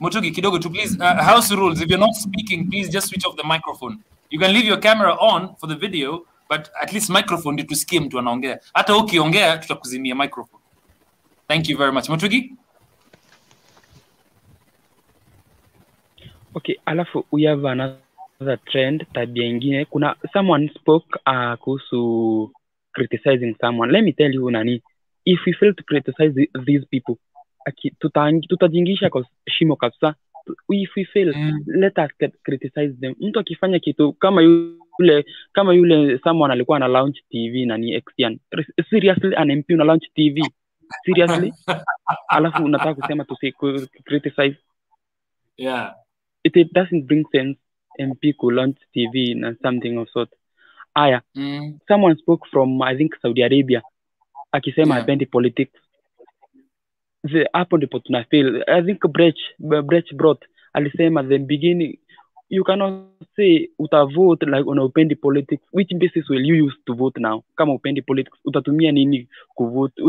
Mutugi 0.00 0.30
kidogo 0.30 0.58
to 0.58 0.70
please 0.70 0.96
uh, 1.00 1.24
house 1.24 1.54
rules. 1.54 1.80
If 1.80 1.88
you're 1.88 1.98
not 1.98 2.14
speaking 2.14 2.70
please 2.70 2.88
just 2.88 3.08
switch 3.08 3.24
off 3.26 3.36
the 3.36 3.42
microphone. 3.44 3.98
You 4.30 4.38
can 4.38 4.52
leave 4.52 4.64
your 4.64 4.78
camera 4.80 5.14
on 5.14 5.56
for 5.56 5.66
the 5.66 5.74
video 5.76 6.24
but 6.48 6.70
at 6.82 6.92
least 6.92 7.10
microphone 7.10 7.52
ndio 7.52 7.66
tusikie 7.66 8.00
mtu 8.00 8.18
anaongea. 8.18 8.60
Hata 8.74 8.96
ukiongea 8.96 9.58
tutakuzimia 9.58 10.14
microphone. 10.14 10.62
Thank 11.48 11.68
you 11.68 11.78
very 11.78 11.92
much. 11.92 12.08
Mutugi 12.08 12.54
okay 16.54 16.76
alafu 16.86 17.24
we 17.32 17.46
have 17.46 17.68
another 17.68 18.58
trend 18.64 19.06
tabia 19.12 19.46
ingine. 19.46 19.84
Kuna 19.84 20.16
someone 20.32 20.70
spoke 20.74 21.18
uh, 21.26 21.54
kuhusu 21.54 22.50
criticizing 22.92 23.54
someone. 23.60 23.92
Let 23.92 24.04
me 24.04 24.12
tell 24.12 24.34
you 24.34 24.50
nani 24.50 24.82
if 25.24 25.40
we 25.46 25.52
fail 25.52 25.74
to 25.74 25.82
criticize 25.82 26.48
these 26.66 26.86
people 26.90 27.16
tutajingisha 28.48 29.10
kwa 29.10 29.26
shimo 29.48 29.76
kabisa 29.76 30.14
if 30.70 30.96
we 30.96 31.04
fail 31.04 31.34
let 31.66 31.98
us 31.98 32.30
criticize 32.42 32.92
them 33.00 33.14
mtu 33.20 33.40
akifanya 33.40 33.78
kitu 33.78 34.12
kama 34.12 34.42
yule 34.42 35.24
kama 35.52 35.74
yule 35.74 36.18
someone 36.18 36.52
alikuwa 36.52 36.76
ana 36.76 36.88
launch 36.88 37.18
tv 37.30 37.66
nani 37.66 37.94
Exian. 37.94 38.38
seriously 38.90 39.36
an 39.36 39.52
mp 39.56 39.70
una 39.70 39.84
launch 39.84 40.04
tv 40.14 40.42
seriously 41.04 41.52
alafu 42.28 42.64
unataka 42.64 42.94
kusema 42.94 43.24
tusi 43.24 43.52
criticize 44.04 44.56
yeah 45.56 45.94
it, 46.44 46.56
it 46.56 46.72
doesn't 46.72 47.06
bring 47.06 47.24
sense 47.32 47.58
MP 47.98 48.32
ku 48.38 48.50
launch 48.50 48.78
TV 48.94 49.34
na 49.34 49.54
something 49.62 49.98
of 49.98 50.08
sort. 50.14 50.30
Aya, 50.94 51.20
mm. 51.34 51.78
someone 51.88 52.16
spoke 52.16 52.46
from 52.50 52.80
I 52.82 52.96
think 52.96 53.14
Saudi 53.22 53.42
Arabia 53.42 53.82
akisema 54.52 54.94
Yeah. 54.94 55.08
yeah. 55.08 55.30
politics. 55.30 55.80
Hapo 57.52 57.76
ndipo 57.76 57.98
tuna 57.98 58.24
feel. 58.24 58.64
I 58.66 58.82
think 58.82 59.06
Brech 59.08 59.38
Brech 59.58 60.14
brought 60.14 60.44
alisema 60.72 61.22
the 61.22 61.38
beginning 61.38 61.98
you 62.50 62.64
cannot 62.64 62.94
say 63.36 63.68
utavote 63.78 64.46
like 64.46 64.62
unaupendi 64.70 65.16
politics 65.16 65.62
which 65.72 65.94
basis 65.94 66.30
will 66.30 66.46
you 66.46 66.66
use 66.66 66.76
to 66.86 66.94
vote 66.94 67.20
now 67.20 67.42
kama 67.54 67.72
upendi 67.74 68.02
politics 68.02 68.38
utatumia 68.44 68.92
nini 68.92 69.28
kuvote 69.54 70.02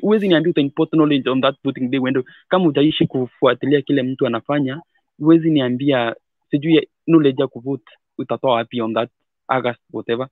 huwezi 0.00 0.28
niambia 0.28 0.50
uta 0.50 0.60
import 0.60 0.90
knowledge 0.90 1.30
on 1.30 1.40
that 1.40 1.56
voting 1.64 1.88
day 1.90 2.00
wendo 2.00 2.24
kama 2.48 2.66
utaishi 2.66 3.06
kufuatilia 3.06 3.82
kile 3.82 4.02
mtu 4.02 4.26
anafanya 4.26 4.82
huwezi 5.18 5.50
niambia 5.50 6.16
sijui 6.50 6.88
knowledge 7.04 7.42
ya 7.42 7.48
kuvote 7.48 7.92
utatoa 8.18 8.54
wapi 8.54 8.80
on 8.80 8.94
that 8.94 9.10
august 9.48 9.80
whatever 9.92 10.28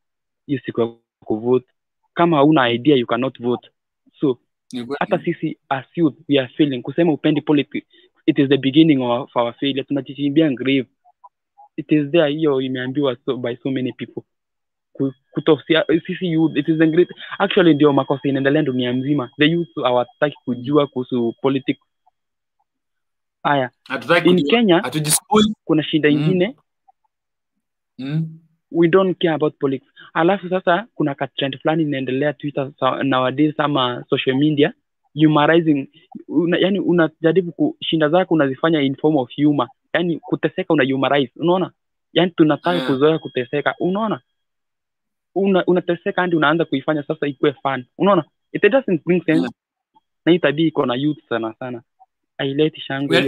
hiyo 0.46 0.60
siku 0.66 0.80
ya 0.80 0.88
kuvote 1.24 1.66
kama 2.14 2.36
hauna 2.36 2.70
idea 2.70 2.96
you 2.96 3.06
cannot 3.06 3.42
vote 3.42 3.70
so. 4.20 4.38
Hata 4.98 5.18
sisi 5.24 5.58
as 5.68 5.84
youth 5.96 6.14
we 6.28 6.38
are 6.38 6.48
failing. 6.56 6.82
Kusema 6.82 7.12
upendi 7.12 7.40
politics 7.40 7.86
it 8.26 8.38
is 8.38 8.48
the 8.48 8.56
beginning 8.58 9.02
of 9.02 9.36
our 9.36 9.54
failure. 9.54 9.84
Tunajichimbia 9.84 10.50
grave. 10.50 10.86
It 11.76 11.92
is 11.92 12.10
there 12.10 12.28
hiyo 12.32 12.60
imeambiwa 12.60 13.16
so, 13.24 13.36
by 13.36 13.56
so 13.56 13.70
many 13.70 13.92
people. 13.92 14.22
Ku- 14.92 15.12
kutosia 15.30 15.84
sisi 16.06 16.26
youth 16.26 16.56
it 16.56 16.68
is 16.68 16.78
the 16.78 16.86
great 16.86 17.08
actually 17.38 17.74
ndio 17.74 17.92
makosa 17.92 18.28
inaendelea 18.28 18.62
dunia 18.62 18.92
mzima. 18.92 19.30
The 19.38 19.44
youth 19.46 19.74
hawataki 19.74 20.36
kujua 20.44 20.86
kuhusu 20.86 21.34
politics. 21.42 21.80
Haya. 23.42 23.70
In 24.24 24.36
kenya 24.50 24.82
kuna 25.64 25.82
shida 25.82 26.08
Mm. 26.10 26.14
ingine 26.16 26.56
mm. 27.98 28.38
We 28.72 28.88
don't 28.88 29.18
care 29.18 29.34
about 29.34 29.58
politics. 29.58 29.92
Alafu 30.14 30.48
sasa 30.48 30.86
kuna 30.94 31.14
ka 31.14 31.26
trend 31.26 31.58
fulani 31.62 31.82
inaendelea 31.82 32.32
twitter 32.32 32.72
nowadays 33.04 33.54
ama 33.60 34.04
social 34.10 34.36
media 34.36 34.72
humorizing 35.14 35.88
una, 36.28 36.58
yani 36.58 36.80
unajaribu 36.80 37.52
kushinda 37.52 38.08
zako 38.08 38.34
unazifanya 38.34 38.80
in 38.82 38.96
form 38.96 39.16
of 39.16 39.30
humor. 39.36 39.68
Yani 39.94 40.18
kuteseka 40.18 40.74
una 40.74 40.84
humorize 40.84 41.32
unaona? 41.36 41.70
Yani 42.12 42.30
tunataka 42.30 42.74
Yeah. 42.74 42.86
kuzoea 42.86 43.18
kuteseka 43.18 43.74
unaona? 43.80 44.20
Una, 45.34 45.64
unateseka 45.66 46.20
hadi 46.22 46.36
unaanza 46.36 46.64
kuifanya 46.64 47.02
sasa 47.02 47.26
ikuwe 47.26 47.52
fun 47.52 47.84
unaona? 47.98 48.24
It 48.52 48.62
doesn't 48.62 49.04
bring 49.04 49.24
sense. 49.24 49.48
Na 50.24 50.32
hii 50.32 50.38
tabia 50.38 50.66
iko 50.66 50.86
na 50.86 50.94
youth 50.94 51.28
sana 51.28 51.54
sana. 51.58 51.82
Aileti 52.38 52.80
shangwe 52.80 53.18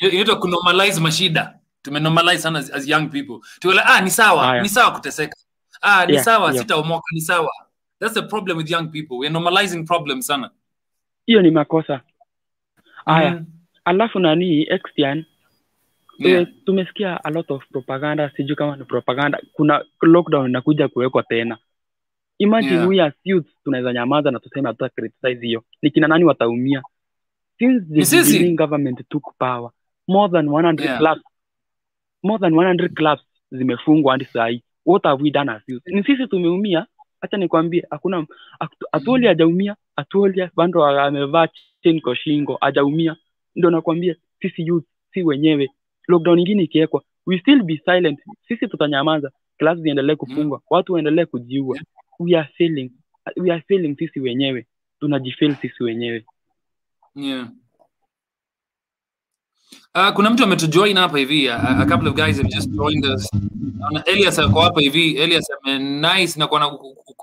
inaitwa 0.00 0.36
kunormalize 0.36 1.00
mashida 1.00 1.58
tumenormalize 1.84 2.38
sana 2.42 2.58
as, 2.58 2.70
as 2.72 2.88
young 2.88 3.08
people 3.08 3.38
tuele 3.60 3.80
ah 3.84 4.00
ni 4.00 4.10
sawa 4.10 4.46
Haya. 4.46 4.62
ni 4.62 4.68
sawa 4.68 4.90
kuteseka 4.92 5.36
ah 5.82 6.06
ni 6.06 6.12
Yeah, 6.12 6.24
sawa 6.24 6.50
yeah. 6.50 6.58
sitaomoka 6.62 7.04
ni 7.14 7.20
sawa 7.20 7.50
That's 8.00 8.14
the 8.14 8.22
problem 8.22 8.56
with 8.58 8.70
young 8.70 8.88
people. 8.90 9.14
We're 9.18 9.32
normalizing 9.32 9.84
problems 9.86 10.26
sana. 10.26 10.50
hiyo 11.26 11.42
ni 11.42 11.50
makosa 11.50 12.00
haya 13.06 13.30
Mm. 13.30 13.46
alafu 13.84 14.18
nani 14.18 14.62
extian 14.70 15.24
Yeah. 16.18 16.46
tumesikia 16.64 17.24
a 17.24 17.30
lot 17.30 17.54
of 17.54 17.62
propaganda 17.72 18.30
sijui 18.36 18.56
kama 18.56 18.76
ni 18.76 18.84
propaganda 18.84 19.40
kuna 19.52 19.84
lockdown 20.02 20.48
inakuja 20.50 20.88
kuwekwa 20.88 21.22
tena 21.22 21.58
imagine 22.38 22.72
Yeah. 22.74 22.88
we 22.88 23.02
as 23.02 23.12
youth 23.24 23.46
tunaweza 23.64 23.92
nyamaza 23.92 24.30
na 24.30 24.38
tuseme 24.40 24.68
hatuta 24.68 24.88
criticize 24.88 25.46
hiyo 25.46 25.64
ni 25.82 25.90
kina 25.90 26.08
nani 26.08 26.24
wataumia 26.24 26.82
since 27.58 28.38
the 28.38 28.52
government 28.54 29.08
took 29.08 29.24
power 29.38 29.70
more 30.08 30.32
than 30.32 30.46
100 30.48 30.84
Yeah. 30.84 30.98
clubs 30.98 31.22
more 32.24 32.38
than 32.40 32.52
100 32.54 32.94
clubs 32.94 33.22
zimefungwa 33.50 34.12
hadi 34.12 34.24
saa 34.24 34.46
hii. 34.48 34.62
What 34.86 35.04
have 35.04 35.22
we 35.22 35.30
done 35.30 35.52
as 35.52 35.62
youth? 35.68 35.86
Ni 35.86 36.04
sisi 36.04 36.26
tumeumia. 36.26 36.86
Hacha 37.20 37.36
nikwambie 37.36 37.84
hakuna 37.90 38.26
atu- 38.60 38.86
atuoli 38.92 39.26
hajaumia. 39.26 39.76
Atuoli 39.96 40.48
bando 40.56 40.84
amevaa 40.84 41.48
chain 41.82 42.00
kwa 42.00 42.16
shingo. 42.16 42.58
Hajaumia. 42.60 43.16
Ndio 43.56 43.70
nakwambia 43.70 44.16
sisi 44.40 44.66
youth 44.66 44.84
si 45.12 45.22
wenyewe. 45.22 45.68
Lockdown 46.08 46.38
ingine 46.38 46.62
ikiwekwa 46.62 47.02
we 47.26 47.38
still 47.38 47.62
be 47.62 47.80
silent. 47.84 48.18
Sisi 48.48 48.68
tutanyamaza. 48.68 49.30
Klasi 49.58 49.82
ziendelee 49.82 50.14
kufungwa. 50.16 50.62
Watu 50.70 50.92
waendelee 50.92 51.24
kujiua. 51.24 51.78
We 52.18 52.36
are 52.38 52.48
failing 52.58 52.90
we 53.36 53.52
are 53.52 53.62
failing 53.68 53.96
sisi 53.98 54.20
wenyewe. 54.20 54.66
Tunajifail 55.00 55.56
sisi 55.56 55.82
wenyewe. 55.84 56.24
Yeah. 57.14 57.48
Uh, 59.94 60.10
kuna 60.14 60.30
mtu 60.30 60.44
ametujoin 60.44 60.96
hapa 60.98 61.18
hivi 61.18 61.48
a, 61.48 61.78
a 61.78 61.86
couple 61.86 62.08
of 62.08 62.14
guys 62.14 62.36
have 62.36 62.48
just 62.48 62.70
joined 62.70 63.06
us. 63.06 63.28
Naona 63.78 64.04
Elias 64.04 64.38
ako 64.38 64.60
hapa 64.60 64.80
hivi. 64.80 65.16
Elias 65.16 65.46
ame 65.50 65.78
nice 65.78 66.38
na 66.38 66.46
kuona 66.46 66.70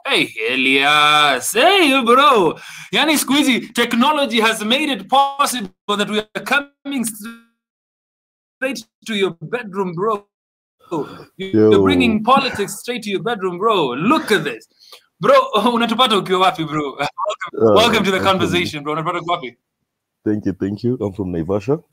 hey 0.06 0.28
Elias. 0.50 1.54
Hey 1.54 2.02
bro. 2.02 2.60
Yani 2.92 3.18
siku 3.18 3.34
hizi 3.34 3.60
technology 3.60 4.42
has 4.42 4.62
made 4.62 4.94
it 4.94 5.08
possible 5.08 5.98
that 5.98 6.10
we 6.10 6.20
are 6.20 6.46
coming 6.46 7.06
straight 7.06 8.86
to 9.06 9.16
your 9.16 9.36
bedroom 9.42 9.94
bro. 9.94 10.28
You're 11.38 11.72
Yo. 11.72 11.84
bringing 11.84 12.24
politics 12.24 12.80
straight 12.80 13.04
to 13.04 13.10
your 13.10 13.24
bedroom 13.24 13.58
bro. 13.58 13.96
Look 13.96 14.32
at 14.32 14.44
this. 14.44 14.68
Bro 15.20 15.36
unatupata 15.74 16.18
ukiwa 16.18 16.40
wapi 16.40 16.64
bro? 16.64 16.92
Welcome, 17.54 17.76
welcome 17.76 18.06
to 18.06 18.12
the 18.12 18.20
conversation 18.20 18.84
bro. 18.84 18.94
Unatupata 18.94 19.20
ukiwa 19.20 19.36
wapi 19.36 19.58
Thank 20.24 20.46
you, 20.46 20.54
thank 20.54 20.84
you. 20.84 20.98
I'm 21.02 21.14
from 21.14 21.32
Naivasha. 21.34 21.84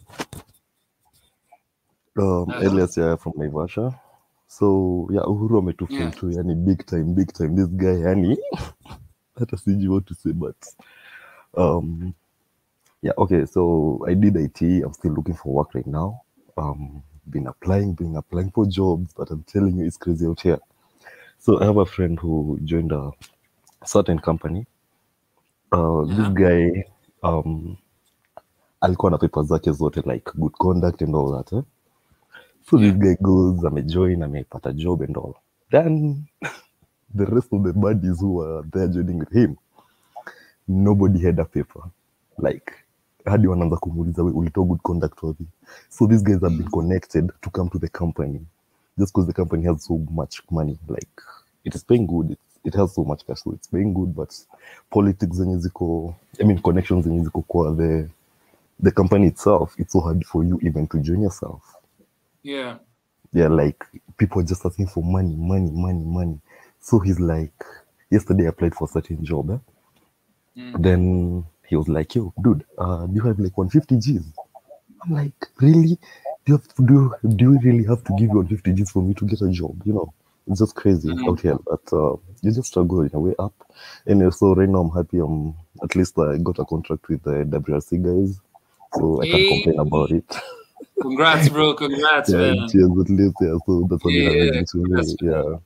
Um, 2.18 2.48
Uh-huh. 2.48 2.66
Elias 2.66 2.94
here 2.96 3.16
from 3.16 3.32
Naivasha. 3.34 3.94
So 4.48 5.08
yeah, 5.10 5.22
Uhuru 5.22 5.58
ametufeel 5.58 6.00
Yeah. 6.00 6.10
too, 6.10 6.30
yani 6.30 6.54
big 6.54 6.84
time, 6.86 7.14
big 7.14 7.32
time. 7.32 7.54
This 7.56 7.68
guy, 7.68 8.00
yani 8.02 8.36
hata 9.38 9.56
sijui 9.56 9.88
what 9.88 10.06
to 10.06 10.14
say, 10.14 10.32
but 10.32 10.56
um, 11.56 12.14
yeah, 13.02 13.12
okay. 13.18 13.46
So 13.46 14.04
I 14.08 14.14
did 14.14 14.36
IT. 14.36 14.62
I'm 14.84 14.92
still 14.92 15.12
looking 15.12 15.34
for 15.36 15.52
work 15.54 15.74
right 15.74 15.86
now. 15.86 16.22
Um, 16.56 17.02
been 17.30 17.46
applying, 17.46 17.94
been 17.94 18.16
applying 18.16 18.50
for 18.50 18.66
jobs, 18.66 19.12
but 19.14 19.30
I'm 19.30 19.42
telling 19.44 19.78
you, 19.78 19.86
it's 19.86 19.96
crazy 19.98 20.26
out 20.26 20.40
here. 20.40 20.58
So 21.38 21.60
I 21.60 21.64
have 21.66 21.76
a 21.76 21.86
friend 21.86 22.18
who 22.18 22.58
joined 22.64 22.92
a 22.92 23.12
certain 23.84 24.18
company. 24.18 24.66
Uh, 25.72 26.04
this 26.04 26.28
guy 26.34 26.84
um 27.22 27.76
alikuwa 28.80 29.10
na 29.10 29.18
pepa 29.18 29.42
zake 29.42 29.72
zote 29.72 30.00
like 30.12 30.30
good 30.34 30.52
conduct 30.52 31.02
and 31.02 31.14
all 31.16 31.32
that 31.36 31.52
eh? 31.52 31.62
so 32.70 32.78
this 32.78 32.94
guy 32.94 33.14
goes 33.20 33.64
amejoin 33.64 34.22
amepata 34.22 34.72
job 34.72 35.02
and 35.02 35.16
all. 35.16 35.34
Then 35.70 36.24
the 37.16 37.24
rest 37.24 37.52
of 37.52 37.62
the 37.62 37.72
buddies 37.72 38.20
who 38.20 38.34
were 38.36 38.68
there 38.72 38.88
joining 38.88 39.18
with 39.18 39.32
him 39.32 39.56
nobody 40.68 41.18
had 41.24 41.40
a 41.40 41.44
paper. 41.44 41.82
Like 42.38 42.72
hadi 43.24 43.46
wanaanza 43.46 43.76
kumuuliza 43.76 44.22
"We, 44.22 44.32
ulitoa 44.32 44.64
good 44.64 44.80
conduct 44.82 45.22
wapi? 45.22 45.46
So 45.88 46.06
these 46.06 46.24
guys 46.24 46.40
have 46.40 46.56
been 46.56 46.70
connected 46.70 47.32
to 47.40 47.50
come 47.50 47.70
to 47.70 47.78
the 47.78 47.88
company. 47.88 48.40
Just 48.98 49.12
because 49.14 49.26
the 49.26 49.42
company 49.42 49.64
has 49.66 49.84
so 49.84 49.98
much 50.10 50.42
money 50.50 50.78
like 50.88 51.22
it 51.64 51.74
is 51.74 51.84
paying 51.84 52.06
good. 52.06 52.30
It, 52.30 52.38
it 52.64 52.74
has 52.74 52.94
so 52.94 53.04
much 53.04 53.24
cash 53.26 53.42
so 53.44 53.52
it's 53.52 53.68
paying 53.68 53.94
good 53.94 54.14
but 54.14 54.34
politics 54.90 55.36
zenye 55.36 55.56
ziko 55.58 56.14
i 56.40 56.44
mean 56.44 56.58
connections 56.60 57.04
zenye 57.04 57.24
ziko 57.24 57.42
kwa 57.42 57.74
the 57.76 58.08
the 58.80 58.92
company 58.92 59.26
itself 59.28 59.74
it's 59.78 59.92
so 59.92 60.00
hard 60.00 60.24
for 60.24 60.44
you 60.44 60.58
even 60.62 60.86
to 60.88 60.98
join 61.00 61.22
yourself. 61.22 61.74
Yeah. 62.42 62.78
Yeah 63.32 63.48
like 63.48 63.84
people 64.16 64.40
are 64.40 64.44
just 64.44 64.64
asking 64.64 64.86
for 64.88 65.02
money 65.02 65.34
money 65.36 65.70
money 65.70 66.04
money. 66.04 66.40
So 66.80 66.98
he's 67.00 67.20
like 67.20 67.52
yesterday 68.10 68.46
i 68.46 68.48
applied 68.48 68.74
for 68.74 68.84
a 68.86 68.88
certain 68.88 69.22
job 69.24 69.50
eh? 69.50 69.58
then 70.78 71.44
he 71.68 71.76
was 71.76 71.88
like 71.88 72.14
yo 72.14 72.32
dude 72.42 72.64
uh, 72.78 73.06
do 73.06 73.14
you 73.14 73.22
have 73.22 73.38
like 73.38 73.56
150 73.58 73.96
g's? 73.98 74.32
I'm 75.04 75.12
like 75.12 75.34
really? 75.60 75.98
Do 76.44 76.52
you 76.52 76.56
have 76.56 76.68
to 76.74 76.82
do 76.86 77.14
do 77.36 77.52
you 77.52 77.58
really 77.62 77.84
have 77.84 78.02
to 78.04 78.12
give 78.12 78.30
you 78.30 78.36
150 78.38 78.72
g's 78.72 78.90
for 78.90 79.02
me 79.02 79.14
to 79.14 79.24
get 79.26 79.42
a 79.42 79.50
job? 79.50 79.80
You 79.84 79.92
know 79.94 80.12
it's 80.50 80.60
just 80.60 80.74
crazy. 80.74 81.08
Mhm. 81.08 81.28
out 81.28 81.40
here 81.40 81.58
but 81.66 81.92
uh, 81.92 82.16
you 82.42 82.50
just 82.52 82.68
struggle 82.68 83.06
a 83.12 83.18
way 83.20 83.34
up. 83.38 83.52
And 84.06 84.32
so 84.32 84.54
right 84.54 84.68
now 84.68 84.80
i'm 84.80 84.90
happy. 84.90 85.18
I'm 85.18 85.54
at 85.82 85.94
least 85.94 86.18
i 86.18 86.38
got 86.38 86.58
a 86.58 86.64
contract 86.64 87.08
with 87.08 87.22
the 87.24 87.44
wrc 87.44 88.02
guys 88.02 88.40
so 88.94 89.22
i 89.22 89.26
can't 89.30 89.48
complain 89.48 89.78
about 89.78 90.10
it 90.10 90.36
Congrats, 91.00 91.48
bro. 91.48 91.74
Congrats, 91.84 92.30
yeah, 92.30 92.38
man. 92.38 92.68
cheers 92.68 92.90
at 92.90 93.08
least 93.08 93.34
yeah 93.40 93.56
so 93.66 93.86
that's 93.88 94.04
what 94.04 94.12
Yeah, 94.12 94.30
yeah, 94.30 94.50
me 94.50 95.16
yeah 95.22 95.56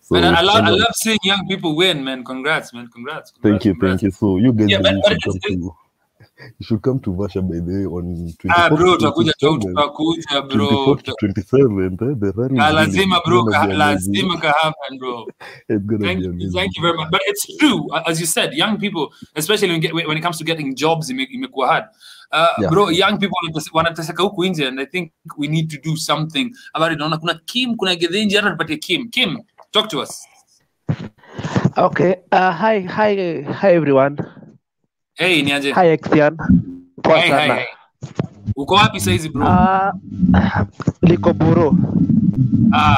so 0.00 0.14
man, 0.20 0.34
I, 0.34 0.40
love, 0.40 0.64
I 0.64 0.70
love 0.70 0.94
seeing 0.94 1.18
young 1.22 1.46
people 1.46 1.76
win, 1.76 2.02
man. 2.02 2.24
Congrats, 2.24 2.72
man. 2.72 2.88
Congrats. 2.88 3.32
Thank 3.42 3.64
you, 3.64 3.76
thank 3.80 4.02
you. 4.02 4.10
So 4.10 4.38
you 4.38 4.52
guys 4.52 4.68
Yeah, 4.68 4.80
but, 4.82 4.96
but 5.04 5.12
it's, 5.12 5.38
to 5.44 5.74
you 6.58 6.64
should 6.66 6.82
come 6.82 6.98
to 7.00 7.10
Vasha 7.12 7.42
by 7.42 7.60
the 7.60 7.72
way 7.72 7.84
on 7.86 8.32
ah, 8.50 8.68
24th 8.68 8.76
bro, 8.76 8.96
to 8.96 8.98
tutakuja 8.98 9.32
27th. 9.42 9.60
tutakuja, 9.60 10.42
bro. 10.48 10.68
27th, 11.22 12.02
eh? 12.02 12.14
The 12.20 12.32
rally 12.36 12.58
Ah, 12.60 12.72
lazima, 12.72 13.20
bro. 13.24 13.44
Ka, 13.44 13.66
lazima 13.66 14.40
ka 14.40 14.52
happen, 14.62 14.98
bro. 14.98 15.26
It's 15.68 15.84
gonna 15.86 16.04
Thank 16.06 16.18
be 16.20 16.24
you, 16.24 16.30
amazing. 16.30 16.52
thank 16.52 16.76
you 16.76 16.82
very 16.82 16.96
much. 16.96 17.10
But 17.10 17.20
it's 17.26 17.46
true, 17.58 17.88
as 18.06 18.20
you 18.20 18.26
said, 18.26 18.52
young 18.54 18.78
people, 18.78 19.12
especially 19.36 19.68
when, 19.68 19.80
get, 19.80 19.94
when 19.94 20.16
it 20.16 20.22
comes 20.22 20.38
to 20.38 20.44
getting 20.44 20.74
jobs, 20.74 21.10
ime- 21.10 21.28
imekuwa 21.34 21.66
hard. 21.68 21.84
Uh, 22.32 22.46
Yeah. 22.60 22.70
bro, 22.70 22.88
young 22.90 23.18
people 23.18 23.36
wanateseka 23.72 24.22
huku 24.22 24.44
nje, 24.44 24.66
and 24.68 24.80
I 24.80 24.86
think 24.86 25.12
we 25.36 25.48
need 25.48 25.68
to 25.70 25.78
do 25.90 25.96
something 25.96 26.50
about. 26.74 26.98
Naona 26.98 27.18
kuna 27.18 27.34
Kim, 27.46 27.76
kuna 27.76 27.94
gedhenji 27.96 28.36
hata 28.36 28.50
tupatie 28.50 28.76
Kim. 28.76 29.08
Kim, 29.10 29.38
talk 29.72 29.88
to 29.88 30.00
us. 30.02 30.26
Okay. 31.76 32.14
Uh, 32.32 32.50
hi, 32.52 32.80
hi, 32.80 33.42
hi 33.42 33.72
everyone. 33.74 34.16
Hey, 35.20 35.42
ni 35.42 35.52
aje? 35.52 35.72
Hi 35.76 35.88
Exian. 35.92 36.32
Poa 37.04 37.18
Hey, 37.20 37.28
sana. 37.28 37.54
hey. 37.54 37.66
Uko 38.56 38.74
wapi 38.74 39.00
saizi 39.00 39.28
bro? 39.28 39.44
Uh, 39.46 39.92
liko 41.02 41.32
Buru. 41.36 41.76
Ah, 42.72 42.96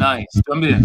nice. 0.00 0.40
Tuambie. 0.46 0.80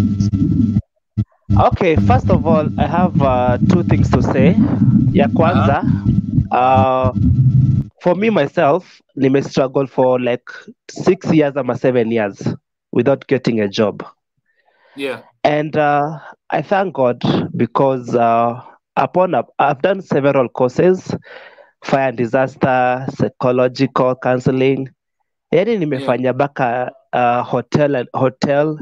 Okay, 1.68 1.96
first 2.04 2.30
of 2.30 2.46
all, 2.46 2.68
I 2.78 2.86
have 2.86 3.16
uh, 3.22 3.58
two 3.72 3.84
things 3.84 4.10
to 4.12 4.22
say. 4.22 4.56
Ya 5.14 5.28
kwanza, 5.28 5.88
uh, 6.52 7.12
for 8.04 8.16
me 8.16 8.30
myself, 8.30 9.02
nime 9.16 9.42
struggle 9.42 9.88
for 9.88 10.20
like 10.20 10.52
six 10.92 11.32
years 11.32 11.54
or 11.56 11.76
seven 11.78 12.12
years 12.12 12.44
without 12.92 13.26
getting 13.28 13.62
a 13.62 13.70
job. 13.70 14.04
Yeah. 14.98 15.22
And 15.46 15.78
uh, 15.78 16.20
I 16.50 16.62
thank 16.62 16.94
God 16.94 17.24
because 17.56 18.14
uh, 18.16 18.62
upon 19.00 19.34
I've 19.58 19.82
done 19.82 20.02
several 20.02 20.50
courses, 20.50 21.16
fire 21.84 22.10
and 22.10 22.18
disaster, 22.18 23.06
psychological 23.16 24.16
counseling. 24.16 24.90
Yani 25.54 25.78
nimefanya 25.80 26.34
baka 26.38 26.92
uh, 27.14 27.42
hotel 27.44 27.96
and 27.96 28.10
hotel 28.14 28.78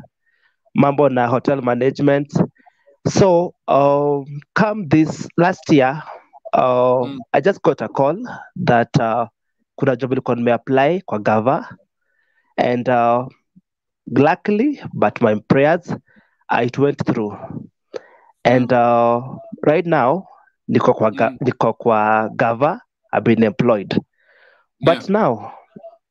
mambo 0.76 1.08
na 1.10 1.28
hotel 1.28 1.62
management. 1.62 2.28
So 3.08 3.54
um, 3.68 4.26
come 4.56 4.88
this 4.90 5.28
last 5.38 5.64
year, 5.72 6.04
uh, 6.54 7.08
I 7.34 7.40
just 7.40 7.62
got 7.62 7.82
a 7.82 7.88
call 7.88 8.18
that 8.66 8.90
uh, 9.00 9.28
kuna 9.80 9.96
job 9.96 10.12
ilikuwa 10.12 10.36
nimeapply 10.36 11.02
kwa 11.06 11.20
gava. 11.20 11.78
And 12.58 12.90
uh, 12.90 13.28
luckily 14.08 14.82
but 14.94 15.22
my 15.22 15.36
prayers 15.48 15.90
uh, 16.50 16.62
it 16.66 16.78
went 16.78 16.98
through. 17.06 17.38
And 18.44 18.72
uh, 18.74 19.22
right 19.68 19.86
now 19.86 20.24
niko 20.68 20.94
kwa, 20.94 21.12
ga- 21.12 21.30
mm. 21.30 21.38
niko 21.42 21.74
kwa 21.74 22.30
gava 22.36 22.82
i've 23.14 23.24
been 23.24 23.44
employed. 23.44 24.00
But 24.86 25.10
now 25.10 25.52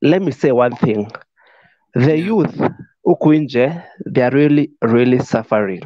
let 0.02 0.22
me 0.22 0.32
say 0.32 0.50
one 0.52 0.76
thing. 0.76 1.06
The 1.94 2.16
youth 2.18 2.60
huku 3.04 3.34
nje 3.34 3.82
they 4.12 4.24
are 4.24 4.36
really 4.36 4.70
really 4.82 5.18
suffering. 5.20 5.82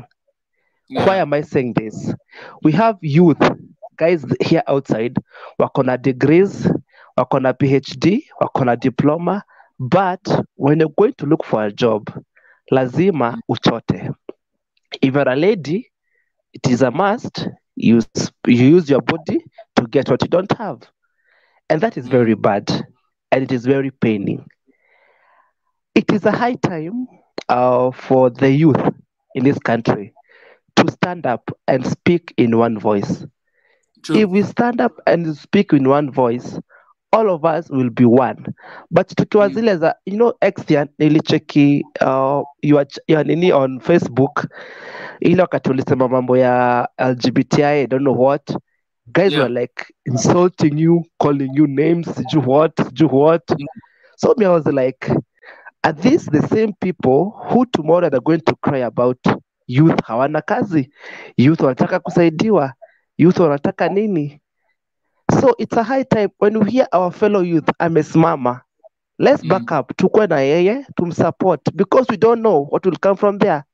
Why 1.07 1.21
am 1.21 1.33
i 1.33 1.43
saying 1.43 1.75
this? 1.75 2.15
We 2.63 2.73
have 2.73 2.99
youth 3.03 3.51
guys 3.97 4.25
here 4.41 4.63
outside 4.67 5.19
wako 5.59 5.83
na 5.83 5.97
degrees 5.97 6.69
wako 7.17 7.39
na 7.41 7.53
phd 7.53 8.25
wako 8.41 8.65
na 8.65 8.77
diploma 8.77 9.43
but 9.79 10.21
when 10.57 10.81
you're 10.81 10.95
going 10.97 11.13
to 11.13 11.27
look 11.27 11.45
for 11.45 11.63
a 11.65 11.71
job 11.73 12.09
lazima 12.73 13.39
uchote. 13.49 14.11
If 15.03 15.15
you're 15.15 15.29
a 15.33 15.37
lady 15.37 15.91
it 16.53 16.67
is 16.67 16.83
a 16.83 16.91
must 16.91 17.47
you 17.82 18.02
you 18.47 18.65
use 18.66 18.90
your 18.90 19.02
body 19.02 19.44
to 19.77 19.86
get 19.86 20.09
what 20.11 20.23
you 20.23 20.28
don't 20.28 20.52
have. 20.59 20.82
And 21.70 21.81
that 21.81 21.97
is 21.97 22.09
very 22.09 22.35
bad 22.35 22.69
and 23.32 23.43
it 23.43 23.52
is 23.52 23.66
very 23.66 23.90
paining. 23.90 24.47
It 25.94 26.12
is 26.12 26.24
a 26.24 26.32
high 26.32 26.55
time 26.55 27.09
uh, 27.48 27.90
for 27.90 28.31
the 28.31 28.51
youth 28.51 28.81
in 29.35 29.44
this 29.44 29.59
country 29.59 30.15
to 30.77 30.90
stand 30.90 31.27
up 31.27 31.51
and 31.66 31.86
speak 31.86 32.35
in 32.36 32.57
one 32.59 32.78
voice. 32.78 33.27
If 34.12 34.31
we 34.31 34.43
stand 34.43 34.81
up 34.81 34.93
and 35.07 35.36
speak 35.36 35.73
in 35.73 35.89
one 35.89 36.11
voice 36.11 36.59
all 37.12 37.28
of 37.31 37.45
us 37.45 37.70
will 37.70 37.91
be 37.91 38.05
one. 38.05 38.45
But 38.91 39.09
tukiwa 39.16 39.49
zile 39.49 39.77
za 39.77 39.95
you 40.07 40.16
know 40.16 40.32
extian 40.41 40.89
nilicheki 40.99 41.85
uh, 42.01 42.43
your 42.62 43.24
nini 43.24 43.53
on 43.53 43.81
facebook? 43.81 44.47
Ile 45.20 45.43
wakati 45.43 45.70
ulisema 45.70 46.09
mambo 46.09 46.37
ya 46.37 46.89
lgbti 46.99 47.62
i 47.65 47.87
don't 47.87 48.03
know 48.03 48.23
what. 48.27 48.57
Guys 49.07 49.32
Yeah. 49.32 49.43
were 49.49 49.61
like 49.61 49.85
insulting 50.07 50.78
you 50.78 51.05
calling 51.19 51.51
you 51.55 51.66
names 51.66 52.07
siju 52.16 52.43
what 52.47 52.77
siju 52.82 53.09
what. 53.12 53.43
So 54.16 54.35
me 54.39 54.47
i 54.47 54.49
was 54.49 54.66
like 54.66 55.12
are 55.82 55.93
these 56.03 56.31
the 56.31 56.43
same 56.49 56.73
people 56.81 57.32
who 57.51 57.65
tomorrow 57.66 58.07
are 58.07 58.20
going 58.20 58.41
to 58.41 58.55
cry 58.61 58.82
about? 58.85 59.19
Youth 59.66 60.03
hawana 60.05 60.41
kazi. 60.43 60.91
Youth 61.37 61.61
wanataka 61.61 61.99
kusaidiwa. 62.01 62.73
Youth 63.19 63.39
wanataka 63.39 63.89
nini 63.89 64.41
so 65.40 65.55
it's 65.59 65.77
a 65.77 65.82
high 65.82 66.02
time 66.02 66.31
when 66.39 66.59
we 66.59 66.70
hear 66.70 66.86
our 66.93 67.11
fellow 67.11 67.40
youth 67.40 67.69
I'm 67.78 67.97
a 67.97 68.01
amesimama 68.01 68.62
let's 69.20 69.43
back 69.47 69.62
mm. 69.62 69.78
up 69.78 69.97
tukwe 69.97 70.27
na 70.27 70.40
yeye 70.40 70.86
tumsupport 70.97 71.61
because 71.77 72.07
we 72.11 72.16
don't 72.16 72.40
know 72.43 72.66
what 72.70 72.86
will 72.86 72.97
come 72.97 73.16
from 73.16 73.39
there. 73.39 73.65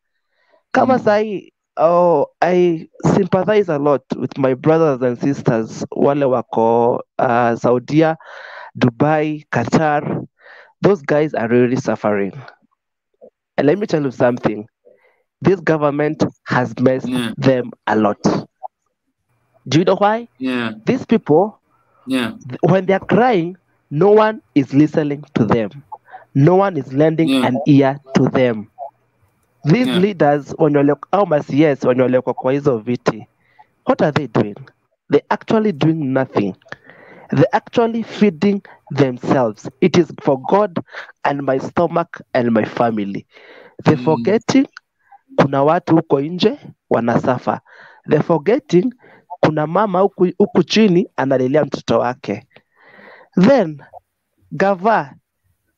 Kama 0.73 0.99
mm. 0.99 1.05
sahi 1.05 1.53
oh, 1.77 2.27
i 2.43 2.89
sympathize 3.15 3.69
a 3.69 3.79
lot 3.79 4.03
with 4.17 4.37
my 4.39 4.55
brothers 4.55 5.03
and 5.03 5.19
sisters 5.19 5.85
wale 5.97 6.31
wako 6.31 7.01
uh, 7.19 7.55
saudia 7.57 8.17
dubai 8.77 9.47
qatar. 9.51 10.27
Those 10.83 11.03
guys 11.03 11.33
are 11.35 11.49
really 11.49 11.77
suffering. 11.77 12.33
And 13.57 13.67
let 13.67 13.79
me 13.79 13.87
tell 13.87 14.03
you 14.03 14.11
something. 14.11 14.67
This 15.41 15.61
government 15.61 16.25
has 16.47 16.75
messed 16.81 17.07
mm. 17.07 17.35
them 17.37 17.71
a 17.87 17.97
lot 17.97 18.19
do 19.69 19.79
you 19.79 19.85
know 19.85 19.97
why? 19.97 20.29
Yeah. 20.39 20.73
these 20.85 21.05
people 21.07 21.59
Yeah. 22.07 22.33
when 22.63 22.87
they're 22.87 23.07
crying 23.07 23.57
no 23.91 24.11
one 24.11 24.41
is 24.55 24.75
listening 24.75 25.25
to 25.35 25.45
them. 25.45 25.71
No 26.35 26.57
one 26.57 26.77
is 26.77 26.93
lending 26.93 27.45
an 27.45 27.59
ear 27.67 27.99
to 28.15 28.29
them. 28.29 28.69
These 29.65 29.87
Yeah. 29.89 29.99
leaders 29.99 30.55
wale- 30.59 30.97
au 31.13 31.27
macs 31.27 31.85
wenye 31.85 32.03
waliokwa 32.03 32.35
kwa 32.35 32.53
hizo 32.53 32.79
viti. 32.79 33.27
What 33.87 34.03
are 34.03 34.13
they 34.13 34.27
doing? 34.27 34.57
They're 35.11 35.27
actually 35.29 35.73
doing 35.73 36.13
nothing. 36.13 36.55
They're 37.31 37.53
actually 37.53 38.03
feeding 38.03 38.61
themselves. 38.97 39.71
It 39.81 39.97
is 39.97 40.13
for 40.23 40.39
god 40.49 40.79
and 41.23 41.43
my 41.43 41.59
stomach 41.61 42.21
and 42.33 42.51
my 42.51 42.65
family. 42.65 43.27
They're 43.85 43.99
mm. 43.99 44.05
forgetting 44.05 44.67
kuna 45.37 45.63
watu 45.63 45.97
huko 45.97 46.21
nje 46.21 46.59
wanasafa 46.91 47.61
they're 48.09 48.23
forgetting 48.27 48.95
kuna 49.47 49.67
mama 49.67 50.01
huku, 50.01 50.63
chini 50.63 51.09
analilia 51.17 51.65
mtoto 51.65 51.99
wake. 51.99 52.47
Then 53.41 53.83
gava 54.53 55.15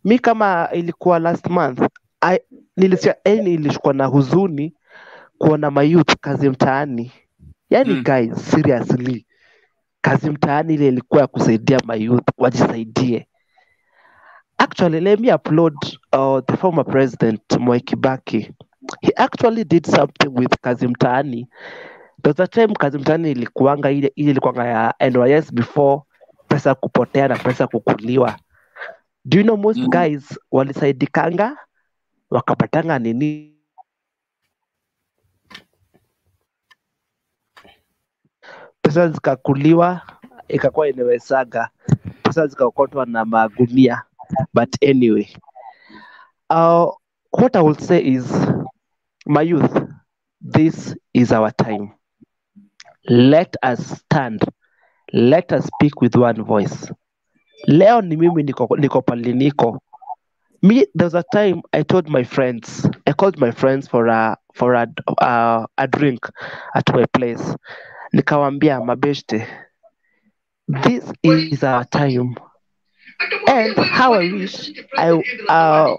mi 0.05 0.19
kama 0.19 0.69
ilikuwa 0.73 1.19
last 1.19 1.47
month 1.51 1.81
I, 2.21 2.39
nilisikia 2.77 3.15
yani 3.25 3.79
na 3.95 4.07
huzuni 4.07 4.75
kuona 5.39 5.71
mayouth 5.71 6.17
kazi 6.21 6.51
mtaani. 6.51 7.13
Yani 7.71 7.95
Mm. 7.95 8.03
guys 8.03 8.51
seriously 8.51 9.27
kazi 10.01 10.31
mtaani 10.31 10.75
ile 10.75 10.89
ilikuwa 10.89 11.21
ya 11.21 11.27
kusaidia 11.27 11.79
mayouth 11.85 12.29
wajisaidie. 12.39 13.29
Actually 14.59 15.01
let 15.01 15.21
me 15.21 15.33
applaud 15.33 15.75
uh, 16.17 16.41
the 16.47 16.57
former 16.57 16.85
president 16.87 17.43
Mwai 17.59 17.81
Kibaki. 17.81 18.53
He 19.01 19.13
actually 19.17 19.65
did 19.65 19.87
something 19.87 20.29
with 20.29 20.55
kazi 20.61 20.89
mtaani 20.89 21.47
there 22.23 22.33
was 22.33 22.41
a 22.41 22.47
time 22.47 22.75
kazi 22.75 22.99
mtaani 22.99 23.31
ilikuanga 23.31 23.91
ile 23.91 24.13
ile 24.17 24.31
ilikuanga 24.31 24.65
ya 24.67 24.95
NYS 25.11 25.55
before 25.55 26.03
pesa 26.49 26.75
kupotea 26.75 27.29
na 27.29 27.37
pesa 27.39 27.67
kukuliwa. 27.67 28.39
Do 29.25 29.39
you 29.39 29.45
know 29.45 29.57
most 29.57 29.89
guys 29.89 30.39
walisaidikanga 30.53 31.57
wakapatanga 32.31 32.99
nini? 32.99 33.55
Pesa 38.83 39.09
zikakuliwa 39.09 40.03
ikakuwa 40.49 40.89
inawezaga 40.89 41.69
pesa 42.23 42.47
zikaokotwa 42.47 43.07
na 43.07 43.25
magunia 43.25 44.03
but 44.55 44.85
anyway. 44.85 45.27
Uh, 46.51 46.93
what 47.33 47.57
i 47.57 47.63
will 47.63 47.77
say 47.79 48.01
is 48.01 48.33
my 49.27 49.43
youth 49.43 49.83
this 50.53 50.97
is 51.13 51.33
our 51.33 51.57
time 51.57 51.98
let 53.09 53.55
us 53.63 54.01
stand. 54.01 54.43
Let 55.13 55.53
us 55.53 55.67
speak 55.67 56.01
with 56.01 56.15
one 56.17 56.45
voice. 56.45 56.91
Leo 57.67 58.01
ni 58.01 58.17
mimi 58.17 58.43
niko, 58.43 58.69
niko 58.77 59.03
niko. 59.03 59.79
Me 60.63 60.85
there 60.95 61.07
was 61.07 61.15
a 61.15 61.25
time 61.33 61.63
i 61.73 61.83
told 61.83 62.09
my 62.09 62.25
friends 62.25 62.85
i 63.07 63.13
called 63.13 63.39
my 63.39 63.53
friends 63.53 63.87
for 63.87 64.09
a 64.09 64.37
for 64.55 64.75
a, 64.75 64.89
uh, 65.19 65.65
a 65.79 65.87
drink 65.87 66.29
at 66.75 66.93
my 66.93 67.05
place. 67.07 67.55
Nikawambia 68.15 68.81
mabeshte 68.85 69.47
this 70.69 71.11
is 71.23 71.63
our 71.63 71.85
time. 71.85 72.35
And 73.47 73.77
how 73.77 74.15
i 74.15 74.31
wish 74.33 74.71
i 74.97 75.11
uh, 75.49 75.97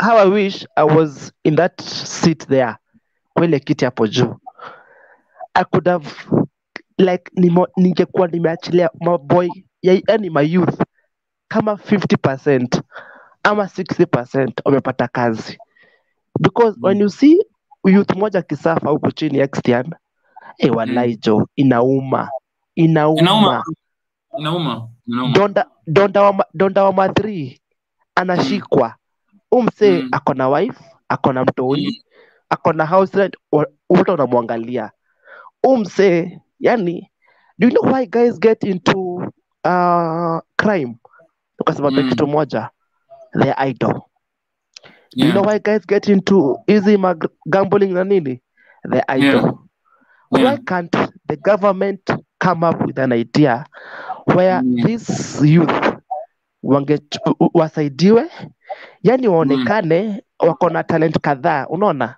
how 0.00 0.16
i 0.16 0.24
wish 0.24 0.64
i 0.76 0.84
was 0.84 1.30
in 1.44 1.56
that 1.56 1.80
seat 1.80 2.46
there. 2.48 2.76
Kwa 3.34 3.44
ile 3.44 3.60
kiti 3.60 3.84
hapo 3.84 4.06
juu 4.06 4.36
i 5.54 5.64
could 5.64 5.88
have 5.88 6.08
like 6.98 7.30
ningekuwa 7.76 8.28
nimeachilia 8.28 8.90
maboy 9.00 9.48
yani 9.82 10.30
my 10.30 10.52
youth 10.52 10.82
kama 11.48 11.72
50 11.72 12.82
ama 13.42 13.64
60 13.64 14.52
wamepata 14.64 15.08
kazi. 15.08 15.58
Because 16.40 16.78
when 16.80 17.00
you 17.00 17.08
see 17.10 17.38
youth 17.84 18.16
moja 18.16 18.42
kisafa 18.42 18.90
huku 18.90 19.12
chini 19.12 19.38
extian 19.38 19.94
hey, 20.56 20.70
walaijo 20.70 21.38
mm. 21.38 21.46
inauma. 21.56 22.28
Inauma, 22.74 23.20
Inauma. 23.20 23.62
Inauma. 24.38 24.88
Inauma. 25.06 25.34
donda 25.34 25.66
donda 25.86 26.22
wa, 26.22 26.46
donda 26.54 26.84
wa 26.84 27.14
anashikwa. 28.14 28.94
Umse 29.52 30.04
ako 30.12 30.34
na 30.34 30.48
wife 30.48 30.84
ako 31.08 31.32
na 31.32 31.44
mtoi 31.44 32.04
ako 32.48 32.72
na 32.72 32.86
house 32.86 33.18
rent 33.18 33.36
wote 33.90 34.12
unamwangalia 34.12 34.90
umse 35.62 36.40
yani 36.60 37.10
do 37.58 37.68
you 37.68 37.74
know 37.74 37.92
why 37.92 38.06
guys 38.06 38.38
get 38.40 38.64
into 38.64 39.16
uh, 39.64 40.38
crime? 40.56 40.96
Ukasema 41.58 41.90
mm. 41.90 42.08
kitu 42.08 42.26
moja 42.26 42.70
they're 43.32 43.70
idle 43.70 44.02
yeah. 45.14 45.28
you 45.28 45.32
know 45.32 45.42
why 45.42 45.58
guys 45.58 45.86
get 45.86 46.08
into 46.08 46.58
easy 46.66 46.96
mag- 46.96 47.30
gambling 47.46 47.92
na 47.94 48.04
nini? 48.04 48.40
The 48.90 49.04
idol. 49.08 49.42
Yeah. 49.42 49.52
why 50.30 50.56
can't 50.56 50.96
the 51.28 51.36
government 51.36 52.00
come 52.40 52.64
up 52.64 52.80
with 52.86 52.98
an 52.98 53.12
idea 53.12 53.66
where 54.24 54.62
this 54.62 55.40
youth 55.42 55.96
wange 56.62 56.98
wasaidiwe? 57.54 58.30
Yani 59.02 59.28
waonekane 59.28 60.22
wako 60.38 60.70
na 60.70 60.82
talent 60.82 61.18
kadhaa 61.20 61.66
unaona 61.66 62.16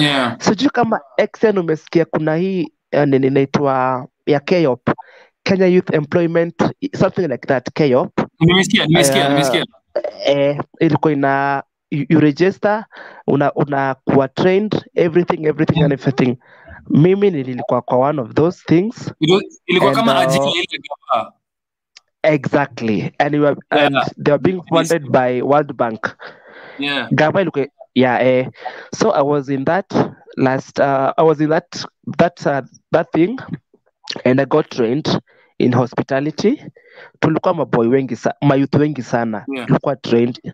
Yeah. 0.00 0.36
sijui 0.40 0.70
kama 0.70 1.00
xn 1.36 1.58
umesikia 1.58 2.04
kuna 2.04 2.36
hii 2.36 2.68
eh, 2.90 3.08
nini 3.08 3.26
inaitwa 3.26 4.06
ya 4.26 4.40
keyop 4.40 4.90
kenya 5.42 5.66
youth 5.66 5.94
employment 5.94 6.54
something 6.98 7.20
like 7.28 7.46
that 7.46 7.70
keyop 7.74 8.10
Nimesikia, 8.40 8.86
nimesikia, 8.86 9.22
Eh, 9.24 9.28
nimesikia. 9.30 9.64
eh, 10.26 10.60
ilikuwa 10.80 11.12
ina 11.12 11.62
you, 11.90 12.20
register 12.20 12.84
una 13.26 13.52
unakuwa 13.52 14.28
trained 14.28 14.84
everything 14.94 15.46
everything 15.46 15.82
and 15.82 15.92
everything 15.92 16.36
mimi 16.90 17.30
nilikuwa 17.30 17.82
kwa 17.82 17.98
one 17.98 18.20
of 18.22 18.32
those 18.34 18.62
things 18.66 19.12
Ilikuwa- 19.66 19.94
kama 19.94 20.26
uh, 20.26 20.34
ile 20.34 20.78
gava. 21.12 21.32
exactly 22.22 23.12
and, 23.18 23.34
we 23.34 23.40
were, 23.40 23.56
Yeah. 23.72 23.86
and 23.86 23.96
they 24.24 24.32
were 24.32 24.42
being 24.42 24.62
funded 24.68 25.02
by 25.10 25.42
world 25.42 25.72
bank 25.72 26.16
Yeah. 26.78 27.08
gava 27.12 27.40
ilikuwa 27.42 27.66
yeah 27.94 28.22
eh. 28.26 28.48
so 28.94 29.10
i 29.14 29.22
was 29.22 29.48
in 29.48 29.64
that 29.64 29.86
last 30.36 30.78
uh, 30.80 31.12
i 31.16 31.22
was 31.22 31.40
in 31.40 31.48
that 31.50 31.86
that 32.18 32.46
uh, 32.46 32.62
that 32.92 33.10
thing 33.12 33.36
and 34.24 34.40
i 34.40 34.44
got 34.46 34.68
trained 34.68 35.18
in 35.58 35.72
hospitality 35.74 36.64
tulikuwa 37.20 37.54
maboy 37.54 37.86
wengi 37.88 38.16
sa 38.16 38.34
mayouth 38.42 38.74
wengi 38.74 39.02
sana 39.02 39.44
Yeah. 39.48 39.66
tulikuwa 39.66 39.96
trained 39.96 40.52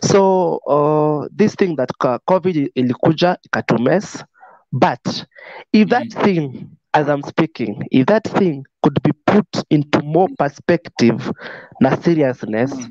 so 0.00 0.50
uh, 0.56 1.26
this 1.36 1.56
thing 1.56 1.76
that 1.76 1.90
covid 2.24 2.70
ilikuja 2.74 3.38
ikatumes 3.42 4.24
but 4.72 5.26
if 5.72 5.88
that 5.88 6.08
thing 6.24 6.66
as 6.92 7.08
i'm 7.08 7.22
speaking 7.22 7.84
if 7.90 8.06
that 8.06 8.28
thing 8.38 8.64
could 8.80 9.02
be 9.02 9.12
put 9.24 9.46
into 9.70 10.00
more 10.02 10.34
perspective 10.38 11.32
na 11.80 11.96
seriousness 11.96 12.90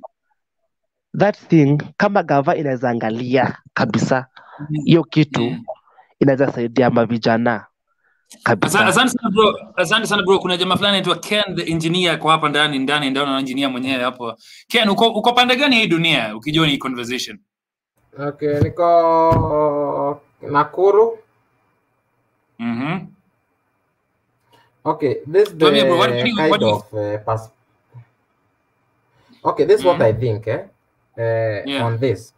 that 1.17 1.37
thing 1.47 1.77
kama 1.97 2.23
gava 2.23 2.55
inaweza 2.55 2.89
angalia 2.89 3.57
kabisa 3.73 4.27
hiyo 4.85 5.03
kitu 5.03 5.55
inaweza 6.19 6.51
saidia 6.51 6.89
mavijana 6.89 7.65
kabisa 8.43 8.85
Asante 8.87 9.09
sana 9.11 9.29
bro, 9.29 9.73
asante 9.75 10.07
sana 10.07 10.23
bro. 10.23 10.39
Kuna 10.39 10.57
jamaa 10.57 10.75
fulani 10.75 10.97
anaitwa 10.97 11.15
Ken 11.19 11.55
the 11.55 11.71
engineer 11.71 12.19
kwa 12.19 12.31
hapa 12.31 12.49
ndani 12.49 12.79
ndani 12.79 13.09
ndani 13.09 13.31
na 13.31 13.39
engineer 13.39 13.69
mwenyewe 13.71 14.03
hapo. 14.03 14.35
Ken, 14.67 14.89
uko 14.89 15.07
uko 15.07 15.33
pande 15.33 15.55
gani 15.55 15.75
hii 15.75 15.87
dunia 15.87 16.35
ukijoin 16.35 16.69
hii 16.69 16.77
conversation? 16.77 17.39
Okay, 18.19 18.59
niko 18.59 20.21
Nakuru. 20.41 21.19
Mhm. 22.59 22.99
Okay, 24.83 25.13
this 25.31 25.49
the 25.49 25.55
bro, 25.55 25.69
what, 25.69 25.89
what, 25.89 26.09
do 26.11 26.15
what, 26.15 26.49
what 26.49 26.61
kind 26.61 26.63
of 26.63 26.93
uh, 26.93 26.99
pers- 27.25 27.49
Okay, 29.43 29.65
this 29.65 29.79
is 29.79 29.85
what 29.85 29.97
Mhm. 29.99 30.05
I 30.05 30.13
think 30.13 30.47
eh? 30.47 30.59
Uh, 31.17 31.23
Yeah. 31.65 31.85
on 31.85 31.99
this. 31.99 32.33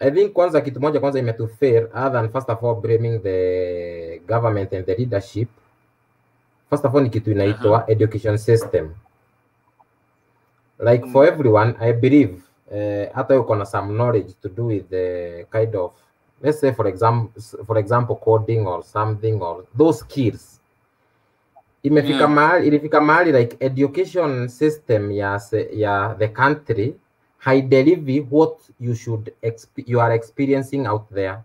I 0.00 0.10
think 0.10 0.32
kwanza 0.32 0.60
kitu 0.60 0.80
moja 0.80 1.00
kwanza 1.00 1.18
imetufail 1.18 1.84
other 1.94 2.12
than 2.12 2.28
first 2.28 2.50
of 2.50 2.64
all 2.64 2.74
blaming 2.74 3.18
the 3.22 4.20
government 4.28 4.72
and 4.72 4.86
the 4.86 4.94
leadership. 4.94 5.48
First 6.70 6.84
of 6.84 6.94
all 6.94 7.02
ni 7.02 7.10
kitu 7.10 7.30
inaitwa 7.30 7.90
education 7.90 8.36
system. 8.38 8.94
Like 10.78 11.06
for 11.06 11.26
everyone, 11.26 11.74
I 11.80 11.92
believe 11.92 12.34
uh, 12.70 13.14
hata 13.14 13.40
uko 13.40 13.56
na 13.56 13.64
some 13.64 13.92
knowledge 13.94 14.34
to 14.42 14.48
do 14.48 14.66
with 14.66 14.88
the 14.90 15.46
kind 15.50 15.74
of 15.76 15.92
let's 16.42 16.60
say 16.60 16.72
for 16.72 16.86
example 16.88 17.42
for 17.66 17.78
example 17.78 18.16
coding 18.16 18.66
or 18.66 18.82
something 18.84 19.40
or 19.42 19.64
those 19.78 19.98
skills 20.00 20.60
imefika 21.82 22.14
Yeah. 22.18 22.30
mahali 22.30 22.66
ilifika 22.66 23.00
mahali 23.00 23.32
like 23.32 23.56
education 23.60 24.48
system 24.48 25.10
ya 25.12 25.40
ya 25.72 26.14
the 26.18 26.28
country 26.28 26.94
haideliver 27.46 28.26
what 28.30 28.58
you 28.80 28.94
should 28.94 29.32
you 29.86 30.00
are 30.00 30.14
experiencing 30.14 30.86
out 30.86 31.02
there. 31.14 31.38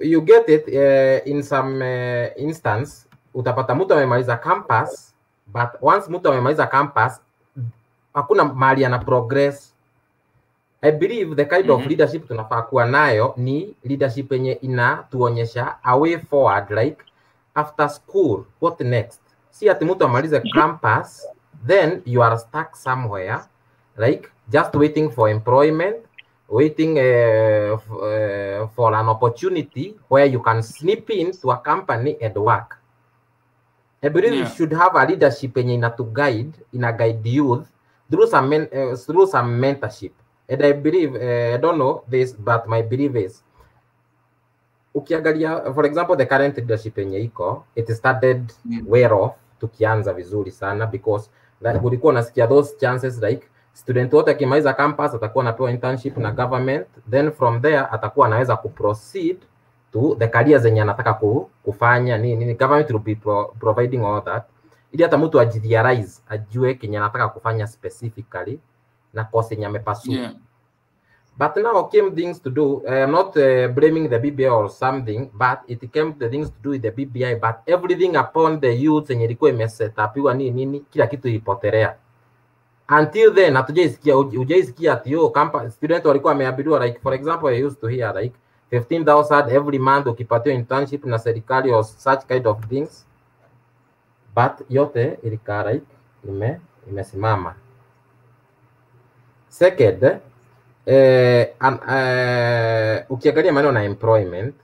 You 0.00 0.20
get 0.20 0.48
it 0.48 0.68
uh, 0.68 1.24
in 1.30 1.42
some 1.42 1.80
uh, 1.82 2.28
instance. 2.36 3.08
Utapata 3.34 3.74
mtu 3.74 3.94
amemaliza 3.94 4.36
campus 4.36 5.14
but 5.46 5.68
once 5.82 6.10
mtu 6.10 6.28
amemaliza 6.28 6.66
campus 6.66 7.20
hakuna 8.14 8.44
mali 8.44 8.84
ana 8.84 8.98
progress. 8.98 9.74
I 10.82 10.92
believe 10.92 11.34
the 11.36 11.44
kind 11.44 11.70
of 11.70 11.80
Mhm. 11.80 11.88
leadership 11.88 12.28
tunafaa 12.28 12.62
kuwa 12.62 12.86
nayo 12.86 13.34
ni 13.36 13.76
leadership 13.84 14.32
yenye 14.32 14.52
inatuonyesha 14.52 15.78
a 15.82 15.96
way 15.96 16.18
forward 16.18 16.70
like 16.70 16.96
after 17.54 17.88
school 17.90 18.44
what 18.60 18.80
next? 18.80 19.20
Si 19.50 19.70
ati 19.70 19.84
mtu 19.84 20.04
amalize 20.04 20.40
campus 20.40 21.26
then 21.66 22.02
you 22.04 22.22
are 22.24 22.38
stuck 22.38 22.74
somewhere 22.74 23.38
like 23.98 24.30
just 24.52 24.74
waiting 24.74 25.10
for 25.10 25.28
employment 25.28 25.96
waiting 26.48 26.98
uh, 26.98 27.74
uh, 27.74 28.68
for 28.68 28.94
an 28.94 29.08
opportunity 29.08 29.94
where 30.08 30.26
you 30.26 30.40
can 30.40 30.62
slip 30.62 31.10
into 31.10 31.50
a 31.50 31.56
company 31.56 32.16
and 32.22 32.34
work 32.36 32.78
I 34.02 34.08
believe 34.08 34.34
Yeah. 34.34 34.44
we 34.44 34.54
should 34.54 34.72
have 34.72 34.94
a 34.94 35.06
leadership 35.06 35.56
ina 35.56 35.90
to 35.96 36.04
guide, 36.12 36.52
ina 36.74 36.92
guide 36.92 37.26
youth 37.26 37.66
through 38.10 38.26
some 38.28 38.48
men, 38.48 38.68
uh, 38.72 38.94
through 38.96 39.26
some 39.26 39.58
mentorship. 39.60 40.12
And 40.48 40.62
I 40.62 40.72
believe, 40.72 41.14
uh, 41.16 41.54
I 41.54 41.56
don't 41.56 41.78
know 41.78 42.04
this, 42.08 42.32
but 42.32 42.68
my 42.68 42.82
belief 42.82 43.16
is 43.16 43.42
ukiangalia 44.94 45.72
for 45.74 45.84
example 45.86 46.16
the 46.16 46.26
current 46.26 46.56
leadership 46.56 46.98
yenye 46.98 47.18
iko 47.20 47.64
it 47.74 47.90
started 47.92 48.52
way 48.86 49.04
off 49.06 49.34
tukianza 49.60 50.12
vizuri 50.12 50.50
sana 50.50 50.86
because 50.86 51.30
like, 51.60 51.80
ulikuwa 51.84 52.10
unasikia 52.12 52.46
those 52.46 52.76
chances 52.80 53.22
like 53.22 53.46
student 53.76 54.12
wote 54.12 54.30
akimaliza 54.30 54.72
campus 54.72 55.14
atakuwa 55.14 55.44
anapewa 55.44 55.70
internship 55.70 56.16
na 56.16 56.30
government 56.32 56.86
then 57.10 57.32
from 57.32 57.62
there 57.62 57.78
atakuwa 57.78 58.26
anaweza 58.26 58.56
kuproceed 58.56 59.36
to 59.92 60.16
the 60.18 60.28
career 60.28 60.60
zenye 60.60 60.82
anataka 60.82 61.14
ku, 61.14 61.50
kufanya 61.62 62.18
nini 62.18 62.36
nini 62.36 62.54
government 62.54 62.90
will 62.90 62.98
be 63.02 63.14
pro, 63.14 63.44
providing 63.60 64.04
all 64.04 64.24
that 64.24 64.44
ili 64.92 65.02
hata 65.02 65.18
mtu 65.18 65.40
ajirealize 65.40 66.22
ajue 66.28 66.74
kenye 66.74 66.98
anataka 66.98 67.28
kufanya 67.28 67.66
specifically 67.66 68.60
na 69.14 69.24
course 69.24 69.52
yenye 69.52 69.66
amepasu 69.66 70.12
Yeah. 70.12 70.32
But 71.38 71.56
now 71.56 71.84
came 71.92 72.10
things 72.12 72.40
to 72.40 72.50
do. 72.50 72.82
I 72.88 73.02
am 73.02 73.10
not 73.10 73.36
uh, 73.36 73.68
blaming 73.68 74.08
the 74.08 74.18
BBI 74.18 74.48
or 74.48 74.70
something, 74.70 75.28
but 75.34 75.58
it 75.68 75.92
came 75.92 76.14
the 76.18 76.30
things 76.30 76.48
to 76.48 76.56
do 76.62 76.70
with 76.70 76.80
the 76.82 76.90
BBI. 76.90 77.38
But 77.40 77.56
everything 77.66 78.16
upon 78.16 78.60
the 78.60 78.72
youth 78.72 79.10
yenye 79.10 79.24
ilikuwa 79.24 79.50
imesetapiwa 79.50 80.34
nini 80.34 80.50
nini, 80.50 80.80
kila 80.90 81.06
kitu 81.06 81.28
ilipotelea. 81.28 81.94
Until 82.88 83.34
then 83.34 83.54
hatujaisikia, 83.56 84.14
hujaisikia 84.14 84.92
ati 84.92 85.12
yo 85.12 85.30
kampa 85.30 85.70
student 85.70 86.04
walikuwa 86.04 86.32
wameambiwa 86.32 86.86
like 86.86 86.98
for 87.00 87.14
example 87.14 87.48
I 87.48 87.64
used 87.64 87.80
to 87.80 87.86
hear 87.88 88.14
like 88.16 88.36
15,000 88.72 89.50
every 89.50 89.78
month 89.78 90.06
ukipatiwa 90.06 90.54
internship 90.54 91.04
na 91.04 91.18
serikali 91.18 91.70
or 91.72 91.84
such 91.84 92.20
kind 92.28 92.46
of 92.46 92.66
things. 92.68 93.06
But 94.34 94.52
yote 94.70 95.18
ilikaa 95.22 95.72
like 95.72 95.86
ime 96.28 96.60
imesimama. 96.88 97.54
Second, 99.48 100.18
eh, 100.86 101.54
an, 101.58 101.78
eh, 101.90 103.04
ukiangalia 103.08 103.52
maneno 103.52 103.72
na 103.72 103.84
employment 103.84 104.54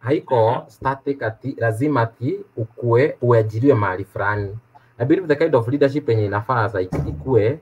haiko 0.00 0.64
static 0.68 1.22
ati 1.22 1.54
lazima 1.58 2.00
ati 2.00 2.40
ukue 2.56 3.16
uajiriwe 3.22 3.74
mahali 3.74 4.04
fulani. 4.04 4.58
I 4.98 5.04
believe 5.04 5.26
the 5.28 5.36
kind 5.36 5.54
of 5.54 5.68
leadership 5.68 6.08
yenye 6.08 6.24
inafaa 6.24 6.70
like 6.78 6.96
ikue 7.08 7.58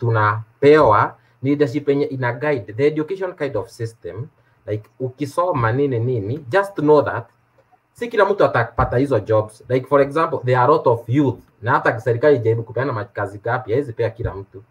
tunapewa 0.00 1.16
leadership 1.42 1.88
yenye 1.88 2.04
ina 2.04 2.32
guide 2.32 2.72
the 2.72 2.86
education 2.86 3.32
kind 3.34 3.56
of 3.56 3.68
system. 3.68 4.26
Like 4.66 4.90
ukisoma 5.00 5.72
nini 5.72 5.98
nini 5.98 6.38
just 6.48 6.74
know 6.74 7.02
that 7.02 7.28
si 7.92 8.08
kila 8.08 8.24
mtu 8.24 8.44
atapata 8.44 8.96
hizo 8.96 9.20
jobs. 9.20 9.64
Like 9.68 9.86
for 9.86 10.00
example 10.00 10.38
there 10.44 10.56
are 10.58 10.64
a 10.72 10.76
lot 10.76 10.90
of 10.90 11.08
youth. 11.08 11.38
Na 11.62 11.72
hata 11.72 12.00
serikali 12.00 12.36
ijaribu 12.36 12.62
kupeana 12.62 12.92
makazi 12.92 13.38
gapi 13.38 13.70
haiwezi 13.70 13.92
pea 13.92 14.10
kila 14.10 14.34
mtu. 14.34 14.62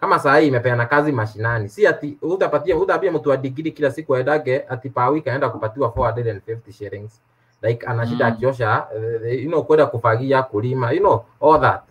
Kama 0.00 0.18
saa 0.18 0.38
hii 0.38 0.46
imepeana 0.48 0.86
kazi 0.86 1.12
mashinani, 1.12 1.68
si 1.68 1.86
ati 1.86 2.18
utapatia 2.22 2.76
utaambia 2.76 3.12
mtu 3.12 3.30
wa 3.30 3.36
degree 3.36 3.70
kila 3.70 3.90
siku 3.90 4.16
aendage 4.16 4.64
ati 4.68 4.90
per 4.90 5.02
aenda 5.26 5.48
kupatiwa 5.48 5.88
450 5.88 6.72
shillings 6.72 7.20
like 7.62 7.86
ana 7.86 8.06
shida 8.06 8.26
Mm. 8.26 8.32
akiosha 8.32 8.86
uh, 8.96 9.32
you 9.42 9.48
know 9.48 9.62
kwenda 9.64 9.86
kufagia 9.86 10.42
kulima 10.42 10.92
you 10.92 10.98
know 11.00 11.24
all 11.40 11.60
that. 11.60 11.82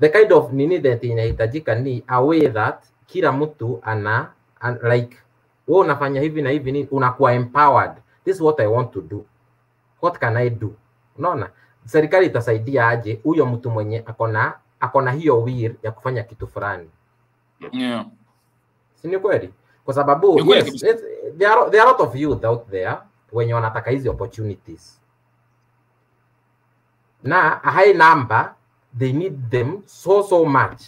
The 0.00 0.08
kind 0.08 0.32
of 0.32 0.52
nini 0.52 0.78
that 0.80 1.04
inahitajika 1.04 1.74
ni 1.74 2.04
a 2.06 2.20
way 2.20 2.48
that 2.48 2.84
kila 3.06 3.32
mtu 3.32 3.78
ana 3.82 4.30
an, 4.60 4.78
like 4.82 5.16
wewe 5.68 5.80
unafanya 5.80 6.20
hivi 6.20 6.42
na 6.42 6.50
hivi 6.50 6.72
nini 6.72 6.88
unakuwa 6.90 7.32
empowered. 7.32 7.92
This 8.24 8.36
is 8.36 8.40
what 8.42 8.60
i 8.60 8.66
want 8.66 8.90
to 8.92 9.00
do. 9.00 9.24
What 10.02 10.18
can 10.18 10.36
i 10.36 10.50
do? 10.50 10.72
Unaona? 11.18 11.48
Serikali 11.84 12.26
itasaidia 12.26 12.88
aje 12.88 13.20
huyo 13.24 13.46
mtu 13.46 13.70
mwenye 13.70 14.02
akona 14.06 14.52
akona 14.80 15.12
hiyo 15.12 15.42
will 15.42 15.74
ya 15.82 15.90
kufanya 15.92 16.22
kitu 16.22 16.46
fulani? 16.46 16.90
Yeah. 17.72 18.06
si 18.94 19.08
ni 19.08 19.18
kweli? 19.18 19.50
Kwa 19.84 19.94
sababu 19.94 20.38
yes, 20.54 20.66
it's- 20.84 21.02
there 21.38 21.50
are, 21.52 21.70
there 21.70 21.82
are 21.82 21.90
a 21.90 21.92
lot 21.92 22.02
of 22.02 22.16
youth 22.16 22.44
out 22.44 22.70
there 22.70 22.96
wenye 23.34 23.54
wanataka 23.54 23.90
hizi 23.90 24.08
opportunities. 24.08 25.00
Na 27.22 27.60
a 27.64 27.70
high 27.70 27.92
number 27.94 28.54
they 28.98 29.12
need 29.12 29.50
them 29.50 29.82
so 29.86 30.22
so 30.22 30.44
much. 30.44 30.82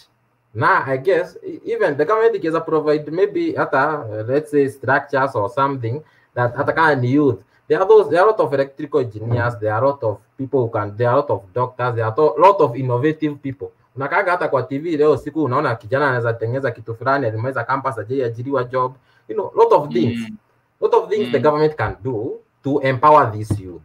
Na 0.53 0.85
i 0.85 0.97
guess 0.97 1.37
even 1.65 1.97
the 1.97 2.05
government 2.05 2.35
ikiweza 2.35 2.61
provide 2.61 3.11
maybe 3.11 3.51
hata 3.55 3.99
uh, 3.99 4.29
let's 4.29 4.51
say 4.51 4.69
structures 4.69 5.35
or 5.35 5.49
something 5.49 6.01
that 6.35 6.55
hata 6.55 6.73
kama 6.73 6.95
ni 6.95 7.13
youth. 7.13 7.39
There 7.67 7.79
are 7.81 7.87
those 7.89 8.09
there 8.09 8.21
are 8.21 8.27
a 8.29 8.31
lot 8.31 8.43
of 8.43 8.53
electrical 8.53 9.01
engineers 9.01 9.59
there 9.59 9.73
are 9.73 9.83
a 9.85 9.87
lot 9.89 10.03
of 10.07 10.17
people 10.37 10.59
who 10.59 10.69
can 10.69 10.95
there 10.97 11.09
are 11.09 11.13
a 11.13 11.21
lot 11.21 11.29
of 11.33 11.41
doctors 11.53 11.95
there 11.95 12.05
are 12.05 12.15
a 12.17 12.41
lot 12.41 12.63
of 12.63 12.75
innovative 12.75 13.35
people. 13.41 13.67
Unakaga 13.95 14.31
hata 14.31 14.47
kwa 14.47 14.63
tv 14.63 14.97
leo 14.97 15.17
siku 15.17 15.43
unaona 15.43 15.75
kijana 15.75 16.07
anaweza 16.07 16.33
tengeneza 16.33 16.71
kitu 16.71 16.95
fulani 16.95 17.25
alimaliza 17.27 17.63
campus 17.63 17.97
ajaiajiriwa 17.97 18.63
job. 18.63 18.93
You 19.27 19.35
know 19.35 19.51
lot 19.55 19.75
of 19.75 19.89
things. 19.89 20.17
Mm. 20.29 20.37
Lot 20.81 20.93
of 20.93 21.09
things 21.09 21.31
the 21.31 21.39
Mm. 21.39 21.43
government 21.43 21.75
can 21.77 21.95
do 22.03 22.39
to 22.63 22.79
empower 22.81 23.31
these 23.31 23.59
youth. 23.63 23.81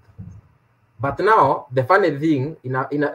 But 1.00 1.18
now 1.18 1.66
the 1.74 1.82
funny 1.84 2.10
thing 2.18 2.56
in 2.62 2.76
a, 2.76 2.86
in 2.90 3.02
a, 3.04 3.10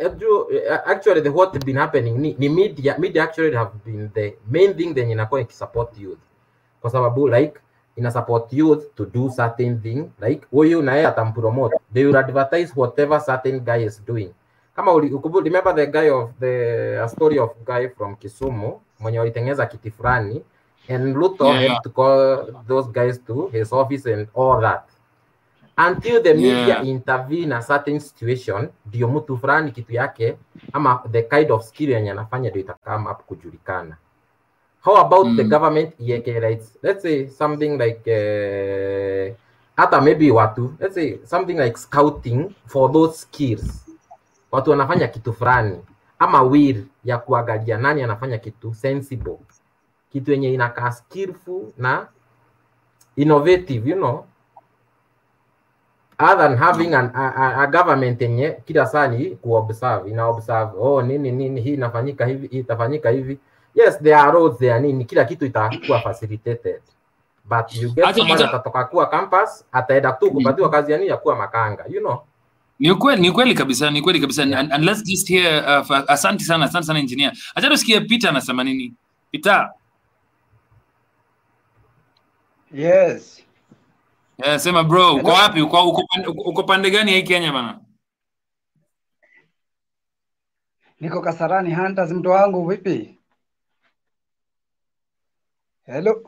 actually 0.85 1.21
the 1.21 1.31
what 1.31 1.53
been 1.65 1.77
happening 1.77 2.17
ni, 2.19 2.35
ni 2.39 2.49
media 2.49 2.95
media 2.99 3.23
actually 3.23 3.55
have 3.55 3.71
been 3.85 4.11
the 4.13 4.35
main 4.51 4.73
thing 4.73 4.93
then 4.93 5.09
inakuwa 5.11 5.41
ikisupport 5.41 5.97
youth. 5.97 6.19
Kwa 6.81 6.89
sababu 6.91 7.27
like 7.27 7.59
ina 7.95 8.11
support 8.11 8.53
youth 8.53 8.95
to 8.95 9.05
do 9.05 9.29
certain 9.29 9.81
thing 9.81 10.09
like 10.21 10.41
huyu 10.51 10.81
na 10.81 10.93
yeye 10.95 11.07
atampromote 11.07 11.77
they 11.93 12.05
will 12.05 12.17
advertise 12.17 12.73
whatever 12.75 13.21
certain 13.21 13.59
guy 13.59 13.83
is 13.85 14.03
doing. 14.05 14.29
Kama 14.75 14.93
uli, 14.93 15.13
ukubu, 15.13 15.39
remember 15.39 15.75
the 15.75 15.87
guy 15.87 16.09
of 16.09 16.29
the 16.39 16.99
a 17.03 17.09
story 17.09 17.39
of 17.39 17.49
guy 17.65 17.87
from 17.87 18.15
Kisumu 18.15 18.81
mwenye 18.99 19.19
walitengeneza 19.19 19.65
kiti 19.65 19.91
fulani 19.91 20.43
and 20.89 21.15
Luthor 21.15 21.53
Yeah, 21.61 21.73
had 21.73 21.83
to 21.83 21.89
call 21.89 22.45
those 22.67 22.87
guys 22.91 23.19
to 23.27 23.47
his 23.51 23.71
office 23.73 24.05
and 24.13 24.27
all 24.33 24.61
that. 24.61 24.83
Until 25.77 26.23
the 26.23 26.33
media 26.33 26.73
Yeah. 26.73 26.83
intervene 26.83 27.51
a 27.55 27.61
certain 27.61 27.99
situation 27.99 28.69
ndio 28.85 29.07
mtu 29.07 29.37
fulani 29.37 29.71
kitu 29.71 29.93
yake 29.93 30.37
ama 30.73 31.03
the 31.11 31.21
kind 31.23 31.51
of 31.51 31.63
skill 31.63 31.89
yenye 31.89 32.11
anafanya 32.11 32.49
ndio 32.49 32.61
itakama 32.61 33.11
up 33.11 33.21
kujulikana. 33.25 33.97
How 34.81 34.97
about 34.97 35.35
the 35.35 35.43
Mm. 35.43 35.49
government 35.49 35.93
iweke 35.99 36.39
rights? 36.39 36.77
Let's 36.83 37.01
say 37.01 37.27
something 37.27 37.77
like 37.77 38.01
uh, 38.11 39.35
hata 39.75 40.01
maybe 40.01 40.31
watu 40.31 40.73
let's 40.79 40.93
say 40.95 41.17
something 41.25 41.53
like 41.59 41.77
scouting 41.77 42.49
for 42.65 42.91
those 42.91 43.17
skills. 43.17 43.85
Watu 44.51 44.71
wanafanya 44.71 45.07
kitu 45.07 45.33
fulani 45.33 45.81
ama 46.19 46.41
will 46.41 46.85
ya 47.03 47.17
kuangalia 47.17 47.77
nani 47.77 48.03
anafanya 48.03 48.37
kitu 48.37 48.73
sensible 48.73 49.37
kitu 50.11 50.31
yenye 50.31 50.53
inakaa 50.53 50.91
skillful 50.91 51.61
na 51.77 52.07
innovative 53.15 53.89
you 53.89 53.95
know. 53.95 54.25
Other 56.19 56.37
than 56.49 56.57
having 56.57 56.93
an, 56.95 57.11
a, 57.13 57.61
a, 57.63 57.67
government 57.67 58.21
yenye 58.21 58.57
kila 58.65 58.85
saa 58.85 59.07
ni 59.07 59.25
kuobserve 59.35 60.09
ina 60.09 60.27
observe 60.27 60.71
oh 60.79 61.01
nini 61.01 61.31
nini 61.31 61.61
hii 61.61 61.73
inafanyika 61.73 62.25
hivi 62.25 62.47
hii 62.47 62.59
itafanyika 62.59 63.09
hivi. 63.09 63.39
Yes 63.75 63.99
there 63.99 64.15
are 64.15 64.31
roads 64.31 64.57
there 64.59 64.79
nini 64.79 65.05
kila 65.05 65.25
kitu 65.25 65.45
itakuwa 65.45 65.99
facilitated. 66.01 66.81
But 67.45 67.75
you 67.75 67.89
get 67.93 68.15
someone 68.15 68.43
atatoka 68.43 68.85
kuwa 68.85 69.05
campus 69.05 69.65
ataenda 69.71 70.11
tu 70.11 70.31
kupatiwa 70.31 70.69
kazi 70.69 70.91
yani 70.91 71.07
ya 71.07 71.17
kuwa 71.17 71.35
makanga 71.35 71.85
you 71.89 71.99
know. 71.99 72.19
Ni 72.79 72.95
kweli 72.95 73.21
ni 73.21 73.31
kweli 73.31 73.53
kabisa 73.53 73.91
ni 73.91 74.01
kweli 74.01 74.19
kabisa. 74.19 74.43
And, 74.43 74.53
and 74.73 74.83
let's 74.83 75.03
just 75.03 75.27
hear 75.29 75.63
uh, 75.81 75.97
asante 76.11 76.43
sana 76.43 76.65
asante 76.65 76.85
sana 76.87 76.99
engineer. 76.99 77.31
Acha 77.55 77.69
tusikie 77.69 77.99
peter 78.01 78.29
anasema 78.29 78.63
nini. 78.63 78.93
Peter 79.31 79.69
Yes. 82.71 83.43
Yeah, 84.37 84.59
sema 84.59 84.83
bro 84.83 85.15
uko 85.15 85.29
wapi 85.29 85.61
uko 85.61 85.89
uko 85.89 86.03
pande, 86.07 86.27
uko 86.27 86.63
pande 86.63 86.91
gani 86.91 87.11
hii 87.11 87.23
kenya 87.23 87.51
bana 87.51 87.79
Niko 90.99 91.21
Kasarani 91.21 91.75
Hunters, 91.75 92.11
mtu 92.11 92.29
wangu 92.29 92.67
vipi? 92.69 93.19
Hello. 95.85 96.23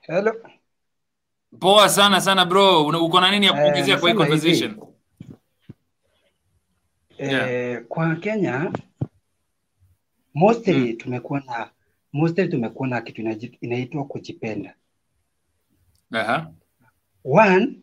Hello. 0.00 0.32
poa 1.60 1.88
sana 1.88 2.20
sana 2.20 2.44
bro 2.44 2.86
uko 2.86 3.20
na 3.20 3.30
nini 3.30 3.46
ya 3.46 3.52
Eh, 3.52 3.58
kuongezea 3.62 3.98
kwa 3.98 4.10
hii 4.10 4.16
hivi. 4.16 4.30
conversation 4.30 4.80
Eh, 7.18 7.84
kwa 7.88 8.16
Kenya 8.16 8.72
mostly 10.34 10.94
tumekuwa 10.94 11.40
na 11.40 11.70
mostly 12.14 12.48
tumekuwa 12.48 12.88
na 12.88 13.00
kitu 13.00 13.22
inaitwa 13.60 14.04
kujipenda. 14.04 14.74
aha 16.12 16.50
One, 17.24 17.78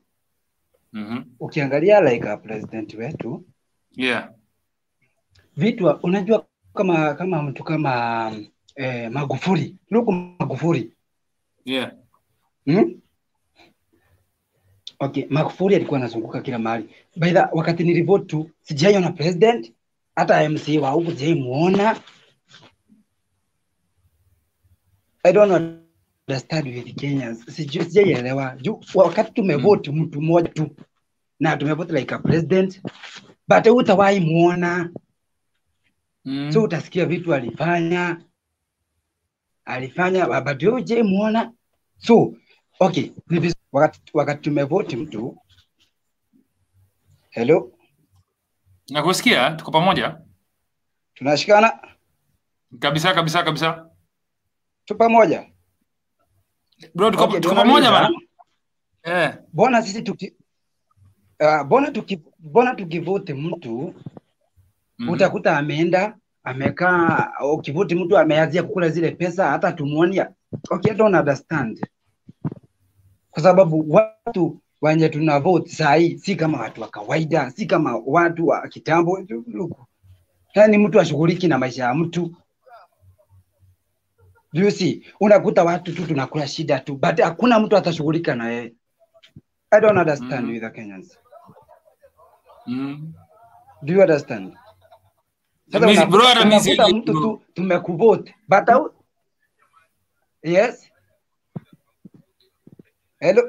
mhm 0.94 1.24
ukiangalia 1.40 2.02
like 2.02 2.30
a 2.30 2.38
president 2.38 2.94
wetu 2.94 3.46
yeah 3.96 4.32
vitu 5.58 5.88
unajua 6.04 6.46
kama 6.74 7.14
kama 7.14 7.42
mtu 7.44 7.64
kama 7.64 8.32
eh, 8.76 9.12
magufuri 9.12 9.76
Luku 9.90 10.12
magufuri 10.12 10.94
yeah 11.66 11.92
Hmm? 12.66 13.02
Okay, 15.00 15.26
magufuri 15.30 15.76
alikuwa 15.76 16.00
anazunguka 16.00 16.42
kila 16.42 16.60
mahali. 16.60 16.90
baidha 17.16 17.50
wakati 17.54 17.84
nilivote 17.84 18.26
tu 18.26 18.50
sijaiona 18.62 19.12
president 19.12 19.74
hata 20.16 20.50
MC 20.50 20.78
wa 20.82 20.90
huku 20.90 21.12
sijaimuona. 21.12 22.00
I 25.24 25.32
don't 25.34 25.52
understand 26.28 26.68
with 26.68 26.96
Kenyans. 26.96 27.46
Sijaielewa. 27.46 28.58
Wakati 28.96 29.32
tumevote 29.32 29.92
mtu 29.92 30.22
mmoja 30.22 30.50
tu 30.50 30.76
na 31.40 31.58
tumevote 31.58 31.94
like 31.94 32.16
a 32.16 32.20
president 32.20 32.82
but 33.48 33.68
utawahi 33.68 34.20
muona. 34.20 34.90
Mm. 36.26 36.52
So 36.52 36.64
utasikia 36.64 37.06
vitu 37.06 37.34
alifanya 37.34 38.22
alifanya 39.66 40.42
but 40.42 40.64
wewe 40.64 40.74
hujaimuona. 40.74 41.52
So 41.98 42.34
okay, 42.80 43.12
wakati, 43.72 44.02
wakati 44.14 44.42
tumevote 44.42 44.96
mtu 44.96 45.38
hello, 47.30 47.72
nakusikia 48.90 49.52
tuko 49.52 49.72
pamoja 49.72 50.18
tunashikana 51.14 51.80
kabisa 52.80 53.14
kabisa 53.14 53.44
kabisa 53.44 53.91
tu 54.92 54.98
pamoja 54.98 55.46
bro 56.96 57.12
tuko, 57.12 57.24
Okay, 57.24 57.40
tuko 57.40 57.56
pamoja 57.56 57.92
bana 57.92 58.10
eh 59.04 59.34
Mbona 59.54 59.82
sisi 59.82 60.02
tuki 60.02 60.34
uh, 61.40 61.64
bona 61.68 61.92
tuki 61.92 62.22
bona 62.40 62.76
tukivote 62.76 63.34
mtu 63.34 63.94
Mhm. 65.00 65.10
utakuta 65.10 65.58
ameenda 65.58 66.18
amekaa, 66.44 67.32
ukivoti 67.54 67.96
mtu 67.96 68.18
ameanzia 68.18 68.64
kukula 68.64 68.90
zile 68.90 69.12
pesa, 69.12 69.50
hata 69.50 69.72
tumuonia. 69.72 70.30
Okay, 70.70 70.92
I 70.92 70.96
don't 70.96 71.16
understand, 71.16 71.86
kwa 73.32 73.44
sababu 73.44 73.86
watu 73.94 74.62
wenye 74.82 75.10
tuna 75.10 75.40
vote 75.40 75.70
saa 75.72 75.96
hii 75.96 76.18
si 76.18 76.36
kama 76.36 76.60
watu 76.62 76.82
wa 76.82 76.88
kawaida, 76.88 77.52
si 77.52 77.66
kama 77.66 77.98
watu 78.06 78.48
wa 78.48 78.68
kitambo. 78.68 79.20
Yaani 80.56 80.78
mtu 80.78 81.00
ashughuliki 81.00 81.48
na 81.48 81.58
maisha 81.58 81.84
ya 81.84 81.94
mtu 81.94 82.36
Do 84.54 84.62
you 84.62 84.72
see? 84.72 85.06
Unakuta 85.20 85.64
watu 85.64 85.94
tu 85.96 86.06
tunakula 86.08 86.48
shida 86.48 86.80
tu, 86.80 86.96
but 86.96 87.20
hakuna 87.20 87.60
mtu 87.60 87.78
atashughulika 87.78 88.36
na 88.36 88.50
yeye. 88.52 88.74
I 89.72 89.80
don't 89.82 89.98
understand 89.98 90.50
with 90.50 90.62
the 90.62 90.70
Kenyans. 90.70 91.18
mm. 92.68 93.14
Do 93.84 93.94
you 93.94 94.02
understand? 94.02 94.54
Sasa 95.72 95.86
Miss- 95.86 95.98
unakuta- 95.98 96.10
bro, 96.12 96.26
hata 96.26 96.46
miss- 96.46 96.94
mtu 96.96 97.14
tu 97.14 97.42
tumekuvote 97.54 98.36
but 98.48 98.70
au 98.70 98.94
yes 100.44 100.92
hello 103.20 103.42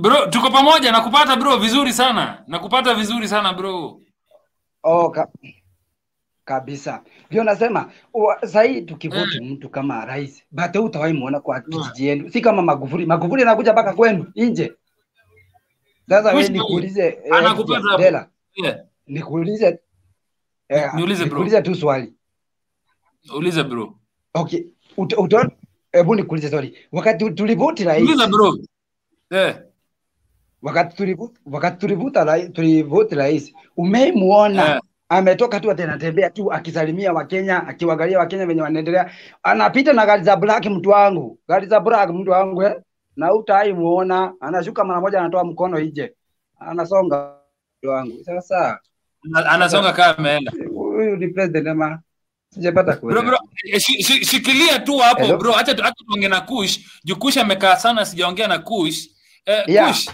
bro 0.00 0.26
tuko 0.26 0.50
pamoja 0.50 0.92
nakupata 0.92 1.36
bro 1.36 1.56
vizuri 1.56 1.92
sana 1.92 2.44
nakupata 2.46 2.94
vizuri 2.94 3.28
sana 3.28 3.52
bro 3.52 4.00
oh, 4.82 5.10
ka, 5.10 5.28
kabisa 6.46 7.02
ndio 7.30 7.44
nasema 7.44 7.92
sahii 8.46 8.82
tukivoti 8.82 9.40
mm. 9.40 9.50
mtu 9.50 9.68
kama 9.68 10.04
rais 10.04 10.42
bate 10.50 10.78
utawai 10.78 11.12
muona 11.12 11.40
kwa 11.40 11.60
kijiji 11.60 12.06
yenu, 12.06 12.30
si 12.30 12.40
kama 12.40 12.62
Magufuli. 12.62 13.06
Magufuli 13.06 13.42
anakuja 13.42 13.72
mpaka 13.72 13.92
kwenu 13.92 14.26
nje. 14.36 14.72
Sasa 16.08 16.34
we 16.34 16.48
nikuulize 16.48 17.06
eh. 17.06 17.98
Dela, 17.98 18.28
yeah. 18.56 18.80
nikuulize 19.06 19.78
eh, 20.68 20.94
nikuulize 20.94 21.62
tu 21.62 21.74
swali 21.74 22.12
ulize 23.36 23.64
bro 23.64 23.98
okay, 24.34 24.64
ut, 24.96 25.12
ut, 25.18 25.34
hebu 25.92 26.14
nikuulize 26.14 26.50
swali, 26.50 26.76
wakati 26.92 27.30
tulivoti 27.30 27.84
rais 27.84 28.02
uliza 28.08 28.26
bro 28.26 28.58
yeah 29.30 29.62
wakati 30.62 30.96
tulivuta 31.78 32.48
tulivuta 32.52 33.16
rais 33.16 33.54
umeimuona 33.76 34.74
Eh. 34.74 34.80
Ametoka 35.08 35.60
tu 35.60 35.70
atenatembea 35.70 36.30
tu 36.30 36.52
akisalimia 36.52 37.12
wakenya 37.12 37.66
akiwagalia 37.66 38.18
wakenya 38.18 38.46
venye 38.46 38.62
wanaendelea. 38.62 39.10
Anapita 39.42 39.92
na 39.92 40.06
gari 40.06 40.22
za 40.24 40.36
black 40.36 40.66
mtu 40.66 40.90
wangu. 40.90 41.38
Gari 41.48 41.66
za 41.66 41.80
black 41.80 42.10
mtu 42.10 42.30
wangu 42.30 42.62
eh? 42.62 42.74
na 43.16 43.32
utai 43.34 43.72
muona 43.72 44.32
anashuka 44.40 44.84
mara 44.84 45.00
moja 45.00 45.20
anatoa 45.20 45.44
mkono 45.44 45.78
nje 45.80 46.12
anasonga 46.60 47.34
mtu 47.82 47.90
wangu. 47.90 48.24
Sasa 48.24 48.80
anasonga 49.46 49.92
kama 49.92 50.18
ameenda. 50.18 50.52
huyu 50.74 51.16
ni 51.16 51.28
president 51.28 51.66
ama? 51.68 51.98
Sijapata 52.50 52.92
bro 52.92 53.00
bro 53.08 53.22
kuelewa 53.22 53.40
eh, 53.72 53.80
shi- 53.80 54.02
shi- 54.02 54.24
shikilia 54.24 54.78
tu 54.78 54.98
hapo 54.98 55.36
bro. 55.36 55.56
Acha 55.56 55.72
acha 55.72 55.92
tuongee 56.06 56.28
na 56.28 56.40
kush. 56.40 56.78
Juu 57.04 57.16
kush 57.16 57.36
amekaa 57.36 57.76
sana 57.76 58.04
sijaongea 58.04 58.48
na 58.48 58.58
kush. 58.58 59.08
Eh, 59.46 59.64
Yeah. 59.66 59.88
kush 59.88 60.08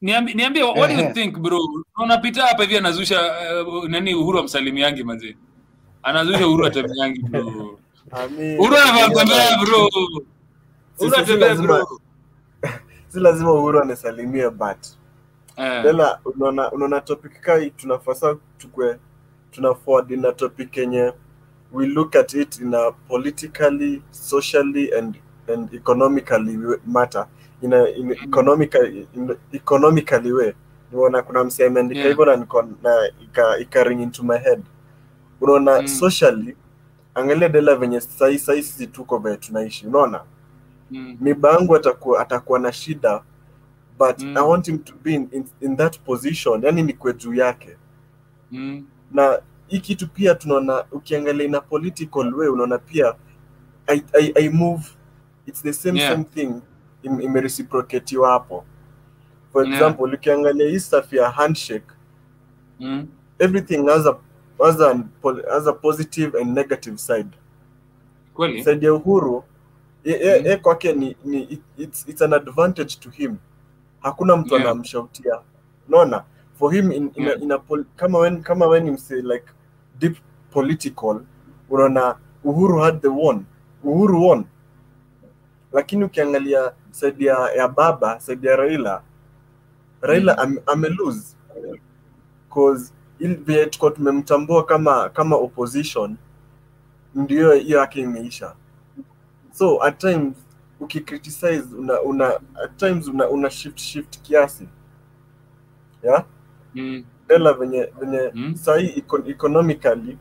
niambie 0.00 0.34
niambie 0.34 0.62
what 0.62 0.90
do 0.90 1.02
you 1.02 1.12
think 1.12 1.38
bro? 1.38 1.58
Unapita 1.96 2.46
hapa 2.46 2.62
hivi 2.62 2.76
anazusha 2.76 3.20
uh, 3.66 3.84
nani 3.88 4.14
uhuru 4.14 4.38
amsalimiangi 4.38 5.04
mazee 5.04 5.36
anazusha 6.02 6.46
uhuru 6.48 6.66
atemiangi 6.66 7.22
bro. 7.22 7.78
Uhuru 8.58 8.76
anatembea 8.76 9.58
bro. 9.64 9.88
Uhuru 10.98 11.16
atembea 11.16 11.48
lazima 11.48 11.66
bro. 11.66 12.00
si 13.08 13.20
lazima 13.20 13.52
Uhuru 13.52 13.80
anisalimie 13.82 14.50
but 14.50 14.78
Eh. 15.60 15.82
tena 15.82 16.18
unaona 16.24 16.72
unaona 16.72 17.00
topic 17.00 17.40
kai 17.40 17.70
tunafasa 17.70 18.36
tukwe 18.58 18.98
tunafoadi 19.50 20.16
na 20.16 20.32
topic 20.32 20.76
yenye 20.76 21.12
we 21.72 21.86
look 21.86 22.16
at 22.16 22.34
it 22.34 22.60
in 22.60 22.74
a 22.74 22.90
politically 22.92 24.02
socially 24.10 24.94
and 24.98 25.16
and 25.54 25.74
economically 25.74 26.58
matter 26.86 27.26
in 27.62 27.72
a 27.72 27.88
in 27.88 28.12
economical 28.12 28.86
in 29.14 29.36
economically 29.52 30.32
way 30.32 30.52
niona 30.92 31.22
kuna 31.22 31.44
msee 31.44 31.66
ameandika 31.66 32.00
Yeah. 32.00 32.10
hivyo 32.10 32.24
na 32.24 32.36
niko 32.36 32.62
na 32.82 33.10
ika, 33.22 33.58
ika 33.58 33.84
ring 33.84 34.00
into 34.02 34.22
my 34.22 34.38
head 34.38 34.62
unaona 35.40 35.80
Mm. 35.80 35.88
socially 35.88 36.56
angalia 37.14 37.48
dela 37.48 37.76
venye 37.76 38.00
sai 38.00 38.38
sai 38.38 38.62
sisi 38.62 38.86
tuko 38.86 39.18
venye 39.18 39.36
tunaishi 39.36 39.86
unaona 39.86 40.20
Mm. 40.90 41.16
miba 41.20 41.58
atakuwa 41.76 42.20
atakuwa 42.20 42.58
na 42.58 42.72
shida 42.72 43.22
but 43.98 44.22
i 44.22 44.42
want 44.48 44.66
him 44.66 44.78
to 44.78 44.92
be 45.04 45.14
in, 45.14 45.28
in, 45.32 45.44
in 45.60 45.76
that 45.76 45.98
position 46.00 46.64
yani 46.64 46.82
nikwe 46.82 47.12
juu 47.14 47.34
yake 47.34 47.76
Mm. 48.52 48.86
na 49.12 49.38
hii 49.66 49.80
kitu 49.80 50.08
pia 50.08 50.34
tunaona 50.34 50.84
ukiangalia 50.92 51.46
ina 51.46 51.60
political 51.60 52.34
way 52.34 52.48
unaona 52.48 52.78
pia 52.78 53.14
I, 53.86 54.02
I, 54.20 54.32
I 54.34 54.48
move 54.48 54.82
it's 55.46 55.62
the 55.62 55.72
same 55.72 55.98
Yeah. 56.00 56.12
same 56.12 56.24
thing 56.24 56.54
imereciprocatiwa 57.20 58.30
hapo 58.30 58.64
for 59.52 59.64
Yeah. 59.66 59.74
example 59.80 60.14
ukiangalia 60.14 60.68
hii 60.68 60.78
stuff 60.80 61.12
ya 61.12 61.30
handshake 61.30 61.86
Mm. 62.80 63.06
everything 63.38 63.86
has 63.86 64.06
a, 64.06 64.16
has 64.64 64.80
a, 64.80 65.04
has 65.50 65.66
a 65.66 65.72
positive 65.72 66.38
and 66.40 66.56
negative 66.56 66.98
side 66.98 67.28
Kweli. 68.34 68.64
side 68.64 68.86
ya 68.86 68.94
uhuru 68.94 69.44
ye, 70.04 70.12
ye, 70.18 70.42
ye 70.44 70.56
kwake 70.56 70.92
ni, 70.92 71.16
ni 71.24 71.60
it's, 71.78 72.08
it's 72.08 72.22
an 72.22 72.32
advantage 72.32 72.96
to 73.00 73.10
him 73.10 73.36
hakuna 74.00 74.36
mtu 74.36 74.54
Yeah. 74.54 74.66
anamshautia 74.70 75.40
unaona 75.88 76.24
for 76.58 76.72
him 76.74 76.92
in, 76.92 77.10
in, 77.14 77.24
Yeah. 77.24 77.36
a, 77.40 77.42
in 77.42 77.52
a 77.52 77.58
kama 77.96 78.18
when 78.18 78.42
kama 78.42 78.66
when 78.66 78.86
you 78.86 78.96
say 78.98 79.22
like 79.22 79.44
deep 79.98 80.16
political 80.50 81.20
unaona 81.70 82.16
uhuru 82.44 82.78
had 82.82 83.00
the 83.00 83.08
one 83.08 83.40
uhuru 83.84 84.22
won 84.28 84.44
lakini 85.72 86.04
ukiangalia 86.04 86.72
saidi 86.90 87.26
ya, 87.26 87.38
ya 87.56 87.68
baba 87.68 88.20
saidi 88.20 88.46
ya 88.46 88.56
raila 88.56 89.02
raila 90.00 90.38
ame, 90.38 90.62
ame 90.66 90.88
lose. 90.88 91.36
Cause 92.54 92.92
vile 93.20 93.66
tuko 93.66 93.90
tumemtambua 93.90 94.64
kama 94.66 95.08
kama 95.08 95.36
opposition 95.36 96.16
ndio 97.14 97.52
hiyo 97.52 97.78
yake 97.78 98.00
imeisha. 98.00 98.54
So 99.52 99.82
at 99.84 99.98
times 99.98 100.34
ukicriticize 100.80 101.76
una, 101.78 102.00
una 102.02 102.34
at 102.64 102.76
times 102.76 103.08
una, 103.08 103.28
una 103.28 103.50
shift 103.50 103.78
shift 103.78 104.20
kiasi. 104.22 104.68
Yeah? 106.02 106.24
Mm. 106.74 107.04
ela 107.28 107.52
venye 107.52 107.92
venye 108.00 108.30
mm. 108.34 108.54
sahii 108.56 108.92
econ 108.98 109.26
economically 109.30 110.18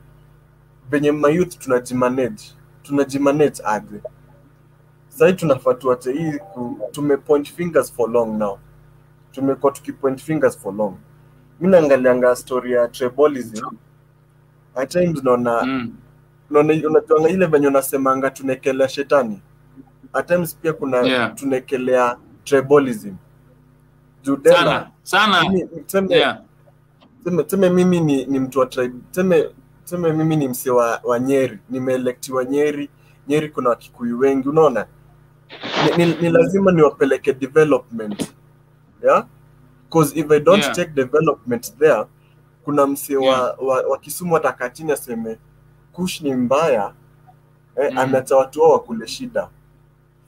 venye 0.90 1.12
mayouth 1.12 1.58
tunajimanage 1.60 2.44
tunajimanage 2.84 3.62
aje 3.66 4.02
sahii 5.18 5.34
tunafaa 5.34 5.74
tuache 5.74 6.12
hii 6.12 6.32
tume 6.92 7.18
point 7.18 7.54
fingers 7.54 7.94
for 7.94 8.10
long 8.12 8.38
now. 8.38 8.58
Tumekuwa 9.32 9.72
tukipoint 9.72 10.22
fingers 10.24 10.60
for 10.60 10.74
long. 10.76 10.94
Mi 11.60 11.68
naangalianga 11.68 12.36
story 12.36 12.72
ya 12.72 12.88
trebolism. 12.88 13.66
At 14.76 14.90
times 14.92 15.24
naona 15.24 15.62
naona 16.50 16.74
unajuanga 16.88 17.30
ile 17.30 17.46
venye 17.46 17.68
unasemanga 17.68 18.30
tunaekelea 18.30 18.90
shetani. 18.90 19.42
At 20.14 20.28
times 20.28 20.56
pia 20.58 20.74
kuna 20.74 20.98
Yeah. 21.02 21.36
tunaekelea 21.36 22.18
trebolism. 22.44 23.14
Judela 24.24 24.58
Sana, 24.58 24.92
sana. 25.04 25.50
mimi, 25.50 25.68
teme, 25.86 26.16
Yeah. 26.16 26.42
tuseme 27.24 27.70
mimi 27.70 28.00
ni, 28.00 28.26
ni 28.26 28.40
mtu 28.40 28.60
wa 28.60 28.66
tribe 28.66 28.96
teme 29.12 29.50
teme 29.86 30.14
mimi 30.14 30.36
ni 30.36 30.48
msee 30.48 30.72
wa, 30.72 31.00
wa 31.04 31.20
nyeri. 31.20 31.60
Nimeelektiwa 31.70 32.46
nyeri. 32.46 32.90
Nyeri 33.28 33.50
kuna 33.50 33.70
wakikuyu 33.70 34.20
wengi 34.20 34.50
unaona 34.50 34.86
ni, 35.98 36.06
ni, 36.06 36.16
ni 36.22 36.30
lazima 36.30 36.72
niwapeleke 36.72 37.34
development 37.34 38.34
yeah? 39.04 39.26
Cause 39.90 40.20
if 40.20 40.32
i 40.32 40.40
don't 40.40 40.64
Yeah. 40.64 40.76
take 40.76 40.92
development 40.92 41.78
there 41.80 42.06
kuna 42.66 42.88
msi 42.88 43.16
wa, 43.16 43.24
Yeah. 43.26 43.56
wa, 43.64 43.82
wa 43.82 43.98
kisumu 43.98 44.38
atakaa 44.38 44.70
chini 44.70 44.92
aseme 44.92 45.38
kush 45.94 46.22
ni 46.22 46.36
mbaya 46.36 46.94
eh, 47.76 47.92
mm. 47.92 47.98
ameacha 47.98 48.36
watu 48.36 48.62
wao 48.62 48.72
wakule 48.72 49.08
shida 49.08 49.50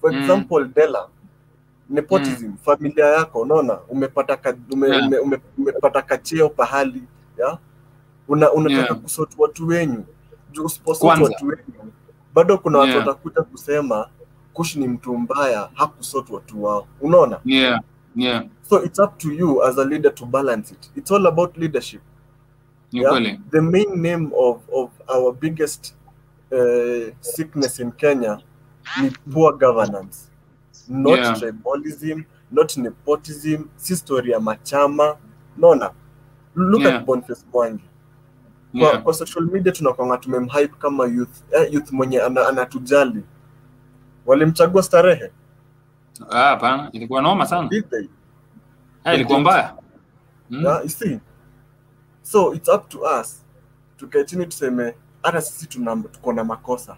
for 0.01 0.13
Mm. 0.13 0.71
dela 0.75 1.07
nepotism 1.89 2.53
familia 2.57 3.05
yako 3.05 3.39
unaona 3.41 3.79
umepata 3.89 4.37
ka, 4.37 4.55
ume, 4.71 4.87
Yeah. 4.89 5.03
ume, 5.07 5.17
ume, 5.17 5.39
umepata 5.57 6.01
kacheo 6.01 6.49
pahali 6.49 7.03
ya 7.37 7.57
una 8.27 8.51
unataka 8.51 8.81
Yeah. 8.81 8.95
kusort 8.95 9.31
watu 9.37 9.67
wenyu 9.67 10.05
juu 10.51 10.65
usiposort 10.65 11.21
watu 11.21 11.47
wenyu 11.47 11.91
bado 12.33 12.57
kuna 12.57 12.77
watu 12.79 12.91
Yeah. 12.91 13.07
watakuja 13.07 13.41
kusema 13.41 14.09
kush 14.59 14.75
ni 14.75 14.87
mtu 14.87 15.17
mbaya 15.17 15.69
hakusort 15.73 16.29
watu 16.29 16.63
wao 16.63 16.87
unaona 17.01 17.39
Yeah. 17.45 17.81
Yeah. 18.15 18.45
so 18.69 18.83
it's 18.83 18.99
up 18.99 19.17
to 19.17 19.31
you 19.31 19.63
as 19.63 19.77
a 19.77 19.85
leader 19.85 20.15
to 20.15 20.25
balance 20.25 20.73
it 20.73 20.91
it's 20.95 21.11
all 21.11 21.27
about 21.27 21.57
leadership 21.57 22.01
kweli. 22.91 23.39
the 23.51 23.61
main 23.61 23.95
name 24.01 24.29
of, 24.37 24.57
of 24.73 24.89
our 25.07 25.33
biggest 25.35 25.95
uh, 26.51 27.13
sickness 27.19 27.79
in 27.79 27.91
kenya 27.91 28.39
ni 29.01 29.11
poor 29.33 29.57
governance 29.57 30.17
not 30.87 31.19
Yeah. 31.19 31.39
tribalism 31.39 32.23
not 32.51 32.77
nepotism 32.77 33.63
si 33.75 33.95
story 33.95 34.31
ya 34.31 34.39
machama 34.39 35.15
naona 35.57 35.91
look 36.55 36.81
Yeah. 36.81 36.95
at 36.95 37.05
Boniface 37.05 37.45
Mwangi 37.53 37.83
kwa, 38.71 38.81
Yeah. 38.81 39.03
kwa 39.03 39.13
social 39.13 39.45
media 39.45 39.71
tunakwanga 39.71 40.17
tumemhype 40.17 40.73
kama 40.79 41.05
youth 41.05 41.41
eh, 41.51 41.73
youth 41.73 41.91
mwenye 41.91 42.21
ana, 42.21 42.47
anatujali 42.47 43.23
walimchagua 44.29 44.83
starehe. 44.83 45.31
Ah, 46.29 46.43
hapana, 46.43 46.89
ilikuwa 46.91 47.21
noma 47.21 47.45
sana. 47.45 47.67
Did 47.69 47.89
they? 47.89 48.07
Eh, 49.03 49.15
ilikuwa 49.15 49.39
mbaya. 49.39 49.73
Yeah, 50.49 50.83
you 50.83 50.89
see. 50.89 51.19
So 52.21 52.53
it's 52.53 52.69
up 52.69 52.89
to 52.89 52.99
us 53.21 53.45
tukae 53.97 54.23
chini 54.23 54.45
tuseme 54.45 54.95
hata 55.23 55.41
sisi 55.41 55.67
tuko 56.11 56.33
na 56.33 56.43
makosa. 56.43 56.97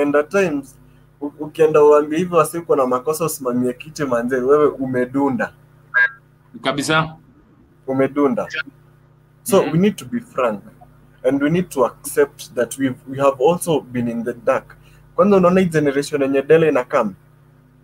And 0.00 0.16
at 0.16 0.30
times 0.30 0.78
ukienda 1.20 1.84
uambie 1.84 2.18
hivyo 2.18 2.38
wasi 2.38 2.58
uko 2.58 2.76
na 2.76 2.86
makosa 2.86 3.24
usimamie 3.24 3.72
kiti 3.72 4.04
manze 4.04 4.36
wewe 4.36 4.66
umedunda. 4.66 5.52
Kabisa. 6.62 7.16
umedunda. 7.86 8.48
So 9.42 9.60
we 9.60 9.78
need 9.78 9.96
to 9.96 10.04
be 10.04 10.20
frank 10.20 10.62
and 11.24 11.42
we 11.42 11.50
need 11.50 11.68
to 11.68 11.86
accept 11.86 12.54
that 12.54 12.78
we've, 12.78 12.98
we 13.08 13.18
have 13.18 13.36
also 13.50 13.80
been 13.80 14.08
in 14.08 14.24
the 14.24 14.32
dark 14.34 14.76
kwanza 15.16 15.36
unaona 15.36 15.60
hii 15.60 15.66
generation 15.66 16.22
yenye 16.22 16.42
dele 16.42 16.68
inakam 16.68 17.14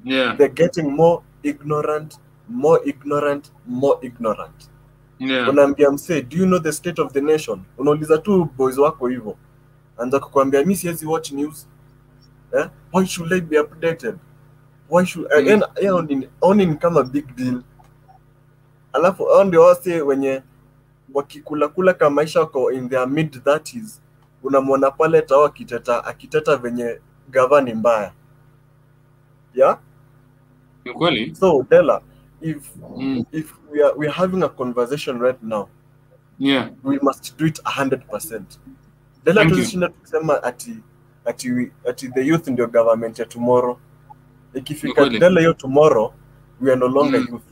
Yeah. 0.04 0.36
they're 0.36 0.54
getting 0.54 0.82
more 0.90 1.22
ignorant 1.42 2.18
more 2.48 2.82
ignorant 2.84 3.52
more 3.66 3.98
ignorant 4.06 4.70
Yeah. 5.18 5.48
unaambia 5.48 5.90
msee 5.90 6.22
do 6.22 6.36
you 6.36 6.46
know 6.46 6.58
the 6.58 6.72
state 6.72 7.02
of 7.02 7.12
the 7.12 7.20
nation 7.20 7.60
unauliza 7.78 8.18
tu 8.18 8.48
boys 8.56 8.78
wako 8.78 9.06
hivyo 9.08 9.36
anza 9.98 10.20
kukwambia 10.20 10.64
mi 10.64 10.76
siwezi 10.76 11.06
watch 11.06 11.32
news 11.32 11.68
eh? 12.52 12.68
why 12.92 13.06
should 13.06 13.32
i 13.32 13.40
be 13.40 13.60
updated 13.60 14.16
why 14.90 15.06
should 15.06 15.28
Mm. 15.38 15.60
mm. 15.82 16.06
mm. 16.10 16.24
aoni 16.42 16.66
ni 16.66 16.74
kama 16.76 17.02
big 17.02 17.34
deal 17.36 17.62
alafu 18.92 19.24
hao 19.24 19.44
ndio 19.44 19.62
wase 19.62 20.02
wenye 20.02 20.42
wakikulakula 21.14 21.94
kama 21.94 22.10
maisha 22.16 22.40
wako 22.40 22.72
in 22.72 22.88
their 22.88 23.08
mid 23.08 23.34
30s 23.36 24.00
unamwona 24.42 24.90
pale 24.90 25.22
tao 25.22 25.44
akiteta 25.44 26.04
akiteta 26.04 26.56
venye 26.56 27.00
gava 27.32 27.60
ni 27.60 27.74
mbaya 27.74 28.12
yeah 29.54 29.78
Ni 30.84 30.92
kweli. 30.92 31.34
so 31.34 31.66
dela 31.70 32.00
if 32.40 32.70
Mm. 32.96 33.24
if 33.32 33.54
we 33.72 33.82
are, 33.84 33.94
we 33.96 34.06
are 34.06 34.14
having 34.14 34.42
a 34.42 34.48
conversation 34.48 35.20
right 35.20 35.42
now 35.42 35.68
Yeah. 36.38 36.70
we 36.84 36.98
must 37.02 37.38
do 37.38 37.46
it 37.46 37.60
100%. 37.64 38.42
Dela 39.24 39.44
tuzishinda 39.46 39.88
tukisema 39.88 40.42
ati 40.42 40.76
ati 41.24 41.70
ati 41.88 42.08
the 42.08 42.26
youth 42.26 42.48
ndio 42.48 42.66
government 42.66 43.18
ya 43.18 43.24
tomorrow. 43.26 43.78
Ikifika 44.54 45.08
dela 45.08 45.40
hiyo 45.40 45.52
tomorrow 45.52 46.12
we 46.60 46.70
are 46.70 46.80
no 46.80 46.88
longer 46.88 47.20
Mm. 47.20 47.26
youth. 47.30 47.42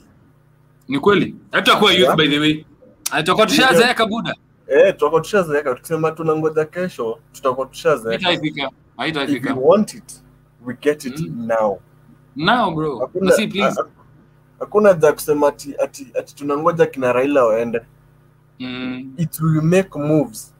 Ni 0.89 0.99
kweli. 0.99 1.37
Hatutakuwa 1.53 1.91
youth 1.93 2.03
Yeah. 2.03 2.17
by 2.17 2.29
the 2.29 2.39
way. 2.39 2.65
Tutakuwa 3.17 3.47
tushazeeka 3.47 4.07
buda. 4.07 4.35
Eh, 4.67 4.93
tutakuwa 4.95 5.21
tushazeeka 5.21 5.75
tukisema 5.75 6.11
tunangoja 6.13 6.65
kesho 6.65 7.19
tutakuwa 7.33 7.67
tushazeeka. 7.67 8.29
If 9.09 9.45
we 9.45 9.53
want 9.53 9.95
it, 9.95 10.21
we 10.65 10.75
get 10.75 11.05
it 11.05 11.21
now. 11.31 11.79
Now 12.37 12.71
bro. 12.75 12.99
Hakuna 12.99 13.33
see, 13.33 13.47
please. 13.47 13.81
hakuna 14.59 14.93
ja 14.93 15.13
kusema 15.13 15.49
ati 15.49 15.75
ati 15.85 16.07
ati 16.19 16.35
tunangoja 16.35 16.87
kina 16.87 17.13
Raila 17.13 17.45
waende. 17.45 17.81
Mm. 18.59 19.15
It 19.17 19.41
will 19.41 19.63
make 19.63 19.99
moves. 19.99 20.55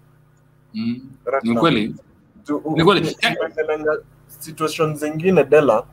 Mm. 0.75 1.11
right 1.25 1.45
Ni 1.45 1.55
kweli. 1.55 1.95
Ni 2.77 2.85
kweli. 2.85 3.17
situation 4.29 4.97
zingine 4.97 5.45
Dela 5.45 5.87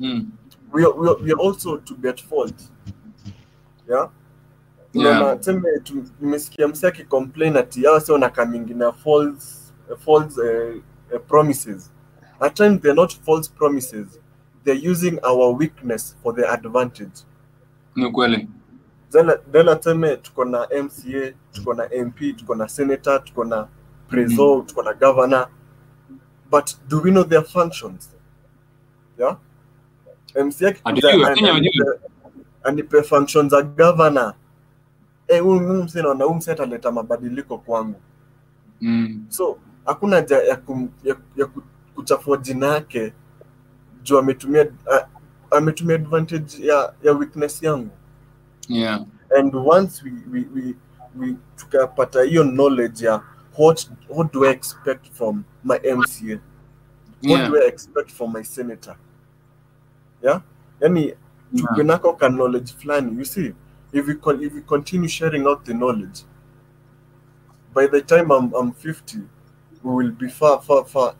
Mm. 0.00 0.30
we 0.72 0.82
are, 0.84 0.92
we 0.92 1.08
are, 1.10 1.22
we 1.22 1.32
are 1.32 1.40
also 1.48 1.76
to 1.78 1.94
be 1.94 2.08
at 2.08 2.22
fault 2.22 2.54
yeah 3.88 4.10
Yeah. 4.94 5.36
tuseme 5.38 5.78
tu- 5.84 6.04
nimesikia 6.20 6.68
mse 6.68 6.86
akicomplain 6.88 7.56
ati 7.56 7.84
hawa 7.84 8.00
sio 8.00 8.14
wanakaming 8.14 8.74
na 8.74 8.92
false 8.92 9.72
falls 10.04 10.38
uh, 10.38 10.44
uh, 10.44 10.82
promises. 11.18 11.90
At 12.40 12.54
times 12.56 12.80
they're 12.82 12.94
not 12.94 13.12
false 13.12 13.48
promises. 13.48 14.18
They're 14.64 14.90
using 14.90 15.18
our 15.24 15.50
weakness 15.52 16.16
for 16.22 16.32
their 16.34 16.50
advantage. 16.52 17.24
Ni 17.96 18.10
kweli. 18.12 18.48
Dela 19.52 19.76
tuseme 19.76 20.16
tuko 20.16 20.44
na 20.44 20.66
mca 20.82 21.32
tuko 21.52 21.74
na 21.74 21.88
mp 22.06 22.32
tuko 22.36 22.54
na 22.54 22.68
senator 22.68 23.24
tuko 23.24 23.44
na 23.44 23.66
preso 24.08 24.62
tuko 24.66 24.82
na 24.82 24.92
governor. 24.94 25.48
But 26.50 26.74
do 26.88 27.00
we 27.00 27.10
know 27.10 27.22
their 27.24 27.42
functions? 27.42 28.10
Yeah? 29.18 29.36
Mc 30.34 30.62
akikuja 30.66 31.08
Hatujui, 31.08 31.12
and- 31.12 31.22
Wakenya 31.22 31.52
anipe- 32.64 33.02
functions 33.02 33.50
za 33.50 33.62
governor. 33.62 34.34
Eh 35.28 35.40
huyu 35.42 35.60
msee 35.84 36.02
naona 36.02 36.24
huyu 36.24 36.36
msee 36.36 36.52
ataleta 36.52 36.90
mabadiliko 36.92 37.58
kwangu. 37.58 38.00
Mm. 38.80 39.24
so 39.28 39.58
hakuna 39.86 40.16
haja 40.16 40.38
ya, 40.42 40.56
kum, 40.56 40.88
ya, 41.04 41.16
ya 41.36 41.46
ku- 41.46 41.62
kuchafua 41.94 42.36
jina 42.36 42.66
yake. 42.66 43.12
Juu 44.02 44.18
ametumia 44.18 44.66
ametumia 45.50 45.94
advantage 45.96 46.66
ya, 46.66 46.94
ya 47.02 47.12
weakness 47.12 47.62
yangu. 47.62 47.90
Yeah. 48.68 49.04
and 49.38 49.54
once 49.54 50.02
we, 50.04 50.12
we, 50.32 50.46
we, 50.54 50.74
we 51.16 51.36
tukapata 51.56 52.22
hiyo 52.22 52.44
knowledge 52.44 53.04
ya 53.06 53.22
what, 53.58 53.90
what 54.08 54.32
do 54.32 54.44
I 54.44 54.50
expect 54.50 55.12
from 55.12 55.44
my 55.64 55.76
MCA 55.78 56.38
what 56.38 56.40
Yeah. 57.22 57.48
do 57.50 57.56
I 57.56 57.66
expect 57.68 58.10
from 58.10 58.32
my 58.32 58.44
senator? 58.44 58.96
Yeah? 60.22 60.40
Yani 60.80 61.14
tukue 61.56 61.84
nako 61.84 62.12
ka 62.12 62.28
knowledge 62.28 62.72
fulani 62.78 63.18
you 63.18 63.24
see? 63.24 63.54
If 63.92 64.06
we, 64.06 64.14
con- 64.14 64.42
if 64.42 64.54
we 64.54 64.60
continue 64.62 65.08
sharing 65.08 65.46
out 65.46 65.64
the 65.64 65.74
knowledge 65.74 66.22
by 67.74 67.86
the 67.86 68.00
time 68.02 68.30
I'm, 68.32 68.52
I'm 68.54 68.72
50 68.72 69.18
we 69.84 69.94
will 69.94 70.12
be 70.12 70.28
far 70.28 70.60
far 70.62 70.84
far 70.84 71.14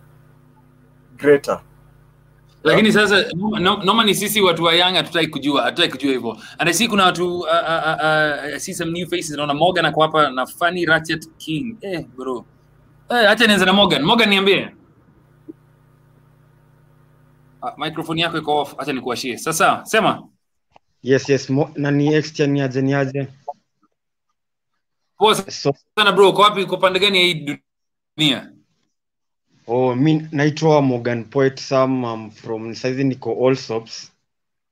greater. 1.16 1.61
Lakini 2.62 2.93
sasa 2.93 3.24
no- 3.37 3.59
no- 3.59 3.82
noma 3.85 4.05
ni 4.05 4.15
sisi 4.15 4.41
watu 4.41 4.65
wa 4.65 4.74
young 4.74 4.95
hatutaki 4.97 5.27
kujua 5.27 5.62
hatutaki 5.62 5.93
kujua 5.93 6.12
hivyo. 6.12 6.37
And 6.59 6.69
I 6.70 6.89
kuna 6.89 7.05
watu 7.05 7.39
uh, 7.39 7.47
uh, 7.47 7.49
uh, 7.49 8.53
uh, 8.53 8.59
see 8.59 8.74
some 8.74 8.93
new 8.93 9.07
faces. 9.07 9.31
Naona 9.37 9.55
Morgan 9.55 9.85
ako 9.87 10.03
hapa 10.03 10.31
na 10.31 10.47
Funny 10.47 10.87
Ratchet 10.87 11.27
King. 11.39 11.77
Eh 11.82 12.05
bro. 12.16 12.45
Eh 13.11 13.31
acha 13.31 13.47
nianze 13.47 13.65
na 13.65 13.73
Morgan. 13.73 14.03
Morgan 14.03 14.28
niambie. 14.28 14.69
Uh, 17.62 17.70
microphone 17.78 18.20
yako 18.20 18.39
iko 18.39 18.61
off. 18.61 18.74
Acha 18.78 18.93
nikuashie. 18.93 19.39
Sasa 19.39 19.81
sema. 19.85 20.23
Yes, 21.03 21.28
yes. 21.28 21.51
Mo, 21.51 21.70
nani 21.77 22.15
extra 22.15 22.47
niaje 22.47 22.82
niaje 22.82 23.28
poa 25.19 25.35
sana. 25.35 26.12
Bro. 26.12 26.28
Uko 26.31 26.43
wapi? 26.43 26.62
Uko 26.62 26.77
pande 26.77 26.99
gani 27.01 27.19
ya 27.19 27.24
hii 27.24 27.59
dunia 28.20 28.52
Oh, 29.66 29.94
mi 29.94 30.28
naitwa 30.32 30.82
Morgan 30.82 31.24
Poet 31.24 31.60
Sam. 31.60 32.05
I'm 32.05 32.30
from 32.30 32.74
saizi 32.74 33.05
niko 33.05 33.32
Allsops. 33.48 34.10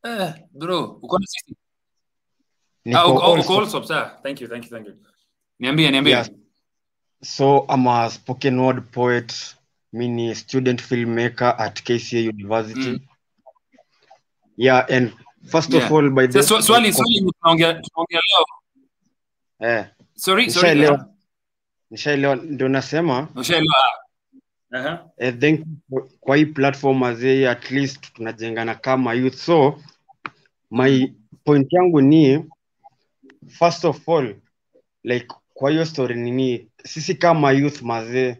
eh 0.04 0.34
bro 0.52 0.98
uko 1.02 1.18
na 1.18 1.26
sisi 1.26 1.56
Niko 2.84 2.98
ah 2.98 3.06
uko 3.08 3.32
uko 3.32 3.58
Allsops. 3.60 3.90
also 3.90 4.10
thank 4.22 4.40
you 4.40 4.48
thank 4.48 4.64
you 4.64 4.70
thank 4.70 4.86
you 4.86 4.94
niambie 5.60 5.90
niambie 5.90 6.12
Yes. 6.12 6.30
So 7.22 7.66
I'm 7.68 7.86
a 7.86 8.10
spoken 8.10 8.60
word 8.60 8.92
poet. 8.92 9.54
Mi 9.92 10.08
ni 10.08 10.34
student 10.34 10.80
filmmaker 10.82 11.54
at 11.58 11.82
KCA 11.82 12.20
University. 12.28 12.90
Mm. 12.90 13.00
Yeah, 14.56 14.86
and 14.90 15.12
first 15.50 15.70
Yeah. 15.72 15.84
of 15.86 15.92
all 15.92 16.10
by 16.10 16.26
the 16.26 16.42
swali 16.42 16.92
swali 16.92 16.92
tunaongea 16.92 17.72
leo 17.72 18.44
eh, 19.60 19.86
sorry 20.14 20.50
sorry 20.50 20.68
nishaelewa 20.74 21.08
nishaelewa 21.90 22.36
ndio 22.36 22.68
nasema 22.68 23.28
eh, 25.18 25.38
thank 25.38 25.60
you 25.60 26.00
kwa 26.20 26.36
hii 26.36 26.46
platform 26.46 27.02
azee 27.02 27.48
at 27.48 27.70
least 27.70 28.12
tunajengana 28.12 28.74
kama 28.74 29.14
youth. 29.14 29.34
So 29.34 29.80
my 30.70 31.12
point 31.44 31.72
yangu 31.72 32.00
ni 32.00 32.44
first 33.48 33.84
of 33.84 34.08
all 34.08 34.36
like 35.04 35.26
kwa 35.54 35.70
hiyo 35.70 35.84
story 35.84 36.14
nini 36.14 36.68
sisi 36.84 37.14
kama 37.14 37.52
youth 37.52 37.82
mazee 37.82 38.36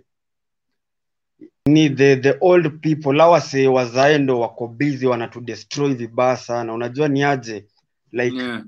ni 1.67 1.91
the, 1.91 2.17
the 2.17 2.37
old 2.41 2.81
people 2.81 3.21
awase 3.21 3.69
wazaendo 3.69 4.41
wako 4.41 4.67
busy 4.69 5.07
wanatudestroy 5.07 5.95
vibaya 5.95 6.37
sana. 6.37 6.73
Unajua 6.75 7.09
ni 7.09 7.23
aje? 7.25 7.67
Like 8.13 8.37
yeah. 8.37 8.65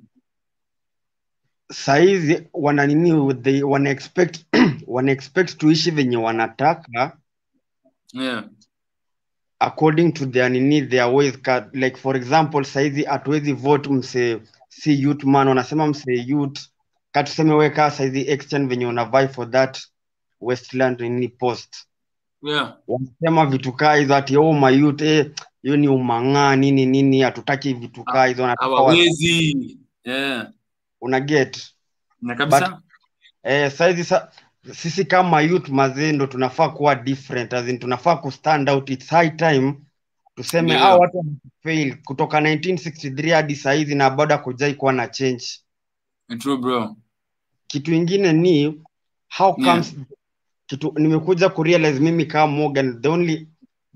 saizi 1.73 2.49
wananini 2.53 3.13
wana 3.63 3.91
expect 3.91 4.45
wana 4.87 5.13
expect 5.13 5.57
tuishi 5.59 5.91
venye 5.91 6.17
wanataka 6.17 7.19
yeah. 8.13 8.45
according 9.59 10.13
to 10.13 10.27
their 10.27 10.51
nini 10.51 10.83
their 10.83 11.07
ways 11.07 11.35
like 11.73 11.97
for 11.97 12.17
example 12.17 12.65
saizi 12.65 13.05
hatuwezi 13.05 13.53
vote 13.53 13.91
mse 13.91 14.41
si 14.71 15.03
youth 15.03 15.25
man 15.25 15.49
wanasema 15.49 15.87
mse 15.87 16.15
youth. 16.27 16.61
Ka 17.13 17.23
tuseme 17.23 17.55
we 17.55 17.91
saizi 17.91 18.21
exchange 18.21 18.69
venye 18.69 18.87
unavai 18.87 19.29
for 19.29 19.51
that 19.51 19.79
westland 20.41 21.01
nini 21.01 21.29
post. 21.29 21.77
Yeah. 22.43 22.79
Wanasema 22.89 23.47
vitu 23.47 23.73
kaa 23.73 23.95
hizo 23.95 24.15
ati 24.17 24.37
oh 24.37 24.53
my 24.53 24.79
youth 24.79 25.03
eh 25.03 25.31
hiyo 25.63 25.77
ni 25.77 25.89
umang'aa 25.89 26.57
nini 26.57 26.87
nini 26.87 27.21
hatutaki 27.21 27.75
vitu 27.75 28.05
kaa 28.05 28.27
hizo. 28.27 28.47
Hawawezi. 28.47 29.79
Yeah. 30.05 30.53
Una 31.01 31.21
get? 31.21 31.75
Na 32.23 32.35
kabisa. 32.35 32.69
But, 32.69 32.79
eh, 33.43 33.71
saizi 33.73 34.05
sa, 34.05 34.33
sisi 34.73 35.05
kama 35.05 35.41
youth 35.41 35.69
mazee 35.69 36.13
ndo 36.13 36.27
tunafaa 36.27 36.69
kuwa 36.69 36.95
different 36.95 37.53
as 37.55 37.69
in 37.69 37.79
tunafaa 37.79 38.17
kustand 38.17 38.69
out 38.71 38.91
it's 38.91 39.09
high 39.11 39.31
time 39.37 39.75
tuseme 40.35 40.71
Yeah. 40.73 40.83
yeah. 40.85 40.99
watu 41.01 41.17
wamefail 41.19 41.97
kutoka 42.05 42.41
1963 42.41 43.35
hadi 43.35 43.57
saizi 43.57 43.95
na 43.95 44.11
bado 44.11 44.35
akujai 44.35 44.75
kuwa 44.75 44.93
na 44.93 45.09
change 45.09 45.45
true 46.39 46.57
bro 46.57 46.97
kitu 47.67 47.95
ingine 47.95 48.33
ni 48.33 48.83
how 49.39 49.55
Yeah. 49.59 49.85
kitu 50.67 50.93
nimekuja 50.99 51.49
kurealize 51.49 52.01
mimi 52.01 52.27
kama 52.27 52.53
Morgan 52.53 53.03
the 53.03 53.09
only 53.09 53.49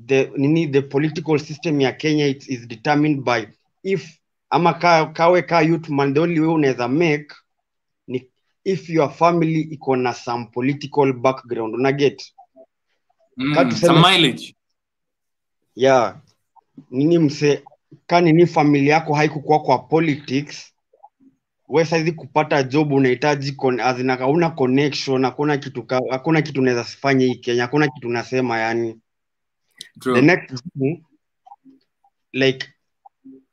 the 0.06 0.30
nini 0.36 0.66
the 0.66 0.82
political 0.82 1.38
system 1.38 1.80
ya 1.80 1.92
Kenya 1.92 2.26
it 2.26 2.48
is 2.48 2.66
determined 2.68 3.20
by 3.24 3.42
if 3.82 4.18
ama 4.50 4.72
ka, 4.74 5.06
kawe 5.06 5.42
ka 5.42 5.60
youth 5.60 5.88
man 5.88 6.14
the 6.14 6.20
only 6.20 6.40
way 6.40 6.48
unaweza 6.50 6.88
make 6.88 7.26
if 8.64 8.90
your 8.90 9.10
family 9.10 9.60
iko 9.60 9.96
na 9.96 10.12
some 10.14 10.46
political 10.52 11.12
background 11.12 11.74
una 11.74 11.92
get 11.92 12.22
mm, 13.36 13.70
some 13.72 14.00
mileage. 14.00 14.54
Yeah. 15.74 16.16
Nini 16.90 17.18
mse 17.18 17.62
ka 18.06 18.20
nini 18.20 18.46
famili 18.46 18.88
yako 18.88 19.14
haikukuwa 19.14 19.62
kwa 19.62 19.78
politics 19.78 20.74
we 21.68 21.84
saizi 21.84 22.12
kupata 22.12 22.62
job 22.62 22.92
unahitaji 22.92 23.56
hauna 24.18 24.50
connection 24.50 25.24
hakuna 25.24 25.56
kitu 25.56 25.86
hakuna 26.10 26.42
kitu 26.42 26.60
unaweza 26.60 26.84
sifanye 26.84 27.26
hii 27.26 27.34
Kenya 27.34 27.62
hakuna 27.62 27.88
kitu 27.88 28.08
unasema 28.08 28.58
yani. 28.58 29.00
True. 30.00 30.14
the 30.14 30.22
next 30.22 30.64
thing, 30.78 31.02
like 32.32 32.68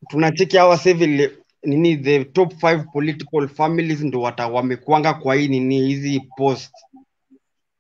tunacheki 0.09 0.57
hawa 0.57 0.77
vile 0.77 1.38
nini 1.63 1.97
the 1.97 2.25
top 2.25 2.53
five 2.53 2.83
political 2.93 3.47
families 3.47 4.01
ndo 4.01 4.21
wata 4.21 4.47
wamekuanga 4.47 5.13
kwa 5.13 5.35
hii 5.35 5.47
nini 5.47 5.81
hizi 5.88 6.19
post 6.38 6.73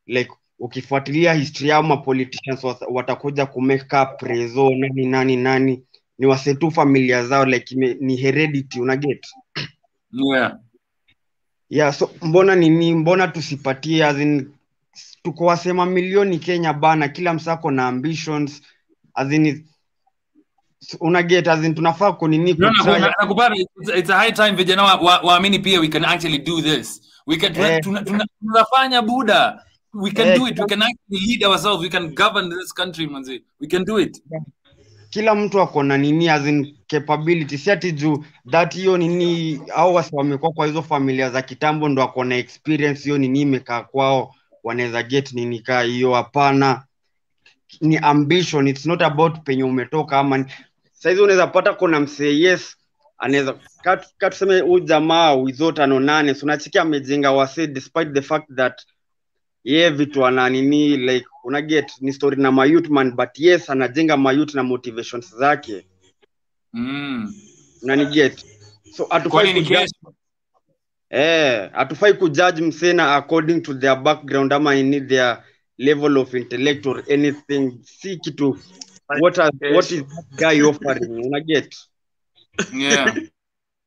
like 0.05 0.31
ukifuatilia 0.59 1.33
history 1.33 1.69
yao 1.69 1.83
ma 1.83 1.97
politicians 1.97 2.63
watakuja 2.89 3.45
kumeka 3.45 4.05
prezo 4.05 4.69
nani 4.69 5.05
nani 5.05 5.35
nani. 5.37 5.83
Ni 6.17 6.25
wasetu 6.27 6.71
familia 6.71 7.25
zao 7.25 7.45
like 7.45 7.75
ime, 7.75 7.97
ni 7.99 8.15
heredity 8.15 8.81
unaget? 8.81 9.27
Yeah. 10.11 10.59
Yeah 11.69 11.93
so 11.93 12.11
mbona 12.21 12.55
nini 12.55 12.93
mbona 12.93 13.27
tusipatie 13.27 14.05
as 14.05 14.19
in 14.19 14.51
tuko 15.23 15.45
wasema 15.45 15.85
milioni 15.85 16.39
Kenya 16.39 16.73
bana 16.73 17.07
kila 17.07 17.33
msako 17.33 17.71
na 17.71 17.87
ambitions 17.87 18.61
as 19.13 19.31
in 19.31 19.65
una 20.99 21.23
get 21.23 21.47
as 21.47 21.63
in 21.65 21.75
tunafaa 21.75 22.11
kunini 22.13 22.53
nakupata 22.53 23.55
it's, 23.55 23.89
it's 23.97 24.09
a 24.09 24.17
high 24.17 24.31
time 24.31 24.51
vijana 24.51 24.83
wa- 24.83 24.95
wa- 24.95 25.19
waamini 25.21 25.59
pia 25.59 25.79
we 25.79 25.87
can 25.87 26.05
actually 26.05 26.37
do 26.37 26.61
this. 26.61 27.01
We 27.27 27.37
can 27.37 27.55
Eh. 27.55 27.79
tuna- 27.83 28.01
tuna- 28.03 28.25
tunafanya 28.39 29.01
buda 29.01 29.63
we 29.93 30.11
can 30.11 30.27
Eh, 30.27 30.39
do 30.39 30.47
it. 30.47 30.59
We 30.59 30.65
can 30.65 30.81
actually 30.81 31.27
lead 31.27 31.43
ourselves. 31.43 31.81
We 31.81 31.89
can 31.89 32.15
govern 32.15 32.49
this 32.49 32.73
country 32.73 33.07
manzi 33.07 33.43
we 33.59 33.67
can 33.67 33.83
do 33.85 33.99
it. 33.99 34.23
Kila 35.09 35.35
mtu 35.35 35.61
ako 35.61 35.83
na 35.83 35.97
nini 35.97 36.29
as 36.29 36.45
in 36.47 36.77
capability. 36.87 37.57
Si 37.57 37.71
ati 37.71 37.91
juu 37.91 38.23
that 38.51 38.73
hiyo 38.75 38.97
nini 38.97 39.61
au 39.75 39.95
wasi 39.95 40.09
wamekuwa 40.15 40.51
kwa 40.51 40.67
hizo 40.67 40.81
familia 40.81 41.29
za 41.29 41.41
kitambo 41.41 41.89
ndo 41.89 42.03
ako 42.03 42.23
na 42.23 42.35
experience 42.35 43.03
hiyo 43.03 43.17
nini 43.17 43.41
imekaa 43.41 43.81
kwao 43.81 44.35
wanaweza 44.63 45.03
get 45.03 45.33
nini 45.33 45.59
kaa 45.59 45.81
hiyo? 45.81 46.13
Hapana. 46.13 46.83
Ni 47.81 47.97
ambition. 47.97 48.67
It's 48.67 48.85
not 48.85 49.01
about 49.01 49.39
penye 49.43 49.63
umetoka 49.63 50.19
ama 50.19 50.45
saizi 51.01 51.21
unaweza 51.21 51.47
pata 51.47 51.73
kuna 51.73 51.99
msee 51.99 52.39
yes 52.39 52.77
anaweza 53.17 53.59
ka 54.17 54.29
tuseme 54.29 54.59
huyu 54.59 54.79
jamaa 54.83 55.35
anonane 55.77 56.33
so 56.35 56.45
unachiki 56.45 56.77
amejenga 56.79 57.31
wase 57.31 57.67
despite 57.67 58.11
the 58.13 58.21
fact 58.21 58.47
that 58.55 58.81
ye 59.63 59.89
vitu 59.89 60.25
ananini 60.25 60.97
like 60.97 61.27
una 61.43 61.61
get 61.61 61.91
ni 62.01 62.13
story 62.13 62.37
na 62.41 62.51
mayut 62.51 62.89
man 62.89 63.11
but 63.11 63.29
yes 63.39 63.69
anajenga 63.69 64.17
mayut 64.17 64.53
na 64.53 64.63
motivations 64.63 65.35
zake. 65.35 65.85
Mm. 66.73 67.33
unani 67.83 68.05
get. 68.05 68.45
So 68.97 69.05
hatufai 69.09 69.65
eh 71.09 71.71
hatufai 71.71 72.13
kujudge 72.13 72.61
msena 72.61 73.15
according 73.15 73.61
to 73.61 73.73
their 73.73 73.95
background 73.95 74.53
ama 74.53 74.75
ini 74.75 75.01
their 75.01 75.43
level 75.77 76.17
of 76.17 76.33
intellect 76.33 76.85
or 76.85 77.03
anything. 77.13 77.79
Si 77.83 78.17
kitu 78.17 78.57
what, 79.19 79.39
are, 79.39 79.51
what 79.73 79.91
is 79.91 80.03
that 80.03 80.25
guy 80.35 80.61
offering? 80.61 81.23
Unaget 81.25 81.75
Yeah. 82.73 83.13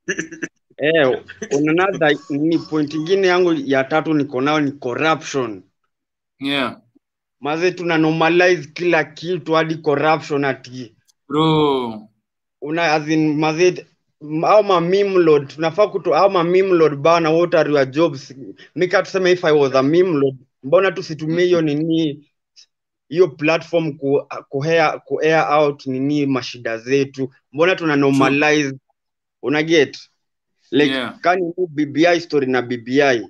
eh, 0.78 1.06
on 1.52 1.68
another 1.68 2.18
ni 2.30 2.58
point 2.58 2.94
ingine 2.94 3.26
yangu 3.26 3.54
ya 3.54 3.84
tatu 3.84 4.14
niko 4.14 4.40
nayo 4.40 4.60
ni 4.60 4.72
corruption. 4.72 5.62
Yeah. 6.40 6.80
maze 7.40 7.70
tuna 7.72 7.98
normalize 7.98 8.68
kila 8.74 9.04
kitu 9.04 9.52
hadi 9.52 9.76
corruption 9.76 10.44
ati. 10.44 10.96
Bro. 11.28 12.08
una 12.62 12.92
as 12.92 13.08
in 13.08 13.38
maze 13.38 13.86
au 14.42 14.62
ma 14.64 14.80
meme 14.80 15.18
lord 15.18 15.48
tunafaa 15.48 15.88
kutu 15.88 16.14
au 16.14 16.30
ma 16.30 16.44
meme 16.44 16.72
lord 16.72 16.96
bana 16.96 17.30
what 17.30 17.54
are 17.54 17.70
your 17.70 17.86
jobs? 17.90 18.34
Mika 18.74 19.02
tuseme 19.02 19.32
if 19.32 19.44
i 19.44 19.52
was 19.52 19.74
a 19.74 19.82
meme 19.82 20.18
lord 20.18 20.36
mbona 20.62 20.92
tusitumie 20.92 21.44
hiyo 21.44 21.60
nini 21.62 22.28
hiyo 23.14 23.28
platform 23.28 23.92
ku, 23.98 24.22
ku, 24.48 24.60
hair, 24.60 25.00
ku 25.04 25.20
air 25.22 25.46
out 25.52 25.86
nini 25.86 26.26
mashida 26.26 26.78
zetu. 26.78 27.30
Mbona 27.52 27.76
tuna 27.76 27.96
normalize? 27.96 28.74
Una 29.42 29.62
get? 29.62 29.98
Like 30.70 30.92
Yeah. 30.94 31.20
huu 31.56 31.66
BBI 31.66 32.20
story 32.20 32.46
na 32.46 32.62
BBI 32.62 33.28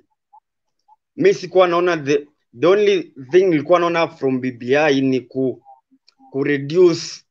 mi 1.15 1.33
sikuwa 1.33 1.67
naona 1.67 1.97
the, 1.97 2.27
the 2.59 2.67
only 2.67 3.13
thing 3.31 3.43
nilikuwa 3.43 3.79
naona 3.79 4.07
from 4.07 4.41
BBI 4.41 5.01
ni 5.01 5.19
ku, 5.21 5.61
ku 6.31 6.43
reduce 6.43 7.23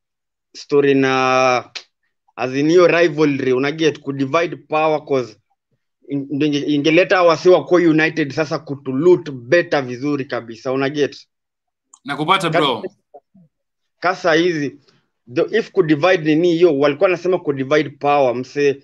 story 0.55 0.93
na 0.93 1.69
azinio 2.35 2.87
rivalry 2.87 3.53
una 3.53 3.71
get? 3.71 3.99
Ku 3.99 4.13
divide 4.13 4.55
power 4.55 5.05
cause 5.05 5.37
ingeleta 6.09 7.23
wasi 7.23 7.49
wakuwa 7.49 7.81
united 7.81 8.31
sasa 8.31 8.59
kutulut 8.59 9.31
better 9.31 9.81
vizuri 9.85 10.25
kabisa. 10.25 10.71
Una 10.71 10.89
get 10.89 11.27
Nakupata 12.05 12.49
bro. 12.49 12.83
kasa 13.99 14.33
hizi 14.33 14.77
the- 15.33 15.57
if 15.57 15.71
kudivide 15.71 16.17
nini 16.35 16.53
hiyo 16.53 16.79
walikuwa 16.79 17.09
nasema 17.09 17.39
kudivide 17.39 17.89
power 17.89 18.35
mse 18.35 18.83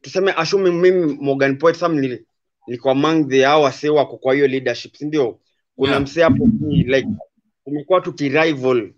tuseme 0.00 0.32
ashumi 0.36 0.70
mimi 0.70 1.16
Morgan 1.20 1.58
Poet 1.58 1.76
sam 1.76 1.98
nili- 1.98 2.24
nilikuwa 2.66 2.92
among 2.92 3.28
the 3.28 3.44
hao 3.44 3.62
wase 3.62 3.88
wako 3.88 4.16
kwa 4.18 4.34
hiyo 4.34 4.46
leadership 4.46 4.94
si 4.96 5.04
ndio 5.06 5.40
kuna 5.76 5.90
Yeah. 5.92 6.02
mse 6.02 6.22
hapo 6.22 6.48
like 6.68 7.08
tumekuwa 7.64 8.00
tukirival 8.00 8.92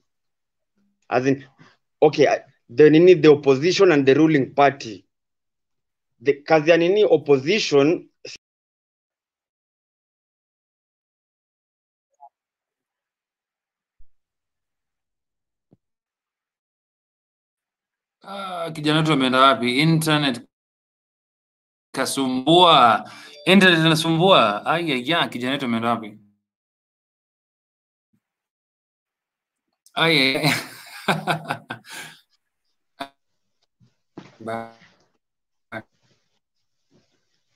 as 1.09 1.27
in 1.27 1.45
okay 2.01 2.27
the 2.75 2.91
nini 2.91 3.17
the 3.17 3.29
opposition 3.29 3.93
and 3.93 4.07
the 4.07 4.15
ruling 4.15 4.47
party 4.47 5.05
the 6.25 6.33
kazi 6.33 6.71
ya 6.71 6.77
nini 6.77 7.05
opposition 7.05 8.09
Ah, 18.31 18.71
kijana 18.75 18.99
wetu 18.99 19.13
ameenda 19.13 19.41
wapi? 19.41 19.79
Internet 19.81 20.41
kasumbua. 21.93 23.11
Internet 23.47 23.79
inasumbua. 23.81 24.67
Ayaya, 24.67 25.29
kijana 25.29 25.53
wetu 25.53 25.65
ameenda 25.65 25.89
wapi? 25.89 26.19
Ayaya. 29.95 30.55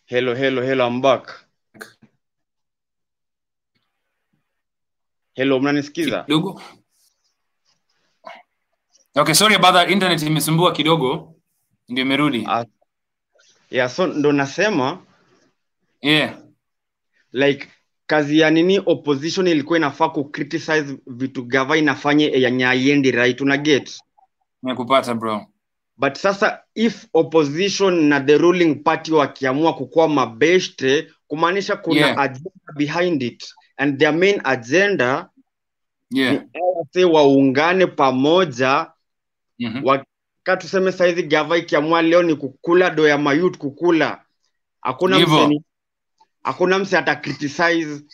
Hello 0.07 0.35
hello 0.35 0.63
hello 0.63 0.87
I'm 0.87 1.01
back 1.01 1.47
hello 5.35 5.61
mnanisikiza 5.61 6.23
kidogo. 6.25 6.63
Okay, 9.17 9.35
sorry 9.35 9.55
about 9.55 9.75
that. 9.75 9.91
Internet 9.91 10.23
imesumbua 10.23 10.73
kidogo. 10.73 11.35
Ndio 11.89 12.05
imerudi. 12.05 12.49
yeah 13.71 13.89
so 13.91 14.07
ndo 14.07 14.33
nasema 14.33 14.99
yeah 16.03 16.39
like 17.33 17.69
kazi 18.07 18.39
ya 18.39 18.51
nini 18.51 18.79
opposition 18.87 19.47
ilikuwa 19.47 19.79
inafaa 19.79 20.09
ku 20.09 20.25
criticize 20.25 20.97
vitu 21.07 21.43
gava 21.45 21.77
inafanye 21.77 22.25
yenye 22.25 22.67
aiendi 22.67 23.11
right 23.11 23.41
una 23.41 23.57
get 23.57 24.01
Nakupata 24.63 25.15
bro. 25.15 25.47
but 25.97 26.15
sasa 26.15 26.61
if 26.75 27.07
opposition 27.15 27.95
na 28.05 28.21
the 28.21 28.39
ruling 28.39 28.75
party 28.75 29.13
wakiamua 29.13 29.75
kukuwa 29.75 30.09
mabeshte 30.09 31.09
kumaanisha 31.27 31.77
kuna 31.77 32.01
Yeah. 32.01 32.19
agenda 32.19 32.73
behind 32.77 33.23
it 33.23 33.45
and 33.77 33.99
their 33.99 34.13
main 34.15 34.41
agenda 34.45 35.29
Yeah. 36.11 36.45
ni 36.95 37.05
waungane 37.05 37.87
pamoja 37.87 38.91
Mhm. 39.69 39.85
waka 39.85 40.57
tuseme 40.59 40.93
saizi 40.93 41.23
gava 41.23 41.57
ikiamua 41.57 42.03
leo 42.03 42.23
ni 42.23 42.35
kukula 42.35 42.91
do 42.91 43.09
ya 43.09 43.19
mayut 43.19 43.59
kukula. 43.59 44.25
Hakuna 44.81 45.17
Hivyo. 45.17 45.49
mse 45.49 45.61
hakuna 46.43 46.79
mse 46.79 46.99
ata 46.99 47.17
criticize. 47.17 48.05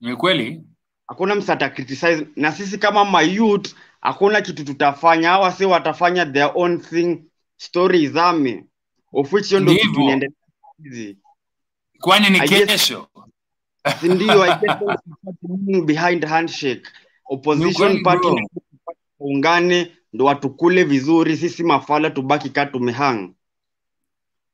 Ni 0.00 0.16
kweli? 0.16 0.62
hakuna 1.06 1.34
mse 1.34 1.52
ata 1.52 1.68
criticize. 1.70 2.26
Na 2.36 2.52
sisi 2.52 2.78
kama 2.78 3.04
mayut 3.04 3.74
hakuna 4.00 4.40
kitu 4.40 4.64
tutafanya. 4.64 5.28
Hawa 5.28 5.52
si 5.52 5.64
watafanya 5.64 6.26
their 6.26 6.50
own 6.54 6.80
thing 6.80 7.24
story 7.56 8.02
izame 8.02 8.64
of 9.12 9.32
which 9.32 9.48
hiyo 9.48 9.60
kitu 9.74 10.00
inaendelea 10.00 11.14
Kwani 12.00 12.30
ni 12.30 12.40
kesho? 12.40 13.08
ndio? 14.02 14.44
Behind 15.86 16.24
handshake. 16.24 16.82
Opposition 17.26 18.02
party 18.02 18.28
ungane 19.20 19.96
ndo 20.14 20.24
watukule 20.24 20.84
vizuri 20.84 21.36
sisi 21.36 21.62
mafala 21.62 22.10
tubaki 22.10 22.50
kaa 22.50 22.66
tumehang 22.66 23.34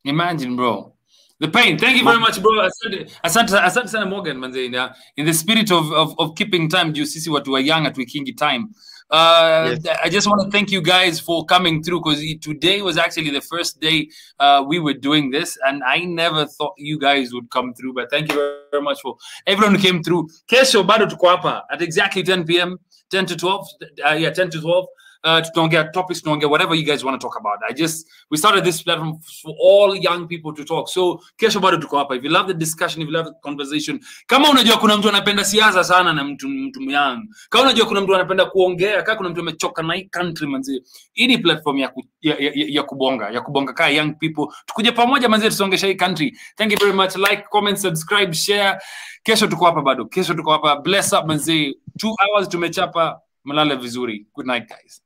Imagine, 0.05 0.57
bro. 0.57 0.95
The 1.41 1.49
pain. 1.49 1.79
Thank 1.79 1.99
you 1.99 2.05
very 2.05 2.19
much, 2.19 2.41
bro. 2.41 2.61
Asante, 2.61 3.11
asante, 3.23 3.59
asante 3.59 3.89
sana 3.89 4.07
Morgan, 4.07 4.39
manze. 4.39 4.65
In, 4.65 4.75
uh, 4.75 4.93
in 5.17 5.27
the 5.27 5.35
spirit 5.35 5.71
of, 5.71 5.93
of, 5.93 6.15
of 6.19 6.35
keeping 6.35 6.69
time, 6.69 6.93
juu 6.93 7.07
sisi 7.07 7.31
watu 7.31 7.53
wa 7.53 7.61
young 7.61 7.87
at 7.87 7.97
Wikingi 7.99 8.33
time. 8.37 8.69
Uh, 9.11 9.77
I 10.05 10.09
just 10.09 10.27
want 10.27 10.41
to 10.43 10.51
thank 10.51 10.71
you 10.71 10.81
guys 10.81 11.21
for 11.21 11.45
coming 11.45 11.83
through 11.83 12.01
because 12.01 12.23
today 12.41 12.81
was 12.81 12.97
actually 12.97 13.31
the 13.31 13.41
first 13.41 13.81
day 13.81 14.09
uh, 14.39 14.65
we 14.67 14.79
were 14.79 14.95
doing 14.95 15.31
this, 15.31 15.59
and 15.67 15.83
I 15.85 16.05
never 16.05 16.47
thought 16.47 16.75
you 16.79 16.99
guys 16.99 17.33
would 17.33 17.51
come 17.51 17.75
through. 17.75 17.95
But 17.95 18.11
thank 18.11 18.29
you 18.29 18.35
very, 18.37 18.55
very 18.71 18.83
much 18.83 19.01
for 19.03 19.17
everyone 19.47 19.75
who 19.75 19.83
came 19.83 20.03
through. 20.03 20.29
Kesho 20.47 20.83
bado 20.85 21.07
tuko 21.07 21.29
hapa 21.37 21.63
at 21.71 21.83
exactly 21.83 22.23
10 22.23 22.45
p.m., 22.45 22.79
10 23.11 23.27
to 23.27 23.37
12. 23.37 23.67
Uh, 24.07 24.13
yeah, 24.13 24.31
10 24.31 24.51
to 24.51 24.61
12. 24.61 24.87
Uh, 25.25 25.41
tutaongea 25.43 25.85
topics, 25.85 26.19
tutaongea 26.23 26.49
whatever 26.49 26.75
you 26.77 26.85
guys 26.85 27.05
want 27.05 27.21
to 27.21 27.27
talk 27.29 27.37
about. 27.37 27.59
I 27.69 27.75
just 27.75 28.09
we 28.31 28.39
started 28.39 28.65
this 28.65 28.83
platform 28.83 29.19
for 29.43 29.55
all 29.63 29.95
young 29.97 30.27
people 30.29 30.53
to 30.55 30.65
talk. 30.65 30.89
So 30.89 31.21
kesho 31.37 31.61
bado 31.61 31.77
tuko 31.77 31.99
hapa. 31.99 32.15
If 32.17 32.25
you 32.25 32.31
love 32.31 32.47
the 32.49 32.55
discussion, 32.55 33.03
if 33.03 33.09
you 33.09 33.13
love 33.15 33.27
the 33.27 33.35
conversation, 33.43 34.01
kama 34.27 34.51
unajua 34.51 34.77
kuna 34.77 34.97
mtu 34.97 35.09
anapenda 35.09 35.45
siasa 35.45 35.85
sana 35.85 36.13
na 36.13 36.25
mtu 36.25 36.49
mtu 36.49 36.83
young, 36.83 37.23
kama 37.51 37.65
unajua 37.65 37.87
kuna 37.87 38.01
mtu 38.01 38.15
anapenda 38.15 38.45
kuongea, 38.45 39.03
kama 39.03 39.17
kuna 39.17 39.29
mtu 39.29 39.41
amechoka 39.41 39.83
na 39.83 39.95
hii 39.95 40.05
country 40.05 40.47
manzi, 40.47 40.83
hii 41.13 41.27
ni 41.27 41.39
platform 41.39 41.79
ya, 41.79 41.89
ku, 41.89 42.05
ya, 42.21 42.37
ya, 42.39 42.53
ya 42.55 42.83
kubonga, 42.83 43.31
ya 43.31 43.41
kubonga 43.41 43.73
kaa 43.73 43.89
young 43.89 44.13
people. 44.19 44.47
Tukuje 44.67 44.93
pamoja 44.93 45.29
manzi, 45.29 45.49
tusongesha 45.49 45.87
hii 45.87 45.95
country. 45.95 46.39
Thank 46.57 46.73
you 46.73 46.79
very 46.79 46.93
much. 46.93 47.17
Like, 47.17 47.43
comment, 47.51 47.79
subscribe, 47.79 48.33
share. 48.35 48.79
Kesho 49.23 49.47
tuko 49.47 49.65
hapa 49.67 49.83
bado. 49.83 50.05
Kesho 50.05 50.35
tuko 50.35 50.53
hapa. 50.53 50.77
Bless 50.77 51.13
up 51.13 51.27
manzi. 51.27 51.75
Two 51.99 52.15
hours 52.25 52.49
tumechapa. 52.49 53.21
Mlale 53.45 53.75
vizuri. 53.77 54.27
Good 54.35 54.47
night 54.47 54.69
guys. 54.69 55.03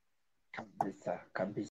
Kabisa 0.56 1.20
kabisa 1.32 1.60